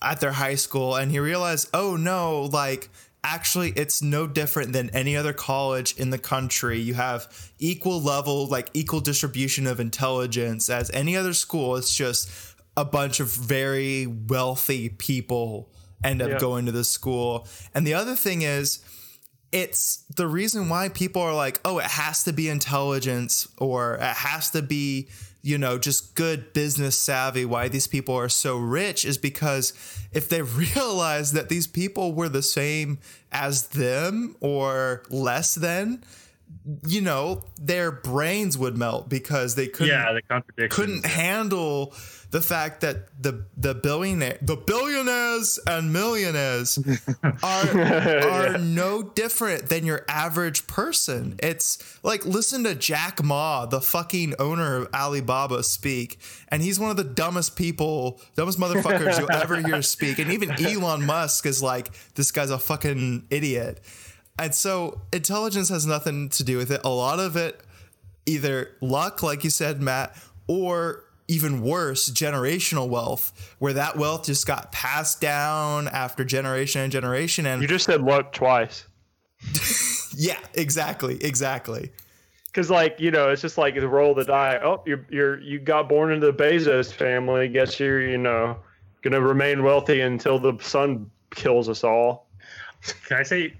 at 0.00 0.20
their 0.20 0.32
high 0.32 0.54
school, 0.54 0.94
and 0.94 1.10
he 1.10 1.18
realized, 1.18 1.68
oh 1.74 1.96
no, 1.96 2.42
like 2.52 2.88
actually 3.24 3.70
it's 3.70 4.02
no 4.02 4.26
different 4.26 4.72
than 4.72 4.88
any 4.90 5.16
other 5.16 5.32
college 5.32 5.96
in 5.96 6.10
the 6.10 6.18
country. 6.18 6.78
You 6.78 6.94
have 6.94 7.50
equal 7.58 8.00
level, 8.00 8.46
like 8.46 8.70
equal 8.72 9.00
distribution 9.00 9.66
of 9.66 9.80
intelligence 9.80 10.70
as 10.70 10.90
any 10.92 11.16
other 11.16 11.32
school. 11.32 11.76
It's 11.76 11.94
just 11.94 12.30
a 12.76 12.84
bunch 12.84 13.20
of 13.20 13.28
very 13.32 14.06
wealthy 14.06 14.90
people 14.90 15.72
end 16.04 16.22
up 16.22 16.28
Yeah. 16.30 16.38
going 16.38 16.66
to 16.66 16.72
this 16.72 16.88
school. 16.90 17.48
And 17.74 17.86
the 17.86 17.94
other 17.94 18.14
thing 18.14 18.42
is, 18.42 18.78
it's 19.52 20.04
the 20.14 20.26
reason 20.26 20.68
why 20.68 20.88
people 20.88 21.22
are 21.22 21.34
like, 21.34 21.60
oh, 21.64 21.78
it 21.78 21.86
has 21.86 22.24
to 22.24 22.32
be 22.32 22.48
intelligence 22.48 23.48
or 23.58 23.94
it 23.94 24.02
has 24.02 24.50
to 24.50 24.62
be, 24.62 25.08
you 25.42 25.56
know, 25.56 25.78
just 25.78 26.14
good 26.14 26.52
business 26.52 26.98
savvy. 26.98 27.44
Why 27.44 27.68
these 27.68 27.86
people 27.86 28.14
are 28.16 28.28
so 28.28 28.56
rich 28.56 29.04
is 29.04 29.18
because 29.18 29.72
if 30.12 30.28
they 30.28 30.42
realize 30.76 31.32
that 31.32 31.48
these 31.48 31.66
people 31.66 32.12
were 32.12 32.28
the 32.28 32.42
same 32.42 32.98
as 33.30 33.68
them 33.68 34.36
or 34.40 35.04
less 35.10 35.54
than, 35.54 36.02
you 36.86 37.00
know, 37.00 37.44
their 37.60 37.90
brains 37.92 38.56
would 38.58 38.76
melt 38.76 39.08
because 39.08 39.54
they 39.54 39.68
couldn't 39.68 39.88
yeah, 39.88 40.12
the 40.12 40.22
contradiction. 40.22 40.70
couldn't 40.70 41.06
handle 41.06 41.94
the 42.30 42.40
fact 42.40 42.80
that 42.80 43.22
the 43.22 43.46
the 43.56 43.74
billionaire 43.74 44.36
the 44.42 44.56
billionaires 44.56 45.60
and 45.66 45.92
millionaires 45.92 46.78
are 47.42 47.80
are 47.80 48.58
no 48.58 49.02
different 49.02 49.68
than 49.68 49.86
your 49.86 50.04
average 50.08 50.66
person. 50.66 51.36
It's 51.42 51.98
like 52.02 52.26
listen 52.26 52.64
to 52.64 52.74
Jack 52.74 53.22
Ma, 53.22 53.66
the 53.66 53.80
fucking 53.80 54.34
owner 54.38 54.76
of 54.76 54.88
Alibaba 54.94 55.62
speak, 55.62 56.18
and 56.48 56.62
he's 56.62 56.80
one 56.80 56.90
of 56.90 56.96
the 56.96 57.04
dumbest 57.04 57.56
people, 57.56 58.20
dumbest 58.34 58.58
motherfuckers 58.58 59.18
you'll 59.18 59.32
ever 59.32 59.60
hear 59.60 59.82
speak. 59.82 60.18
And 60.18 60.32
even 60.32 60.50
Elon 60.60 61.06
Musk 61.06 61.46
is 61.46 61.62
like, 61.62 61.90
this 62.14 62.32
guy's 62.32 62.50
a 62.50 62.58
fucking 62.58 63.26
idiot. 63.30 63.80
And 64.38 64.54
so 64.54 65.00
intelligence 65.12 65.68
has 65.70 65.86
nothing 65.86 66.28
to 66.30 66.44
do 66.44 66.56
with 66.58 66.70
it. 66.70 66.80
A 66.84 66.90
lot 66.90 67.18
of 67.18 67.36
it 67.36 67.60
either 68.26 68.72
luck, 68.80 69.22
like 69.22 69.44
you 69.44 69.50
said, 69.50 69.80
Matt, 69.80 70.16
or 70.46 71.04
even 71.28 71.62
worse, 71.62 72.10
generational 72.10 72.88
wealth, 72.88 73.54
where 73.58 73.72
that 73.72 73.96
wealth 73.96 74.26
just 74.26 74.46
got 74.46 74.72
passed 74.72 75.20
down 75.20 75.88
after 75.88 76.24
generation 76.24 76.82
and 76.82 76.92
generation. 76.92 77.46
And 77.46 77.62
You 77.62 77.68
just 77.68 77.86
said 77.86 78.02
luck 78.02 78.32
twice. 78.32 78.86
yeah, 80.16 80.38
exactly, 80.54 81.22
exactly. 81.22 81.92
Because 82.46 82.70
like 82.70 82.98
you 82.98 83.10
know, 83.10 83.30
it's 83.30 83.42
just 83.42 83.58
like 83.58 83.74
the 83.74 83.88
roll 83.88 84.12
of 84.12 84.16
the 84.16 84.24
die. 84.24 84.58
Oh, 84.62 84.82
you're 84.86 85.04
you're 85.10 85.40
you 85.40 85.58
got 85.58 85.88
born 85.88 86.12
into 86.12 86.26
the 86.26 86.32
Bezos 86.32 86.92
family. 86.92 87.48
Guess 87.48 87.78
you're 87.78 88.00
you 88.00 88.16
know 88.16 88.56
gonna 89.02 89.20
remain 89.20 89.62
wealthy 89.62 90.00
until 90.00 90.38
the 90.38 90.56
sun 90.60 91.10
kills 91.34 91.68
us 91.68 91.84
all. 91.84 92.28
Can 93.06 93.18
I 93.18 93.22
say, 93.24 93.52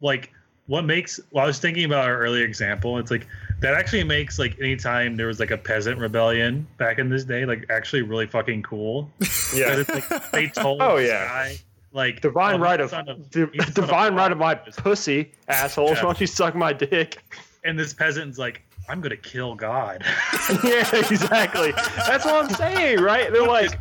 like, 0.00 0.32
what 0.66 0.84
makes? 0.84 1.18
Well, 1.30 1.44
I 1.44 1.46
was 1.46 1.58
thinking 1.58 1.84
about 1.84 2.04
our 2.04 2.18
earlier 2.18 2.44
example. 2.44 2.98
It's 2.98 3.10
like 3.10 3.26
that 3.60 3.74
actually 3.74 4.04
makes 4.04 4.38
like 4.38 4.58
anytime 4.60 5.16
there 5.16 5.26
was 5.26 5.40
like 5.40 5.50
a 5.50 5.58
peasant 5.58 5.98
rebellion 5.98 6.66
back 6.76 6.98
in 6.98 7.08
this 7.08 7.24
day, 7.24 7.44
like 7.44 7.64
actually 7.70 8.02
really 8.02 8.26
fucking 8.26 8.62
cool. 8.62 9.10
Yeah. 9.54 9.78
It's 9.78 9.88
like 9.88 10.30
they 10.30 10.48
told 10.48 10.78
Oh, 10.82 10.98
yeah. 10.98 11.24
guy, 11.24 11.58
like 11.92 12.20
Divine 12.20 12.56
oh, 12.56 12.58
right 12.58 12.78
of, 12.82 12.92
of 12.92 13.30
divine 13.30 14.14
right 14.14 14.30
of 14.30 14.36
my 14.36 14.54
pussy, 14.54 15.32
assholes. 15.48 15.92
Yeah. 15.92 15.96
Why 16.02 16.02
don't 16.02 16.20
you 16.20 16.26
suck 16.26 16.54
my 16.54 16.74
dick? 16.74 17.22
And 17.64 17.78
this 17.78 17.94
peasant's 17.94 18.36
like, 18.36 18.62
I'm 18.88 19.00
gonna 19.00 19.16
kill 19.16 19.54
God. 19.54 20.02
yeah, 20.64 20.88
exactly. 20.96 21.72
That's 21.72 22.24
what 22.24 22.44
I'm 22.44 22.50
saying, 22.50 23.00
right? 23.00 23.30
They're 23.32 23.46
like, 23.46 23.80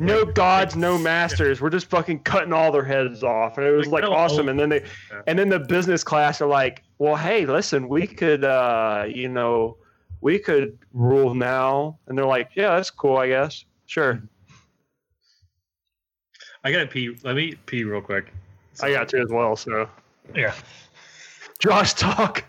no 0.00 0.24
gods, 0.24 0.74
no 0.76 0.98
masters. 1.10 1.60
We're 1.60 1.70
just 1.70 1.86
fucking 1.86 2.20
cutting 2.20 2.52
all 2.52 2.72
their 2.72 2.84
heads 2.84 3.22
off, 3.22 3.56
and 3.58 3.66
it 3.66 3.70
was 3.70 3.86
Like, 3.86 4.02
like 4.02 4.10
no, 4.10 4.16
awesome. 4.16 4.48
And 4.48 4.58
then 4.58 4.68
they, 4.68 4.82
yeah. 5.10 5.22
and 5.26 5.38
then 5.38 5.48
the 5.48 5.60
business 5.60 6.02
class 6.02 6.40
are 6.40 6.48
like, 6.48 6.82
well, 6.98 7.14
hey, 7.16 7.46
listen, 7.46 7.88
we 7.88 8.06
could, 8.06 8.44
uh, 8.44 9.04
you 9.08 9.28
know, 9.28 9.76
we 10.20 10.38
could 10.38 10.76
rule 10.92 11.34
now, 11.34 11.98
and 12.08 12.18
they're 12.18 12.26
like, 12.26 12.50
yeah, 12.54 12.74
that's 12.74 12.90
cool, 12.90 13.16
I 13.18 13.28
guess, 13.28 13.64
sure. 13.86 14.20
I 16.64 16.72
gotta 16.72 16.86
pee. 16.88 17.16
Let 17.22 17.36
me 17.36 17.54
pee 17.66 17.84
real 17.84 18.00
quick. 18.00 18.32
I 18.80 18.90
got 18.90 19.08
to 19.10 19.20
as 19.20 19.28
well. 19.30 19.54
So, 19.56 19.88
Yeah. 20.34 20.54
Josh, 21.60 21.94
talk, 21.94 22.44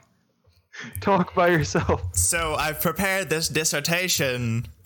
talk 1.01 1.33
by 1.35 1.49
yourself. 1.49 2.15
So 2.15 2.55
I've 2.55 2.81
prepared 2.81 3.29
this 3.29 3.47
dissertation. 3.49 4.65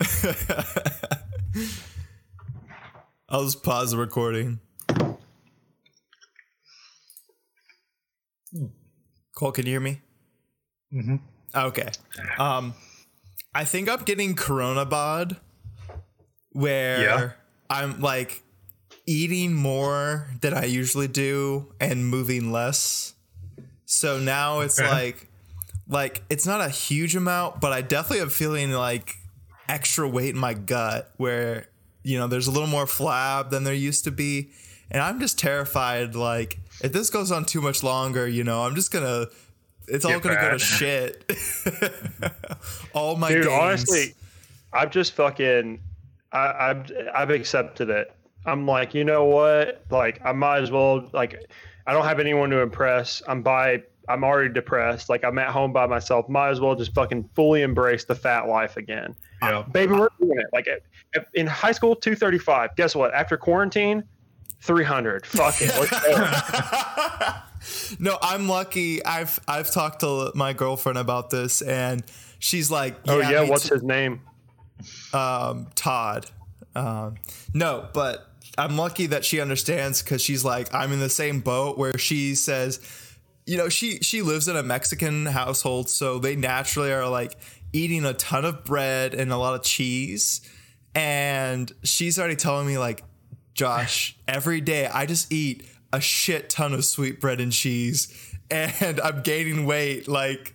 I'll 3.28 3.44
just 3.44 3.62
pause 3.62 3.90
the 3.92 3.98
recording. 3.98 4.60
Cole, 9.34 9.52
can 9.52 9.66
you 9.66 9.72
hear 9.72 9.80
me? 9.80 10.00
Mm-hmm. 10.92 11.16
Okay. 11.54 11.88
Um, 12.38 12.74
I 13.54 13.64
think 13.64 13.88
I'm 13.88 14.02
getting 14.04 14.34
Corona 14.34 14.84
bod, 14.84 15.36
where 16.52 17.00
Yeah. 17.02 17.30
I'm 17.68 18.00
like 18.00 18.42
eating 19.06 19.54
more 19.54 20.28
than 20.40 20.54
I 20.54 20.64
usually 20.66 21.08
do 21.08 21.72
and 21.80 22.06
moving 22.06 22.52
less. 22.52 23.14
So 23.86 24.18
now 24.18 24.60
it's 24.60 24.78
Okay. 24.78 24.88
like, 24.90 25.28
like 25.88 26.22
it's 26.30 26.46
not 26.46 26.60
a 26.60 26.68
huge 26.68 27.14
amount, 27.16 27.60
but 27.60 27.72
I 27.72 27.82
definitely 27.82 28.22
am 28.22 28.30
feeling 28.30 28.72
like 28.72 29.16
extra 29.68 30.08
weight 30.08 30.34
in 30.34 30.40
my 30.40 30.54
gut, 30.54 31.10
where 31.16 31.68
you 32.02 32.18
know 32.18 32.26
there's 32.26 32.46
a 32.46 32.50
little 32.50 32.68
more 32.68 32.86
flab 32.86 33.50
than 33.50 33.64
there 33.64 33.74
used 33.74 34.04
to 34.04 34.10
be, 34.10 34.50
and 34.90 35.02
I'm 35.02 35.20
just 35.20 35.38
terrified. 35.38 36.14
Like 36.14 36.58
if 36.82 36.92
this 36.92 37.10
goes 37.10 37.30
on 37.30 37.44
too 37.44 37.60
much 37.60 37.82
longer, 37.82 38.26
you 38.26 38.44
know, 38.44 38.62
I'm 38.62 38.74
just 38.74 38.92
gonna. 38.92 39.26
It's 39.86 40.04
all 40.06 40.18
gonna 40.18 40.40
go 40.40 40.52
to 40.52 40.58
shit. 40.58 41.30
all 42.94 43.16
my 43.16 43.28
Dude, 43.28 43.46
honestly, 43.48 44.14
I've 44.72 44.90
just 44.90 45.12
fucking, 45.12 45.80
I, 46.32 46.70
I've, 46.70 46.90
I've 47.14 47.30
accepted 47.30 47.90
it. 47.90 48.12
I'm 48.44 48.66
like, 48.66 48.92
you 48.92 49.04
know 49.04 49.24
what? 49.24 49.84
Like, 49.90 50.20
I 50.24 50.32
might 50.32 50.62
as 50.62 50.70
well. 50.70 51.08
Like, 51.12 51.38
I 51.86 51.92
don't 51.92 52.04
have 52.04 52.18
anyone 52.18 52.50
to 52.50 52.60
impress. 52.60 53.22
I'm 53.26 53.42
by. 53.42 53.84
I'm 54.08 54.24
already 54.24 54.52
depressed. 54.52 55.08
Like, 55.08 55.24
I'm 55.24 55.38
at 55.38 55.48
home 55.48 55.72
by 55.72 55.86
myself. 55.86 56.28
Might 56.28 56.50
as 56.50 56.60
well 56.60 56.74
just 56.74 56.94
fucking 56.94 57.30
fully 57.34 57.62
embrace 57.62 58.04
the 58.04 58.14
fat 58.14 58.48
life 58.48 58.76
again. 58.76 59.14
Yeah. 59.42 59.62
Baby, 59.72 59.94
we're 59.94 60.08
doing 60.20 60.38
it. 60.38 60.46
Like, 60.52 60.68
in 61.34 61.46
high 61.46 61.72
school, 61.72 61.96
235. 61.96 62.76
Guess 62.76 62.94
what? 62.94 63.14
After 63.14 63.36
quarantine, 63.36 64.04
300. 64.60 65.26
Fuck 65.26 65.56
it. 65.60 65.72
No, 67.98 68.18
I'm 68.20 68.46
lucky. 68.46 69.02
I've 69.04 69.40
I've 69.48 69.70
talked 69.70 70.00
to 70.00 70.32
my 70.34 70.52
girlfriend 70.52 70.98
about 70.98 71.30
this, 71.30 71.62
and 71.62 72.02
she's 72.38 72.70
like, 72.70 72.94
oh 73.08 73.20
yeah, 73.20 73.48
what's 73.48 73.68
too." 73.68 73.76
his 73.76 73.82
name? 73.82 74.20
um, 75.12 75.68
Todd. 75.74 76.26
Um, 76.74 77.16
no, 77.52 77.88
but 77.94 78.28
I'm 78.58 78.76
lucky 78.76 79.06
that 79.06 79.24
she 79.24 79.40
understands 79.40 80.02
because 80.02 80.22
she's 80.22 80.44
like, 80.44 80.72
I'm 80.74 80.92
in 80.92 81.00
the 81.00 81.08
same 81.08 81.40
boat 81.40 81.78
where 81.78 81.96
she 81.98 82.34
says, 82.34 82.80
you 83.46 83.56
know, 83.56 83.68
she 83.68 83.98
she 83.98 84.22
lives 84.22 84.48
in 84.48 84.56
a 84.56 84.62
Mexican 84.62 85.26
household, 85.26 85.90
so 85.90 86.18
they 86.18 86.36
naturally 86.36 86.92
are 86.92 87.08
like 87.08 87.36
eating 87.72 88.04
a 88.04 88.14
ton 88.14 88.44
of 88.44 88.64
bread 88.64 89.14
and 89.14 89.32
a 89.32 89.36
lot 89.36 89.54
of 89.54 89.62
cheese. 89.62 90.40
And 90.94 91.70
she's 91.82 92.18
already 92.18 92.36
telling 92.36 92.66
me 92.66 92.78
like, 92.78 93.02
Josh, 93.54 94.16
every 94.28 94.60
day 94.60 94.86
I 94.86 95.06
just 95.06 95.32
eat 95.32 95.66
a 95.92 96.00
shit 96.00 96.50
ton 96.50 96.72
of 96.72 96.84
sweet 96.84 97.20
bread 97.20 97.40
and 97.40 97.52
cheese, 97.52 98.34
and 98.50 99.00
I'm 99.00 99.22
gaining 99.22 99.66
weight. 99.66 100.08
Like, 100.08 100.54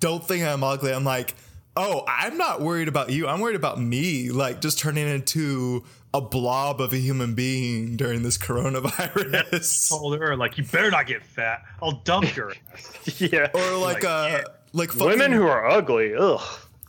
don't 0.00 0.26
think 0.26 0.44
I'm 0.44 0.64
ugly. 0.64 0.92
I'm 0.92 1.04
like, 1.04 1.34
oh, 1.76 2.04
I'm 2.08 2.38
not 2.38 2.60
worried 2.60 2.88
about 2.88 3.10
you. 3.10 3.28
I'm 3.28 3.40
worried 3.40 3.56
about 3.56 3.80
me, 3.80 4.30
like 4.30 4.60
just 4.60 4.78
turning 4.78 5.06
into 5.06 5.84
a 6.16 6.20
blob 6.20 6.80
of 6.80 6.92
a 6.92 6.96
human 6.98 7.34
being 7.34 7.96
during 7.96 8.22
this 8.22 8.38
coronavirus. 8.38 9.88
Told 9.90 10.18
her 10.18 10.36
like, 10.36 10.58
you 10.58 10.64
better 10.64 10.90
not 10.90 11.06
get 11.06 11.22
fat. 11.24 11.62
I'll 11.82 12.00
dump 12.04 12.34
your 12.36 12.52
ass. 12.72 13.20
yeah. 13.20 13.48
or 13.54 13.76
like, 13.78 14.02
Like, 14.02 14.04
uh, 14.04 14.42
like 14.72 14.90
fucking, 14.90 15.06
Women 15.06 15.32
who 15.32 15.46
are 15.46 15.66
ugly. 15.68 16.14
Ugh. 16.14 16.40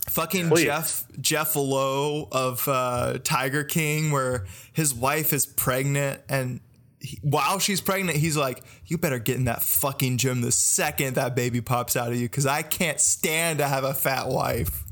fucking 0.09 0.49
Please. 0.49 0.63
Jeff 0.65 1.03
Jeff 1.19 1.55
Lowe 1.55 2.27
of 2.31 2.67
uh, 2.67 3.17
Tiger 3.23 3.63
King, 3.63 4.11
where 4.11 4.45
his 4.73 4.93
wife 4.93 5.33
is 5.33 5.45
pregnant 5.45 6.21
and. 6.29 6.61
He, 6.99 7.19
while 7.21 7.59
she's 7.59 7.79
pregnant, 7.79 8.17
he's 8.17 8.35
like, 8.35 8.63
"You 8.87 8.97
better 8.97 9.19
get 9.19 9.37
in 9.37 9.45
that 9.45 9.61
fucking 9.61 10.17
gym 10.17 10.41
the 10.41 10.51
second 10.51 11.13
that 11.13 11.35
baby 11.35 11.61
pops 11.61 11.95
out 11.95 12.07
of 12.07 12.15
you, 12.15 12.27
because 12.27 12.47
I 12.47 12.63
can't 12.63 12.99
stand 12.99 13.59
to 13.59 13.67
have 13.67 13.83
a 13.83 13.93
fat 13.93 14.27
wife." 14.29 14.83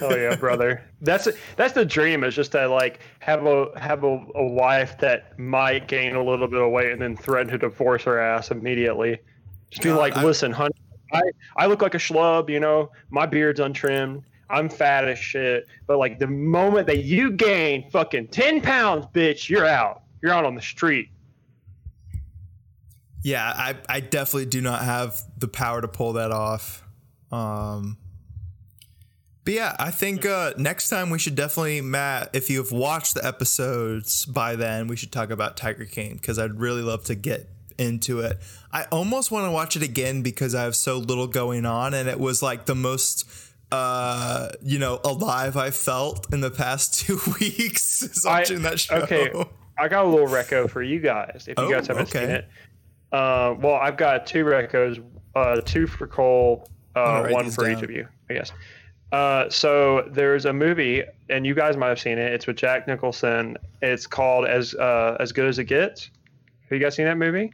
Oh 0.00 0.16
yeah, 0.16 0.34
brother. 0.36 0.82
That's 1.02 1.28
that's 1.56 1.74
the 1.74 1.84
dream. 1.84 2.24
Is 2.24 2.34
just 2.34 2.52
to 2.52 2.66
like 2.68 3.00
have 3.20 3.46
a 3.46 3.68
have 3.78 4.02
a, 4.04 4.26
a 4.34 4.44
wife 4.46 4.98
that 4.98 5.38
might 5.38 5.88
gain 5.88 6.14
a 6.16 6.24
little 6.24 6.48
bit 6.48 6.60
of 6.60 6.70
weight 6.70 6.90
and 6.92 7.00
then 7.00 7.16
threaten 7.16 7.52
to 7.52 7.58
divorce 7.58 8.02
her 8.04 8.18
ass 8.18 8.50
immediately. 8.50 9.18
Just 9.70 9.82
be 9.82 9.90
God, 9.90 9.98
like, 9.98 10.16
I- 10.16 10.24
listen, 10.24 10.52
honey, 10.52 10.74
I 11.12 11.22
I 11.56 11.66
look 11.66 11.82
like 11.82 11.94
a 11.94 11.98
schlub. 11.98 12.50
You 12.50 12.60
know, 12.60 12.90
my 13.10 13.26
beard's 13.26 13.60
untrimmed. 13.60 14.24
I'm 14.48 14.68
fat 14.68 15.06
as 15.06 15.18
shit. 15.18 15.68
But 15.86 15.98
like 15.98 16.18
the 16.18 16.26
moment 16.26 16.86
that 16.88 17.04
you 17.04 17.30
gain 17.30 17.88
fucking 17.90 18.28
ten 18.28 18.60
pounds, 18.60 19.06
bitch, 19.14 19.48
you're 19.48 19.66
out. 19.66 20.02
You're 20.22 20.32
out 20.32 20.44
on 20.44 20.54
the 20.54 20.62
street. 20.62 21.08
Yeah, 23.22 23.44
I, 23.54 23.76
I 23.88 24.00
definitely 24.00 24.46
do 24.46 24.62
not 24.62 24.82
have 24.82 25.20
the 25.36 25.46
power 25.46 25.82
to 25.82 25.88
pull 25.88 26.14
that 26.14 26.32
off. 26.32 26.82
Um, 27.30 27.98
but 29.50 29.56
yeah, 29.56 29.74
I 29.80 29.90
think 29.90 30.24
uh, 30.24 30.52
next 30.56 30.90
time 30.90 31.10
we 31.10 31.18
should 31.18 31.34
definitely, 31.34 31.80
Matt, 31.80 32.30
if 32.34 32.48
you 32.50 32.58
have 32.58 32.70
watched 32.70 33.14
the 33.14 33.26
episodes 33.26 34.24
by 34.24 34.54
then, 34.54 34.86
we 34.86 34.94
should 34.94 35.10
talk 35.10 35.30
about 35.30 35.56
Tiger 35.56 35.86
King 35.86 36.14
because 36.14 36.38
I'd 36.38 36.60
really 36.60 36.82
love 36.82 37.02
to 37.06 37.16
get 37.16 37.48
into 37.76 38.20
it. 38.20 38.38
I 38.72 38.84
almost 38.92 39.32
want 39.32 39.46
to 39.46 39.50
watch 39.50 39.74
it 39.74 39.82
again 39.82 40.22
because 40.22 40.54
I 40.54 40.62
have 40.62 40.76
so 40.76 40.98
little 40.98 41.26
going 41.26 41.66
on, 41.66 41.94
and 41.94 42.08
it 42.08 42.20
was 42.20 42.44
like 42.44 42.66
the 42.66 42.76
most. 42.76 43.28
Uh, 43.72 44.50
you 44.62 44.78
know, 44.78 45.00
alive 45.04 45.56
I 45.56 45.70
felt 45.70 46.32
in 46.32 46.40
the 46.42 46.50
past 46.52 47.00
two 47.06 47.18
weeks 47.40 48.02
is 48.02 48.24
I- 48.24 48.38
watching 48.40 48.62
that 48.62 48.78
show. 48.78 48.96
Okay, 48.98 49.32
I 49.78 49.88
got 49.88 50.04
a 50.04 50.08
little 50.08 50.28
reco 50.28 50.70
for 50.70 50.80
you 50.82 51.00
guys 51.00 51.46
if 51.48 51.58
you 51.58 51.64
Oh, 51.64 51.70
guys 51.70 51.88
haven't 51.88 52.06
seen 52.06 52.22
it. 52.30 52.48
Uh, 53.10 53.54
well, 53.58 53.74
I've 53.74 53.96
got 53.96 54.26
two 54.28 54.44
recos, 54.44 55.02
uh, 55.34 55.60
two 55.64 55.88
for 55.88 56.06
Cole, 56.06 56.68
uh, 56.94 57.28
one 57.30 57.50
for 57.50 57.68
each 57.68 57.82
of 57.82 57.90
you, 57.90 58.06
I 58.28 58.34
guess. 58.34 58.52
Uh, 59.12 59.50
so 59.50 60.08
there's 60.12 60.44
a 60.44 60.52
movie, 60.52 61.02
and 61.28 61.44
you 61.44 61.54
guys 61.54 61.76
might 61.76 61.88
have 61.88 61.98
seen 61.98 62.18
it. 62.18 62.32
It's 62.32 62.46
with 62.46 62.56
Jack 62.56 62.86
Nicholson. 62.86 63.56
It's 63.82 64.06
called 64.06 64.46
as 64.46 64.74
uh, 64.74 65.16
as 65.18 65.32
good 65.32 65.48
as 65.48 65.58
it 65.58 65.64
gets. 65.64 66.10
Have 66.68 66.78
you 66.78 66.84
guys 66.84 66.94
seen 66.94 67.06
that 67.06 67.18
movie? 67.18 67.52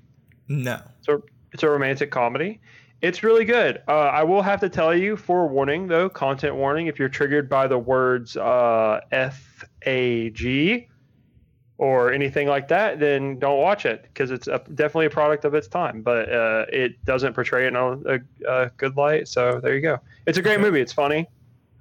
No. 0.48 0.80
It's 0.98 1.08
a 1.08 1.22
it's 1.52 1.62
a 1.62 1.70
romantic 1.70 2.10
comedy. 2.10 2.60
It's 3.00 3.22
really 3.22 3.44
good. 3.44 3.82
Uh, 3.88 3.92
I 3.92 4.22
will 4.22 4.42
have 4.42 4.60
to 4.60 4.68
tell 4.68 4.94
you, 4.94 5.16
forewarning 5.16 5.86
though, 5.86 6.08
content 6.08 6.56
warning. 6.56 6.88
If 6.88 6.98
you're 6.98 7.08
triggered 7.08 7.48
by 7.48 7.66
the 7.66 7.78
words 7.78 8.36
uh, 8.36 9.00
F 9.10 9.64
A 9.82 10.30
G 10.30 10.88
or 11.78 12.12
anything 12.12 12.48
like 12.48 12.68
that, 12.68 12.98
then 12.98 13.38
don't 13.38 13.58
watch 13.58 13.84
it 13.84 14.02
because 14.04 14.30
it's 14.30 14.46
a, 14.48 14.62
definitely 14.74 15.06
a 15.06 15.10
product 15.10 15.44
of 15.44 15.54
its 15.54 15.68
time. 15.68 16.02
But 16.02 16.32
uh, 16.32 16.66
it 16.70 17.02
doesn't 17.04 17.34
portray 17.34 17.64
it 17.64 17.68
in 17.68 17.76
a, 17.76 17.92
a, 17.92 18.20
a 18.48 18.70
good 18.76 18.96
light. 18.96 19.28
So 19.28 19.60
there 19.62 19.74
you 19.74 19.82
go. 19.82 19.98
It's 20.26 20.38
a 20.38 20.42
great 20.42 20.60
movie. 20.60 20.80
It's 20.80 20.92
funny. 20.92 21.26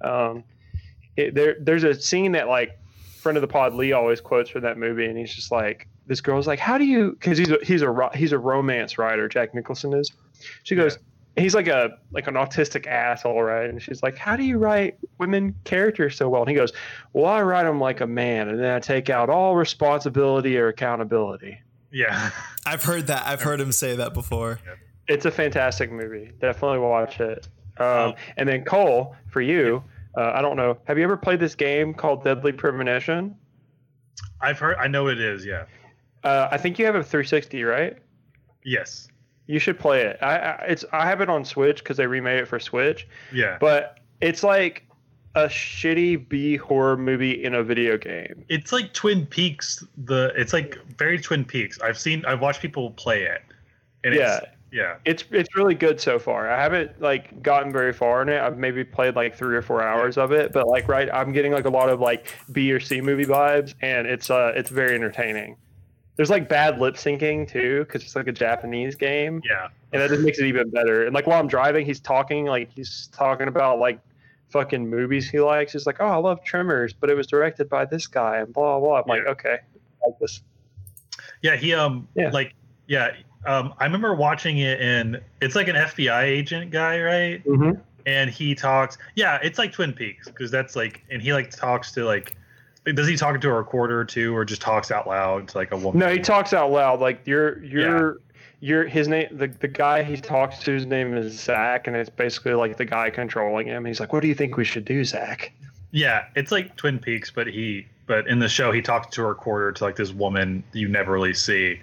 Um, 0.00 0.44
it, 1.16 1.34
there 1.34 1.56
there's 1.60 1.84
a 1.84 1.94
scene 1.94 2.32
that 2.32 2.48
like 2.48 2.78
friend 3.26 3.36
of 3.36 3.42
the 3.42 3.48
pod 3.48 3.74
Lee 3.74 3.92
always 3.92 4.20
quotes 4.20 4.50
from 4.50 4.62
that 4.62 4.78
movie, 4.78 5.06
and 5.06 5.18
he's 5.18 5.34
just 5.34 5.50
like, 5.50 5.88
this 6.06 6.20
girl's 6.20 6.46
like, 6.46 6.58
how 6.58 6.78
do 6.78 6.84
you? 6.84 7.12
Because 7.12 7.38
he's 7.38 7.50
a, 7.50 7.58
he's 7.62 7.82
a 7.82 8.10
he's 8.14 8.32
a 8.32 8.38
romance 8.38 8.98
writer. 8.98 9.28
Jack 9.28 9.54
Nicholson 9.54 9.92
is. 9.92 10.12
She 10.62 10.74
goes, 10.74 10.98
he's 11.36 11.54
like 11.54 11.66
a 11.66 11.90
like 12.12 12.26
an 12.26 12.34
autistic 12.34 12.86
asshole, 12.86 13.42
right? 13.42 13.68
And 13.68 13.82
she's 13.82 14.02
like, 14.02 14.16
how 14.16 14.36
do 14.36 14.44
you 14.44 14.58
write 14.58 14.98
women 15.18 15.54
characters 15.64 16.16
so 16.16 16.28
well? 16.28 16.42
And 16.42 16.50
he 16.50 16.54
goes, 16.54 16.72
well, 17.12 17.26
I 17.26 17.42
write 17.42 17.64
them 17.64 17.80
like 17.80 18.00
a 18.00 18.06
man, 18.06 18.48
and 18.48 18.60
then 18.60 18.70
I 18.70 18.78
take 18.78 19.10
out 19.10 19.30
all 19.30 19.56
responsibility 19.56 20.56
or 20.58 20.68
accountability. 20.68 21.60
Yeah. 21.90 22.30
I've 22.66 22.84
heard 22.84 23.06
that. 23.06 23.26
I've 23.26 23.42
heard 23.42 23.60
him 23.60 23.72
say 23.72 23.96
that 23.96 24.12
before. 24.12 24.60
It's 25.08 25.24
a 25.24 25.30
fantastic 25.30 25.90
movie. 25.90 26.32
Definitely 26.40 26.80
watch 26.80 27.20
it. 27.20 27.48
Um, 27.78 27.86
Oh. 27.86 28.14
And 28.36 28.48
then 28.48 28.64
Cole, 28.64 29.14
for 29.28 29.40
you, 29.40 29.82
uh, 30.16 30.32
I 30.34 30.40
don't 30.42 30.56
know. 30.56 30.78
Have 30.84 30.96
you 30.98 31.04
ever 31.04 31.16
played 31.16 31.40
this 31.40 31.54
game 31.54 31.92
called 31.94 32.24
Deadly 32.24 32.52
Premonition? 32.52 33.36
I've 34.40 34.58
heard. 34.58 34.76
I 34.78 34.86
know 34.86 35.08
it 35.08 35.20
is. 35.20 35.44
Yeah. 35.44 35.64
Uh, 36.24 36.48
I 36.50 36.56
think 36.58 36.78
you 36.78 36.86
have 36.86 36.94
a 36.94 37.02
360, 37.02 37.62
right? 37.64 37.96
Yes. 38.64 39.08
You 39.46 39.58
should 39.58 39.78
play 39.78 40.02
it. 40.02 40.18
I, 40.22 40.36
I 40.38 40.52
it's 40.68 40.84
I 40.92 41.06
have 41.06 41.20
it 41.20 41.28
on 41.28 41.44
Switch 41.44 41.78
because 41.78 41.96
they 41.96 42.06
remade 42.06 42.40
it 42.40 42.48
for 42.48 42.58
Switch, 42.58 43.06
Yeah. 43.32 43.58
but 43.60 44.00
it's 44.20 44.42
like 44.42 44.82
a 45.36 45.44
shitty 45.46 46.28
B 46.28 46.56
horror 46.56 46.96
movie 46.96 47.44
in 47.44 47.54
a 47.54 47.62
video 47.62 47.96
game. 47.98 48.44
it's 48.48 48.72
like 48.72 48.92
Twin 48.92 49.24
Peaks. 49.26 49.84
The 49.98 50.32
it's 50.34 50.52
like 50.52 50.78
very 50.98 51.20
Twin 51.20 51.44
Peaks. 51.44 51.78
I've 51.80 51.98
seen. 51.98 52.24
I've 52.24 52.40
watched 52.40 52.60
people 52.60 52.90
play 52.92 53.22
it. 53.22 53.42
And 54.02 54.14
Yeah. 54.14 54.38
It's, 54.38 54.46
yeah. 54.72 54.96
It's 55.04 55.24
it's 55.30 55.54
really 55.56 55.74
good 55.74 56.00
so 56.00 56.18
far. 56.18 56.50
I 56.50 56.60
haven't 56.62 57.00
like 57.00 57.42
gotten 57.42 57.72
very 57.72 57.92
far 57.92 58.22
in 58.22 58.28
it. 58.28 58.40
I've 58.40 58.58
maybe 58.58 58.84
played 58.84 59.14
like 59.16 59.36
three 59.36 59.56
or 59.56 59.62
four 59.62 59.82
hours 59.82 60.18
of 60.18 60.32
it, 60.32 60.52
but 60.52 60.66
like 60.66 60.88
right, 60.88 61.08
I'm 61.12 61.32
getting 61.32 61.52
like 61.52 61.64
a 61.66 61.70
lot 61.70 61.88
of 61.88 62.00
like 62.00 62.34
B 62.52 62.72
or 62.72 62.80
C 62.80 63.00
movie 63.00 63.24
vibes, 63.24 63.74
and 63.80 64.06
it's 64.06 64.30
uh 64.30 64.52
it's 64.56 64.70
very 64.70 64.94
entertaining. 64.94 65.56
There's 66.16 66.30
like 66.30 66.48
bad 66.48 66.78
lip 66.80 66.94
syncing 66.94 67.46
too, 67.48 67.84
because 67.84 68.02
it's 68.02 68.16
like 68.16 68.26
a 68.26 68.32
Japanese 68.32 68.94
game, 68.94 69.42
Yeah. 69.44 69.68
and 69.92 70.00
that 70.00 70.08
just 70.08 70.22
makes 70.22 70.38
it 70.38 70.46
even 70.46 70.70
better. 70.70 71.04
And 71.04 71.14
like 71.14 71.26
while 71.26 71.38
I'm 71.38 71.46
driving, 71.48 71.84
he's 71.84 72.00
talking 72.00 72.46
like 72.46 72.70
he's 72.74 73.08
talking 73.12 73.48
about 73.48 73.78
like 73.78 74.00
fucking 74.48 74.88
movies 74.88 75.28
he 75.28 75.40
likes. 75.40 75.72
He's 75.74 75.86
like, 75.86 75.96
oh, 76.00 76.06
I 76.06 76.16
love 76.16 76.42
Tremors, 76.42 76.92
but 76.94 77.10
it 77.10 77.14
was 77.16 77.26
directed 77.26 77.68
by 77.68 77.84
this 77.84 78.06
guy, 78.06 78.38
and 78.38 78.52
blah 78.52 78.80
blah. 78.80 79.00
I'm 79.00 79.04
like, 79.06 79.22
Yeah. 79.24 79.30
okay, 79.32 79.58
like 80.04 80.18
this. 80.18 80.40
Yeah, 81.42 81.54
he 81.56 81.74
um 81.74 82.08
Yeah. 82.14 82.30
like 82.30 82.54
yeah 82.86 83.12
um 83.46 83.74
I 83.78 83.84
remember 83.84 84.14
watching 84.14 84.58
it 84.58 84.80
and 84.80 85.20
it's 85.40 85.54
like 85.54 85.68
an 85.68 85.76
FBI 85.76 86.22
agent 86.24 86.70
guy, 86.70 87.00
right? 87.00 87.44
Mm-hmm. 87.44 87.80
And 88.06 88.30
he 88.30 88.54
talks. 88.54 88.98
Yeah, 89.14 89.38
it's 89.42 89.58
like 89.58 89.72
Twin 89.72 89.92
Peaks 89.92 90.28
because 90.28 90.50
that's 90.50 90.76
like 90.76 91.04
and 91.10 91.20
he 91.20 91.32
like 91.32 91.50
talks 91.50 91.92
to 91.92 92.04
like. 92.04 92.36
Does 92.84 93.08
he 93.08 93.16
talk 93.16 93.40
to 93.40 93.48
a 93.48 93.52
recorder 93.52 94.04
too, 94.04 94.36
or 94.36 94.44
just 94.44 94.62
talks 94.62 94.92
out 94.92 95.08
loud 95.08 95.48
to 95.48 95.58
like 95.58 95.72
a 95.72 95.76
woman? 95.76 95.98
No, 95.98 96.08
he 96.08 96.20
talks 96.20 96.52
out 96.52 96.70
loud. 96.70 97.00
Like 97.00 97.20
you're 97.24 97.60
you're 97.64 98.20
you're 98.60 98.86
his 98.86 99.08
name. 99.08 99.28
The 99.32 99.48
the 99.48 99.68
guy 99.68 100.02
he 100.02 100.16
talks 100.16 100.60
to, 100.60 100.72
his 100.72 100.86
name 100.86 101.16
is 101.16 101.38
Zach, 101.38 101.86
and 101.86 101.96
it's 101.96 102.10
basically 102.10 102.54
like 102.54 102.76
the 102.76 102.84
guy 102.84 103.10
controlling 103.10 103.66
him. 103.66 103.84
He's 103.84 104.00
like, 104.00 104.12
"What 104.12 104.20
do 104.20 104.28
you 104.28 104.34
think 104.34 104.56
we 104.56 104.64
should 104.64 104.84
do, 104.84 105.04
Zach?" 105.04 105.52
Yeah, 105.90 106.26
it's 106.34 106.52
like 106.52 106.76
Twin 106.76 106.98
Peaks, 106.98 107.30
but 107.30 107.46
he 107.46 107.86
but 108.06 108.26
in 108.28 108.38
the 108.38 108.48
show 108.48 108.72
he 108.72 108.82
talks 108.82 109.14
to 109.16 109.22
a 109.22 109.26
recorder 109.26 109.72
to 109.72 109.84
like 109.84 109.96
this 109.96 110.12
woman 110.12 110.62
you 110.72 110.88
never 110.88 111.12
really 111.12 111.34
see. 111.34 111.80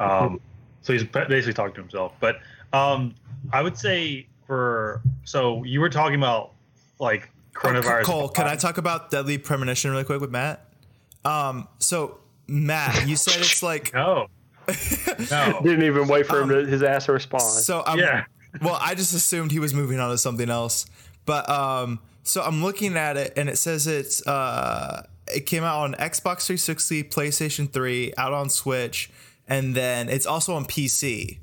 Um, 0.00 0.40
so 0.84 0.92
he's 0.92 1.02
basically 1.02 1.52
talking 1.54 1.74
to 1.74 1.80
himself. 1.80 2.12
But 2.20 2.36
um, 2.72 3.14
I 3.52 3.62
would 3.62 3.76
say 3.76 4.26
for 4.46 5.00
so 5.24 5.64
you 5.64 5.80
were 5.80 5.88
talking 5.88 6.14
about 6.16 6.52
like 7.00 7.28
coronavirus. 7.54 8.04
Cole, 8.04 8.28
can 8.28 8.46
I 8.46 8.54
talk 8.54 8.78
about 8.78 9.10
Deadly 9.10 9.38
Premonition 9.38 9.90
really 9.90 10.04
quick 10.04 10.20
with 10.20 10.30
Matt? 10.30 10.68
Um, 11.24 11.66
so 11.78 12.18
Matt, 12.46 13.08
you 13.08 13.16
said 13.16 13.40
it's 13.40 13.62
like 13.62 13.92
no, 13.94 14.28
no. 15.30 15.60
Didn't 15.62 15.82
even 15.82 16.06
wait 16.06 16.26
for 16.26 16.40
him 16.40 16.50
to, 16.50 16.66
his 16.66 16.82
ass 16.82 17.06
to 17.06 17.12
respond. 17.12 17.42
So 17.42 17.82
I'm, 17.86 17.98
Yeah. 17.98 18.24
well, 18.62 18.78
I 18.80 18.94
just 18.94 19.14
assumed 19.14 19.50
he 19.52 19.58
was 19.58 19.72
moving 19.74 19.98
on 19.98 20.10
to 20.10 20.18
something 20.18 20.50
else. 20.50 20.86
But 21.26 21.48
um, 21.48 22.00
so 22.22 22.42
I'm 22.42 22.62
looking 22.62 22.96
at 22.96 23.16
it 23.16 23.32
and 23.36 23.48
it 23.48 23.56
says 23.56 23.86
it's 23.86 24.26
uh, 24.26 25.06
it 25.34 25.46
came 25.46 25.64
out 25.64 25.80
on 25.80 25.94
Xbox 25.94 26.44
360, 26.46 27.04
PlayStation 27.04 27.70
3, 27.70 28.12
out 28.18 28.34
on 28.34 28.50
Switch, 28.50 29.10
and 29.48 29.74
then 29.74 30.08
it's 30.08 30.26
also 30.26 30.54
on 30.54 30.64
PC. 30.64 31.38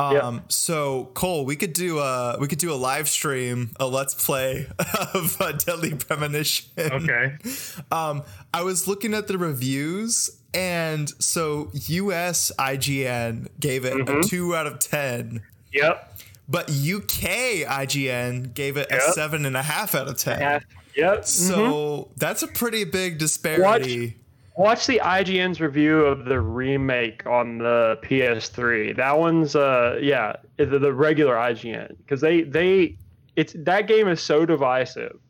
Um, 0.00 0.42
so 0.46 1.10
Cole, 1.14 1.44
we 1.44 1.56
could 1.56 1.72
do 1.72 1.98
a 1.98 2.36
we 2.38 2.46
could 2.46 2.60
do 2.60 2.72
a 2.72 2.76
live 2.76 3.08
stream, 3.08 3.70
a 3.80 3.86
let's 3.88 4.14
play 4.14 4.68
of 5.14 5.36
uh, 5.40 5.52
Deadly 5.52 5.94
Premonition. 5.94 6.68
Okay. 6.78 7.36
Um, 7.90 8.22
I 8.54 8.62
was 8.62 8.86
looking 8.86 9.12
at 9.14 9.26
the 9.28 9.38
reviews, 9.38 10.30
and 10.54 11.08
so 11.20 11.70
US 11.72 12.52
IGN 12.58 13.48
gave 13.58 13.84
it 13.84 13.94
a 13.94 14.04
Mhm. 14.04 14.28
two 14.28 14.54
out 14.54 14.66
of 14.68 14.78
ten. 14.78 15.40
Yep. 15.72 16.18
But 16.48 16.70
UK 16.70 17.64
IGN 17.66 18.54
gave 18.54 18.76
it 18.76 18.90
a 18.92 19.00
seven 19.12 19.44
and 19.46 19.56
a 19.56 19.62
half 19.62 19.94
out 19.96 20.06
of 20.08 20.16
ten. 20.16 20.40
Half- 20.40 20.64
Yep. 20.94 21.26
So 21.26 21.56
mhm. 21.56 22.08
that's 22.16 22.42
a 22.42 22.48
pretty 22.48 22.84
big 22.84 23.18
disparity. 23.18 23.62
Watch 24.06 24.14
the 24.58 25.00
IGN's 25.04 25.60
review 25.60 26.00
of 26.00 26.24
the 26.24 26.40
remake 26.40 27.24
on 27.26 27.58
the 27.58 27.96
PS3. 28.02 28.96
That 28.96 29.16
one's 29.16 29.54
uh 29.54 29.98
yeah, 30.02 30.34
the, 30.56 30.80
the 30.80 30.92
regular 30.92 31.34
IGN 31.36 31.96
because 31.98 32.20
they 32.20 32.42
they 32.42 32.96
it's 33.36 33.54
that 33.56 33.86
game 33.86 34.08
is 34.08 34.20
so 34.20 34.44
divisive. 34.44 35.20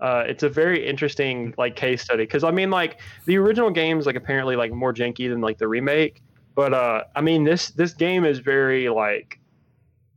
Uh, 0.00 0.24
it's 0.26 0.42
a 0.42 0.48
very 0.48 0.84
interesting 0.84 1.54
like 1.58 1.76
case 1.76 2.02
study 2.02 2.24
because 2.24 2.44
I 2.44 2.50
mean 2.50 2.70
like 2.70 2.98
the 3.26 3.36
original 3.36 3.70
game 3.70 3.98
is 3.98 4.06
like 4.06 4.16
apparently 4.16 4.56
like 4.56 4.72
more 4.72 4.94
janky 4.94 5.28
than 5.28 5.42
like 5.42 5.58
the 5.58 5.68
remake, 5.68 6.22
but 6.54 6.72
uh 6.72 7.04
I 7.14 7.20
mean 7.20 7.44
this 7.44 7.72
this 7.72 7.92
game 7.92 8.24
is 8.24 8.38
very 8.38 8.88
like 8.88 9.38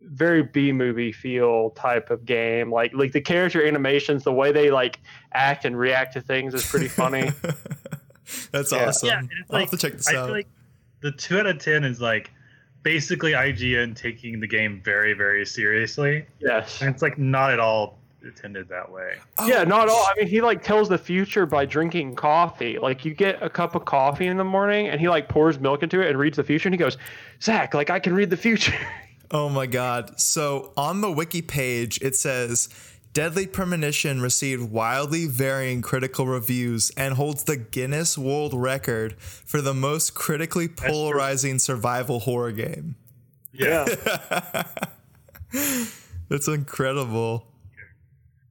very 0.02 0.44
B 0.44 0.72
movie 0.72 1.12
feel 1.12 1.72
type 1.72 2.10
of 2.10 2.24
game. 2.24 2.72
Like 2.72 2.94
like 2.94 3.12
the 3.12 3.22
character 3.22 3.68
animations, 3.68 4.24
the 4.24 4.34
way 4.34 4.54
they 4.54 4.72
like 4.72 5.02
act 5.34 5.66
and 5.66 5.78
react 5.78 6.14
to 6.14 6.22
things 6.22 6.54
is 6.54 6.66
pretty 6.66 6.88
funny. 6.88 7.34
That's 8.52 8.72
Yeah. 8.72 8.88
awesome. 8.88 9.08
Yeah, 9.10 9.16
I'll 9.22 9.28
like 9.50 9.62
have 9.70 9.72
to 9.72 9.78
check 9.78 9.94
this 9.98 10.08
I 10.10 10.16
out. 10.16 10.26
feel 10.28 10.36
like 10.36 10.48
the 11.02 11.12
two 11.12 11.40
out 11.40 11.46
of 11.46 11.60
ten 11.60 11.84
is 11.84 12.02
like 12.02 12.32
basically 12.84 13.32
IGN 13.34 13.96
taking 13.96 14.40
the 14.40 14.48
game 14.48 14.82
very 14.84 15.14
very 15.14 15.46
seriously. 15.46 16.26
Yes. 16.40 16.82
And 16.82 16.90
it's 16.94 17.02
like 17.02 17.18
not 17.18 17.52
at 17.52 17.60
all 17.60 18.00
intended 18.24 18.68
that 18.70 18.92
way. 18.92 19.16
Oh, 19.38 19.46
yeah, 19.48 19.58
Oh, 19.60 19.64
not 19.66 19.88
all. 19.88 20.04
I 20.10 20.14
mean, 20.18 20.28
he 20.28 20.42
like 20.42 20.64
tells 20.64 20.90
the 20.90 20.98
future 20.98 21.46
by 21.46 21.66
drinking 21.66 22.16
coffee. 22.16 22.80
Like 22.80 23.06
you 23.06 23.14
get 23.14 23.42
a 23.44 23.50
cup 23.50 23.76
of 23.76 23.86
coffee 23.86 24.26
in 24.26 24.38
the 24.38 24.44
morning, 24.44 24.88
and 24.88 25.00
he 25.00 25.08
like 25.10 25.30
pours 25.30 25.60
milk 25.60 25.84
into 25.84 26.02
it 26.02 26.10
and 26.10 26.18
reads 26.18 26.38
the 26.38 26.44
future, 26.44 26.68
and 26.68 26.74
he 26.74 26.78
goes, 26.80 26.98
"Zach, 27.42 27.74
like 27.76 27.92
I 27.92 28.00
can 28.00 28.14
read 28.16 28.30
the 28.32 28.38
future." 28.38 28.74
Oh 29.32 29.50
my 29.50 29.66
god. 29.66 30.20
So 30.20 30.72
on 30.78 31.02
the 31.02 31.12
wiki 31.12 31.42
page, 31.42 32.00
it 32.04 32.16
says 32.16 32.70
Deadly 33.16 33.48
Premonition 33.48 34.20
received 34.22 34.70
wildly 34.72 35.26
varying 35.26 35.82
critical 35.82 36.28
reviews 36.28 36.92
and 36.98 37.14
holds 37.14 37.46
the 37.46 37.56
Guinness 37.56 38.18
World 38.18 38.54
Record 38.54 39.16
for 39.18 39.62
the 39.62 39.74
most 39.74 40.14
critically 40.14 40.68
polarizing 40.68 41.58
survival 41.58 42.20
horror 42.20 42.52
game. 42.52 42.96
Yeah. 43.54 43.86
That's 46.28 46.50
incredible. 46.50 47.48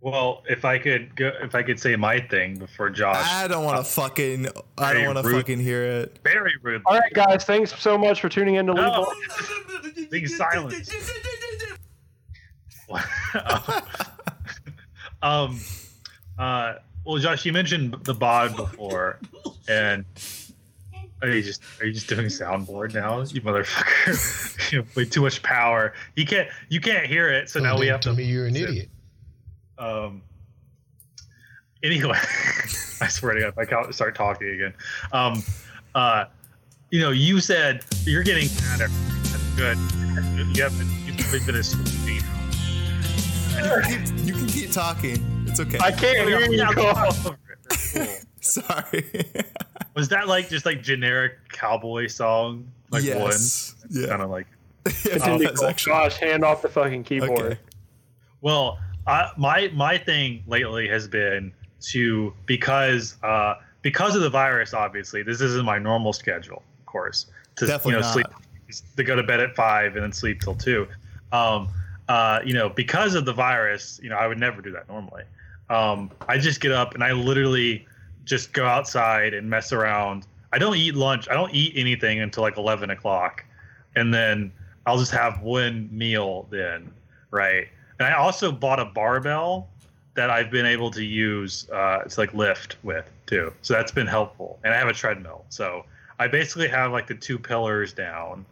Well, 0.00 0.42
if 0.48 0.64
I 0.64 0.78
could 0.78 1.14
go, 1.14 1.32
if 1.42 1.54
I 1.54 1.62
could 1.62 1.78
say 1.78 1.94
my 1.96 2.18
thing 2.18 2.56
before 2.56 2.88
Josh, 2.88 3.22
I 3.22 3.46
don't 3.46 3.64
want 3.64 3.84
to 3.84 3.92
fucking 3.92 4.48
I 4.78 4.94
don't 4.94 5.14
want 5.14 5.18
to 5.26 5.30
fucking 5.30 5.60
hear 5.60 5.84
it. 5.84 6.20
very 6.24 6.54
rude. 6.62 6.80
all 6.86 6.98
right, 6.98 7.12
guys, 7.12 7.44
thanks 7.44 7.78
so 7.78 7.98
much 7.98 8.22
for 8.22 8.30
tuning 8.30 8.54
in 8.54 8.64
to 8.68 8.72
Leave. 8.72 8.82
No. 8.82 9.12
Light. 9.82 10.10
Being 10.10 10.26
silent. 10.26 10.90
um, 15.24 15.58
uh, 16.38 16.74
well, 17.04 17.18
Josh, 17.18 17.44
you 17.44 17.52
mentioned 17.52 17.96
the 18.04 18.14
bod 18.14 18.56
before, 18.56 19.18
and 19.68 20.04
are 21.22 21.28
you 21.28 21.42
just 21.42 21.62
are 21.80 21.86
you 21.86 21.92
just 21.92 22.08
doing 22.08 22.26
soundboard 22.26 22.94
now, 22.94 23.20
you 23.20 23.40
motherfucker? 23.40 24.70
you 24.72 24.84
way 24.94 25.06
too 25.06 25.22
much 25.22 25.42
power. 25.42 25.94
You 26.14 26.26
can't 26.26 26.48
you 26.68 26.80
can't 26.80 27.06
hear 27.06 27.30
it, 27.30 27.48
so 27.48 27.58
now 27.58 27.78
we 27.78 27.86
have 27.86 28.00
to 28.00 28.10
to. 28.10 28.14
me 28.14 28.24
you're 28.24 28.46
an 28.46 28.54
idiot. 28.54 28.90
Um. 29.78 30.22
Anyway, 31.82 32.12
I 33.00 33.08
swear 33.08 33.34
to 33.34 33.40
God, 33.40 33.48
if 33.48 33.58
I 33.58 33.64
can't 33.64 33.94
start 33.94 34.14
talking 34.14 34.48
again. 34.48 34.74
Um. 35.12 35.42
Uh. 35.94 36.26
You 36.90 37.00
know, 37.00 37.10
you 37.10 37.40
said 37.40 37.82
you're 38.04 38.22
getting 38.22 38.48
better. 38.70 38.88
That's 38.88 39.56
good. 39.56 39.78
You 40.54 40.62
haven't. 40.62 40.90
You've 41.06 41.46
been 41.46 41.56
a. 41.56 42.03
You 43.58 44.32
can 44.32 44.46
keep 44.46 44.70
talking. 44.72 45.44
It's 45.48 45.60
okay. 45.60 45.78
I 45.80 45.92
can't 45.92 46.28
hear 46.28 46.40
you, 46.50 46.64
Cole. 46.74 46.94
Cool. 46.94 47.36
Sorry. 48.40 49.04
Was 49.94 50.08
that 50.08 50.26
like 50.28 50.48
just 50.48 50.66
like 50.66 50.82
generic 50.82 51.34
cowboy 51.52 52.08
song? 52.08 52.68
Like 52.90 53.04
Yes. 53.04 53.74
one? 53.88 54.02
Yeah. 54.02 54.08
Kind 54.08 54.22
of 54.22 54.30
like. 54.30 54.46
Continue, 54.84 55.46
that's 55.46 55.60
Cole. 55.60 55.68
actually- 55.68 55.92
Josh, 55.92 56.16
hand 56.18 56.44
off 56.44 56.62
the 56.62 56.68
fucking 56.68 57.04
keyboard. 57.04 57.30
Okay. 57.40 57.58
Well, 58.40 58.78
I, 59.06 59.30
my 59.36 59.70
my 59.74 59.96
thing 59.98 60.42
lately 60.46 60.88
has 60.88 61.06
been 61.08 61.52
to 61.92 62.34
because 62.46 63.16
uh 63.22 63.54
because 63.82 64.16
of 64.16 64.22
the 64.22 64.30
virus. 64.30 64.74
Obviously, 64.74 65.22
this 65.22 65.40
isn't 65.40 65.64
my 65.64 65.78
normal 65.78 66.12
schedule. 66.12 66.62
Of 66.80 66.86
course, 66.86 67.26
to 67.56 67.66
Definitely 67.66 67.92
you 67.92 67.96
know 68.00 68.06
not. 68.06 68.12
sleep 68.12 68.26
to 68.96 69.04
go 69.04 69.14
to 69.14 69.22
bed 69.22 69.40
at 69.40 69.54
five 69.54 69.94
and 69.94 70.02
then 70.02 70.12
sleep 70.12 70.40
till 70.40 70.54
two. 70.56 70.86
Um, 71.32 71.68
uh, 72.08 72.40
you 72.44 72.54
know, 72.54 72.68
because 72.68 73.14
of 73.14 73.24
the 73.24 73.32
virus, 73.32 74.00
you 74.02 74.08
know, 74.10 74.16
I 74.16 74.26
would 74.26 74.38
never 74.38 74.60
do 74.60 74.70
that 74.72 74.88
normally. 74.88 75.24
Um, 75.70 76.10
I 76.28 76.38
just 76.38 76.60
get 76.60 76.72
up 76.72 76.94
and 76.94 77.02
I 77.02 77.12
literally 77.12 77.86
just 78.24 78.52
go 78.52 78.66
outside 78.66 79.34
and 79.34 79.48
mess 79.48 79.72
around. 79.72 80.26
I 80.52 80.58
don't 80.58 80.76
eat 80.76 80.94
lunch. 80.94 81.28
I 81.28 81.34
don't 81.34 81.52
eat 81.54 81.72
anything 81.76 82.20
until 82.20 82.42
like 82.42 82.56
eleven 82.56 82.90
o'clock, 82.90 83.44
and 83.96 84.12
then 84.12 84.52
I'll 84.86 84.98
just 84.98 85.12
have 85.12 85.40
one 85.40 85.88
meal 85.90 86.46
then, 86.50 86.92
right? 87.30 87.68
And 87.98 88.06
I 88.06 88.12
also 88.14 88.52
bought 88.52 88.80
a 88.80 88.84
barbell 88.84 89.68
that 90.14 90.30
I've 90.30 90.50
been 90.50 90.66
able 90.66 90.90
to 90.92 91.04
use 91.04 91.68
uh, 91.70 92.04
to 92.04 92.20
like 92.20 92.34
lift 92.34 92.76
with 92.82 93.10
too. 93.26 93.52
So 93.62 93.74
that's 93.74 93.92
been 93.92 94.06
helpful. 94.06 94.58
And 94.64 94.72
I 94.72 94.78
have 94.78 94.88
a 94.88 94.92
treadmill. 94.92 95.44
So 95.48 95.84
I 96.18 96.28
basically 96.28 96.68
have 96.68 96.92
like 96.92 97.06
the 97.06 97.14
two 97.14 97.38
pillars 97.38 97.92
down. 97.92 98.46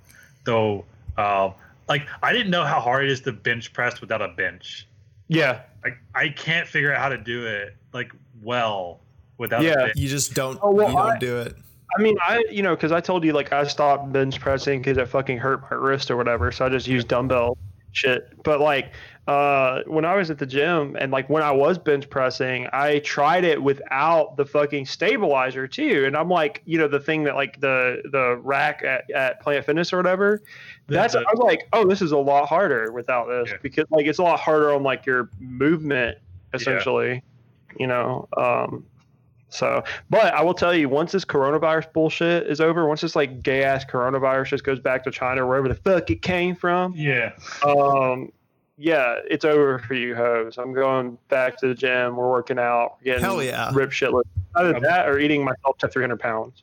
Though, 0.45 0.85
uh, 1.17 1.51
like 1.89 2.07
I 2.23 2.33
didn't 2.33 2.51
know 2.51 2.65
how 2.65 2.81
hard 2.81 3.05
it 3.05 3.11
is 3.11 3.21
to 3.23 3.33
bench 3.33 3.73
press 3.73 4.01
without 4.01 4.23
a 4.23 4.29
bench. 4.29 4.87
Yeah. 5.29 5.61
Like 5.85 5.99
I 6.15 6.29
can't 6.29 6.67
figure 6.69 6.93
out 6.93 7.01
how 7.01 7.09
to 7.09 7.19
do 7.19 7.47
it 7.47 7.77
like 7.93 8.13
well 8.43 9.01
without 9.39 9.63
Yeah. 9.63 9.73
a 9.73 9.77
bench. 9.87 9.97
You 9.97 10.09
just 10.09 10.35
don't 10.35 10.59
Oh, 10.63 10.71
well, 10.71 10.89
you 10.91 10.97
don't 10.97 11.11
I- 11.13 11.19
do 11.19 11.39
it. 11.39 11.57
I 11.99 12.01
mean, 12.01 12.17
I 12.23 12.43
you 12.51 12.63
know, 12.63 12.75
because 12.75 12.91
I 12.91 13.01
told 13.01 13.23
you 13.23 13.33
like 13.35 13.53
I 13.53 13.65
stopped 13.65 14.11
bench 14.13 14.41
pressing 14.41 14.81
because 14.81 14.97
it 14.97 15.07
fucking 15.09 15.37
hurt 15.39 15.61
my 15.71 15.77
wrist 15.77 16.11
or 16.11 16.17
whatever, 16.17 16.51
so 16.51 16.65
I 16.65 16.71
just 16.71 16.87
used 16.87 17.07
dumbbell 17.09 17.59
shit. 17.93 18.33
But 18.45 18.61
like, 18.61 18.93
uh, 19.29 19.83
when 19.87 20.05
I 20.05 20.17
was 20.17 20.31
at 20.31 20.39
the 20.39 20.47
gym 20.47 20.97
and 20.99 21.13
like 21.13 21.31
when 21.31 21.43
I 21.45 21.53
was 21.53 21.79
bench 21.79 22.11
pressing, 22.11 22.67
I 22.73 22.99
tried 23.01 23.45
it 23.45 23.63
without 23.63 24.37
the 24.37 24.45
fucking 24.45 24.87
stabilizer 24.87 25.69
too, 25.69 26.05
and 26.07 26.17
I'm 26.17 26.29
like, 26.29 26.61
you 26.65 26.77
know, 26.79 26.89
the 26.89 26.99
thing 27.01 27.23
that 27.25 27.37
like 27.37 27.61
the 27.61 28.03
the 28.11 28.37
rack 28.43 28.83
at, 28.83 29.09
at 29.13 29.41
Planet 29.41 29.65
Fitness 29.65 29.93
or 29.93 29.97
whatever. 29.99 30.43
That's 30.89 31.15
I 31.15 31.21
was 31.21 31.39
like, 31.39 31.69
oh, 31.73 31.87
this 31.87 32.03
is 32.03 32.11
a 32.13 32.19
lot 32.19 32.49
harder 32.49 32.91
without 32.93 33.29
this 33.29 33.51
Yeah. 33.51 33.59
because 33.63 33.85
like 33.91 34.07
it's 34.07 34.19
a 34.19 34.23
lot 34.25 34.41
harder 34.41 34.73
on 34.75 34.83
like 34.83 35.07
your 35.07 35.31
movement 35.39 36.19
essentially, 36.53 37.23
you 37.79 37.87
know. 37.87 38.29
Um, 38.37 38.85
So, 39.49 39.85
but 40.11 40.35
I 40.35 40.43
will 40.43 40.55
tell 40.55 40.75
you, 40.75 40.89
once 40.89 41.13
this 41.13 41.25
coronavirus 41.27 41.93
bullshit 41.93 42.47
is 42.47 42.61
over, 42.61 42.87
once 42.87 43.03
this 43.03 43.15
like 43.15 43.43
gay 43.43 43.63
ass 43.63 43.85
coronavirus 43.85 44.49
just 44.49 44.65
goes 44.65 44.81
back 44.81 45.05
to 45.05 45.11
China, 45.11 45.47
wherever 45.47 45.69
the 45.69 45.75
fuck 45.75 46.11
it 46.11 46.23
came 46.23 46.57
from, 46.57 46.95
Yeah. 46.97 47.33
um, 47.63 48.33
yeah, 48.77 49.17
it's 49.29 49.45
over 49.45 49.79
for 49.79 49.95
you 49.95 50.15
hoes. 50.15 50.59
I'm 50.59 50.73
going 50.73 51.19
back 51.29 51.59
to 51.59 51.69
the 51.69 51.75
gym. 51.75 52.17
We're 52.17 52.31
working 52.31 52.59
out, 52.59 52.97
getting 53.05 53.23
Hell 53.23 53.43
yeah. 53.43 53.71
ripped 53.75 53.93
shitless. 53.93 54.23
Either 54.57 54.79
that 54.81 55.09
or 55.09 55.19
eating 55.19 55.45
myself 55.45 55.79
to 55.79 55.89
300 55.89 56.19
pounds. 56.19 56.63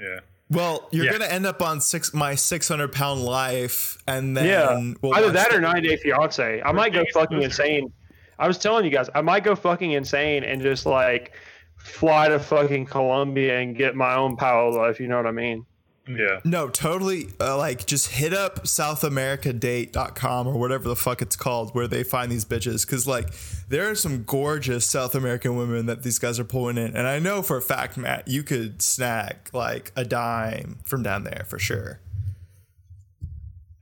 Yeah. 0.00 0.20
Well, 0.50 0.88
you're 0.92 1.04
Yeah. 1.04 1.12
gonna 1.12 1.26
end 1.26 1.44
up 1.46 1.60
on 1.60 1.80
six 1.80 2.14
my 2.14 2.34
600 2.34 2.90
pound 2.92 3.22
life, 3.22 3.98
and 4.06 4.36
then 4.36 4.46
yeah, 4.46 4.92
we'll 5.02 5.14
either 5.14 5.30
that 5.32 5.52
or 5.52 5.60
90 5.60 5.88
Day 5.88 5.96
Fiance. 5.96 6.62
I 6.64 6.72
might 6.72 6.92
go 6.94 7.04
fucking 7.12 7.42
insane. 7.42 7.92
I 8.38 8.46
was 8.46 8.56
telling 8.56 8.84
you 8.84 8.90
guys, 8.90 9.10
I 9.14 9.20
might 9.20 9.44
go 9.44 9.54
fucking 9.54 9.90
insane 9.92 10.44
and 10.44 10.62
just 10.62 10.86
like 10.86 11.32
fly 11.76 12.28
to 12.28 12.38
fucking 12.38 12.86
Colombia 12.86 13.58
and 13.58 13.76
get 13.76 13.94
my 13.94 14.14
own 14.14 14.36
power 14.36 14.70
life. 14.70 14.98
you 15.00 15.06
know 15.08 15.16
what 15.16 15.26
I 15.26 15.32
mean. 15.32 15.66
Yeah. 16.08 16.40
No, 16.44 16.68
totally. 16.68 17.28
Uh, 17.38 17.56
like, 17.58 17.86
just 17.86 18.08
hit 18.08 18.32
up 18.32 18.64
SouthAmericaDate.com 18.64 20.46
or 20.46 20.58
whatever 20.58 20.88
the 20.88 20.96
fuck 20.96 21.20
it's 21.20 21.36
called, 21.36 21.74
where 21.74 21.86
they 21.86 22.02
find 22.02 22.32
these 22.32 22.44
bitches. 22.44 22.86
Because 22.86 23.06
like, 23.06 23.28
there 23.68 23.90
are 23.90 23.94
some 23.94 24.24
gorgeous 24.24 24.86
South 24.86 25.14
American 25.14 25.56
women 25.56 25.86
that 25.86 26.02
these 26.02 26.18
guys 26.18 26.40
are 26.40 26.44
pulling 26.44 26.78
in, 26.78 26.96
and 26.96 27.06
I 27.06 27.18
know 27.18 27.42
for 27.42 27.56
a 27.56 27.62
fact, 27.62 27.96
Matt, 27.96 28.26
you 28.26 28.42
could 28.42 28.80
snag 28.80 29.36
like 29.52 29.92
a 29.94 30.04
dime 30.04 30.78
from 30.84 31.02
down 31.02 31.24
there 31.24 31.44
for 31.46 31.58
sure. 31.58 32.00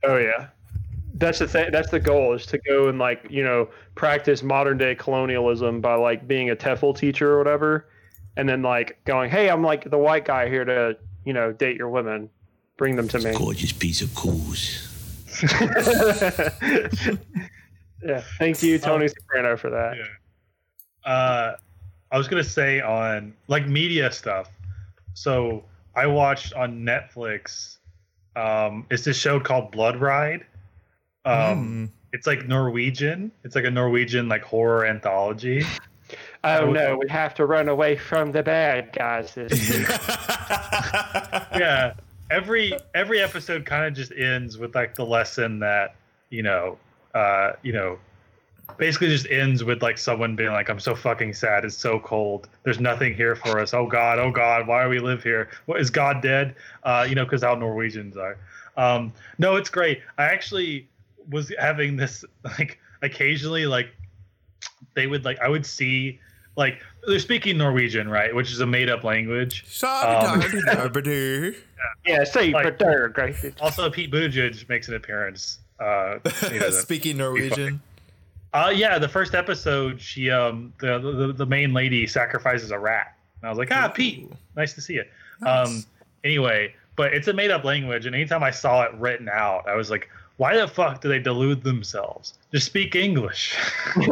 Oh 0.03 0.17
yeah, 0.17 0.47
that's 1.15 1.39
the 1.39 1.47
thing. 1.47 1.71
That's 1.71 1.89
the 1.89 1.99
goal 1.99 2.33
is 2.33 2.45
to 2.47 2.57
go 2.57 2.89
and 2.89 2.99
like 2.99 3.25
you 3.29 3.43
know 3.43 3.69
practice 3.95 4.43
modern 4.43 4.77
day 4.77 4.95
colonialism 4.95 5.79
by 5.79 5.95
like 5.95 6.27
being 6.27 6.49
a 6.49 6.55
TEFL 6.55 6.97
teacher 6.97 7.33
or 7.33 7.37
whatever, 7.37 7.87
and 8.35 8.47
then 8.47 8.61
like 8.61 9.03
going, 9.05 9.29
hey, 9.29 9.49
I'm 9.49 9.63
like 9.63 9.89
the 9.89 9.97
white 9.97 10.25
guy 10.25 10.49
here 10.49 10.65
to 10.65 10.97
you 11.27 11.33
know 11.33 11.51
date 11.51 11.75
your 11.75 11.89
women, 11.89 12.29
bring 12.77 12.95
them 12.95 13.09
to 13.09 13.19
me. 13.19 13.33
Gorgeous 13.35 13.73
piece 13.73 14.01
of 14.01 14.15
coos. 14.15 14.93
yeah, 18.01 18.21
thank 18.39 18.63
you, 18.63 18.79
Tony 18.79 19.09
Soprano, 19.09 19.57
for 19.57 19.69
that. 19.69 19.97
Yeah. 19.97 21.11
Uh, 21.11 21.57
I 22.11 22.17
was 22.17 22.29
gonna 22.29 22.43
say 22.43 22.79
on 22.79 23.33
like 23.47 23.67
media 23.67 24.09
stuff. 24.11 24.49
So 25.13 25.65
I 25.95 26.07
watched 26.07 26.53
on 26.53 26.85
Netflix. 26.85 27.77
Um, 28.37 28.85
it's 28.89 29.03
this 29.03 29.17
show 29.17 29.39
called 29.39 29.71
Blood 29.71 29.99
Ride. 29.99 30.45
Um, 31.25 31.91
it's 32.13 32.25
like 32.25 32.47
Norwegian. 32.47 33.31
It's 33.43 33.55
like 33.55 33.65
a 33.65 33.71
Norwegian 33.71 34.29
like 34.29 34.43
horror 34.43 34.85
anthology. 34.85 35.65
Oh 36.55 36.71
no, 36.71 36.97
we 36.97 37.09
have 37.09 37.33
to 37.35 37.45
run 37.45 37.67
away 37.67 37.97
from 37.97 38.31
the 38.31 38.41
bad 38.43 38.93
guys 38.93 39.33
this 39.35 39.51
week. 39.77 39.87
yeah. 41.59 41.93
Every 42.29 42.73
every 42.93 43.21
episode 43.21 43.65
kind 43.65 43.85
of 43.85 43.93
just 43.93 44.11
ends 44.11 44.57
with 44.57 44.75
like 44.75 44.95
the 44.95 45.05
lesson 45.05 45.59
that 45.59 45.95
you 46.29 46.43
know 46.43 46.77
uh 47.15 47.53
you 47.63 47.71
know 47.71 47.97
basically 48.77 49.07
just 49.07 49.27
ends 49.29 49.63
with 49.63 49.81
like 49.81 49.97
someone 49.97 50.35
being 50.35 50.51
like 50.51 50.69
i'm 50.69 50.79
so 50.79 50.93
fucking 50.93 51.33
sad. 51.33 51.63
It's 51.65 51.77
so 51.77 51.99
cold. 51.99 52.49
There's 52.63 52.79
nothing 52.79 53.13
here 53.13 53.35
for 53.35 53.59
us. 53.59 53.73
Oh 53.73 53.85
god. 53.87 54.19
Oh 54.19 54.31
god. 54.31 54.67
Why 54.67 54.83
do 54.83 54.89
we 54.89 54.99
live 54.99 55.23
here? 55.23 55.49
What 55.67 55.79
is 55.79 55.89
god 55.89 56.21
dead? 56.21 56.55
Uh 56.83 57.05
you 57.07 57.15
know 57.15 57.23
because 57.23 57.43
how 57.43 57.55
norwegians 57.55 58.17
are. 58.17 58.37
Um 58.75 59.13
no 59.37 59.55
it's 59.55 59.69
great. 59.69 60.01
I 60.17 60.25
actually 60.25 60.87
was 61.29 61.51
having 61.59 61.95
this 61.95 62.23
like 62.43 62.79
occasionally 63.01 63.65
like 63.65 63.89
they 64.95 65.07
would 65.07 65.23
like 65.23 65.39
i 65.39 65.47
would 65.47 65.65
see 65.65 66.19
like 66.57 66.81
they're 67.07 67.19
speaking 67.19 67.57
norwegian 67.57 68.09
right 68.09 68.35
which 68.35 68.51
is 68.51 68.59
a 68.59 68.65
made-up 68.65 69.03
language 69.05 69.63
Um, 70.33 70.41
yeah, 72.05 72.23
say 72.25 72.49
Like- 72.51 72.63
but 72.65 72.79
there, 72.79 73.07
Gracie. 73.09 73.53
Also, 73.61 73.89
Pete 73.89 74.11
Buttigieg 74.11 74.67
makes 74.67 74.87
an 74.89 74.95
appearance. 74.95 75.59
Uh, 75.79 76.17
you 76.51 76.59
know, 76.59 76.69
Speaking 76.71 77.17
Norwegian. 77.17 77.79
uh, 78.53 78.71
yeah, 78.75 78.97
the 78.97 79.07
first 79.07 79.35
episode, 79.35 80.01
she 80.01 80.31
um 80.31 80.73
the, 80.79 80.97
the 80.99 81.33
the 81.33 81.45
main 81.45 81.71
lady 81.73 82.07
sacrifices 82.07 82.71
a 82.71 82.79
rat. 82.79 83.15
And 83.41 83.47
I 83.47 83.49
was 83.51 83.59
like, 83.59 83.71
ah, 83.71 83.87
Pete, 83.89 84.27
nice 84.55 84.73
to 84.73 84.81
see 84.81 84.93
you. 84.95 85.03
Um, 85.45 85.83
anyway, 86.23 86.73
but 86.95 87.13
it's 87.13 87.27
a 87.27 87.33
made 87.33 87.51
up 87.51 87.63
language, 87.63 88.07
and 88.07 88.15
anytime 88.15 88.41
I 88.43 88.49
saw 88.49 88.81
it 88.83 88.91
written 88.95 89.29
out, 89.29 89.67
I 89.69 89.75
was 89.75 89.91
like, 89.91 90.09
why 90.37 90.55
the 90.55 90.67
fuck 90.67 91.01
do 91.01 91.09
they 91.09 91.19
delude 91.19 91.63
themselves? 91.63 92.33
Just 92.53 92.65
speak 92.67 92.95
English. 92.95 93.55
We, 93.97 94.07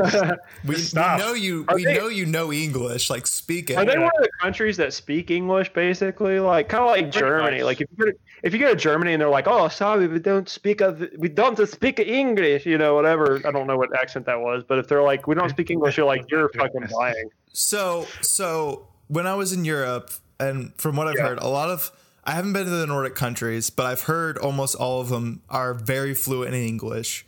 we 0.76 0.76
know 0.94 1.34
you. 1.34 1.66
Are 1.68 1.76
we 1.76 1.86
they- 1.86 1.98
know 1.98 2.08
you 2.08 2.26
know 2.26 2.52
English. 2.52 3.10
Like, 3.10 3.28
speak 3.28 3.70
it. 3.70 3.78
Are 3.78 3.86
they 3.86 3.98
one 3.98 4.08
of 4.18 4.24
the 4.24 4.30
countries 4.42 4.78
that 4.78 4.94
speak 4.94 5.30
English, 5.30 5.72
basically? 5.74 6.40
Like 6.40 6.68
kind 6.70 6.84
of 6.84 6.90
like 6.90 7.12
Germany. 7.12 7.62
Like 7.64 7.82
if 7.82 7.88
you 7.92 7.98
go 8.06 8.12
to, 8.12 8.18
if 8.44 8.54
you 8.54 8.60
go 8.60 8.70
to 8.70 8.76
Germany 8.76 9.14
and 9.14 9.22
they're 9.22 9.30
like, 9.30 9.48
"Oh, 9.48 9.68
sorry, 9.68 10.08
we 10.08 10.20
don't 10.20 10.50
speak 10.50 10.82
of, 10.82 11.08
we 11.18 11.30
don't 11.30 11.58
speak 11.70 12.00
English," 12.00 12.66
you 12.66 12.78
know, 12.78 12.96
whatever. 12.96 13.40
I 13.46 13.52
don't 13.52 13.68
know 13.68 13.78
what 13.78 13.96
accent 13.98 14.26
that 14.26 14.40
was, 14.40 14.64
but 14.68 14.80
if 14.80 14.88
they're 14.88 15.04
like, 15.04 15.28
"We 15.28 15.36
don't 15.36 15.50
speak 15.50 15.70
English," 15.70 15.98
you're 15.98 16.06
like, 16.08 16.26
"You're 16.32 16.50
fucking 16.50 16.88
lying." 16.90 17.30
So, 17.54 18.08
so 18.22 18.88
when 19.08 19.28
I 19.28 19.36
was 19.36 19.54
in 19.54 19.64
Europe, 19.66 20.10
and 20.40 20.74
from 20.78 20.96
what 20.96 21.08
I've 21.08 21.16
Yeah. 21.18 21.28
heard, 21.30 21.40
a 21.40 21.48
lot 21.48 21.70
of 21.70 21.92
I 22.26 22.32
haven't 22.32 22.54
been 22.54 22.66
to 22.66 22.70
the 22.72 22.88
Nordic 22.88 23.16
countries, 23.16 23.70
but 23.70 23.86
I've 23.86 24.02
heard 24.02 24.38
almost 24.38 24.76
all 24.76 25.00
of 25.02 25.10
them 25.10 25.42
are 25.50 25.74
very 25.74 26.14
fluent 26.16 26.54
in 26.56 26.64
English. 26.66 27.26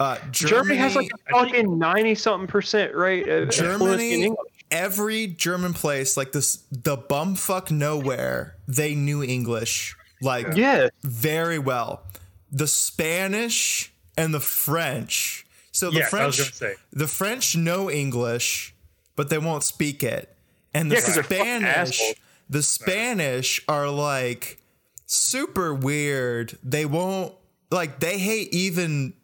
Uh, 0.00 0.16
Germany, 0.32 0.74
Germany, 0.74 0.76
has 0.78 0.96
like 0.96 1.10
a 1.28 1.30
fucking 1.32 1.78
ninety 1.78 2.16
something 2.16 2.48
percent 2.48 2.94
rate 2.94 3.28
of 3.28 3.54
fluency 3.54 3.64
in 3.64 3.78
Germany, 3.78 4.22
English. 4.24 4.38
every 4.72 5.26
German 5.28 5.72
place, 5.72 6.16
like 6.16 6.32
this, 6.32 6.64
the 6.72 6.96
bumfuck 6.96 7.70
nowhere, 7.70 8.56
they 8.66 8.96
knew 8.96 9.22
English 9.22 9.96
like 10.20 10.48
Yeah, 10.56 10.88
very 11.04 11.58
well. 11.60 12.02
The 12.50 12.66
Spanish 12.66 13.92
and 14.16 14.34
the 14.34 14.40
French. 14.40 15.46
So 15.70 15.90
the 15.90 15.98
Yes, 15.98 16.10
French, 16.10 16.60
the 16.92 17.06
French 17.06 17.56
know 17.56 17.88
English, 17.90 18.74
but 19.16 19.28
they 19.30 19.38
won't 19.38 19.62
speak 19.62 20.02
it. 20.02 20.34
And 20.72 20.90
the 20.90 20.96
Yeah, 20.96 21.02
'cause 21.02 21.24
Spanish, 21.24 22.00
assholes. 22.00 22.14
The 22.48 22.62
Spanish 22.62 23.60
are 23.68 23.88
like 23.88 24.58
super 25.06 25.74
weird. 25.74 26.58
They 26.62 26.86
won't 26.86 27.34
like 27.70 28.00
they 28.00 28.18
hate 28.18 28.52
even 28.54 29.14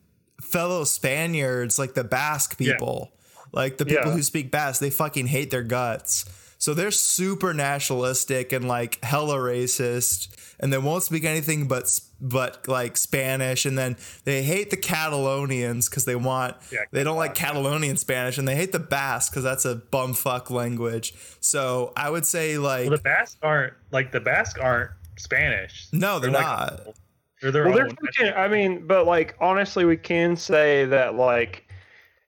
fellow 0.43 0.85
Spaniards, 0.85 1.79
like 1.79 1.95
the 1.95 2.05
Basque 2.05 2.57
Yeah. 2.59 2.73
people, 2.73 3.13
like 3.53 3.79
the 3.79 3.85
people 3.87 4.07
Yeah. 4.09 4.13
who 4.13 4.23
speak 4.23 4.51
Basque. 4.51 4.81
They 4.81 4.91
fucking 4.91 5.27
hate 5.29 5.51
their 5.51 5.63
guts. 5.63 6.25
So 6.59 6.75
they're 6.75 6.91
super 6.91 7.55
nationalistic 7.55 8.53
and 8.53 8.67
like 8.69 9.03
hella 9.05 9.37
racist, 9.37 10.29
and 10.61 10.73
they 10.73 10.78
won't 10.78 11.03
speak 11.03 11.24
anything 11.24 11.66
but 11.66 11.99
but 12.20 12.69
like 12.69 12.97
Spanish. 12.97 13.65
And 13.66 13.77
then 13.77 13.97
they 14.24 14.43
hate 14.43 14.70
the 14.70 14.77
Catalonians 14.77 15.91
because 15.91 16.05
they 16.05 16.15
want 16.16 16.57
Yeah, 16.70 16.81
they 16.93 17.03
don't 17.03 17.16
like 17.16 17.35
Catalonian 17.35 17.97
Spanish, 17.97 18.39
and 18.39 18.47
they 18.47 18.55
hate 18.57 18.73
the 18.73 18.78
Basque 18.78 19.32
because 19.32 19.43
that's 19.43 19.65
a 19.65 19.77
bumfuck 19.77 20.51
language. 20.51 21.15
So 21.41 21.93
I 21.97 22.11
would 22.11 22.24
say 22.27 22.59
like 22.59 22.89
well, 22.89 22.97
the 22.99 23.03
Basque 23.03 23.39
aren't 23.43 23.73
like 23.91 24.12
the 24.12 24.20
Basque 24.20 24.59
aren't 24.61 24.91
Spanish. 25.19 25.89
no, 25.93 26.19
they're 26.19 26.31
like- 26.31 26.43
not. 26.47 26.81
They're 27.43 27.51
their 27.51 27.65
well, 27.65 27.74
they're 27.74 27.87
own. 27.87 27.97
freaking. 27.97 28.37
I 28.37 28.49
mean, 28.49 28.87
but 28.87 29.07
like 29.07 29.35
honestly, 29.41 29.85
we 29.87 29.97
can 29.97 30.37
say 30.37 30.85
that 30.87 31.15
like. 31.15 31.66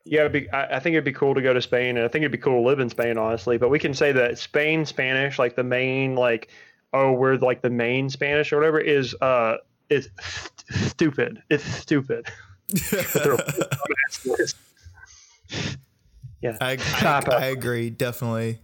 Yeah, 0.04 0.20
it'd 0.20 0.32
be, 0.32 0.50
I, 0.50 0.78
I 0.78 0.80
think 0.80 0.94
it'd 0.94 1.04
be 1.04 1.12
cool 1.12 1.32
to 1.34 1.40
go 1.42 1.52
to 1.52 1.62
Spain, 1.62 1.96
and 1.96 2.04
I 2.04 2.09
think 2.09 2.22
it'd 2.22 2.32
be 2.32 2.38
cool 2.38 2.60
to 2.60 2.66
live 2.66 2.80
in 2.80 2.88
Spain, 2.90 3.16
honestly. 3.18 3.56
But 3.56 3.68
we 3.68 3.78
can 3.78 3.94
say 3.94 4.10
that 4.10 4.36
Spain 4.36 4.84
Spanish, 4.84 5.38
like 5.38 5.54
the 5.54 5.62
main, 5.62 6.16
like, 6.16 6.48
oh, 6.93 7.12
we're 7.12 7.36
like 7.36 7.62
the 7.62 7.70
main 7.70 8.09
Spanish 8.10 8.52
or 8.52 8.56
whatever, 8.56 8.81
is 8.81 9.14
uh, 9.20 9.56
is 9.90 10.09
stupid. 10.70 11.43
It's 11.51 11.64
stupid. 11.64 12.27
yeah, 16.40 16.56
I, 16.60 16.78
I, 17.01 17.23
I 17.31 17.44
agree, 17.47 17.90
definitely. 17.90 18.59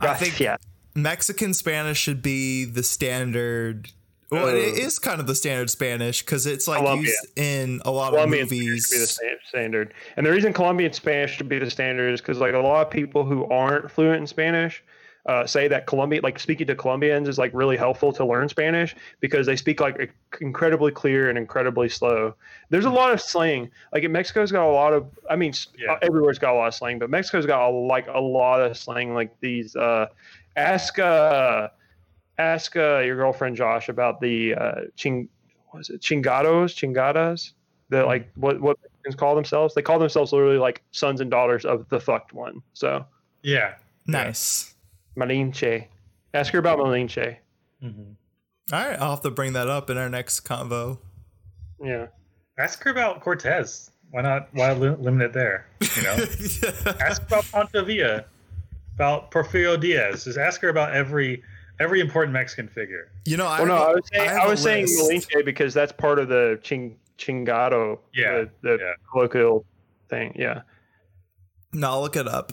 I 0.00 0.14
think 0.14 0.40
yeah. 0.40 0.56
Mexican 0.94 1.52
Spanish 1.54 1.98
should 1.98 2.22
be 2.22 2.64
the 2.64 2.82
standard. 2.82 3.90
Well, 4.30 4.48
it 4.48 4.54
Uh, 4.54 4.82
is 4.86 4.98
kind 4.98 5.20
of 5.20 5.26
the 5.26 5.34
standard 5.34 5.70
Spanish 5.70 6.22
because 6.22 6.46
it's 6.46 6.66
like 6.66 6.78
Colombia. 6.78 7.10
used 7.10 7.38
in 7.38 7.80
a 7.84 7.90
lot 7.90 8.10
Colombian 8.12 8.42
of 8.42 8.48
Spanish 8.48 8.66
movies. 8.66 8.86
should 8.88 8.96
be 9.22 9.28
the 9.34 9.38
standard. 9.48 9.94
And 10.16 10.26
the 10.26 10.30
reason 10.30 10.52
Colombian 10.52 10.92
Spanish 10.92 11.36
should 11.36 11.48
be 11.48 11.58
the 11.58 11.70
standard 11.70 12.12
is 12.12 12.20
because 12.20 12.38
like 12.38 12.54
a 12.54 12.58
lot 12.58 12.86
of 12.86 12.90
people 12.90 13.24
who 13.24 13.44
aren't 13.46 13.90
fluent 13.90 14.20
in 14.20 14.26
Spanish 14.26 14.82
uh, 15.26 15.46
say 15.46 15.68
that 15.68 15.86
Colombia, 15.86 16.20
like 16.22 16.38
speaking 16.38 16.66
to 16.68 16.74
Colombians, 16.74 17.28
is 17.28 17.36
like 17.38 17.50
really 17.52 17.76
helpful 17.76 18.12
to 18.12 18.24
learn 18.24 18.48
Spanish 18.48 18.94
because 19.20 19.46
they 19.46 19.56
speak 19.56 19.80
like 19.80 20.14
incredibly 20.40 20.92
clear 20.92 21.28
and 21.28 21.36
incredibly 21.36 21.88
slow. 21.88 22.34
There's 22.70 22.84
a 22.84 22.90
lot 22.90 23.12
of 23.12 23.20
slang. 23.20 23.70
Like 23.92 24.04
in 24.04 24.12
Mexico's 24.12 24.52
got 24.52 24.68
a 24.68 24.72
lot 24.72 24.92
of. 24.92 25.06
I 25.28 25.36
mean, 25.36 25.52
Yeah. 25.76 25.98
everywhere's 26.02 26.38
got 26.38 26.54
a 26.54 26.56
lot 26.56 26.68
of 26.68 26.74
slang, 26.74 26.98
but 26.98 27.10
Mexico's 27.10 27.46
got 27.46 27.68
a, 27.68 27.70
like 27.70 28.06
a 28.08 28.20
lot 28.20 28.60
of 28.60 28.76
slang. 28.76 29.14
Like 29.14 29.38
these. 29.40 29.74
Uh, 29.74 30.06
ask. 30.56 30.98
Uh, 30.98 31.68
ask 32.38 32.76
uh, 32.76 32.98
your 32.98 33.16
girlfriend 33.16 33.56
Josh 33.56 33.88
about 33.88 34.20
the 34.20 34.54
uh, 34.54 34.80
ching. 34.96 35.28
What 35.70 35.80
is 35.80 35.90
it? 35.90 36.00
Chingados, 36.02 36.72
chingadas. 36.74 37.52
The 37.88 38.04
like 38.04 38.30
what 38.36 38.60
what 38.60 38.78
Mexicans 38.82 39.16
call 39.16 39.34
themselves? 39.34 39.74
They 39.74 39.82
call 39.82 39.98
themselves 39.98 40.32
literally 40.32 40.58
like 40.58 40.82
sons 40.92 41.20
and 41.20 41.30
daughters 41.30 41.64
of 41.64 41.88
the 41.88 41.98
fucked 42.00 42.32
one. 42.32 42.62
So 42.74 43.04
yeah. 43.42 43.74
Nice. 44.06 44.75
Malinche. 45.16 45.86
Ask 46.34 46.52
her 46.52 46.58
about 46.58 46.78
Malinche. 46.78 47.36
Mm-hmm. 47.82 48.12
All 48.72 48.84
right, 48.84 48.98
I'll 49.00 49.10
have 49.10 49.22
to 49.22 49.30
bring 49.30 49.52
that 49.52 49.68
up 49.68 49.90
in 49.90 49.96
our 49.96 50.08
next 50.08 50.40
convo. 50.40 50.98
Yeah. 51.82 52.06
Ask 52.58 52.82
her 52.84 52.90
about 52.90 53.20
Cortez. 53.20 53.90
Why 54.10 54.22
not? 54.22 54.48
Why 54.52 54.72
limit 54.72 55.26
it 55.26 55.32
there? 55.32 55.66
You 55.80 56.02
know. 56.02 56.14
ask 57.00 57.22
about 57.22 57.44
Pancho 57.52 57.84
Villa, 57.84 58.24
about 58.94 59.30
Porfirio 59.30 59.78
Diaz. 59.78 60.24
Just 60.24 60.38
ask 60.38 60.60
her 60.62 60.68
about 60.68 60.94
every 60.94 61.42
every 61.80 62.00
important 62.00 62.32
Mexican 62.32 62.68
figure. 62.68 63.10
You 63.24 63.36
know, 63.36 63.46
I, 63.46 63.58
well, 63.58 63.68
no, 63.68 63.74
I 63.76 63.92
was 63.92 64.04
saying, 64.12 64.28
I, 64.28 64.36
I 64.36 64.48
was 64.48 64.62
saying 64.62 64.86
Malinche 64.86 65.44
because 65.44 65.74
that's 65.74 65.92
part 65.92 66.18
of 66.18 66.28
the 66.28 66.58
ching, 66.62 66.96
chingado, 67.18 67.98
yeah, 68.14 68.32
the, 68.32 68.50
the 68.62 68.78
yeah. 68.80 68.92
colloquial 69.10 69.64
thing. 70.08 70.32
Yeah. 70.36 70.62
No, 71.72 71.90
I'll 71.90 72.00
look 72.00 72.16
it 72.16 72.28
up. 72.28 72.52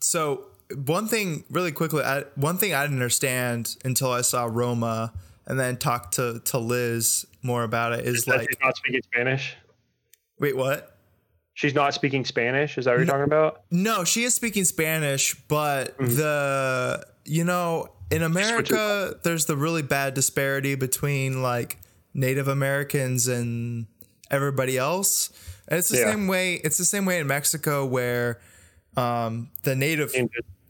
So 0.00 0.46
one 0.74 1.06
thing, 1.08 1.44
really 1.50 1.72
quickly, 1.72 2.02
I, 2.02 2.24
one 2.34 2.58
thing 2.58 2.74
I 2.74 2.82
didn't 2.82 2.96
understand 2.96 3.76
until 3.84 4.10
I 4.10 4.20
saw 4.22 4.44
Roma 4.50 5.12
and 5.46 5.58
then 5.58 5.76
talked 5.76 6.14
to 6.14 6.40
to 6.46 6.58
Liz 6.58 7.26
more 7.42 7.64
about 7.64 7.92
it 7.92 8.06
is, 8.06 8.26
like 8.26 8.48
she's 8.48 8.58
not 8.60 8.76
speaking 8.76 9.02
Spanish. 9.02 9.56
Wait, 10.38 10.56
what? 10.56 10.96
She's 11.54 11.74
not 11.74 11.92
speaking 11.94 12.24
Spanish. 12.24 12.78
Is 12.78 12.86
that 12.86 12.92
what 12.92 12.98
you're 12.98 13.06
talking 13.06 13.24
about? 13.24 13.62
No, 13.70 14.04
she 14.04 14.22
is 14.24 14.34
speaking 14.34 14.64
Spanish, 14.64 15.34
but 15.48 15.96
Mm-hmm. 15.98 16.16
the 16.16 17.06
you 17.24 17.44
know 17.44 17.88
in 18.10 18.22
America 18.22 19.14
there's 19.22 19.46
the 19.46 19.56
really 19.56 19.82
bad 19.82 20.14
disparity 20.14 20.74
between 20.74 21.42
like 21.42 21.78
Native 22.14 22.48
Americans 22.48 23.28
and 23.28 23.86
everybody 24.30 24.78
else. 24.78 25.30
And 25.68 25.78
it's 25.78 25.88
the 25.88 25.98
Yeah. 25.98 26.10
same 26.10 26.26
way. 26.26 26.54
It's 26.54 26.78
the 26.78 26.84
same 26.84 27.04
way 27.04 27.18
in 27.20 27.26
Mexico 27.26 27.84
where 27.86 28.40
um, 28.96 29.50
the 29.62 29.74
native 29.76 30.12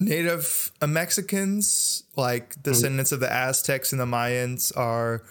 native 0.03 0.73
Mexicans, 0.87 2.05
like 2.17 2.61
descendants 2.63 3.13
of 3.13 3.21
the 3.21 3.33
Aztecs 3.33 3.93
and 3.93 4.01
the 4.01 4.07
Mayans, 4.07 4.77
are 4.77 5.23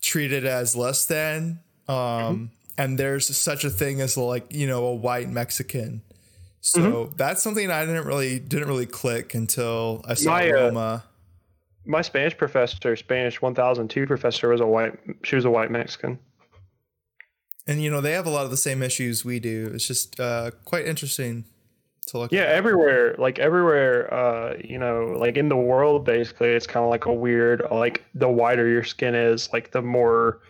treated 0.00 0.44
as 0.46 0.76
less 0.76 1.04
than. 1.06 1.60
Um, 1.88 2.50
And 2.76 2.96
there's 2.96 3.36
such 3.36 3.64
a 3.64 3.70
thing 3.70 4.00
as 4.00 4.16
like 4.16 4.52
you 4.54 4.66
know 4.66 4.84
a 4.86 4.94
white 4.94 5.28
Mexican. 5.28 6.02
So 6.60 7.06
that's 7.16 7.42
something 7.42 7.70
I 7.70 7.84
didn't 7.86 8.06
really 8.06 8.38
didn't 8.38 8.68
really 8.68 8.86
click 8.86 9.34
until 9.34 10.04
I 10.06 10.14
saw 10.14 10.30
My, 10.30 10.50
uh, 10.50 10.54
Roma. 10.54 11.04
My 11.86 12.02
Spanish 12.02 12.36
professor, 12.36 12.94
Spanish 12.96 13.40
1002 13.40 14.06
professor, 14.06 14.48
was 14.50 14.60
a 14.60 14.66
white. 14.66 14.98
She 15.24 15.34
was 15.36 15.44
a 15.44 15.50
white 15.50 15.70
Mexican. 15.70 16.18
and 17.66 17.82
you 17.82 17.90
know 17.90 18.00
they 18.00 18.12
have 18.12 18.26
a 18.26 18.30
lot 18.30 18.44
of 18.44 18.50
the 18.50 18.56
same 18.56 18.82
issues 18.82 19.24
we 19.24 19.40
do. 19.40 19.70
It's 19.74 19.86
just 19.86 20.18
uh, 20.20 20.50
quite 20.64 20.86
interesting 20.86 21.44
to 22.08 22.18
look. 22.18 22.32
Yeah, 22.32 22.42
at. 22.42 22.48
everywhere, 22.50 23.14
like 23.18 23.38
everywhere, 23.38 24.12
uh, 24.12 24.54
you 24.62 24.78
know, 24.78 25.16
like 25.18 25.36
in 25.36 25.48
the 25.48 25.56
world, 25.56 26.04
basically, 26.04 26.48
it's 26.48 26.66
kind 26.66 26.84
of 26.84 26.90
like 26.90 27.06
a 27.06 27.12
weird, 27.12 27.62
like 27.70 28.04
the 28.14 28.28
whiter 28.28 28.68
your 28.68 28.84
skin 28.84 29.14
is, 29.14 29.52
like 29.52 29.70
the 29.72 29.82
more. 29.82 30.40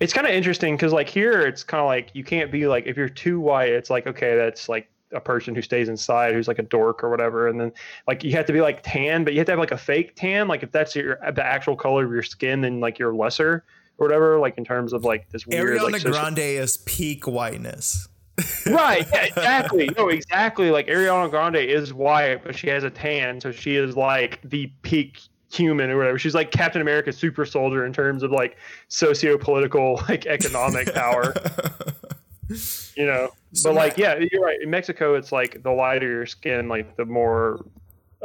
It's 0.00 0.12
kind 0.12 0.26
of 0.26 0.32
interesting 0.32 0.76
because, 0.76 0.92
like 0.92 1.08
here, 1.08 1.40
it's 1.40 1.62
kind 1.62 1.80
of 1.80 1.86
like 1.86 2.10
you 2.14 2.24
can't 2.24 2.50
be 2.50 2.66
like 2.66 2.86
if 2.86 2.96
you're 2.96 3.08
too 3.08 3.40
white, 3.40 3.70
it's 3.70 3.90
like 3.90 4.06
okay, 4.06 4.36
that's 4.36 4.68
like 4.68 4.88
a 5.12 5.20
person 5.20 5.54
who 5.54 5.62
stays 5.62 5.88
inside, 5.88 6.34
who's 6.34 6.48
like 6.48 6.58
a 6.58 6.62
dork 6.62 7.02
or 7.02 7.10
whatever, 7.10 7.48
and 7.48 7.60
then 7.60 7.72
like 8.06 8.24
you 8.24 8.32
have 8.32 8.46
to 8.46 8.52
be 8.52 8.60
like 8.60 8.82
tan, 8.82 9.24
but 9.24 9.32
you 9.32 9.40
have 9.40 9.46
to 9.46 9.52
have 9.52 9.58
like 9.58 9.72
a 9.72 9.78
fake 9.78 10.14
tan, 10.16 10.48
like 10.48 10.62
if 10.62 10.72
that's 10.72 10.94
your 10.94 11.18
the 11.34 11.44
actual 11.44 11.76
color 11.76 12.04
of 12.04 12.10
your 12.10 12.22
skin, 12.22 12.60
then 12.60 12.80
like 12.80 12.98
you're 12.98 13.14
lesser 13.14 13.64
or 13.98 14.06
whatever, 14.06 14.38
like 14.38 14.56
in 14.56 14.64
terms 14.64 14.92
of 14.92 15.04
like 15.04 15.28
this 15.30 15.46
weird. 15.46 15.78
Ariana 15.78 15.92
like, 15.92 16.00
social- 16.00 16.12
Grande 16.12 16.38
is 16.38 16.78
peak 16.78 17.26
whiteness. 17.26 18.08
right 18.66 19.06
yeah, 19.12 19.24
exactly. 19.24 19.90
No 19.96 20.08
exactly. 20.08 20.70
Like 20.70 20.86
ariana 20.86 21.30
grande 21.30 21.56
is 21.56 21.92
white 21.92 22.42
but 22.44 22.56
she 22.56 22.68
has 22.68 22.84
a 22.84 22.90
tan 22.90 23.40
so 23.40 23.52
she 23.52 23.76
is 23.76 23.96
like 23.96 24.40
the 24.42 24.66
peak 24.82 25.20
human 25.52 25.90
or 25.90 25.96
whatever. 25.96 26.18
She's 26.18 26.34
like 26.34 26.50
captain 26.50 26.80
america 26.80 27.12
super 27.12 27.44
soldier 27.44 27.84
in 27.84 27.92
terms 27.92 28.22
of 28.22 28.30
like 28.30 28.56
socio-political 28.88 30.02
like 30.08 30.26
economic 30.26 30.94
power. 30.94 31.34
You 32.96 33.06
know? 33.06 33.30
So 33.52 33.70
but 33.70 33.76
like 33.76 33.98
yeah 33.98 34.18
you're 34.18 34.42
right. 34.42 34.60
In 34.62 34.70
mexico 34.70 35.14
it's 35.14 35.32
like 35.32 35.62
the 35.62 35.70
lighter 35.70 36.08
your 36.08 36.26
skin 36.26 36.68
like 36.68 36.96
the 36.96 37.04
more 37.04 37.64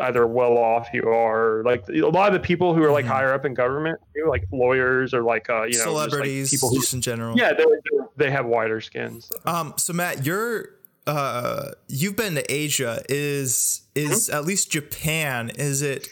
either 0.02 0.28
well 0.28 0.58
off 0.58 0.90
you 0.94 1.04
are 1.04 1.64
like 1.64 1.88
a 1.90 2.02
lot 2.02 2.28
of 2.28 2.34
the 2.34 2.40
people 2.46 2.74
who 2.74 2.84
are 2.84 2.92
like 2.92 3.06
higher 3.06 3.34
up 3.34 3.46
in 3.46 3.54
government 3.54 3.98
like 4.28 4.44
lawyers 4.52 5.14
or 5.14 5.22
like 5.24 5.50
uh 5.50 5.64
you 5.64 5.64
know 5.64 5.70
just, 5.72 5.88
like, 5.88 6.10
Celebrities, 6.10 6.52
people 6.52 6.70
who 6.70 6.80
just 6.80 6.94
in 6.94 7.02
general. 7.02 7.38
yeah 7.38 7.54
they're, 7.54 8.32
have 8.32 8.46
whiter 8.46 8.82
skins 8.82 9.32
Um, 9.46 9.74
so 9.78 9.94
Matt, 9.94 10.26
you're 10.26 10.70
uh, 11.08 11.72
you've 11.88 12.16
been 12.16 12.36
to 12.36 12.52
Asia. 12.52 13.04
Is 13.10 13.84
is 13.94 14.28
Mm-hmm. 14.28 14.38
at 14.38 14.46
least 14.46 14.72
Japan? 14.72 15.52
Is 15.56 15.82
it 15.82 16.10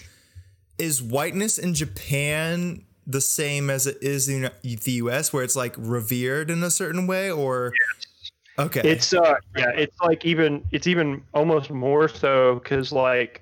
is 0.77 1.01
whiteness 1.01 1.57
in 1.57 1.73
Japan 1.73 2.83
the 3.05 3.21
same 3.21 3.69
as 3.69 3.87
it 3.87 3.97
is 4.01 4.29
in 4.29 4.49
the 4.63 4.91
U.S., 4.91 5.33
where 5.33 5.43
it's 5.43 5.55
like 5.55 5.75
revered 5.77 6.49
in 6.49 6.63
a 6.63 6.71
certain 6.71 7.07
way, 7.07 7.31
or 7.31 7.73
okay, 8.59 8.81
It's 8.83 9.13
uh 9.13 9.35
yeah, 9.57 9.71
it's 9.75 9.99
like 10.01 10.25
even 10.25 10.63
it's 10.71 10.87
even 10.87 11.23
almost 11.33 11.71
more 11.71 12.07
so 12.07 12.55
because 12.55 12.91
like 12.91 13.41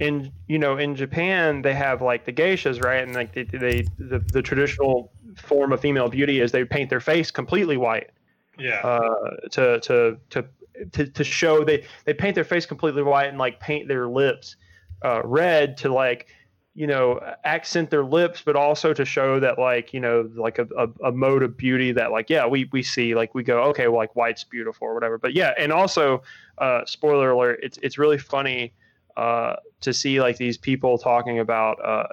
in 0.00 0.32
you 0.46 0.58
know 0.58 0.76
in 0.76 0.94
Japan 0.94 1.62
they 1.62 1.74
have 1.74 2.00
like 2.02 2.24
the 2.24 2.32
geishas 2.32 2.82
right? 2.82 3.02
And 3.02 3.14
like 3.14 3.34
they, 3.34 3.44
they 3.44 3.90
the, 3.98 4.22
the 4.30 4.42
traditional 4.42 5.12
form 5.36 5.72
of 5.72 5.80
female 5.80 6.08
beauty 6.08 6.40
is 6.40 6.52
they 6.52 6.64
paint 6.64 6.90
their 6.90 7.00
face 7.00 7.30
completely 7.30 7.76
white. 7.76 8.10
Yeah. 8.58 8.80
uh 8.82 9.48
to 9.52 9.80
to 9.80 10.18
to 10.30 10.44
to, 10.92 11.06
to 11.06 11.24
show 11.24 11.64
they 11.64 11.84
they 12.04 12.14
paint 12.14 12.34
their 12.34 12.44
face 12.44 12.66
completely 12.66 13.02
white 13.02 13.28
and 13.28 13.38
like 13.38 13.60
paint 13.60 13.88
their 13.88 14.08
lips 14.08 14.56
uh 15.02 15.22
red 15.24 15.76
to 15.78 15.92
like 15.92 16.26
you 16.74 16.86
know 16.86 17.18
accent 17.44 17.90
their 17.90 18.04
lips 18.04 18.42
but 18.44 18.54
also 18.54 18.92
to 18.92 19.04
show 19.04 19.40
that 19.40 19.58
like 19.58 19.92
you 19.92 19.98
know 19.98 20.30
like 20.36 20.58
a, 20.58 20.68
a, 20.76 21.08
a 21.08 21.12
mode 21.12 21.42
of 21.42 21.56
beauty 21.56 21.90
that 21.90 22.12
like 22.12 22.30
yeah 22.30 22.46
we 22.46 22.68
we 22.72 22.82
see 22.82 23.14
like 23.16 23.34
we 23.34 23.42
go 23.42 23.62
okay 23.62 23.88
well 23.88 23.96
like 23.96 24.14
white's 24.14 24.44
beautiful 24.44 24.86
or 24.86 24.94
whatever. 24.94 25.18
But 25.18 25.34
yeah 25.34 25.54
and 25.58 25.72
also 25.72 26.22
uh 26.58 26.84
spoiler 26.84 27.30
alert 27.32 27.58
it's 27.62 27.78
it's 27.82 27.98
really 27.98 28.18
funny 28.18 28.72
uh 29.16 29.56
to 29.80 29.92
see 29.92 30.20
like 30.20 30.36
these 30.36 30.58
people 30.58 30.98
talking 30.98 31.38
about 31.38 31.84
uh 31.84 32.06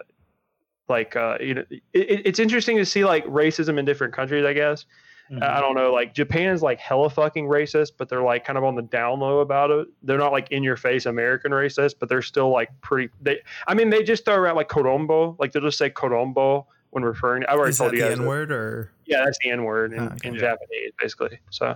like 0.87 1.15
uh 1.15 1.37
you 1.39 1.55
know 1.55 1.63
it, 1.69 1.81
it's 1.93 2.39
interesting 2.39 2.77
to 2.77 2.85
see 2.85 3.03
like 3.05 3.25
racism 3.25 3.79
in 3.79 3.85
different 3.85 4.13
countries 4.13 4.45
i 4.45 4.53
guess 4.53 4.85
I 5.41 5.59
don't 5.59 5.73
know, 5.73 5.91
like 5.91 6.13
Japan's 6.13 6.61
like 6.61 6.79
hella 6.79 7.09
fucking 7.09 7.47
racist, 7.47 7.93
but 7.97 8.09
they're 8.09 8.21
like 8.21 8.45
kind 8.45 8.57
of 8.57 8.63
on 8.63 8.75
the 8.75 8.83
down 8.83 9.19
low 9.19 9.39
about 9.39 9.71
it. 9.71 9.87
They're 10.03 10.19
not 10.19 10.31
like 10.31 10.51
in 10.51 10.61
your 10.61 10.77
face 10.77 11.07
American 11.07 11.51
racist, 11.51 11.95
but 11.99 12.09
they're 12.09 12.21
still 12.21 12.51
like 12.51 12.69
pretty. 12.81 13.11
They, 13.21 13.39
I 13.67 13.73
mean, 13.73 13.89
they 13.89 14.03
just 14.03 14.23
throw 14.23 14.35
around 14.35 14.55
like 14.55 14.69
korombo, 14.69 15.35
like 15.39 15.51
they'll 15.51 15.63
just 15.63 15.79
say 15.79 15.89
korombo 15.89 16.67
when 16.91 17.03
referring. 17.03 17.43
I've 17.45 17.57
already 17.57 17.71
is 17.71 17.79
told 17.79 17.93
that 17.93 17.97
you 17.97 18.03
the 18.03 18.09
guys. 18.09 18.19
N 18.19 18.25
word 18.27 18.51
or 18.51 18.91
Yeah, 19.07 19.25
that's 19.25 19.39
the 19.43 19.49
N 19.49 19.63
word 19.63 19.93
in, 19.93 19.99
Ah, 19.99 20.13
okay. 20.13 20.29
in 20.29 20.35
Japanese, 20.35 20.91
basically. 20.99 21.39
So, 21.49 21.75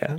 yeah. 0.00 0.18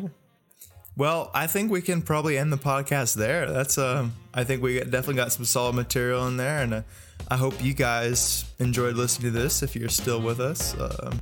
Well, 0.97 1.29
I 1.31 1.45
think 1.45 1.69
we 1.69 1.83
can 1.83 2.01
probably 2.01 2.39
end 2.39 2.51
the 2.51 2.57
podcast 2.57 3.13
there. 3.13 3.45
That's 3.51 3.77
um, 3.77 4.13
I 4.33 4.43
think 4.43 4.63
we 4.63 4.79
definitely 4.79 5.13
got 5.13 5.31
some 5.31 5.45
solid 5.45 5.75
material 5.75 6.27
in 6.27 6.37
there, 6.37 6.63
and 6.63 6.73
uh, 6.73 6.81
I 7.27 7.37
hope 7.37 7.63
you 7.63 7.75
guys 7.75 8.45
enjoyed 8.57 8.95
listening 8.95 9.31
to 9.31 9.39
this. 9.39 9.61
If 9.61 9.75
you're 9.75 9.89
still 9.89 10.19
with 10.19 10.39
us, 10.39 10.75
um, 10.79 11.19